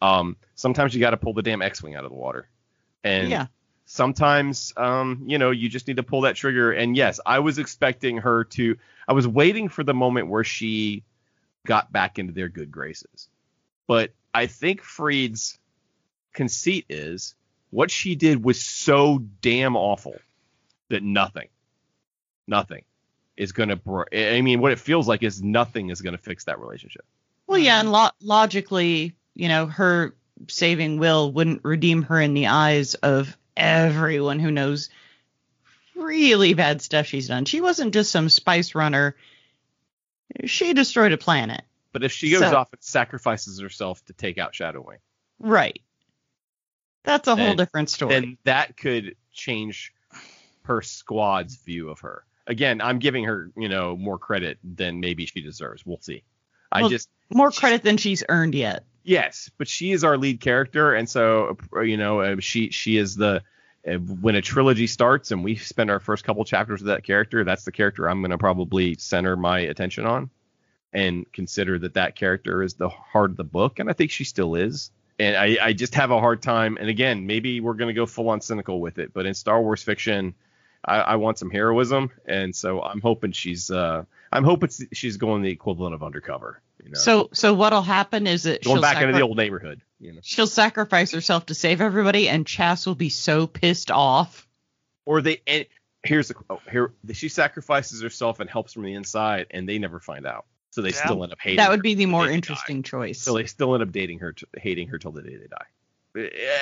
Um, 0.00 0.36
sometimes 0.54 0.94
you 0.94 1.00
got 1.00 1.10
to 1.10 1.16
pull 1.16 1.34
the 1.34 1.42
damn 1.42 1.62
X-wing 1.62 1.94
out 1.94 2.04
of 2.04 2.10
the 2.10 2.16
water, 2.16 2.48
and 3.02 3.28
yeah. 3.28 3.46
sometimes 3.84 4.72
um, 4.76 5.24
you 5.26 5.38
know 5.38 5.50
you 5.50 5.68
just 5.68 5.88
need 5.88 5.96
to 5.96 6.02
pull 6.02 6.22
that 6.22 6.36
trigger. 6.36 6.72
And 6.72 6.96
yes 6.96 7.20
i 7.26 7.38
was 7.38 7.58
expecting 7.58 8.18
her 8.18 8.44
to 8.44 8.76
i 9.06 9.12
was 9.12 9.26
waiting 9.26 9.68
for 9.68 9.82
the 9.84 9.94
moment 9.94 10.28
where 10.28 10.44
she 10.44 11.04
got 11.66 11.92
back 11.92 12.18
into 12.18 12.32
their 12.32 12.48
good 12.48 12.70
graces. 12.70 13.28
But 13.86 14.12
i 14.32 14.46
think 14.46 14.82
freed's 14.82 15.58
conceit 16.32 16.86
is 16.88 17.34
what 17.70 17.90
she 17.90 18.14
did 18.14 18.44
was 18.44 18.64
so 18.64 19.18
damn 19.40 19.76
awful 19.76 20.16
that 20.88 21.02
nothing 21.02 21.48
nothing 22.46 22.82
is 23.36 23.52
going 23.52 23.68
to 23.68 24.04
i 24.12 24.40
mean 24.40 24.60
what 24.60 24.72
it 24.72 24.78
feels 24.78 25.06
like 25.08 25.22
is 25.22 25.42
nothing 25.42 25.90
is 25.90 26.00
going 26.00 26.16
to 26.16 26.22
fix 26.22 26.44
that 26.44 26.58
relationship. 26.60 27.04
Well, 27.46 27.58
yeah, 27.58 27.80
and 27.80 27.90
lo- 27.90 28.10
logically, 28.20 29.16
you 29.38 29.48
know, 29.48 29.66
her 29.66 30.14
saving 30.48 30.98
Wyl 30.98 31.32
wouldn't 31.32 31.64
redeem 31.64 32.02
her 32.02 32.20
in 32.20 32.34
the 32.34 32.48
eyes 32.48 32.94
of 32.94 33.34
everyone 33.56 34.38
who 34.40 34.50
knows 34.50 34.90
really 35.94 36.54
bad 36.54 36.82
stuff 36.82 37.06
she's 37.06 37.28
done. 37.28 37.44
She 37.44 37.60
wasn't 37.60 37.94
just 37.94 38.10
some 38.10 38.28
spice 38.28 38.74
runner. 38.74 39.16
She 40.44 40.74
destroyed 40.74 41.12
a 41.12 41.16
planet. 41.18 41.62
but 41.92 42.04
if 42.04 42.12
she 42.12 42.30
goes 42.30 42.40
So- 42.40 42.54
off 42.56 42.72
and 42.72 42.82
sacrifices 42.82 43.58
herself 43.60 44.04
to 44.06 44.12
take 44.12 44.36
out 44.38 44.54
shadow 44.54 44.84
wing 44.86 44.98
Right. 45.40 45.80
That's 47.04 47.26
a 47.28 47.34
whole 47.36 47.54
different 47.54 47.88
story. 47.88 48.12
then 48.14 48.38
that 48.44 48.76
could 48.76 49.16
change 49.32 49.92
her 50.64 50.82
squad's 50.82 51.56
view 51.56 51.88
of 51.88 52.00
her. 52.00 52.24
Again, 52.46 52.80
I'm 52.82 52.98
giving 52.98 53.24
her, 53.24 53.50
you 53.56 53.68
know, 53.68 53.96
more 53.96 54.18
credit 54.18 54.58
than 54.62 55.00
maybe 55.00 55.26
she 55.26 55.40
deserves. 55.40 55.86
We'll 55.86 56.00
see. 56.00 56.22
I 56.70 56.82
Well, 56.82 56.90
just 56.90 57.08
More 57.30 57.50
credit 57.50 57.82
than 57.82 57.96
she's 57.96 58.22
earned 58.28 58.54
yet. 58.54 58.84
Yes, 59.08 59.50
but 59.56 59.68
she 59.68 59.92
is 59.92 60.04
our 60.04 60.18
lead 60.18 60.38
character, 60.38 60.92
and 60.92 61.08
so 61.08 61.56
uh, 61.74 61.80
you 61.80 61.96
know 61.96 62.20
uh, 62.20 62.36
she 62.40 62.68
she 62.68 62.98
is 62.98 63.16
the 63.16 63.42
uh, 63.88 63.94
when 63.94 64.34
a 64.34 64.42
trilogy 64.42 64.86
starts 64.86 65.30
and 65.30 65.42
we 65.42 65.56
spend 65.56 65.90
our 65.90 65.98
first 65.98 66.24
couple 66.24 66.44
chapters 66.44 66.82
with 66.82 66.88
that 66.88 67.04
character, 67.04 67.42
that's 67.42 67.64
the 67.64 67.72
character 67.72 68.06
I'm 68.06 68.20
going 68.20 68.32
to 68.32 68.36
probably 68.36 68.96
center 68.96 69.34
my 69.34 69.60
attention 69.60 70.04
on 70.04 70.28
and 70.92 71.24
consider 71.32 71.78
that 71.78 71.94
that 71.94 72.16
character 72.16 72.62
is 72.62 72.74
the 72.74 72.90
heart 72.90 73.30
of 73.30 73.38
the 73.38 73.44
book, 73.44 73.78
and 73.78 73.88
I 73.88 73.94
think 73.94 74.10
she 74.10 74.24
still 74.24 74.54
is. 74.56 74.90
And 75.18 75.36
I, 75.36 75.56
I 75.58 75.72
just 75.72 75.94
have 75.94 76.10
a 76.10 76.20
hard 76.20 76.42
time. 76.42 76.76
And 76.78 76.90
again, 76.90 77.26
maybe 77.26 77.62
we're 77.62 77.74
going 77.74 77.88
to 77.88 77.98
go 77.98 78.04
full 78.04 78.28
on 78.28 78.42
cynical 78.42 78.78
with 78.78 78.98
it, 78.98 79.14
but 79.14 79.24
in 79.24 79.32
Star 79.32 79.62
Wars 79.62 79.82
fiction, 79.82 80.34
I, 80.84 80.98
I 80.98 81.16
want 81.16 81.38
some 81.38 81.50
heroism, 81.50 82.10
and 82.26 82.54
so 82.54 82.82
I'm 82.82 83.00
hoping 83.00 83.32
she's 83.32 83.70
uh, 83.70 84.04
I'm 84.30 84.44
hoping 84.44 84.68
she's 84.92 85.16
going 85.16 85.40
the 85.40 85.50
equivalent 85.50 85.94
of 85.94 86.02
undercover. 86.02 86.60
You 86.82 86.90
know? 86.90 86.98
So 86.98 87.28
so 87.32 87.54
what'll 87.54 87.82
happen 87.82 88.26
is 88.26 88.44
that 88.44 88.62
going 88.62 88.76
she'll 88.76 88.82
back 88.82 88.94
sacri- 88.94 89.08
into 89.08 89.18
the 89.18 89.24
old 89.24 89.36
neighborhood. 89.36 89.80
You 90.00 90.12
know, 90.12 90.20
she'll 90.22 90.46
sacrifice 90.46 91.10
herself 91.12 91.46
to 91.46 91.54
save 91.54 91.80
everybody, 91.80 92.28
and 92.28 92.46
Chass 92.46 92.86
will 92.86 92.94
be 92.94 93.08
so 93.08 93.46
pissed 93.46 93.90
off. 93.90 94.46
or 95.04 95.20
they 95.22 95.40
and 95.46 95.66
here's 96.04 96.28
the 96.28 96.34
oh, 96.48 96.60
here 96.70 96.92
she 97.12 97.28
sacrifices 97.28 98.00
herself 98.02 98.38
and 98.40 98.48
helps 98.48 98.72
from 98.72 98.84
the 98.84 98.94
inside, 98.94 99.46
and 99.50 99.68
they 99.68 99.78
never 99.78 99.98
find 99.98 100.24
out, 100.26 100.46
so 100.70 100.82
they 100.82 100.90
Yeah. 100.90 101.04
still 101.04 101.22
end 101.24 101.32
up 101.32 101.38
hating. 101.40 101.56
That 101.56 101.70
would 101.70 101.82
be 101.82 101.94
the 101.94 102.06
more 102.06 102.28
interesting 102.30 102.82
choice. 102.84 103.20
So 103.20 103.34
they 103.34 103.46
still 103.46 103.74
end 103.74 103.82
up 103.82 103.90
dating 103.90 104.20
her, 104.20 104.32
t- 104.32 104.46
hating 104.56 104.88
her 104.88 104.98
till 104.98 105.10
the 105.12 105.22
day 105.22 105.36
they 105.36 105.46
die. 105.48 105.66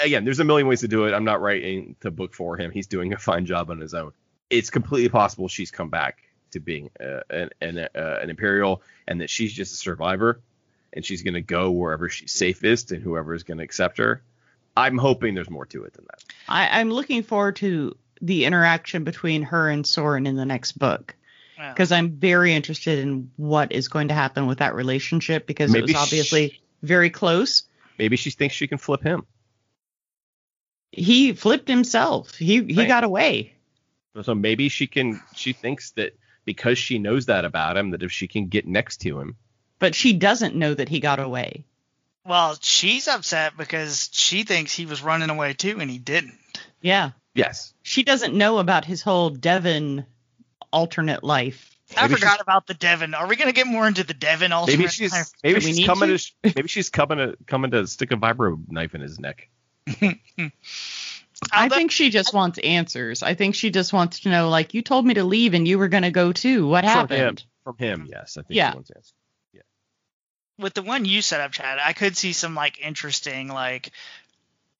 Again, 0.04 0.24
there's 0.24 0.40
a 0.40 0.44
million 0.44 0.66
ways 0.66 0.80
to 0.80 0.88
do 0.88 1.04
it. 1.04 1.12
I'm 1.14 1.24
not 1.24 1.40
writing 1.40 1.96
the 2.00 2.10
book 2.10 2.34
for 2.34 2.56
him. 2.56 2.70
He's 2.70 2.86
doing 2.86 3.12
a 3.12 3.18
fine 3.18 3.46
job 3.46 3.70
on 3.70 3.78
his 3.80 3.94
own. 3.94 4.12
It's 4.50 4.70
completely 4.70 5.08
possible 5.08 5.48
she's 5.48 5.70
come 5.70 5.88
back 5.90 6.22
to 6.57 6.61
being 6.61 6.90
uh, 7.00 7.20
an 7.30 7.50
an, 7.61 7.78
uh, 7.78 8.18
an 8.22 8.30
imperial, 8.30 8.82
and 9.07 9.20
that 9.20 9.30
she's 9.30 9.52
just 9.52 9.72
a 9.72 9.76
survivor, 9.76 10.40
and 10.92 11.04
she's 11.04 11.22
going 11.22 11.34
to 11.34 11.42
go 11.42 11.70
wherever 11.70 12.09
she's 12.09 12.32
safest 12.32 12.92
and 12.92 13.02
whoever 13.02 13.34
is 13.34 13.42
going 13.42 13.59
to 13.59 13.64
accept 13.64 13.98
her. 13.98 14.22
I'm 14.76 14.98
hoping 14.98 15.34
there's 15.34 15.48
more 15.50 15.66
to 15.66 15.84
it 15.84 15.94
than 15.94 16.04
that. 16.11 16.24
I, 16.48 16.80
I'm 16.80 16.90
looking 16.90 17.22
forward 17.22 17.57
to 17.57 17.96
the 18.20 18.44
interaction 18.44 19.04
between 19.04 19.42
her 19.42 19.68
and 19.70 19.84
Soran 19.84 20.26
in 20.26 20.36
the 20.36 20.44
next 20.44 20.72
book 20.78 21.14
Yeah. 21.59 21.72
because 21.72 21.92
I'm 21.92 22.11
very 22.11 22.52
interested 22.54 22.98
in 22.98 23.30
what 23.36 23.72
is 23.72 23.88
going 23.88 24.09
to 24.09 24.14
happen 24.14 24.46
with 24.46 24.59
that 24.59 24.74
relationship 24.74 25.46
because 25.46 25.70
Maybe 25.72 25.92
it 25.92 25.96
was 25.96 26.02
obviously 26.02 26.48
sh- 26.50 26.61
very 26.82 27.09
close. 27.11 27.62
Maybe 27.98 28.16
she 28.16 28.30
thinks 28.30 28.54
she 28.54 28.66
can 28.66 28.78
flip 28.78 29.02
him. 29.02 29.24
He 30.92 31.32
flipped 31.34 31.68
himself. 31.68 32.34
He 32.34 32.62
he 32.64 32.74
Right. 32.78 32.88
got 32.88 33.04
away. 33.04 33.52
So 34.22 34.34
maybe 34.34 34.68
she 34.70 34.86
can. 34.86 35.20
She 35.34 35.52
thinks 35.52 35.90
that 35.92 36.16
because 36.47 36.78
she 36.78 36.99
knows 36.99 37.26
that 37.26 37.44
about 37.44 37.76
him, 37.76 37.90
that 37.90 38.03
if 38.03 38.11
she 38.11 38.26
can 38.26 38.47
get 38.47 38.66
next 38.66 39.03
to 39.03 39.20
him, 39.20 39.36
But 39.78 39.94
she 39.94 40.14
doesn't 40.14 40.55
know 40.55 40.72
that 40.72 40.88
he 40.88 41.01
got 41.01 41.20
away. 41.20 41.66
Well, 42.24 42.57
she's 42.61 43.07
upset 43.07 43.57
because 43.59 44.09
she 44.11 44.44
thinks 44.44 44.72
he 44.72 44.86
was 44.86 45.03
running 45.03 45.28
away 45.28 45.53
too, 45.53 45.78
and 45.78 45.90
he 45.90 45.99
didn't. 45.99 46.38
Yeah. 46.80 47.11
yes, 47.34 47.74
She 47.82 48.03
doesn't 48.03 48.34
know 48.34 48.59
about 48.59 48.84
his 48.86 49.03
whole 49.03 49.28
Devon 49.30 50.07
alternate 50.72 51.22
life. 51.22 51.76
I 51.97 52.03
Maybe 52.03 52.14
forgot 52.14 52.40
about 52.40 52.66
the 52.66 52.74
Devon. 52.74 53.14
Are 53.14 53.28
we 53.28 53.36
gonna 53.36 53.53
get 53.53 53.66
more 53.66 53.86
into 53.86 54.03
the 54.03 54.14
Devon 54.14 54.51
also? 54.53 54.72
Maybe 54.72 54.88
she's 54.88 55.34
maybe 55.44 55.61
she's 55.61 55.86
coming 55.86 56.09
to? 56.09 56.18
to? 56.18 56.53
maybe 56.57 56.68
she's 56.68 56.90
coming 56.90 57.18
to 57.18 57.36
coming 57.47 57.70
to 57.70 57.86
stick 57.86 58.11
a 58.11 58.16
vibro 58.16 58.59
knife 58.68 58.94
in 58.97 59.01
his 59.01 59.20
neck. 59.20 59.49
I 61.53 61.68
think 61.68 61.91
she 61.91 62.11
just 62.11 62.32
wants 62.32 62.59
answers. 62.59 63.22
I 63.22 63.34
think 63.34 63.55
she 63.55 63.70
just 63.70 63.93
wants 63.93 64.20
to 64.20 64.30
know, 64.30 64.49
like, 64.49 64.74
you 64.74 64.82
told 64.82 65.05
me 65.07 65.14
to 65.14 65.24
leave 65.24 65.55
and 65.55 65.66
you 65.68 65.78
were 65.78 65.89
going 65.89 66.03
to 66.03 66.11
go 66.11 66.32
too. 66.32 66.66
What 66.66 66.84
From 66.84 67.09
him. 67.09 67.18
happened? 67.18 67.45
From 67.64 67.76
him, 67.78 68.09
yes, 68.11 68.37
I 68.39 68.43
think 68.43 68.57
Yeah. 68.57 68.70
she 68.70 68.74
wants 68.76 68.91
answers. 68.91 69.12
with 70.59 70.72
the 70.72 70.82
one 70.82 71.05
you 71.05 71.20
set 71.20 71.43
up, 71.43 71.53
Chad, 71.53 71.78
I 71.78 71.93
could 71.93 72.16
see 72.16 72.32
some 72.32 72.55
like 72.55 72.80
interesting 72.80 73.49
like 73.49 73.91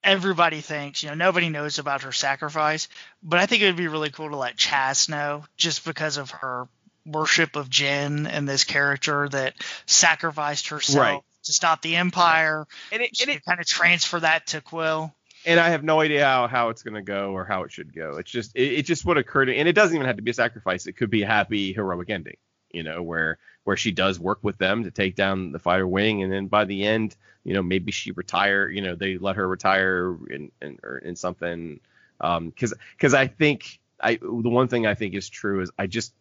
everybody 0.03 0.63
thinks, 0.63 1.03
you 1.03 1.11
know, 1.11 1.15
nobody 1.15 1.51
knows 1.51 1.79
about 1.79 2.03
her 2.03 2.13
sacrifice, 2.13 2.89
but 3.23 3.39
I 3.41 3.45
think 3.47 3.63
it 3.63 3.67
would 3.67 3.77
be 3.77 3.89
really 3.89 4.09
cool 4.11 4.31
to 4.31 4.37
let 4.37 4.57
Chass 4.57 5.09
know 5.11 5.45
just 5.59 5.85
because 5.85 6.17
of 6.17 6.31
her 6.31 6.67
worship 7.05 7.57
of 7.57 7.69
Jyn 7.69 8.27
and 8.27 8.49
this 8.49 8.65
character 8.65 9.29
that 9.29 9.55
sacrificed 9.85 10.69
herself 10.69 10.99
Right. 10.99 11.23
to 11.45 11.53
stop 11.53 11.83
the 11.83 11.97
Empire. 11.97 12.67
And 12.91 13.03
it, 13.03 13.21
and, 13.21 13.31
it, 13.31 13.45
kind 13.45 13.61
of 13.61 13.67
transfer 13.67 14.21
that 14.21 14.47
to 14.49 14.61
Quell. 14.63 15.15
And 15.47 15.61
I 15.61 15.71
have 15.71 15.85
no 15.85 16.01
idea 16.01 16.25
how, 16.25 16.49
how 16.49 16.69
it's 16.71 16.83
gonna 16.83 17.03
go 17.03 17.31
or 17.33 17.45
how 17.45 17.63
it 17.63 17.73
should 17.73 17.95
go. 17.95 18.17
It's 18.17 18.31
just 18.31 18.55
it, 18.57 18.73
it 18.73 18.83
just 18.83 19.05
would 19.07 19.17
occur 19.17 19.45
to, 19.45 19.55
and 19.55 19.69
it 19.69 19.75
doesn't 19.75 19.95
even 19.95 20.07
have 20.07 20.17
to 20.17 20.23
be 20.23 20.33
a 20.33 20.35
sacrifice. 20.35 20.87
It 20.87 20.95
could 20.95 21.09
be 21.09 21.23
a 21.23 21.27
happy 21.27 21.73
heroic 21.73 22.11
ending, 22.11 22.37
you 22.73 22.83
know, 22.83 23.03
where 23.03 23.39
where 23.65 23.77
she 23.77 23.93
does 23.93 24.21
work 24.21 24.41
with 24.43 24.59
them 24.59 24.85
to 24.85 24.91
take 24.91 25.15
down 25.15 25.53
the 25.53 25.59
fighter 25.59 25.87
wing, 25.87 26.23
and 26.23 26.33
then 26.33 26.49
by 26.49 26.65
the 26.65 26.85
end, 26.85 27.17
you 27.45 27.55
know, 27.55 27.63
maybe 27.63 27.93
she 27.93 28.11
retire. 28.11 28.69
You 28.69 28.83
know, 28.83 28.97
they 28.97 29.19
let 29.19 29.37
her 29.37 29.47
retire 29.47 30.17
in 30.29 30.51
in, 30.61 30.79
or 30.83 30.99
in 30.99 31.17
something. 31.17 31.81
Um, 32.21 32.51
because 32.51 32.75
because 32.97 33.15
I 33.15 33.29
think 33.29 33.79
I 34.01 34.17
the 34.17 34.49
one 34.49 34.69
thing 34.69 34.87
I 34.87 34.95
think 34.95 35.15
is 35.15 35.29
true 35.29 35.61
is 35.63 35.71
I 35.79 35.87
just 35.87 36.13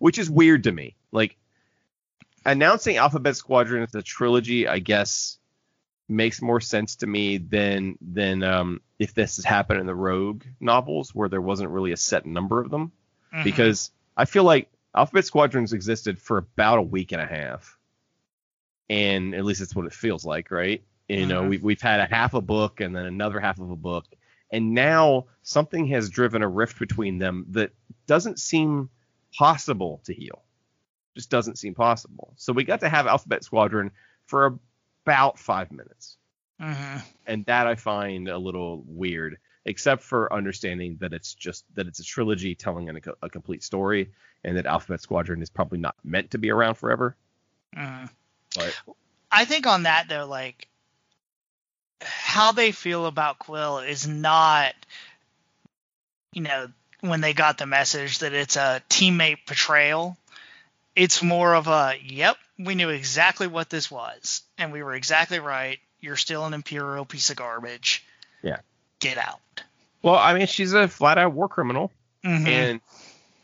which 0.00 0.18
is 0.18 0.28
weird 0.28 0.64
to 0.64 0.72
me. 0.72 0.96
Like 1.12 1.36
announcing 2.44 2.96
Alphabet 2.96 3.36
Squadron 3.36 3.84
as 3.84 3.94
a 3.94 4.02
trilogy, 4.02 4.66
I 4.66 4.80
guess 4.80 5.38
makes 6.08 6.42
more 6.42 6.60
sense 6.60 6.96
to 6.96 7.06
me 7.06 7.38
than 7.38 7.96
than 8.00 8.42
um 8.42 8.80
if 8.98 9.14
this 9.14 9.36
has 9.36 9.44
happened 9.44 9.80
in 9.80 9.86
the 9.86 9.94
Rogue 9.94 10.44
novels 10.60 11.14
where 11.14 11.28
there 11.28 11.40
wasn't 11.40 11.70
really 11.70 11.92
a 11.92 11.96
set 11.96 12.26
number 12.26 12.60
of 12.60 12.70
them 12.70 12.92
Mhm. 13.32 13.44
because 13.44 13.90
I 14.16 14.24
feel 14.26 14.44
like 14.44 14.70
Alphabet 14.94 15.24
Squadrons 15.24 15.72
existed 15.72 16.18
for 16.20 16.36
about 16.38 16.78
a 16.78 16.82
week 16.82 17.12
and 17.12 17.22
a 17.22 17.26
half, 17.26 17.78
and 18.90 19.34
at 19.34 19.44
least 19.44 19.60
that's 19.60 19.74
what 19.74 19.86
it 19.86 19.92
feels 19.94 20.24
like, 20.24 20.50
right? 20.50 20.82
You 21.08 21.26
know, 21.26 21.42
Mhm. 21.44 21.48
we've 21.48 21.62
we've 21.62 21.80
had 21.80 22.00
a 22.00 22.06
half 22.14 22.34
a 22.34 22.40
book 22.40 22.80
and 22.80 22.94
then 22.94 23.06
another 23.06 23.40
half 23.40 23.58
of 23.58 23.70
a 23.70 23.76
book, 23.76 24.06
and 24.50 24.74
now 24.74 25.26
something 25.42 25.86
has 25.88 26.10
driven 26.10 26.42
a 26.42 26.48
rift 26.48 26.78
between 26.78 27.18
them 27.18 27.46
that 27.50 27.72
doesn't 28.06 28.38
seem 28.38 28.90
possible 29.36 30.00
to 30.04 30.12
heal. 30.14 30.42
Just 31.14 31.30
doesn't 31.30 31.56
seem 31.58 31.74
possible. 31.74 32.34
So 32.36 32.52
we 32.52 32.64
got 32.64 32.80
to 32.80 32.88
have 32.88 33.06
Alphabet 33.06 33.44
Squadron 33.44 33.90
for 34.26 34.58
about 35.04 35.38
five 35.38 35.72
minutes 35.72 36.16
Mhm. 36.60 37.02
and 37.26 37.44
that 37.46 37.66
I 37.66 37.74
find 37.74 38.28
a 38.28 38.38
little 38.38 38.82
weird, 38.86 39.38
except 39.64 40.02
for 40.02 40.32
understanding 40.32 40.98
that 41.00 41.12
it's 41.12 41.34
just 41.34 41.64
that 41.74 41.86
it's 41.86 41.98
a 42.00 42.04
trilogy 42.04 42.54
telling 42.54 42.88
a, 42.88 43.00
a 43.20 43.28
complete 43.28 43.64
story, 43.64 44.12
and 44.44 44.56
that 44.56 44.66
Alphabet 44.66 45.00
Squadron 45.00 45.42
is 45.42 45.50
probably 45.50 45.78
not 45.78 45.96
meant 46.04 46.32
to 46.32 46.38
be 46.38 46.50
around 46.50 46.76
forever. 46.76 47.16
Mhm. 47.76 48.10
But 48.54 48.78
I 49.30 49.44
think 49.44 49.66
on 49.66 49.84
that 49.84 50.08
though, 50.08 50.26
like 50.26 50.68
how 52.00 52.52
they 52.52 52.72
feel 52.72 53.06
about 53.06 53.38
Quell 53.38 53.78
is 53.80 54.06
not, 54.06 54.74
you 56.32 56.42
know, 56.42 56.68
when 57.00 57.20
they 57.20 57.32
got 57.32 57.58
the 57.58 57.66
message 57.66 58.20
that 58.20 58.32
it's 58.32 58.56
a 58.56 58.82
teammate 58.88 59.46
betrayal. 59.46 60.16
It's 60.94 61.22
more 61.22 61.54
of 61.54 61.68
a, 61.68 61.94
yep, 62.02 62.36
we 62.64 62.74
knew 62.74 62.88
exactly 62.88 63.46
what 63.46 63.70
this 63.70 63.90
was, 63.90 64.42
and 64.58 64.72
we 64.72 64.82
were 64.82 64.94
exactly 64.94 65.38
right. 65.38 65.78
You're 66.00 66.16
still 66.16 66.44
an 66.46 66.54
imperial 66.54 67.04
piece 67.04 67.30
of 67.30 67.36
garbage. 67.36 68.04
Yeah. 68.42 68.58
Get 69.00 69.18
out. 69.18 69.40
well, 70.02 70.16
I 70.16 70.34
mean, 70.34 70.46
she's 70.46 70.72
a 70.72 70.88
flat 70.88 71.18
out 71.18 71.32
war 71.32 71.48
criminal, 71.48 71.90
Mhm. 72.24 72.46
and 72.46 72.80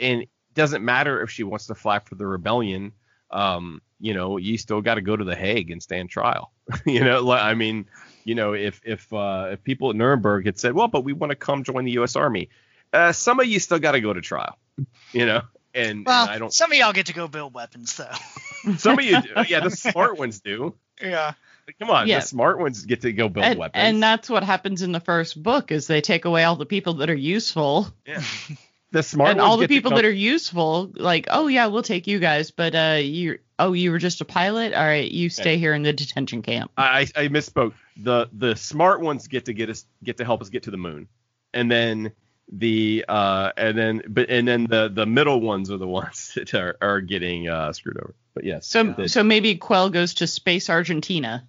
and 0.01 0.23
it 0.23 0.28
doesn't 0.55 0.85
matter 0.85 1.23
if 1.23 1.31
she 1.31 1.43
wants 1.45 1.66
to 1.69 1.74
fly 1.74 1.99
for 2.01 2.15
the 2.15 2.27
rebellion. 2.27 2.93
Um, 3.31 3.82
you 4.01 4.15
know, 4.15 4.36
you 4.39 4.57
still 4.59 4.81
got 4.81 4.95
to 4.95 5.01
go 5.01 5.16
to 5.16 5.24
the 5.24 5.35
Hague 5.36 5.70
and 5.70 5.82
stand 5.82 6.11
trial. 6.11 6.53
you 6.86 7.01
know, 7.05 7.20
like 7.23 7.43
I 7.43 7.55
mean, 7.55 7.86
you 8.24 8.35
know, 8.35 8.55
if 8.55 8.81
if 8.85 9.12
uh, 9.12 9.51
if 9.53 9.62
people 9.65 9.90
at 9.90 9.97
Nuremberg 9.97 10.47
had 10.47 10.59
said, 10.59 10.73
well, 10.74 10.89
but 10.89 11.03
we 11.05 11.12
want 11.12 11.31
to 11.31 11.36
come 11.36 11.62
join 11.65 11.85
the 11.85 11.93
U.S. 11.93 12.16
Army, 12.16 12.49
uh, 12.93 13.12
some 13.12 13.39
of 13.40 13.47
you 13.47 13.59
still 13.61 13.78
got 13.78 13.93
to 13.93 14.01
go 14.01 14.12
to 14.12 14.20
trial. 14.20 14.57
You 15.12 15.24
know, 15.27 15.40
and, 15.74 16.05
well, 16.07 16.23
and 16.24 16.31
I 16.31 16.39
don't. 16.39 16.53
some 16.53 16.70
of 16.70 16.77
y'all 16.78 16.93
get 16.93 17.07
to 17.07 17.15
go 17.15 17.27
build 17.28 17.53
weapons 17.55 17.97
though. 17.97 18.11
Some 18.78 18.98
of 18.98 19.05
you, 19.05 19.20
do. 19.22 19.28
yeah, 19.48 19.60
the 19.60 19.70
smart 19.70 20.18
ones 20.18 20.40
do. 20.40 20.74
yeah. 21.02 21.32
Come 21.78 21.90
on, 21.90 22.06
Yeah. 22.09 22.20
the 22.20 22.26
smart 22.26 22.59
ones 22.59 22.86
get 22.86 23.02
to 23.02 23.12
go 23.12 23.28
build 23.28 23.44
And, 23.44 23.59
weapons. 23.59 23.78
and 23.82 24.02
that's 24.02 24.30
what 24.30 24.43
happens 24.43 24.80
in 24.82 24.93
the 24.93 25.01
first 25.01 25.43
book 25.43 25.70
is 25.70 25.86
they 25.86 26.01
take 26.01 26.24
away 26.24 26.44
all 26.44 26.56
the 26.56 26.64
people 26.64 26.94
that 26.94 27.10
are 27.10 27.14
useful 27.14 27.89
yeah. 28.06 28.22
the 28.90 29.02
smart 29.02 29.32
and 29.32 29.39
ones 29.39 29.51
all 29.51 29.56
the 29.59 29.64
get 29.66 29.74
people 29.74 29.90
come- 29.90 29.97
that 29.98 30.06
are 30.06 30.10
useful 30.10 30.90
like 30.94 31.26
oh 31.28 31.47
yeah 31.47 31.66
we'll 31.66 31.82
take 31.82 32.06
you 32.06 32.18
guys 32.18 32.51
but 32.51 32.74
uh 32.74 32.98
you 33.02 33.39
oh 33.59 33.74
you 33.74 33.90
were 33.90 33.98
just 33.98 34.22
a 34.22 34.24
pilot 34.24 34.72
all 34.72 34.82
right 34.82 35.12
you 35.12 35.28
stay 35.28 35.59
here 35.59 35.74
in 35.74 35.82
the 35.82 35.93
detention 35.93 36.40
camp 36.40 36.70
I, 36.78 37.01
I 37.14 37.24
I 37.24 37.28
misspoke. 37.28 37.74
The 37.98 38.30
the 38.32 38.56
smart 38.56 39.02
ones 39.02 39.28
get 39.28 39.44
to 39.44 39.52
get 39.52 39.68
us 39.68 39.85
get 40.02 40.16
to 40.16 40.24
help 40.24 40.40
us 40.40 40.48
get 40.48 40.62
to 40.62 40.70
the 40.70 40.78
moon, 40.78 41.06
and 41.52 41.70
then 41.70 42.12
the 42.50 43.04
uh 43.08 43.52
and 43.56 43.76
then 43.76 44.02
but 44.08 44.30
and 44.30 44.48
then 44.48 44.64
the 44.64 44.88
the 44.88 45.04
middle 45.04 45.40
ones 45.40 45.70
are 45.70 45.76
the 45.76 45.86
ones 45.86 46.32
that 46.36 46.54
are, 46.54 46.76
are 46.80 47.00
getting 47.00 47.48
uh 47.48 47.72
screwed 47.72 47.98
over. 47.98 48.14
But 48.34 48.44
yes. 48.44 48.66
so 48.66 49.06
so 49.06 49.22
maybe 49.22 49.56
quell 49.56 49.90
goes 49.90 50.14
to 50.14 50.26
space 50.26 50.70
argentina 50.70 51.46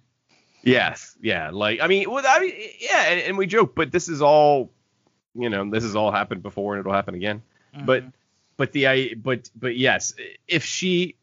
yes, 0.62 1.16
yeah. 1.20 1.50
Like 1.52 1.80
I 1.80 1.86
mean, 1.86 2.10
well, 2.10 2.24
I 2.26 2.40
mean, 2.40 2.52
yeah, 2.78 3.02
and, 3.04 3.20
and 3.20 3.38
we 3.38 3.46
joke, 3.46 3.74
but 3.74 3.90
this 3.90 4.08
is 4.08 4.20
all, 4.22 4.70
you 5.34 5.48
know, 5.48 5.68
this 5.70 5.84
has 5.84 5.96
all 5.96 6.10
happened 6.10 6.42
before, 6.42 6.74
and 6.74 6.80
it'll 6.80 6.92
happen 6.92 7.14
again. 7.14 7.42
But 7.84 8.04
Mhm. 8.04 8.12
but 8.56 8.72
the 8.72 8.88
I 8.88 9.14
but 9.14 9.48
but 9.54 9.76
yes, 9.76 10.14
if 10.48 10.64
she 10.64 11.16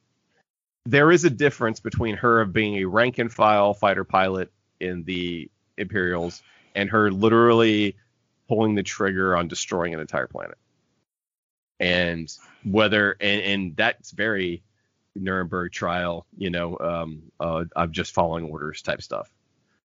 there 0.85 1.11
is 1.11 1.25
a 1.25 1.29
difference 1.29 1.79
between 1.81 2.15
her 2.15 2.41
of 2.41 2.53
being 2.53 2.77
a 2.77 2.85
rank 2.85 3.17
and 3.17 3.31
file 3.31 3.73
fighter 3.73 4.05
pilot 4.05 4.51
in 4.79 5.03
the 5.03 5.49
Imperials 5.77 6.41
and 6.75 6.89
her 6.89 7.11
literally 7.11 7.97
pulling 8.47 8.75
the 8.75 8.83
trigger 8.83 9.35
on 9.35 9.47
destroying 9.47 9.93
an 9.93 9.99
entire 9.99 10.27
planet. 10.27 10.57
And 11.79 12.31
whether 12.63 13.15
and, 13.19 13.41
and 13.41 13.75
that's 13.75 14.11
very 14.11 14.63
Nuremberg 15.15 15.71
trial, 15.71 16.25
you 16.37 16.49
know, 16.49 16.77
um, 16.79 17.23
uh, 17.39 17.65
I'm 17.75 17.91
just 17.91 18.13
following 18.13 18.45
orders 18.45 18.81
type 18.81 19.01
stuff. 19.01 19.31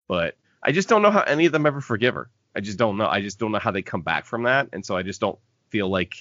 But 0.09 0.37
I 0.63 0.73
just 0.73 0.89
don't 0.89 1.03
know 1.03 1.11
how 1.11 1.21
any 1.23 1.47
of 1.47 1.53
them 1.53 1.67
ever 1.67 1.81
forgive 1.81 2.15
her. 2.15 2.31
I 2.55 2.61
just 2.61 2.79
don't 2.79 2.97
know. 2.99 3.07
I 3.07 3.21
just 3.21 3.39
don't 3.39 3.53
know 3.53 3.59
how 3.59 3.71
they 3.71 3.83
come 3.83 4.03
back 4.03 4.27
from 4.27 4.43
that, 4.45 4.69
and 4.73 4.85
so 4.85 4.97
I 4.97 5.03
just 5.03 5.21
don't 5.21 5.39
feel 5.71 5.89
like 5.89 6.15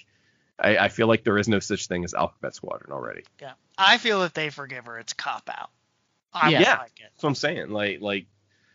I, 0.58 0.78
I 0.78 0.88
feel 0.90 1.08
like 1.08 1.24
there 1.24 1.38
is 1.38 1.48
no 1.50 1.60
such 1.60 1.88
thing 1.88 2.04
as 2.04 2.14
Alphabet 2.14 2.56
Squadron 2.56 2.92
already. 2.94 3.24
Yeah. 3.42 3.54
I 3.78 3.98
feel 3.98 4.22
if 4.24 4.34
they 4.34 4.50
forgive 4.50 4.86
her, 4.86 4.98
it's 5.00 5.14
cop 5.14 5.50
out. 5.52 5.72
I 6.34 6.50
Yeah. 6.50 6.58
would 6.60 6.66
Yeah. 6.68 6.78
like 6.78 7.00
it. 7.00 7.04
That's 7.14 7.24
what 7.24 7.30
I'm 7.30 7.36
saying. 7.36 7.70
Like 7.70 8.00
like 8.02 8.28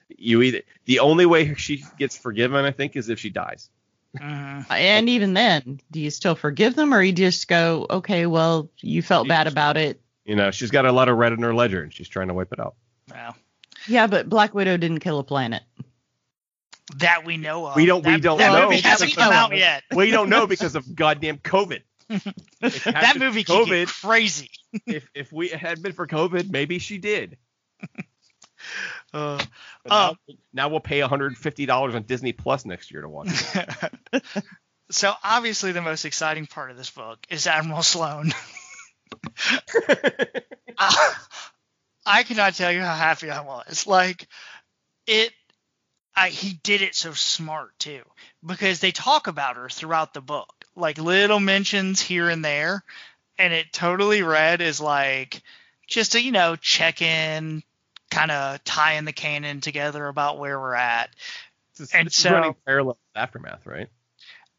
you 0.08 0.42
either 0.42 0.62
the 0.84 1.00
only 1.00 1.26
way 1.26 1.54
she 1.54 1.84
gets 1.98 2.16
forgiven, 2.16 2.64
I 2.64 2.70
think, 2.70 2.96
is 2.96 3.08
if 3.08 3.18
she 3.18 3.30
dies. 3.30 3.68
Mhm. 4.18 4.64
And 4.70 5.08
even 5.08 5.34
then, 5.34 5.80
do 5.90 6.00
you 6.00 6.10
still 6.10 6.34
forgive 6.34 6.74
them 6.74 6.94
or 6.94 7.02
you 7.02 7.12
just 7.12 7.48
go, 7.48 7.86
okay, 7.90 8.26
well, 8.26 8.70
you 8.80 9.02
felt 9.02 9.28
bad 9.28 9.46
about 9.46 9.76
it? 9.76 10.00
You 10.24 10.36
know, 10.36 10.50
she's 10.50 10.70
got 10.70 10.86
a 10.86 10.92
lot 10.92 11.08
of 11.08 11.16
red 11.18 11.32
in 11.32 11.42
her 11.42 11.54
ledger, 11.54 11.82
and 11.82 11.92
she's 11.92 12.08
trying 12.08 12.28
to 12.28 12.34
wipe 12.34 12.52
it 12.52 12.58
out. 12.60 12.74
Yeah. 13.10 13.32
Yeah, 13.86 14.06
but 14.06 14.28
Black 14.28 14.54
Widow 14.54 14.76
didn't 14.78 15.00
kill 15.00 15.18
a 15.18 15.24
planet. 15.24 15.62
That 16.96 17.24
we 17.24 17.36
know 17.36 17.66
of. 17.66 17.76
We 17.76 17.84
don't- 17.86 18.04
we 18.06 18.18
don't 18.20 18.38
that 18.38 18.52
know 18.52 18.64
movie 18.66 18.76
because 18.76 18.90
hasn't 18.92 19.12
of 19.12 19.16
come 19.18 19.32
out 19.32 19.50
COVID. 19.50 19.58
yet. 19.58 19.82
We 19.94 20.10
don't 20.10 20.28
know 20.30 20.46
because 20.46 20.76
of 20.76 20.94
goddamn 20.94 21.38
COVID. 21.38 21.82
If 22.62 22.86
it 22.86 22.94
had 22.94 23.02
that 23.02 23.18
movie 23.18 23.44
COVID, 23.44 23.88
crazy. 24.02 24.50
if 24.86 25.08
if 25.14 25.32
we 25.32 25.48
had 25.48 25.82
been 25.82 25.92
for 25.92 26.06
COVID, 26.06 26.48
maybe 26.50 26.78
she 26.78 26.98
did. 26.98 27.36
Uh, 29.16 29.44
But 29.84 29.92
Um, 29.92 30.16
now, 30.28 30.34
now 30.52 30.68
we'll 30.68 30.80
pay 30.80 31.00
150 31.00 31.66
dollars 31.66 31.94
on 31.94 32.02
Disney 32.02 32.32
Plus 32.32 32.64
next 32.64 32.90
year 32.90 33.00
to 33.00 33.08
watch. 33.08 33.28
it. 33.32 34.22
so 34.90 35.14
obviously 35.24 35.72
the 35.72 35.82
most 35.82 36.04
exciting 36.04 36.46
part 36.46 36.70
of 36.70 36.76
this 36.76 36.90
book 36.90 37.18
is 37.30 37.46
Admiral 37.46 37.82
Sloane. 37.82 38.32
I, 40.78 41.14
I 42.06 42.22
cannot 42.24 42.54
tell 42.54 42.70
you 42.72 42.80
how 42.80 42.94
happy 42.94 43.30
I 43.30 43.40
was. 43.40 43.86
Like 43.86 44.28
it 45.06 45.32
I 46.14 46.28
he 46.28 46.52
did 46.62 46.82
it 46.82 46.94
so 46.94 47.12
smart 47.12 47.70
too 47.78 48.02
because 48.44 48.80
they 48.80 48.92
talk 48.92 49.28
about 49.28 49.56
her 49.56 49.68
throughout 49.68 50.12
the 50.14 50.20
book. 50.20 50.52
Like 50.74 50.98
little 50.98 51.40
mentions 51.40 52.00
here 52.02 52.28
and 52.28 52.44
there 52.44 52.84
and 53.38 53.52
it 53.52 53.72
totally 53.72 54.22
read 54.22 54.60
as 54.60 54.80
like 54.80 55.42
just 55.86 56.14
a, 56.16 56.20
you 56.22 56.32
know, 56.32 56.56
check 56.56 57.00
in 57.00 57.62
kind 58.10 58.30
of 58.30 58.62
tying 58.64 59.04
the 59.04 59.12
canon 59.12 59.60
together 59.60 60.06
about 60.06 60.38
where 60.38 60.58
we're 60.60 60.74
at. 60.74 61.10
It's, 61.78 61.94
And 61.94 62.06
it's 62.06 62.16
so- 62.16 62.32
running 62.32 62.54
parallel 62.64 62.98
with 63.14 63.16
aftermath, 63.22 63.66
right? 63.66 63.88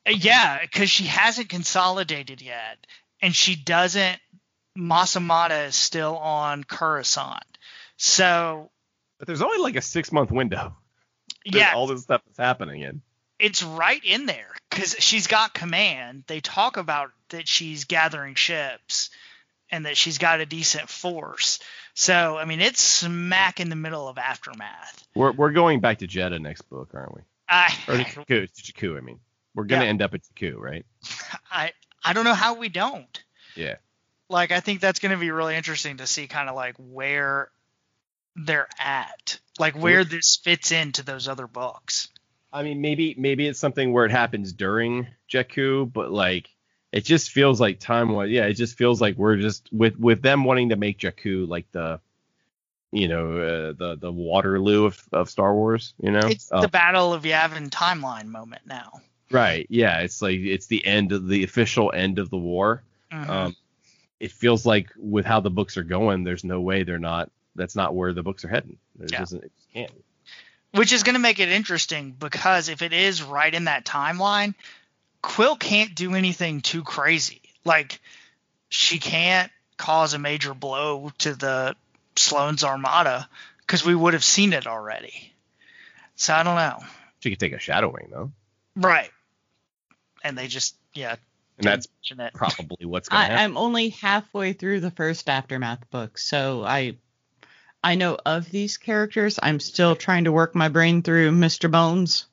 Yeah, 0.09 0.59
because 0.61 0.89
she 0.89 1.03
hasn't 1.05 1.49
consolidated 1.49 2.41
yet, 2.41 2.77
and 3.21 3.35
she 3.35 3.55
doesn't. 3.55 4.19
Mas 4.75 5.15
Amedda 5.15 5.67
is 5.67 5.75
still 5.75 6.17
on 6.17 6.63
Coruscant, 6.63 7.43
so 7.97 8.69
But 9.17 9.27
there's 9.27 9.41
only 9.41 9.57
like 9.57 9.75
a 9.75 9.81
six 9.81 10.11
month 10.11 10.31
window. 10.31 10.77
yeah, 11.43 11.73
all 11.75 11.87
this 11.87 12.03
stuff 12.03 12.21
is 12.31 12.37
happening 12.37 12.81
in. 12.81 13.01
it's 13.39 13.63
right 13.63 14.01
in 14.03 14.27
there 14.27 14.53
because 14.69 14.95
she's 14.99 15.27
got 15.27 15.53
command. 15.53 16.23
They 16.27 16.39
talk 16.41 16.77
about 16.77 17.11
that 17.29 17.47
she's 17.47 17.85
gathering 17.85 18.35
ships, 18.35 19.09
and 19.71 19.85
that 19.87 19.97
she's 19.97 20.19
got 20.19 20.39
a 20.39 20.45
decent 20.45 20.87
force. 20.89 21.59
So 21.99 22.37
I 22.37 22.45
mean, 22.45 22.61
it's 22.61 22.79
smack 22.79 23.59
in 23.59 23.69
the 23.69 23.75
middle 23.75 24.07
of 24.07 24.19
aftermath. 24.19 25.07
We're 25.15 25.31
we're 25.31 25.51
going 25.51 25.79
back 25.79 25.97
to 25.99 26.07
Jeddah 26.07 26.37
next 26.37 26.61
book, 26.69 26.91
aren't 26.93 27.15
we? 27.15 27.21
I 27.49 27.73
Or 27.87 27.95
Jakku, 27.95 28.47
Jakku, 28.53 28.97
I 28.97 29.01
mean. 29.01 29.19
We're 29.55 29.63
gonna 29.63 29.83
Yeah. 29.83 29.89
end 29.89 30.03
up 30.03 30.13
at 30.13 30.21
Jakku, 30.35 30.59
right? 30.59 30.85
I 31.51 31.71
I 32.03 32.13
don't 32.13 32.23
know 32.23 32.35
how 32.35 32.53
we 32.53 32.69
don't. 32.69 33.23
Yeah. 33.55 33.77
like 34.29 34.51
I 34.51 34.59
think 34.59 34.79
that's 34.79 34.99
going 34.99 35.11
to 35.13 35.17
be 35.17 35.31
really 35.31 35.55
interesting 35.55 35.97
to 35.97 36.05
see 36.05 36.27
kind 36.27 36.49
of 36.49 36.55
like 36.55 36.75
where 36.77 37.49
they're 38.35 38.67
at, 38.79 39.39
like 39.57 39.75
where 39.75 40.03
this 40.03 40.35
fits 40.43 40.71
into 40.71 41.01
those 41.03 41.27
other 41.27 41.47
books. 41.47 42.09
I 42.53 42.61
mean, 42.61 42.79
maybe 42.81 43.15
maybe 43.17 43.47
it's 43.47 43.59
something 43.59 43.91
where 43.91 44.05
it 44.05 44.11
happens 44.11 44.53
during 44.53 45.07
Jakku, 45.33 45.91
but 45.91 46.11
like 46.11 46.47
it 46.97 47.05
just 47.05 47.31
feels 47.31 47.61
like 47.61 47.79
time 47.79 48.09
was 48.13 48.29
yeah, 48.29 48.45
it 48.45 48.53
just 48.53 48.77
feels 48.77 48.99
like 48.99 49.15
we're 49.17 49.37
just 49.37 49.69
with 49.71 49.97
with 49.99 50.21
them 50.21 50.43
wanting 50.43 50.69
to 50.69 50.75
make 50.75 50.99
Jakku 50.99 51.47
like 51.47 51.71
the 51.71 51.99
you 52.91 53.07
know 53.07 53.37
uh, 53.37 53.73
the 53.77 53.97
the 53.99 54.11
Waterloo 54.11 54.85
of, 54.85 55.01
of 55.11 55.29
Star 55.29 55.53
Wars, 55.53 55.93
you 56.01 56.11
know. 56.11 56.27
It's 56.27 56.51
Uh, 56.51 56.61
the 56.61 56.67
Battle 56.67 57.13
of 57.13 57.23
Yavin 57.23 57.69
timeline 57.69 58.27
moment 58.27 58.63
now. 58.65 59.01
right, 59.29 59.67
yeah, 59.69 59.99
it's 59.99 60.21
like 60.21 60.39
it's 60.39 60.67
the 60.67 60.85
end 60.85 61.11
of 61.11 61.27
the 61.27 61.43
official 61.43 61.91
end 61.93 62.19
of 62.19 62.29
the 62.29 62.37
war. 62.37 62.81
Mhm. 63.11 63.29
Um, 63.29 63.55
it 64.19 64.31
feels 64.31 64.65
like 64.65 64.89
with 64.97 65.25
how 65.25 65.39
the 65.41 65.51
books 65.51 65.77
are 65.77 65.83
going, 65.83 66.23
there's 66.23 66.43
no 66.43 66.59
way 66.61 66.83
they're 66.83 66.97
not. 66.97 67.29
That's 67.55 67.75
not 67.75 67.93
where 67.93 68.13
the 68.13 68.23
books 68.23 68.43
are 68.45 68.49
heading. 68.49 68.77
It 68.99 69.11
Yeah. 69.11 69.19
doesn't. 69.19 69.43
It 69.43 69.51
can't. 69.73 69.91
Which 70.71 70.91
is 70.91 71.03
going 71.03 71.13
to 71.15 71.19
make 71.19 71.39
it 71.39 71.49
interesting 71.49 72.11
because 72.11 72.67
if 72.69 72.81
it 72.81 72.93
is 72.93 73.21
right 73.23 73.53
in 73.53 73.65
that 73.65 73.85
timeline, 73.85 74.53
Quell 75.21 75.55
can't 75.55 75.95
do 75.95 76.13
anything 76.15 76.61
too 76.61 76.83
crazy. 76.83 77.41
Like 77.65 77.99
she 78.69 78.99
can't 78.99 79.51
cause 79.77 80.13
a 80.13 80.19
major 80.19 80.53
blow 80.53 81.11
to 81.19 81.35
the 81.35 81.75
Sloane's 82.15 82.63
Armada 82.63 83.29
because 83.59 83.85
we 83.85 83.95
would 83.95 84.13
have 84.13 84.23
seen 84.23 84.53
it 84.53 84.67
already. 84.67 85.33
So 86.15 86.33
I 86.33 86.43
don't 86.43 86.55
know. 86.55 86.79
She 87.19 87.29
could 87.29 87.39
take 87.39 87.53
a 87.53 87.59
Shadow 87.59 87.89
Wing 87.89 88.09
though, 88.11 88.31
Right. 88.75 89.09
And 90.23 90.37
they 90.37 90.47
just 90.47 90.75
yeah. 90.93 91.15
and 91.57 91.67
that's 91.67 91.87
didn't 92.07 92.21
it. 92.27 92.33
probably 92.33 92.85
what's 92.85 93.09
going 93.09 93.19
to 93.21 93.25
happen. 93.25 93.39
I'm 93.39 93.57
only 93.57 93.89
halfway 93.89 94.53
through 94.53 94.79
the 94.79 94.91
first 94.91 95.29
aftermath 95.29 95.89
book, 95.89 96.17
so 96.17 96.63
I 96.63 96.97
I 97.83 97.95
know 97.95 98.17
of 98.25 98.49
these 98.49 98.77
characters. 98.77 99.39
I'm 99.41 99.59
still 99.59 99.95
trying 99.95 100.25
to 100.25 100.31
work 100.31 100.55
my 100.55 100.69
brain 100.69 101.01
through 101.01 101.31
Mr. 101.31 101.69
Bones. 101.71 102.26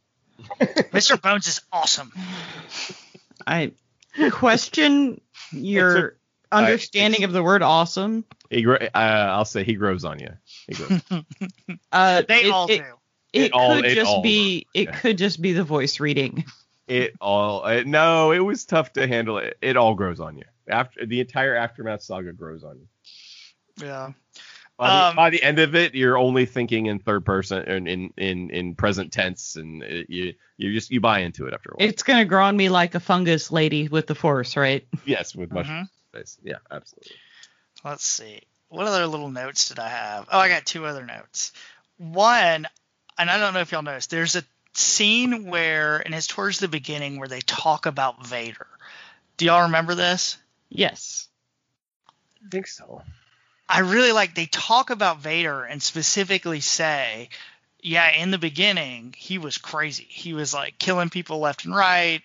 Mr. 0.61 1.21
Bones 1.21 1.47
is 1.47 1.61
awesome. 1.73 2.13
I 3.47 3.73
question 4.31 5.21
your 5.53 6.17
understanding 6.53 7.25
of 7.25 7.33
the 7.33 7.43
word 7.43 7.63
awesome. 7.63 8.25
He, 8.51 8.63
gro- 8.63 8.77
uh, 8.77 8.89
I'll 8.95 9.45
say 9.45 9.65
he 9.65 9.75
grows 9.75 10.05
on 10.05 10.19
you. 10.21 10.31
He 10.69 10.75
grows. 10.75 11.01
Uh, 11.93 12.23
They 12.27 12.45
it, 12.45 12.51
all 12.51 12.67
it, 12.71 12.79
do. 12.79 12.85
It, 13.33 13.43
It 13.47 13.53
all- 13.53 13.77
could 13.77 13.85
it 13.87 13.95
just 13.95 14.11
all 14.11 14.23
be 14.23 14.67
it 14.75 14.85
yeah. 14.89 14.97
could 14.97 15.19
just 15.19 15.41
be 15.43 15.53
the 15.53 15.65
voice 15.65 15.99
reading. 16.01 16.45
it 16.87 17.15
all. 17.21 17.67
It, 17.67 17.87
no, 17.87 18.31
it 18.33 18.39
was 18.41 18.65
tough 18.65 18.93
to 18.95 19.07
handle. 19.07 19.39
It, 19.39 19.57
it 19.61 19.77
all 19.77 19.95
grows 19.95 20.21
on 20.21 20.37
you. 20.37 20.45
After 20.69 21.05
the 21.07 21.21
entire 21.21 21.55
aftermath 21.57 22.03
saga 22.03 22.33
grows 22.33 22.63
on 22.65 22.79
you. 22.79 22.87
Yeah. 23.87 24.13
By 24.77 24.91
the, 24.91 25.05
Um, 25.07 25.17
by 25.17 25.31
the 25.31 25.43
end 25.43 25.61
of 25.61 25.75
it, 25.77 25.95
you're 25.95 26.19
only 26.19 26.47
thinking 26.47 26.87
in 26.87 26.99
third 26.99 27.25
person 27.25 27.59
and 27.63 27.87
in 27.87 28.13
in 28.17 28.51
in 28.51 28.75
present 28.75 29.13
tense, 29.13 29.55
and 29.57 29.83
it, 29.83 30.11
you 30.11 30.35
you 30.57 30.73
just 30.73 30.91
you 30.91 31.01
buy 31.01 31.21
into 31.21 31.47
it 31.47 31.55
after 31.55 31.71
a 31.71 31.77
while. 31.77 31.89
It's 31.89 32.03
gonna 32.03 32.25
grow 32.25 32.45
on 32.45 32.57
me 32.57 32.69
like 32.69 32.95
a 32.97 33.01
fungus 33.01 33.53
lady 33.53 33.87
with 33.89 34.09
the 34.09 34.17
force, 34.17 34.57
right? 34.57 34.87
yes, 35.05 35.35
with 35.35 35.53
much 35.53 35.67
Mhm. 35.67 35.89
space. 36.09 36.39
Yeah, 36.43 36.57
absolutely. 36.71 37.13
Let's 37.85 38.05
see. 38.05 38.41
What 38.69 38.87
other 38.89 39.07
little 39.07 39.31
notes 39.31 39.69
did 39.69 39.79
I 39.79 39.89
have? 39.89 40.29
Oh, 40.33 40.39
I 40.41 40.49
got 40.49 40.67
two 40.67 40.87
other 40.87 41.05
notes. 41.07 41.53
One, 41.99 42.67
and 43.17 43.31
I 43.31 43.39
don't 43.39 43.55
know 43.55 43.61
if 43.61 43.71
y'all 43.71 43.83
noticed, 43.83 44.11
there's 44.11 44.35
a 44.35 44.43
scene 44.73 45.47
where, 45.47 45.99
and 45.99 46.13
it's 46.13 46.27
towards 46.27 46.59
the 46.59 46.67
beginning, 46.67 47.21
where 47.21 47.29
they 47.29 47.41
talk 47.43 47.87
about 47.87 48.27
Vader. 48.27 48.67
Do 49.37 49.45
y'all 49.45 49.63
remember 49.65 49.95
this? 49.95 50.37
Yes. 50.69 51.29
I 52.45 52.49
think 52.49 52.67
so. 52.67 53.03
I 53.69 53.81
really 53.81 54.13
like 54.13 54.35
they 54.35 54.47
talk 54.47 54.91
about 54.91 55.21
Vader 55.21 55.65
and 55.65 55.83
specifically 55.83 56.61
say, 56.61 57.31
yeah, 57.81 58.11
in 58.11 58.31
the 58.31 58.39
beginning, 58.39 59.15
he 59.17 59.39
was 59.39 59.59
crazy. 59.59 60.07
He 60.09 60.33
was 60.33 60.55
like 60.55 60.79
killing 60.79 61.11
people 61.11 61.39
left 61.39 61.65
and 61.65 61.75
right, 61.75 62.23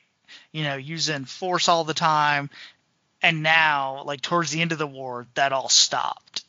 you 0.51 0.63
know, 0.63 0.75
using 0.75 1.25
force 1.25 1.67
all 1.67 1.83
the 1.83 1.93
time. 1.93 2.49
And 3.21 3.43
now, 3.43 4.03
like 4.05 4.21
towards 4.21 4.51
the 4.51 4.61
end 4.61 4.71
of 4.71 4.77
the 4.77 4.87
war, 4.87 5.27
that 5.33 5.51
all 5.51 5.69
stopped. 5.69 6.43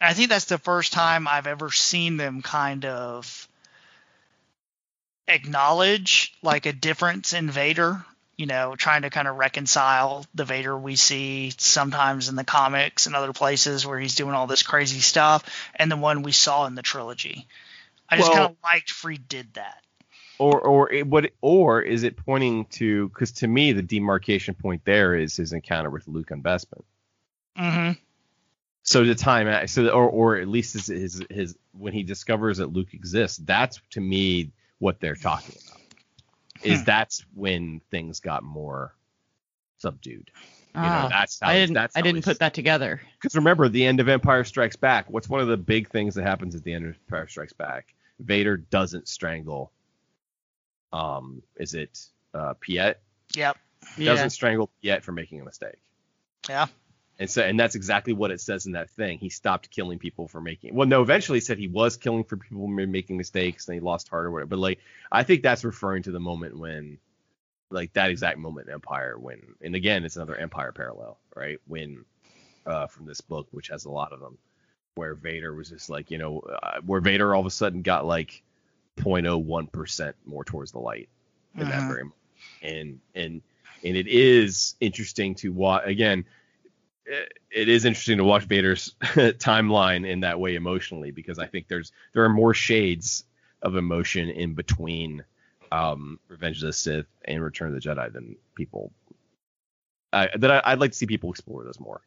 And 0.00 0.10
I 0.10 0.14
think 0.14 0.28
that's 0.28 0.46
the 0.46 0.58
first 0.58 0.92
time 0.92 1.28
I've 1.28 1.46
ever 1.46 1.70
seen 1.70 2.16
them 2.16 2.42
kind 2.42 2.84
of 2.84 3.48
acknowledge 5.28 6.34
like 6.42 6.66
a 6.66 6.72
difference 6.72 7.32
in 7.32 7.50
Vader, 7.50 8.04
you 8.36 8.46
know, 8.46 8.74
trying 8.76 9.02
to 9.02 9.10
kind 9.10 9.28
of 9.28 9.36
reconcile 9.36 10.24
the 10.34 10.44
Vader 10.44 10.76
we 10.76 10.96
see 10.96 11.52
sometimes 11.58 12.28
in 12.28 12.36
the 12.36 12.44
comics 12.44 13.06
and 13.06 13.14
other 13.14 13.32
places 13.32 13.86
where 13.86 13.98
he's 13.98 14.14
doing 14.14 14.34
all 14.34 14.46
this 14.46 14.62
crazy 14.62 15.00
stuff 15.00 15.44
and 15.74 15.90
the 15.90 15.96
one 15.96 16.22
we 16.22 16.32
saw 16.32 16.66
in 16.66 16.74
the 16.74 16.82
trilogy. 16.82 17.46
I 18.08 18.16
just 18.16 18.30
Well- 18.30 18.38
kind 18.38 18.50
of 18.50 18.56
liked 18.62 18.90
Freed 18.90 19.28
did 19.28 19.54
that. 19.54 19.78
Or 20.38 20.60
or 20.60 20.92
it, 20.92 21.06
what? 21.06 21.30
Or 21.40 21.82
is 21.82 22.02
it 22.02 22.16
pointing 22.16 22.64
to? 22.70 23.08
Because 23.10 23.30
to 23.32 23.46
me, 23.46 23.72
the 23.72 23.82
demarcation 23.82 24.54
point 24.54 24.84
there 24.84 25.14
is 25.14 25.36
his 25.36 25.52
encounter 25.52 25.88
with 25.88 26.08
Luke 26.08 26.32
on 26.32 26.42
Bespin. 26.42 26.82
Mm-hmm. 27.56 27.92
So 28.82 29.04
the 29.04 29.14
time, 29.14 29.68
so 29.68 29.88
or 29.90 30.08
or 30.08 30.36
at 30.38 30.48
least 30.48 30.72
his 30.72 30.86
his, 30.86 31.22
his 31.30 31.56
when 31.72 31.92
he 31.92 32.02
discovers 32.02 32.58
that 32.58 32.72
Luke 32.72 32.92
exists, 32.92 33.38
that's 33.38 33.80
to 33.90 34.00
me 34.00 34.50
what 34.78 34.98
they're 34.98 35.14
talking 35.14 35.54
about. 35.64 35.81
Is 36.62 36.80
Hmm. 36.80 36.84
that's 36.84 37.24
when 37.34 37.80
things 37.90 38.20
got 38.20 38.42
more 38.42 38.94
subdued. 39.78 40.30
You 40.74 40.80
know, 40.80 40.86
Ah, 40.88 41.08
that's 41.10 41.38
how 41.40 41.48
I 41.48 41.54
didn't. 41.54 41.74
that's 41.74 41.96
I 41.96 42.00
didn't 42.00 42.24
put 42.24 42.38
that 42.38 42.54
together. 42.54 43.00
because 43.14 43.34
remember 43.36 43.68
the 43.68 43.84
end 43.84 44.00
of 44.00 44.08
Empire 44.08 44.44
Strikes 44.44 44.76
Back. 44.76 45.10
What's 45.10 45.28
one 45.28 45.40
of 45.40 45.48
the 45.48 45.56
big 45.56 45.88
things 45.90 46.14
that 46.14 46.22
happens 46.22 46.54
at 46.54 46.64
the 46.64 46.72
end 46.72 46.86
of 46.86 46.94
Empire 47.06 47.26
Strikes 47.28 47.52
Back? 47.52 47.94
Vader 48.20 48.56
doesn't 48.56 49.06
strangle. 49.08 49.70
Um, 50.92 51.42
is 51.56 51.74
it 51.74 51.98
uh, 52.34 52.54
Piett? 52.54 52.96
Yep. 53.34 53.58
He 53.96 54.04
yeah. 54.04 54.12
Doesn't 54.12 54.30
strangle 54.30 54.70
Piett 54.82 55.02
for 55.02 55.12
making 55.12 55.40
a 55.40 55.44
mistake. 55.44 55.76
Yeah. 56.48 56.66
And 57.18 57.30
so, 57.30 57.42
and 57.42 57.58
that's 57.60 57.74
exactly 57.74 58.12
what 58.12 58.30
it 58.30 58.40
says 58.40 58.66
in 58.66 58.72
that 58.72 58.90
thing. 58.90 59.18
He 59.18 59.28
stopped 59.28 59.70
killing 59.70 59.98
people 59.98 60.28
for 60.28 60.40
making. 60.40 60.74
Well, 60.74 60.88
no, 60.88 61.02
eventually 61.02 61.36
he 61.36 61.40
said 61.40 61.58
he 61.58 61.68
was 61.68 61.96
killing 61.96 62.24
for 62.24 62.36
people 62.36 62.66
making 62.66 63.16
mistakes 63.16 63.68
and 63.68 63.74
he 63.74 63.80
lost 63.80 64.08
heart 64.08 64.26
or 64.26 64.30
whatever. 64.30 64.48
But 64.48 64.58
like, 64.58 64.78
I 65.10 65.22
think 65.22 65.42
that's 65.42 65.62
referring 65.64 66.04
to 66.04 66.10
the 66.10 66.20
moment 66.20 66.58
when, 66.58 66.98
like 67.70 67.92
that 67.94 68.10
exact 68.10 68.38
moment 68.38 68.68
in 68.68 68.74
Empire 68.74 69.16
when, 69.18 69.40
and 69.60 69.74
again, 69.74 70.04
it's 70.04 70.16
another 70.16 70.36
Empire 70.36 70.72
parallel, 70.72 71.18
right? 71.36 71.58
When, 71.66 72.04
uh, 72.66 72.86
from 72.86 73.06
this 73.06 73.20
book, 73.20 73.46
which 73.50 73.68
has 73.68 73.84
a 73.84 73.90
lot 73.90 74.12
of 74.12 74.20
them, 74.20 74.38
where 74.94 75.14
Vader 75.14 75.54
was 75.54 75.70
just 75.70 75.88
like, 75.90 76.10
you 76.10 76.18
know, 76.18 76.40
uh, 76.40 76.80
where 76.84 77.00
Vader 77.00 77.34
all 77.34 77.40
of 77.40 77.46
a 77.46 77.50
sudden 77.50 77.82
got 77.82 78.04
like 78.04 78.42
0.01 78.98 79.70
percent 79.72 80.16
more 80.26 80.44
towards 80.44 80.72
the 80.72 80.78
light 80.78 81.08
in 81.56 81.68
that 81.68 81.82
Mhm. 81.82 81.86
very 81.86 82.02
moment. 82.04 82.14
And 82.62 83.00
and 83.14 83.42
and 83.84 83.96
it 83.96 84.06
is 84.06 84.76
interesting 84.80 85.34
to 85.36 85.50
watch 85.52 85.82
again 85.86 86.24
it- 87.06 87.38
it 87.50 87.68
is 87.68 87.84
interesting 87.84 88.18
to 88.18 88.24
watch 88.24 88.44
Vader's 88.44 88.94
timeline 89.02 90.08
in 90.08 90.20
that 90.20 90.40
way 90.40 90.54
emotionally 90.54 91.10
because 91.10 91.38
I 91.38 91.46
think 91.46 91.68
there's 91.68 91.92
there 92.12 92.24
are 92.24 92.28
more 92.30 92.54
shades 92.54 93.24
of 93.60 93.76
emotion 93.76 94.30
in 94.30 94.54
between 94.54 95.24
um, 95.70 96.18
Revenge 96.28 96.58
of 96.62 96.66
the 96.66 96.72
Sith 96.72 97.06
and 97.24 97.42
Return 97.42 97.68
of 97.68 97.74
the 97.74 97.88
Jedi 97.88 98.12
than 98.12 98.36
people 98.54 98.92
I 100.12 100.28
that 100.36 100.50
I, 100.50 100.62
I'd 100.64 100.80
like 100.80 100.92
to 100.92 100.96
see 100.96 101.06
people 101.06 101.30
explore 101.30 101.64
those 101.64 101.80
more 101.80 102.00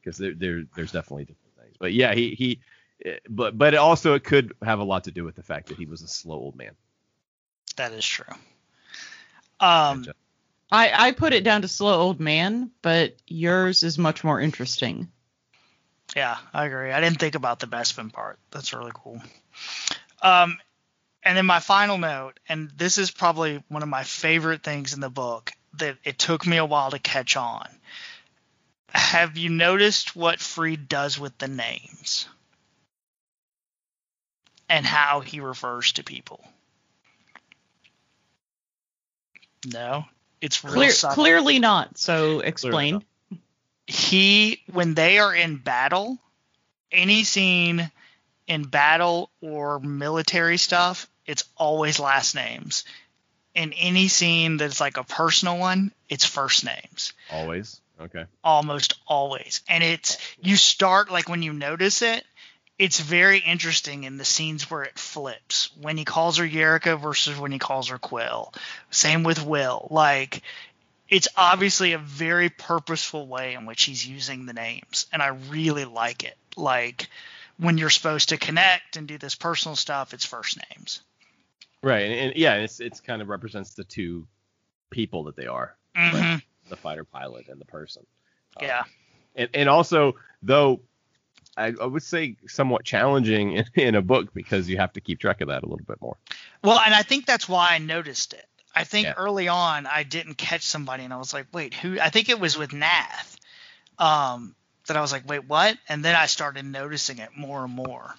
because 0.00 0.18
there, 0.18 0.34
there 0.34 0.64
there's 0.74 0.92
definitely 0.92 1.24
different 1.24 1.54
things. 1.62 1.76
But 1.78 1.92
yeah, 1.92 2.14
he 2.14 2.34
he 2.34 2.60
but 3.28 3.56
but 3.58 3.74
it 3.74 3.78
also 3.78 4.14
it 4.14 4.24
could 4.24 4.54
have 4.62 4.78
a 4.80 4.84
lot 4.84 5.04
to 5.04 5.10
do 5.10 5.24
with 5.24 5.34
the 5.36 5.42
fact 5.42 5.68
that 5.68 5.76
he 5.76 5.86
was 5.86 6.02
a 6.02 6.08
slow 6.08 6.36
old 6.36 6.56
man. 6.56 6.72
That 7.76 7.92
is 7.92 8.06
true. 8.06 8.24
Um. 9.60 10.04
I 10.70 11.08
I 11.08 11.12
put 11.12 11.32
it 11.32 11.44
down 11.44 11.62
to 11.62 11.68
slow 11.68 12.00
old 12.00 12.20
man, 12.20 12.70
but 12.82 13.16
yours 13.26 13.82
is 13.82 13.98
much 13.98 14.24
more 14.24 14.40
interesting. 14.40 15.10
Yeah, 16.14 16.36
I 16.52 16.66
agree. 16.66 16.92
I 16.92 17.00
didn't 17.00 17.18
think 17.18 17.34
about 17.34 17.58
the 17.58 17.66
Bespin 17.66 18.12
part. 18.12 18.38
That's 18.50 18.72
really 18.72 18.92
cool. 18.94 19.20
Um, 20.22 20.58
and 21.22 21.36
then 21.36 21.46
my 21.46 21.60
final 21.60 21.98
note, 21.98 22.38
and 22.48 22.70
this 22.76 22.98
is 22.98 23.10
probably 23.10 23.62
one 23.68 23.82
of 23.82 23.88
my 23.88 24.04
favorite 24.04 24.62
things 24.62 24.94
in 24.94 25.00
the 25.00 25.10
book 25.10 25.52
that 25.74 25.96
it 26.04 26.18
took 26.18 26.46
me 26.46 26.56
a 26.56 26.64
while 26.64 26.90
to 26.90 26.98
catch 26.98 27.36
on. 27.36 27.68
Have 28.90 29.36
you 29.36 29.50
noticed 29.50 30.16
what 30.16 30.40
Freed 30.40 30.88
does 30.88 31.18
with 31.18 31.36
the 31.38 31.48
names 31.48 32.28
and 34.68 34.86
how 34.86 35.20
he 35.20 35.40
refers 35.40 35.92
to 35.92 36.04
people? 36.04 36.42
No, 39.66 40.06
it's 40.40 40.62
real 40.64 40.74
Clear, 40.74 40.90
subtle 40.90 41.14
clearly 41.14 41.58
not. 41.58 41.98
So 41.98 42.40
explain. 42.40 42.94
not. 42.94 43.04
he 43.86 44.62
when 44.72 44.94
they 44.94 45.18
are 45.18 45.34
in 45.34 45.56
battle 45.56 46.18
any 46.92 47.24
scene 47.24 47.90
in 48.46 48.62
battle 48.64 49.30
or 49.40 49.80
military 49.80 50.56
stuff 50.56 51.08
it's 51.26 51.44
always 51.56 51.98
last 51.98 52.34
names 52.34 52.84
in 53.54 53.72
any 53.72 54.08
scene 54.08 54.56
that's 54.56 54.80
like 54.80 54.96
a 54.96 55.04
personal 55.04 55.58
one 55.58 55.90
it's 56.08 56.24
first 56.24 56.64
names 56.64 57.12
Always 57.30 57.80
okay. 58.00 58.24
almost 58.44 58.94
always 59.06 59.62
and 59.68 59.82
it's 59.82 60.16
you 60.40 60.56
start 60.56 61.10
like 61.10 61.28
when 61.28 61.42
you 61.42 61.52
notice 61.52 62.02
it 62.02 62.24
it's 62.78 63.00
very 63.00 63.38
interesting 63.38 64.04
in 64.04 64.18
the 64.18 64.24
scenes 64.24 64.70
where 64.70 64.82
it 64.82 64.98
flips 64.98 65.70
when 65.80 65.96
he 65.96 66.04
calls 66.04 66.36
her 66.36 66.44
Yrica 66.46 67.00
versus 67.00 67.38
when 67.38 67.52
he 67.52 67.58
calls 67.58 67.88
her 67.88 67.98
Quell. 67.98 68.52
Same 68.90 69.22
with 69.22 69.42
Wyl. 69.42 69.88
Like 69.90 70.42
it's 71.08 71.28
obviously 71.36 71.92
a 71.92 71.98
very 71.98 72.50
purposeful 72.50 73.26
way 73.26 73.54
in 73.54 73.64
which 73.66 73.84
he's 73.84 74.06
using 74.06 74.44
the 74.46 74.52
names, 74.52 75.06
and 75.12 75.22
I 75.22 75.28
really 75.28 75.84
like 75.84 76.24
it. 76.24 76.36
Like 76.56 77.08
when 77.58 77.78
you're 77.78 77.90
supposed 77.90 78.30
to 78.30 78.36
connect 78.36 78.96
and 78.96 79.06
do 79.08 79.16
this 79.16 79.34
personal 79.34 79.76
stuff, 79.76 80.12
it's 80.12 80.26
first 80.26 80.58
names. 80.70 81.00
Right, 81.82 82.02
and, 82.02 82.14
and 82.14 82.36
yeah, 82.36 82.56
it's 82.56 82.80
it's 82.80 83.00
kind 83.00 83.22
of 83.22 83.28
represents 83.28 83.74
the 83.74 83.84
two 83.84 84.26
people 84.90 85.24
that 85.24 85.36
they 85.36 85.46
are, 85.46 85.76
Mhm. 85.96 86.42
the 86.68 86.76
fighter 86.76 87.04
pilot 87.04 87.48
and 87.48 87.60
the 87.60 87.64
person. 87.66 88.04
Um, 88.56 88.66
Yeah. 88.66 88.84
and 89.34 89.48
and 89.54 89.68
also 89.68 90.16
though 90.42 90.80
I, 91.56 91.72
I 91.80 91.86
would 91.86 92.02
say 92.02 92.36
somewhat 92.46 92.84
challenging 92.84 93.52
in, 93.52 93.64
in 93.74 93.94
a 93.94 94.02
book 94.02 94.34
because 94.34 94.68
you 94.68 94.76
have 94.76 94.92
to 94.94 95.00
keep 95.00 95.18
track 95.18 95.40
of 95.40 95.48
that 95.48 95.62
a 95.62 95.66
little 95.66 95.84
bit 95.86 96.00
more. 96.00 96.16
Well, 96.62 96.78
and 96.78 96.94
I 96.94 97.02
think 97.02 97.26
that's 97.26 97.48
why 97.48 97.68
I 97.70 97.78
noticed 97.78 98.32
it. 98.34 98.44
I 98.74 98.84
think 98.84 99.06
Yeah. 99.06 99.14
early 99.16 99.48
on 99.48 99.86
I 99.86 100.02
didn't 100.02 100.34
catch 100.34 100.62
somebody, 100.62 101.04
and 101.04 101.12
I 101.12 101.16
was 101.16 101.32
like, 101.32 101.46
"Wait, 101.52 101.72
who?" 101.72 101.98
I 101.98 102.10
think 102.10 102.28
it 102.28 102.38
was 102.38 102.58
with 102.58 102.72
Nath. 102.74 103.36
Um, 103.98 104.54
that 104.86 104.96
I 104.96 105.00
was 105.00 105.12
like, 105.12 105.26
"Wait, 105.28 105.46
what?" 105.48 105.78
And 105.88 106.04
then 106.04 106.14
I 106.14 106.26
started 106.26 106.64
noticing 106.64 107.18
it 107.18 107.30
more 107.36 107.64
and 107.64 107.72
more. 107.74 108.14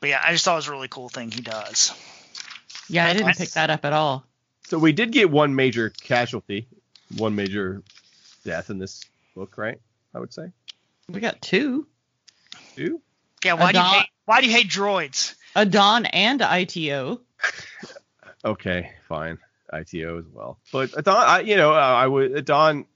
But 0.00 0.10
yeah, 0.10 0.20
I 0.24 0.32
just 0.32 0.44
thought 0.44 0.54
it 0.54 0.56
was 0.56 0.68
a 0.68 0.72
really 0.72 0.88
cool 0.88 1.08
thing 1.08 1.30
he 1.30 1.40
does. 1.42 1.92
Yeah, 2.88 3.04
I 3.04 3.12
didn't 3.12 3.26
That's- 3.26 3.38
pick 3.38 3.50
that 3.50 3.70
up 3.70 3.84
at 3.84 3.92
all. 3.92 4.24
So 4.66 4.78
we 4.78 4.92
did 4.92 5.12
get 5.12 5.30
one 5.30 5.54
major 5.54 5.90
casualty, 5.90 6.66
one 7.16 7.34
major 7.36 7.82
death 8.44 8.68
in 8.70 8.78
this 8.78 9.02
book, 9.34 9.56
right? 9.56 9.80
I 10.14 10.18
would 10.18 10.32
say 10.32 10.50
We 11.08 11.20
got 11.20 11.40
two. 11.40 11.86
Two. 12.78 13.02
Yeah, 13.44 13.54
why 13.54 13.72
do 13.72 13.78
you 13.78 13.84
hate, 13.84 14.06
why 14.24 14.40
do 14.40 14.46
you 14.46 14.52
hate 14.52 14.68
droids? 14.68 15.34
Adan 15.56 16.06
and 16.06 16.40
IT-O. 16.40 17.20
Okay, 18.44 18.92
fine. 19.08 19.38
IT-O 19.72 20.18
as 20.18 20.24
well, 20.32 20.58
but 20.72 20.96
Adan, 20.96 21.14
I, 21.16 21.40
you 21.40 21.56
know, 21.56 21.72
uh, 21.72 21.76
I 21.76 22.06
would 22.06 22.36
Adan, 22.36 22.86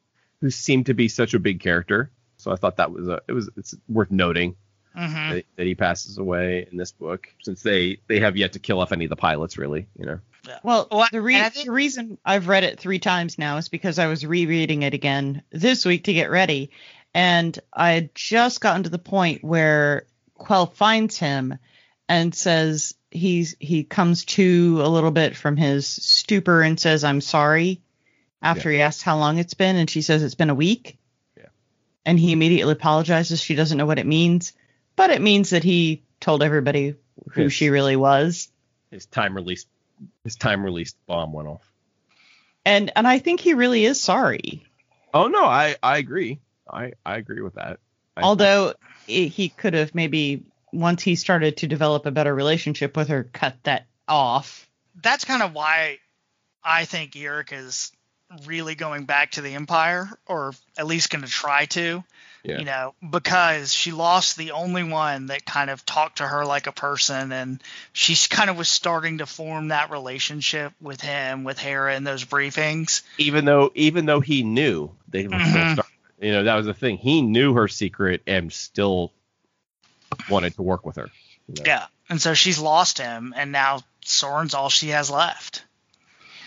who 0.40 0.50
seemed 0.50 0.86
to 0.86 0.94
be 0.94 1.09
such 1.09 1.34
a 1.34 1.38
big 1.40 1.59
character, 1.60 2.10
so 2.36 2.52
I 2.52 2.56
thought 2.56 2.76
that 2.76 2.92
was 2.92 3.09
a 3.09 3.20
it 3.28 3.32
was 3.32 3.50
it's 3.56 3.74
worth 3.88 4.10
noting 4.10 4.54
hmm 4.94 5.30
that, 5.30 5.44
that 5.56 5.66
he 5.66 5.74
passes 5.74 6.18
away 6.18 6.68
in 6.70 6.76
this 6.78 6.92
book 6.92 7.26
since 7.42 7.62
they 7.62 7.98
they 8.06 8.20
have 8.20 8.36
yet 8.36 8.52
to 8.52 8.59
kill 8.60 8.80
off 8.80 8.92
any 8.92 9.04
of 9.04 9.10
the 9.10 9.16
pilots 9.16 9.59
really, 9.59 9.88
you 9.98 10.06
know. 10.06 10.20
Well, 10.62 10.86
Well, 10.90 11.09
the, 11.10 11.20
re- 11.20 11.42
think- 11.50 11.66
the 11.66 11.72
reason 11.72 12.18
I've 12.24 12.46
read 12.48 12.64
it 12.64 12.78
three 12.78 12.98
times 13.00 13.36
now 13.36 13.56
is 13.59 13.68
because 13.68 13.98
I 13.98 14.06
was 14.06 14.24
rereading 14.24 14.82
it 14.82 14.94
again 14.94 15.42
this 15.50 15.84
week 15.84 16.04
to 16.04 16.12
get 16.12 16.30
ready. 16.30 16.70
And 17.14 17.59
I 17.72 17.93
had 17.93 18.14
just 18.14 18.60
gotten 18.60 18.84
to 18.84 18.89
the 18.90 18.98
point 18.98 19.44
where 19.44 20.06
Quell 20.34 20.66
finds 20.66 21.18
him 21.18 21.59
and 22.09 22.34
says 22.34 22.94
he's 23.10 23.55
he 23.60 23.84
comes 23.84 24.24
to 24.24 24.80
a 24.82 24.89
little 24.89 25.10
bit 25.10 25.36
from 25.36 25.56
his 25.56 25.86
stupor 25.86 26.62
and 26.62 26.78
says, 26.80 27.05
I'm 27.05 27.20
sorry. 27.20 27.80
After 28.40 28.70
he 28.70 28.80
asks 28.80 29.02
how 29.02 29.18
long 29.18 29.39
it's 29.39 29.55
been, 29.55 29.76
and 29.76 29.89
she 29.89 30.02
says 30.02 30.22
it's 30.24 30.34
been 30.34 30.51
a 30.51 30.55
week. 30.55 30.98
Yeah. 31.36 31.44
And 32.05 32.18
he 32.18 32.32
immediately 32.32 32.72
apologizes. 32.72 33.40
She 33.40 33.55
doesn't 33.55 33.78
know 33.78 33.86
what 33.86 34.01
it 34.01 34.06
means, 34.06 34.52
but 34.97 35.10
it 35.10 35.22
means 35.22 35.51
that 35.51 35.62
he 35.62 36.02
told 36.18 36.43
everybody 36.43 36.97
who 37.30 37.43
Yes. 37.44 37.52
she 37.52 37.70
really 37.70 37.94
was. 37.94 38.48
His 38.90 39.06
time 39.06 39.34
released 39.36 39.68
his 40.24 40.34
time 40.34 40.64
released 40.64 40.97
bomb 41.06 41.32
went 41.32 41.47
off. 41.48 41.70
and 42.64 42.90
and 42.97 43.06
I 43.06 43.18
think 43.20 43.39
he 43.40 43.55
really 43.55 43.84
is 43.84 44.01
sorry. 44.01 44.64
Oh 45.14 45.28
no, 45.28 45.44
I 45.44 45.76
I 45.82 45.98
agree. 45.98 46.40
I 46.73 46.93
I 47.05 47.16
agree 47.16 47.43
with 47.43 47.55
that. 47.55 47.78
I- 48.16 48.23
Although 48.23 48.74
i 49.09 49.12
he 49.12 49.49
could 49.49 49.74
have 49.74 49.94
maybe 49.94 50.43
once 50.73 51.03
he 51.03 51.16
started 51.16 51.59
to 51.59 51.66
develop 51.66 52.07
a 52.07 52.11
better 52.11 52.35
relationship 52.35 52.97
with 52.97 53.09
her, 53.09 53.24
cut 53.24 53.57
that 53.65 53.86
off. 54.09 54.69
That's 55.03 55.24
kind 55.24 55.43
of 55.43 55.53
why 55.55 55.99
I 56.65 56.85
think 56.85 57.12
Yrica 57.12 57.53
is 57.53 57.93
really 58.47 58.74
going 58.74 59.05
back 59.05 59.32
to 59.32 59.43
the 59.43 59.55
Empire, 59.55 60.09
or 60.27 60.53
at 60.78 60.86
least 60.86 61.11
going 61.11 61.24
to 61.24 61.31
try 61.31 61.66
to. 61.66 62.03
Yeah. 62.44 62.59
You 62.59 62.65
know, 62.65 62.94
because 63.09 63.73
she 63.73 63.93
lost 63.93 64.36
the 64.36 64.51
only 64.51 64.82
one 64.82 65.27
that 65.27 65.44
kind 65.44 65.70
of 65.70 65.86
talked 65.86 66.19
to 66.19 66.27
her 66.27 66.44
like 66.44 66.66
a 66.66 66.73
person, 66.73 67.31
and 67.31 67.62
she 67.93 68.16
kind 68.28 68.51
of 68.51 68.57
was 68.57 68.69
starting 68.69 69.19
to 69.19 69.27
form 69.27 69.69
that 69.69 69.90
relationship 69.93 70.73
with 70.81 71.01
him, 71.01 71.44
with 71.44 71.59
Hera 71.61 71.94
in 71.94 72.03
those 72.03 72.24
briefings. 72.24 73.03
even 73.19 73.44
though 73.44 73.70
even 73.77 74.07
though 74.07 74.19
he 74.20 74.43
knew 74.43 74.90
they 75.09 75.28
were 75.28 75.39
still 75.39 75.53
Mhm. 75.53 75.73
start, 75.74 75.81
you 76.23 76.32
know 76.32 76.44
that 76.44 76.55
was 76.55 76.66
the 76.66 76.74
thing. 76.74 76.97
He 76.97 77.20
knew 77.20 77.55
her 77.55 77.69
secret 77.69 78.23
and 78.27 78.53
still 78.53 79.12
wanted 80.31 80.55
to 80.55 80.62
work 80.62 80.86
with 80.86 80.97
her. 80.97 81.09
you 81.49 81.55
know. 81.57 81.62
Yeah. 81.66 81.86
And 82.09 82.20
so 82.20 82.35
she's 82.35 82.59
lost 82.59 82.99
him, 82.99 83.35
and 83.36 83.53
now 83.53 83.81
Soran's 84.05 84.55
all 84.55 84.69
she 84.69 84.89
has 84.89 85.11
left. 85.11 85.65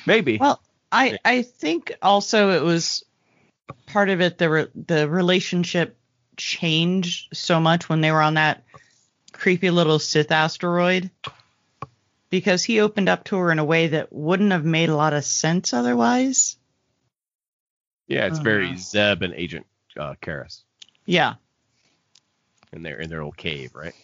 Maybe. 0.06 0.38
Well, 0.38 0.62
I 0.92 1.18
I 1.26 1.42
think 1.42 1.94
also 2.02 2.52
it 2.52 2.64
was 2.64 3.04
part 3.88 4.10
of 4.10 4.22
it 4.22 4.38
the 4.38 4.50
re- 4.50 4.68
the 4.76 5.10
relationship 5.10 5.98
changed 6.38 7.36
so 7.36 7.60
much 7.60 7.90
when 7.90 8.02
they 8.02 8.12
were 8.12 8.22
on 8.22 8.36
that 8.36 8.64
creepy 9.32 9.70
little 9.70 10.00
Sith 10.00 10.32
asteroid 10.32 11.10
because 12.30 12.64
he 12.64 12.80
opened 12.80 13.10
up 13.10 13.24
to 13.26 13.38
her 13.38 13.52
in 13.52 13.60
a 13.60 13.66
way 13.66 13.88
that 13.88 14.12
wouldn't 14.12 14.52
have 14.52 14.66
made 14.66 14.90
a 14.90 14.96
lot 14.96 15.14
of 15.14 15.26
sense 15.26 15.74
otherwise. 15.74 16.58
Yeah, 18.08 18.28
it's 18.28 18.40
very 18.40 18.68
Uh-huh. 18.68 18.78
Zeb 18.78 19.22
and 19.24 19.34
Agent 19.34 19.66
uh, 19.98 20.16
Kallus 20.22 20.62
Yeah. 21.06 21.36
in 22.72 22.84
their 22.84 23.00
in 23.00 23.10
their 23.10 23.22
old 23.22 23.38
cave, 23.38 23.74
right? 23.74 23.96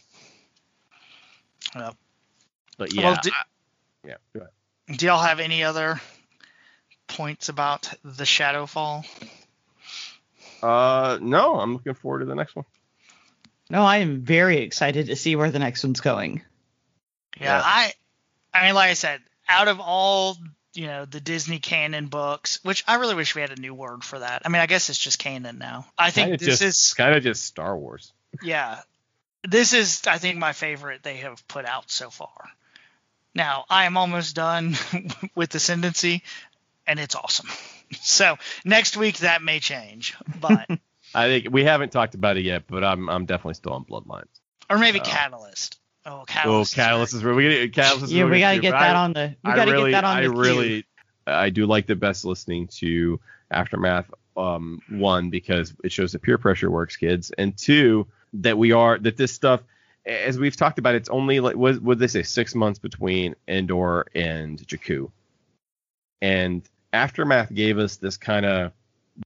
Yep. 1.76 1.96
But 2.78 2.94
Well, 2.96 3.04
yeah, 3.04 3.22
I- 3.24 4.08
yeah. 4.08 4.16
Go 4.34 4.40
ahead. 4.42 4.98
Do 4.98 5.06
y'all 5.06 5.22
have 5.22 5.40
any 5.40 5.64
other 5.64 6.02
points 7.08 7.50
about 7.50 7.94
the 8.04 8.24
Shadowfall? 8.24 9.06
Uh, 10.62 11.18
no, 11.22 11.60
I'm 11.60 11.74
looking 11.74 11.94
forward 11.94 12.20
to 12.20 12.26
the 12.26 12.36
next 12.36 12.56
one. 12.56 12.66
No, 13.70 13.84
I 13.84 13.98
am 13.98 14.22
very 14.22 14.58
excited 14.58 15.08
to 15.08 15.16
see 15.16 15.36
where 15.36 15.50
the 15.52 15.60
next 15.60 15.84
one's 15.84 16.02
going. 16.02 16.42
Yeah, 17.40 17.58
Yeah. 17.58 17.62
I 17.64 17.94
I 18.54 18.66
mean 18.66 18.76
like 18.76 18.90
I 18.90 18.94
said, 18.96 19.22
out 19.48 19.68
of 19.70 19.80
all 19.80 20.38
you 20.74 20.88
know 20.88 21.06
the 21.06 21.20
Disney 21.20 21.60
canon 21.60 22.08
books, 22.08 22.60
which 22.64 22.84
I 22.88 22.96
really 22.96 23.16
wish 23.16 23.36
we 23.36 23.42
had 23.42 23.52
a 23.58 23.60
new 23.62 23.74
word 23.74 24.04
for 24.04 24.20
that. 24.20 24.42
I 24.46 24.50
mean, 24.50 24.62
I 24.62 24.66
guess 24.68 24.90
it's 24.90 25.00
just 25.00 25.20
canon 25.20 25.58
now. 25.58 25.86
I 25.98 26.12
think 26.12 26.30
Kinda 26.30 26.38
this 26.46 26.60
just, 26.60 26.90
is 26.90 26.94
kind 26.94 27.16
of 27.16 27.24
just 27.24 27.44
Star 27.46 27.78
Wars. 27.78 28.14
yeah, 28.42 28.80
this 29.48 29.74
is 29.74 30.02
I 30.08 30.18
think 30.18 30.38
my 30.38 30.54
favorite 30.54 31.04
they 31.04 31.18
have 31.18 31.46
put 31.48 31.66
out 31.66 31.92
so 31.92 32.10
far. 32.10 32.50
Now 33.34 33.66
I 33.70 33.86
am 33.86 33.98
almost 33.98 34.36
done 34.36 34.76
with 35.36 35.54
Ascendancy, 35.56 36.24
and 36.88 37.00
it's 37.00 37.16
awesome. 37.16 37.48
So 38.04 38.38
next 38.64 38.96
week 38.96 39.18
that 39.18 39.42
may 39.42 39.60
change, 39.60 40.16
but 40.40 40.66
I 41.14 41.26
think 41.28 41.48
we 41.52 41.66
haven't 41.66 41.92
talked 41.92 42.16
about 42.16 42.38
it 42.38 42.46
yet, 42.46 42.64
but 42.70 42.86
I'm 42.86 43.10
I'm 43.10 43.26
definitely 43.26 43.56
still 43.56 43.74
on 43.74 43.84
Bloodlines. 43.84 44.30
or 44.70 44.78
maybe 44.78 45.02
Oh. 45.02 45.04
Catalyst. 45.04 45.78
Oh, 46.06 46.22
Oh, 46.22 46.24
Catalyst. 46.28 46.72
is 46.72 46.76
Catalyst 46.76 47.14
is 47.14 47.24
really 47.24 47.62
we 47.62 47.70
Catalyst 47.70 48.06
is 48.06 48.14
yeah, 48.14 48.26
we 48.26 48.40
got 48.40 48.52
to 48.52 48.58
good, 48.58 48.62
get 48.64 48.72
that 48.72 48.96
I- 48.96 49.00
on 49.00 49.14
the. 49.14 49.36
We 49.44 49.52
I 49.52 49.56
got 49.56 49.66
to 49.66 49.72
really, 49.72 49.92
get 49.92 49.98
that 50.02 50.04
on 50.06 50.18
I 50.18 50.22
the. 50.28 50.32
queue. 50.34 50.42
really, 50.42 50.86
I 51.28 51.50
do 51.50 51.66
like 51.68 51.86
the 51.86 51.96
best 51.96 52.26
listening 52.26 52.68
to 52.80 53.20
Aftermath. 53.52 54.06
Um, 54.38 54.80
one 54.90 55.30
because 55.30 55.74
it 55.84 55.92
shows 55.92 56.14
that 56.14 56.22
peer 56.22 56.38
pressure 56.38 56.72
works, 56.72 56.96
kids, 56.96 57.32
and 57.38 57.56
two 57.58 58.08
that 58.34 58.58
we 58.58 58.72
are 58.72 58.98
that 58.98 59.18
this 59.18 59.34
stuff, 59.34 59.62
as 60.06 60.40
we've 60.40 60.56
talked 60.56 60.80
about, 60.80 60.96
it's 60.96 61.10
only 61.10 61.42
like 61.42 61.58
what 61.58 61.82
would 61.82 62.00
they 62.00 62.08
say 62.08 62.24
six 62.24 62.56
months 62.56 62.80
between 62.80 63.36
Endor 63.50 64.06
and 64.16 64.58
Jakku, 64.66 65.12
and 66.22 66.64
Aftermath 66.94 67.54
gave 67.54 67.78
us 67.78 67.98
this 67.98 68.16
kind 68.18 68.46
of 68.46 68.72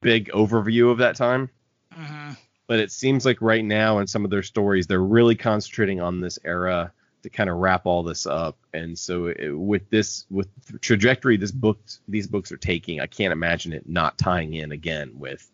big 0.02 0.30
overview 0.32 0.92
of 0.92 0.98
that 0.98 1.16
time 1.16 1.50
Mhm. 1.96 2.36
But 2.68 2.80
it 2.80 2.92
seems 2.92 3.26
like 3.26 3.42
right 3.42 3.64
now 3.64 4.00
in 4.00 4.08
some 4.08 4.26
of 4.26 4.32
their 4.32 4.44
stories 4.44 4.88
they're 4.88 5.00
really 5.02 5.36
concentrating 5.36 6.02
on 6.02 6.20
this 6.20 6.40
era 6.44 6.92
to 7.24 7.30
kind 7.30 7.50
of 7.50 7.58
wrap 7.58 7.86
all 7.86 8.04
this 8.04 8.26
up 8.26 8.58
and 8.74 8.98
so 8.98 9.28
it, 9.28 9.52
with 9.52 9.90
this 9.90 10.26
with 10.30 10.48
the 10.68 10.80
trajectory 10.80 11.38
this 11.38 11.52
book 11.52 11.80
these 12.08 12.28
books 12.28 12.52
are 12.52 12.58
taking 12.58 13.00
i 13.00 13.08
can't 13.08 13.34
imagine 13.34 13.74
it 13.74 13.88
not 13.88 14.18
tying 14.18 14.54
in 14.54 14.72
again 14.72 15.12
with 15.18 15.50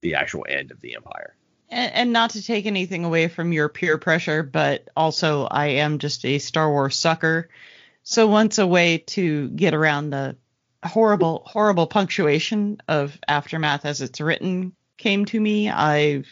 the 0.00 0.14
actual 0.14 0.46
end 0.48 0.70
of 0.70 0.80
the 0.80 0.96
empire 0.96 1.34
and, 1.70 1.92
and 1.92 2.12
not 2.12 2.30
to 2.30 2.42
take 2.42 2.66
anything 2.66 3.04
away 3.04 3.28
from 3.28 3.52
your 3.52 3.68
peer 3.68 3.98
pressure, 3.98 4.42
but 4.42 4.88
also 4.96 5.44
I 5.44 5.66
am 5.66 5.98
just 5.98 6.24
a 6.24 6.38
Star 6.38 6.70
Wars 6.70 6.96
sucker. 6.96 7.48
So 8.02 8.26
once 8.26 8.58
a 8.58 8.66
way 8.66 8.98
to 8.98 9.48
get 9.50 9.74
around 9.74 10.10
the 10.10 10.36
horrible, 10.84 11.42
horrible 11.46 11.86
punctuation 11.86 12.80
of 12.88 13.18
Aftermath 13.28 13.84
as 13.84 14.00
it's 14.00 14.20
written 14.20 14.72
came 14.96 15.24
to 15.26 15.40
me, 15.40 15.70
I 15.70 16.24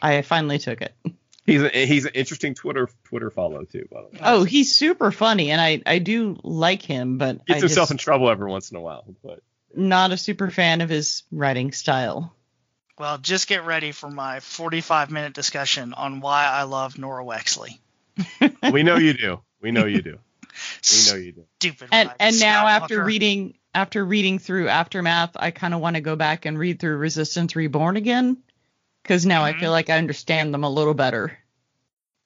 I 0.00 0.22
finally 0.22 0.58
took 0.58 0.80
it. 0.82 0.94
he's 1.46 1.62
a, 1.62 1.68
he's 1.68 2.04
an 2.04 2.12
interesting 2.14 2.54
twitter 2.54 2.88
twitter 3.04 3.30
follow 3.30 3.64
too 3.64 3.86
by 3.90 4.02
the 4.02 4.06
way 4.08 4.18
Oh, 4.22 4.44
he's 4.44 4.74
super 4.74 5.10
funny, 5.10 5.50
and 5.50 5.60
I 5.60 5.82
I 5.86 5.98
do 5.98 6.38
like 6.42 6.82
him, 6.82 7.18
but 7.18 7.44
gets 7.46 7.58
I 7.58 7.60
himself 7.60 7.84
just 7.88 7.92
in 7.92 7.96
trouble 7.98 8.30
every 8.30 8.48
once 8.50 8.70
in 8.70 8.76
a 8.76 8.80
while 8.80 9.04
but 9.24 9.40
not 9.74 10.12
a 10.12 10.16
super 10.16 10.50
fan 10.50 10.80
of 10.80 10.88
his 10.88 11.22
writing 11.30 11.72
style. 11.72 12.34
Well, 12.98 13.16
just 13.18 13.48
get 13.48 13.64
ready 13.64 13.92
for 13.92 14.10
my 14.10 14.40
45 14.40 15.10
minute 15.10 15.32
discussion 15.32 15.94
on 15.94 16.20
why 16.20 16.44
I 16.44 16.64
love 16.64 16.94
Norra 16.94 17.24
Wexley. 17.24 17.78
we 18.72 18.82
know 18.82 18.96
you 18.96 19.14
do 19.14 19.40
we 19.62 19.70
know 19.70 19.86
you 19.86 20.02
do 20.02 20.18
we 20.92 21.10
know 21.10 21.16
you 21.18 21.32
do 21.32 21.44
Stupid. 21.58 21.88
and 21.92 22.10
and 22.20 22.38
now 22.38 22.66
after 22.66 22.98
Skywalker. 23.00 23.06
reading 23.06 23.54
after 23.74 24.04
reading 24.04 24.38
through 24.38 24.68
aftermath 24.68 25.30
i 25.36 25.50
kind 25.52 25.72
of 25.72 25.80
want 25.80 25.96
to 25.96 26.02
go 26.02 26.16
back 26.16 26.44
and 26.44 26.58
read 26.58 26.78
through 26.80 26.96
resistance 26.96 27.56
reborn 27.56 27.96
again 27.96 28.36
because 29.02 29.26
now 29.26 29.44
i 29.44 29.52
Mhm. 29.52 29.60
feel 29.60 29.70
like 29.70 29.90
i 29.90 29.98
understand 29.98 30.52
them 30.54 30.64
a 30.64 30.70
little 30.70 30.94
better. 30.94 31.36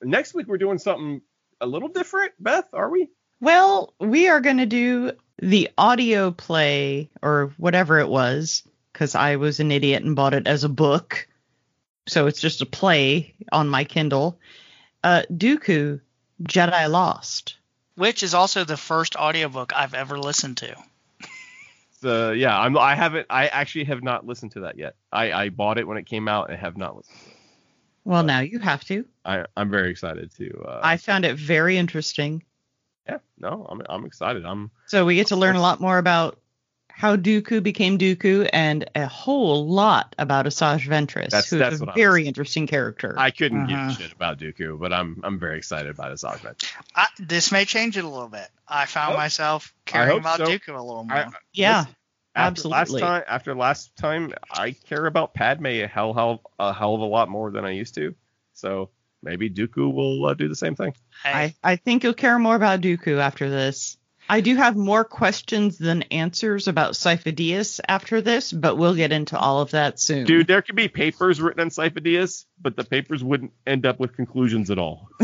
Next 0.03 0.35
week 0.35 0.47
we're 0.49 0.59
doing 0.59 0.79
something 0.79 1.23
a 1.61 1.67
little 1.67 1.89
different 1.89 2.33
beth 2.39 2.69
are 2.73 2.91
we? 2.91 3.09
Well 3.41 3.95
we 3.99 4.29
are 4.29 4.41
going 4.41 4.59
to 4.59 4.67
do 4.67 5.13
the 5.39 5.71
audio 5.79 6.31
play 6.31 7.11
or 7.23 7.53
whatever 7.57 7.99
it 7.99 8.09
was 8.09 8.63
because 8.93 9.15
i 9.15 9.37
was 9.37 9.61
an 9.61 9.73
idiot 9.73 10.03
and 10.05 10.15
bought 10.17 10.35
it 10.35 10.47
as 10.47 10.65
a 10.65 10.69
book. 10.69 11.27
So 12.07 12.27
it's 12.27 12.41
just 12.41 12.61
a 12.63 12.67
play 12.67 13.35
on 13.51 13.69
my 13.69 13.85
kindle. 13.85 14.39
Uh 15.03 15.23
dooku 15.33 16.01
jedi 16.43 16.91
lost. 16.91 17.57
Which 17.97 18.23
is 18.23 18.35
also 18.35 18.65
the 18.65 18.77
first 18.77 19.17
audiobook 19.17 19.73
I've 19.75 19.95
ever 19.95 20.19
listened 20.19 20.59
to. 20.59 20.77
The 22.05 22.35
yeah 22.37 22.59
i'm 22.61 22.79
i 22.79 22.95
haven't 22.95 23.27
i 23.31 23.49
actually 23.49 23.85
have 23.85 24.03
not 24.03 24.25
listened 24.27 24.53
to 24.53 24.61
that 24.61 24.79
yet. 24.79 24.95
I 25.11 25.33
i 25.33 25.49
bought 25.49 25.79
it 25.79 25.89
when 25.89 25.97
it 25.97 26.07
came 26.07 26.29
out 26.29 26.51
and 26.51 26.59
have 26.59 26.77
not 26.77 26.97
listened 26.97 27.19
to 27.19 27.31
it. 27.31 27.37
Well 28.05 28.23
now 28.23 28.41
you 28.41 28.61
have 28.61 28.85
to. 28.85 29.05
I 29.25 29.47
i'm 29.57 29.71
very 29.71 29.91
excited 29.91 30.31
to 30.37 30.47
uh 30.69 30.81
i 30.85 30.97
found 30.97 31.25
it 31.25 31.37
very 31.37 31.77
interesting. 31.77 32.45
Yeah 33.09 33.19
no 33.39 33.67
i'm 33.69 33.83
i'm 33.89 34.05
excited. 34.05 34.45
I'm 34.45 34.71
So 34.87 35.05
we 35.05 35.17
get 35.17 35.27
to 35.29 35.37
learn 35.37 35.57
a 35.57 35.61
lot 35.61 35.81
more 35.81 35.99
about 35.99 36.39
how 36.97 37.17
Dooku 37.17 37.63
became 37.63 37.99
Dooku 37.99 38.49
and 38.53 38.89
a 38.95 39.07
whole 39.07 39.67
lot 39.69 40.15
about 40.19 40.47
Asajj 40.47 40.87
Ventress, 40.89 41.31
That's- 41.31 41.51
who's 41.51 41.59
that's 41.59 41.77
a 41.77 41.85
what 41.85 41.91
I 41.91 41.95
very 41.95 42.27
interesting 42.27 42.67
character. 42.67 43.15
i 43.19 43.31
couldn't 43.31 43.67
give 43.67 43.79
a 43.79 43.83
Uh-huh. 43.83 43.93
shit 43.93 44.13
about 44.13 44.39
dooku 44.39 44.79
but 44.79 44.93
i'm 44.93 45.21
i'm 45.25 45.39
very 45.39 45.59
excited 45.59 45.91
about 45.91 46.11
his 46.13 46.25
augment 46.25 46.73
I, 46.95 47.07
this 47.19 47.51
may 47.53 47.65
change 47.65 47.97
it 47.97 48.05
a 48.05 48.09
little 48.09 48.29
bit. 48.29 48.49
I 48.69 48.87
found 48.87 49.15
Oh, 49.15 49.17
myself 49.17 49.75
caring 49.85 50.19
about 50.19 50.39
so. 50.39 50.47
Dooku 50.47 50.69
a 50.69 50.83
little 50.83 51.05
more. 51.05 51.17
I, 51.19 51.27
yeah, 51.53 51.81
listen, 51.81 51.97
after 52.37 52.61
absolutely. 52.69 53.03
last 53.03 53.11
time 53.13 53.25
after 53.29 53.55
last 53.55 53.97
time 53.97 54.33
i 54.51 54.71
care 54.73 55.07
about 55.07 55.35
padme 55.35 55.67
a 55.67 55.87
hell 55.87 56.15
hell 56.15 56.43
a 56.59 56.73
hell 56.73 56.95
of 56.95 57.01
a 57.01 57.05
lot 57.05 57.29
more 57.29 57.51
than 57.51 57.65
i 57.65 57.71
used 57.71 57.95
to 57.97 58.15
so 58.55 58.91
maybe 59.23 59.49
dooku 59.51 59.93
will 59.93 60.27
uh, 60.27 60.35
do 60.35 60.49
the 60.49 60.57
same 60.57 60.75
thing 60.77 60.95
I, 61.25 61.55
I 61.63 61.77
think 61.77 62.03
you'll 62.05 62.13
care 62.15 62.39
more 62.39 62.55
about 62.57 62.81
Dooku 62.83 63.19
after 63.19 63.49
this. 63.49 63.97
I 64.29 64.41
do 64.41 64.57
have 64.57 64.77
more 64.77 65.05
questions 65.05 65.79
than 65.79 66.03
answers 66.05 66.69
about 66.69 66.93
Sifo-Dyas 66.93 67.81
after 67.87 68.21
this, 68.21 68.53
but 68.53 68.77
we'll 68.77 68.95
get 68.95 69.13
into 69.13 69.39
all 69.39 69.61
of 69.61 69.73
that 69.73 70.01
soon. 70.01 70.25
dude 70.25 70.47
there 70.47 70.63
could 70.63 70.77
be 70.77 70.89
papers 70.89 71.41
written 71.41 71.61
on 71.61 71.69
Sifo-Dyas, 71.69 72.47
but 72.61 72.77
the 72.77 72.85
papers 72.85 73.23
wouldn't 73.23 73.53
end 73.67 73.87
up 73.87 74.01
with 74.01 74.17
conclusions 74.17 74.71
at 74.71 74.79
all 74.79 75.09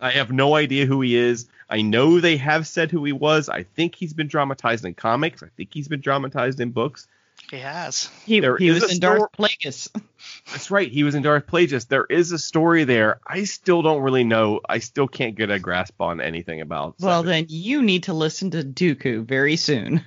I 0.00 0.10
have 0.10 0.32
no 0.32 0.54
idea 0.54 0.86
who 0.86 1.00
he 1.00 1.16
is. 1.16 1.48
I 1.68 1.82
know 1.82 2.20
they 2.20 2.36
have 2.36 2.66
said 2.66 2.90
who 2.90 3.04
he 3.04 3.12
was. 3.12 3.48
I 3.48 3.62
think 3.62 3.94
he's 3.94 4.12
been 4.12 4.28
dramatized 4.28 4.84
in 4.84 4.94
comics. 4.94 5.42
I 5.42 5.48
think 5.56 5.70
he's 5.72 5.88
been 5.88 6.00
dramatized 6.00 6.60
in 6.60 6.70
books. 6.70 7.06
He 7.50 7.58
has. 7.58 8.10
he 8.24 8.40
there 8.40 8.56
he 8.56 8.68
is 8.68 8.82
was 8.82 8.90
a 8.90 8.94
in 8.94 9.00
Darth 9.00 9.18
stor- 9.18 9.30
Plagueis. 9.38 9.88
That's 10.52 10.70
right. 10.70 10.90
He 10.90 11.04
was 11.04 11.14
in 11.14 11.22
Darth 11.22 11.46
Plagueis. 11.46 11.86
There 11.88 12.06
is 12.08 12.32
a 12.32 12.38
story 12.38 12.84
there. 12.84 13.20
I 13.26 13.44
still 13.44 13.82
don't 13.82 14.02
really 14.02 14.24
know. 14.24 14.60
I 14.68 14.78
still 14.78 15.06
can't 15.08 15.34
get 15.34 15.50
a 15.50 15.58
grasp 15.58 16.00
on 16.00 16.20
anything 16.20 16.60
about. 16.60 16.96
Well, 17.00 17.20
Simon. 17.22 17.26
then 17.32 17.46
you 17.48 17.82
need 17.82 18.04
to 18.04 18.14
listen 18.14 18.50
to 18.52 18.62
Dooku 18.62 19.24
very 19.24 19.56
soon. 19.56 20.04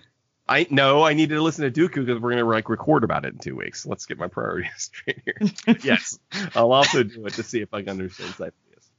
I 0.50 0.66
know 0.70 1.04
I 1.04 1.14
need 1.14 1.30
to 1.30 1.42
listen 1.42 1.72
to 1.72 1.72
Dooku 1.90 2.06
because 2.06 2.22
we're 2.22 2.32
gonna 2.32 2.46
like 2.46 2.70
record 2.70 3.04
about 3.04 3.26
it 3.26 3.34
in 3.34 3.40
two 3.40 3.56
weeks. 3.56 3.86
Let's 3.86 4.06
get 4.06 4.18
my 4.18 4.28
priorities 4.28 4.72
straight 4.78 5.22
here. 5.26 5.76
yes, 5.84 6.18
I'll 6.56 6.72
also 6.72 7.04
do 7.04 7.26
it 7.26 7.34
to 7.34 7.44
see 7.44 7.62
if 7.62 7.74
I 7.74 7.82
can 7.82 7.90
understand 7.90 8.32
Sifo-Dyas. 8.32 8.90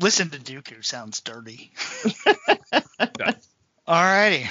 Listen 0.00 0.30
to 0.30 0.38
Dooku 0.38 0.84
sounds 0.84 1.20
dirty. 1.22 1.72
That, 2.98 3.38
Alrighty. 3.88 4.48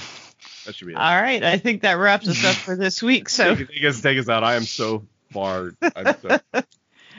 That 0.67 0.75
should 0.75 0.87
be 0.87 0.93
it. 0.93 0.97
All 0.97 1.21
right, 1.21 1.43
I 1.43 1.57
think 1.57 1.81
that 1.81 1.93
wraps 1.93 2.27
us 2.27 2.45
up 2.45 2.53
for 2.55 2.75
this 2.77 3.01
week. 3.01 3.29
So 3.29 3.55
take, 3.55 3.69
take 3.69 3.83
us, 3.83 4.01
take 4.01 4.19
us 4.19 4.29
out. 4.29 4.43
I 4.43 4.55
am 4.55 4.63
so 4.63 5.07
far. 5.31 5.71
I'm 5.81 6.15
so, 6.21 6.39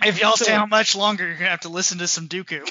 If 0.04 0.20
y'all 0.20 0.36
So- 0.36 0.44
stay 0.44 0.54
on 0.54 0.68
much 0.68 0.94
longer, 0.94 1.26
you're 1.26 1.34
gonna 1.36 1.50
have 1.50 1.60
to 1.62 1.68
listen 1.70 1.98
to 1.98 2.06
some 2.06 2.28
Dooku. 2.28 2.68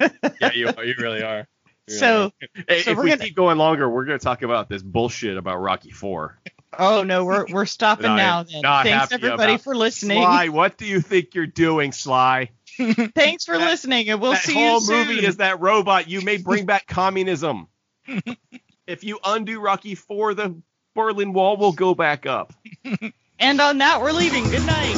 yeah, 0.40 0.52
you, 0.54 0.68
you 0.84 0.94
really 0.98 1.22
are. 1.24 1.38
You 1.38 1.44
really 1.88 1.98
So- 1.98 2.24
are. 2.26 2.62
Hey, 2.68 2.82
so 2.82 2.92
if 2.92 2.96
we're 2.96 3.08
gonna- 3.08 3.18
keep 3.18 3.34
going 3.34 3.58
longer, 3.58 3.88
we're 3.90 4.04
gonna 4.04 4.20
talk 4.20 4.42
about 4.42 4.68
this 4.68 4.82
bullshit 4.82 5.36
about 5.36 5.56
Rocky 5.58 5.90
Four. 5.90 6.38
Oh 6.78 7.02
no, 7.02 7.24
we're 7.24 7.46
we're 7.50 7.64
stopping 7.66 8.02
That 8.02 8.10
I 8.10 8.22
am 8.22 8.46
now. 8.62 8.82
Then 8.84 8.98
thanks 8.98 9.12
everybody 9.12 9.56
for 9.56 9.74
listening. 9.74 10.22
Sly, 10.22 10.50
what 10.50 10.76
do 10.76 10.84
you 10.86 11.00
think 11.00 11.34
you're 11.34 11.46
doing, 11.46 11.90
Sly? 11.92 12.50
Thanks 12.76 13.46
for 13.46 13.58
That- 13.58 13.70
listening, 13.70 14.08
and 14.10 14.20
we'll 14.20 14.36
see 14.36 14.52
whole 14.52 14.74
you 14.74 14.80
soon. 14.82 15.08
movie 15.08 15.26
is 15.26 15.38
that 15.38 15.60
robot. 15.60 16.08
You 16.08 16.20
may 16.20 16.36
bring 16.36 16.66
back 16.66 16.86
communism 16.86 17.66
if 18.88 19.04
you 19.04 19.20
undo 19.24 19.60
Rocky 19.60 19.94
Four, 19.94 20.34
the 20.34 20.60
Berlin 20.94 21.34
Wall 21.34 21.58
will 21.58 21.72
go 21.72 21.94
back 21.94 22.26
up. 22.26 22.52
and 23.38 23.60
on 23.60 23.78
that, 23.78 24.00
we're 24.00 24.10
leaving. 24.12 24.44
Good 24.44 24.64
night. 24.66 24.96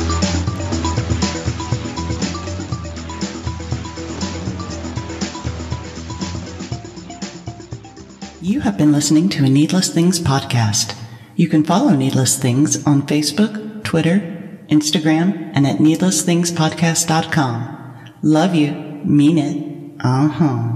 You 8.40 8.60
have 8.60 8.78
been 8.78 8.92
listening 8.92 9.28
to 9.30 9.44
a 9.44 9.48
Needless 9.50 9.92
Things 9.92 10.20
podcast. 10.20 10.96
You 11.36 11.48
can 11.48 11.62
follow 11.64 11.94
Needless 11.94 12.38
Things 12.38 12.86
on 12.86 13.02
Facebook, 13.02 13.84
Twitter, 13.84 14.20
Instagram, 14.68 15.52
and 15.54 15.66
at 15.66 15.76
needlessthingspodcast.com. 15.76 17.76
Love 18.22 18.54
you. 18.54 18.70
Mean 19.04 19.38
it. 19.38 19.66
Uh 20.02 20.28
huh. 20.28 20.72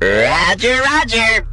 Roger, 0.00 0.80
roger. 0.82 1.46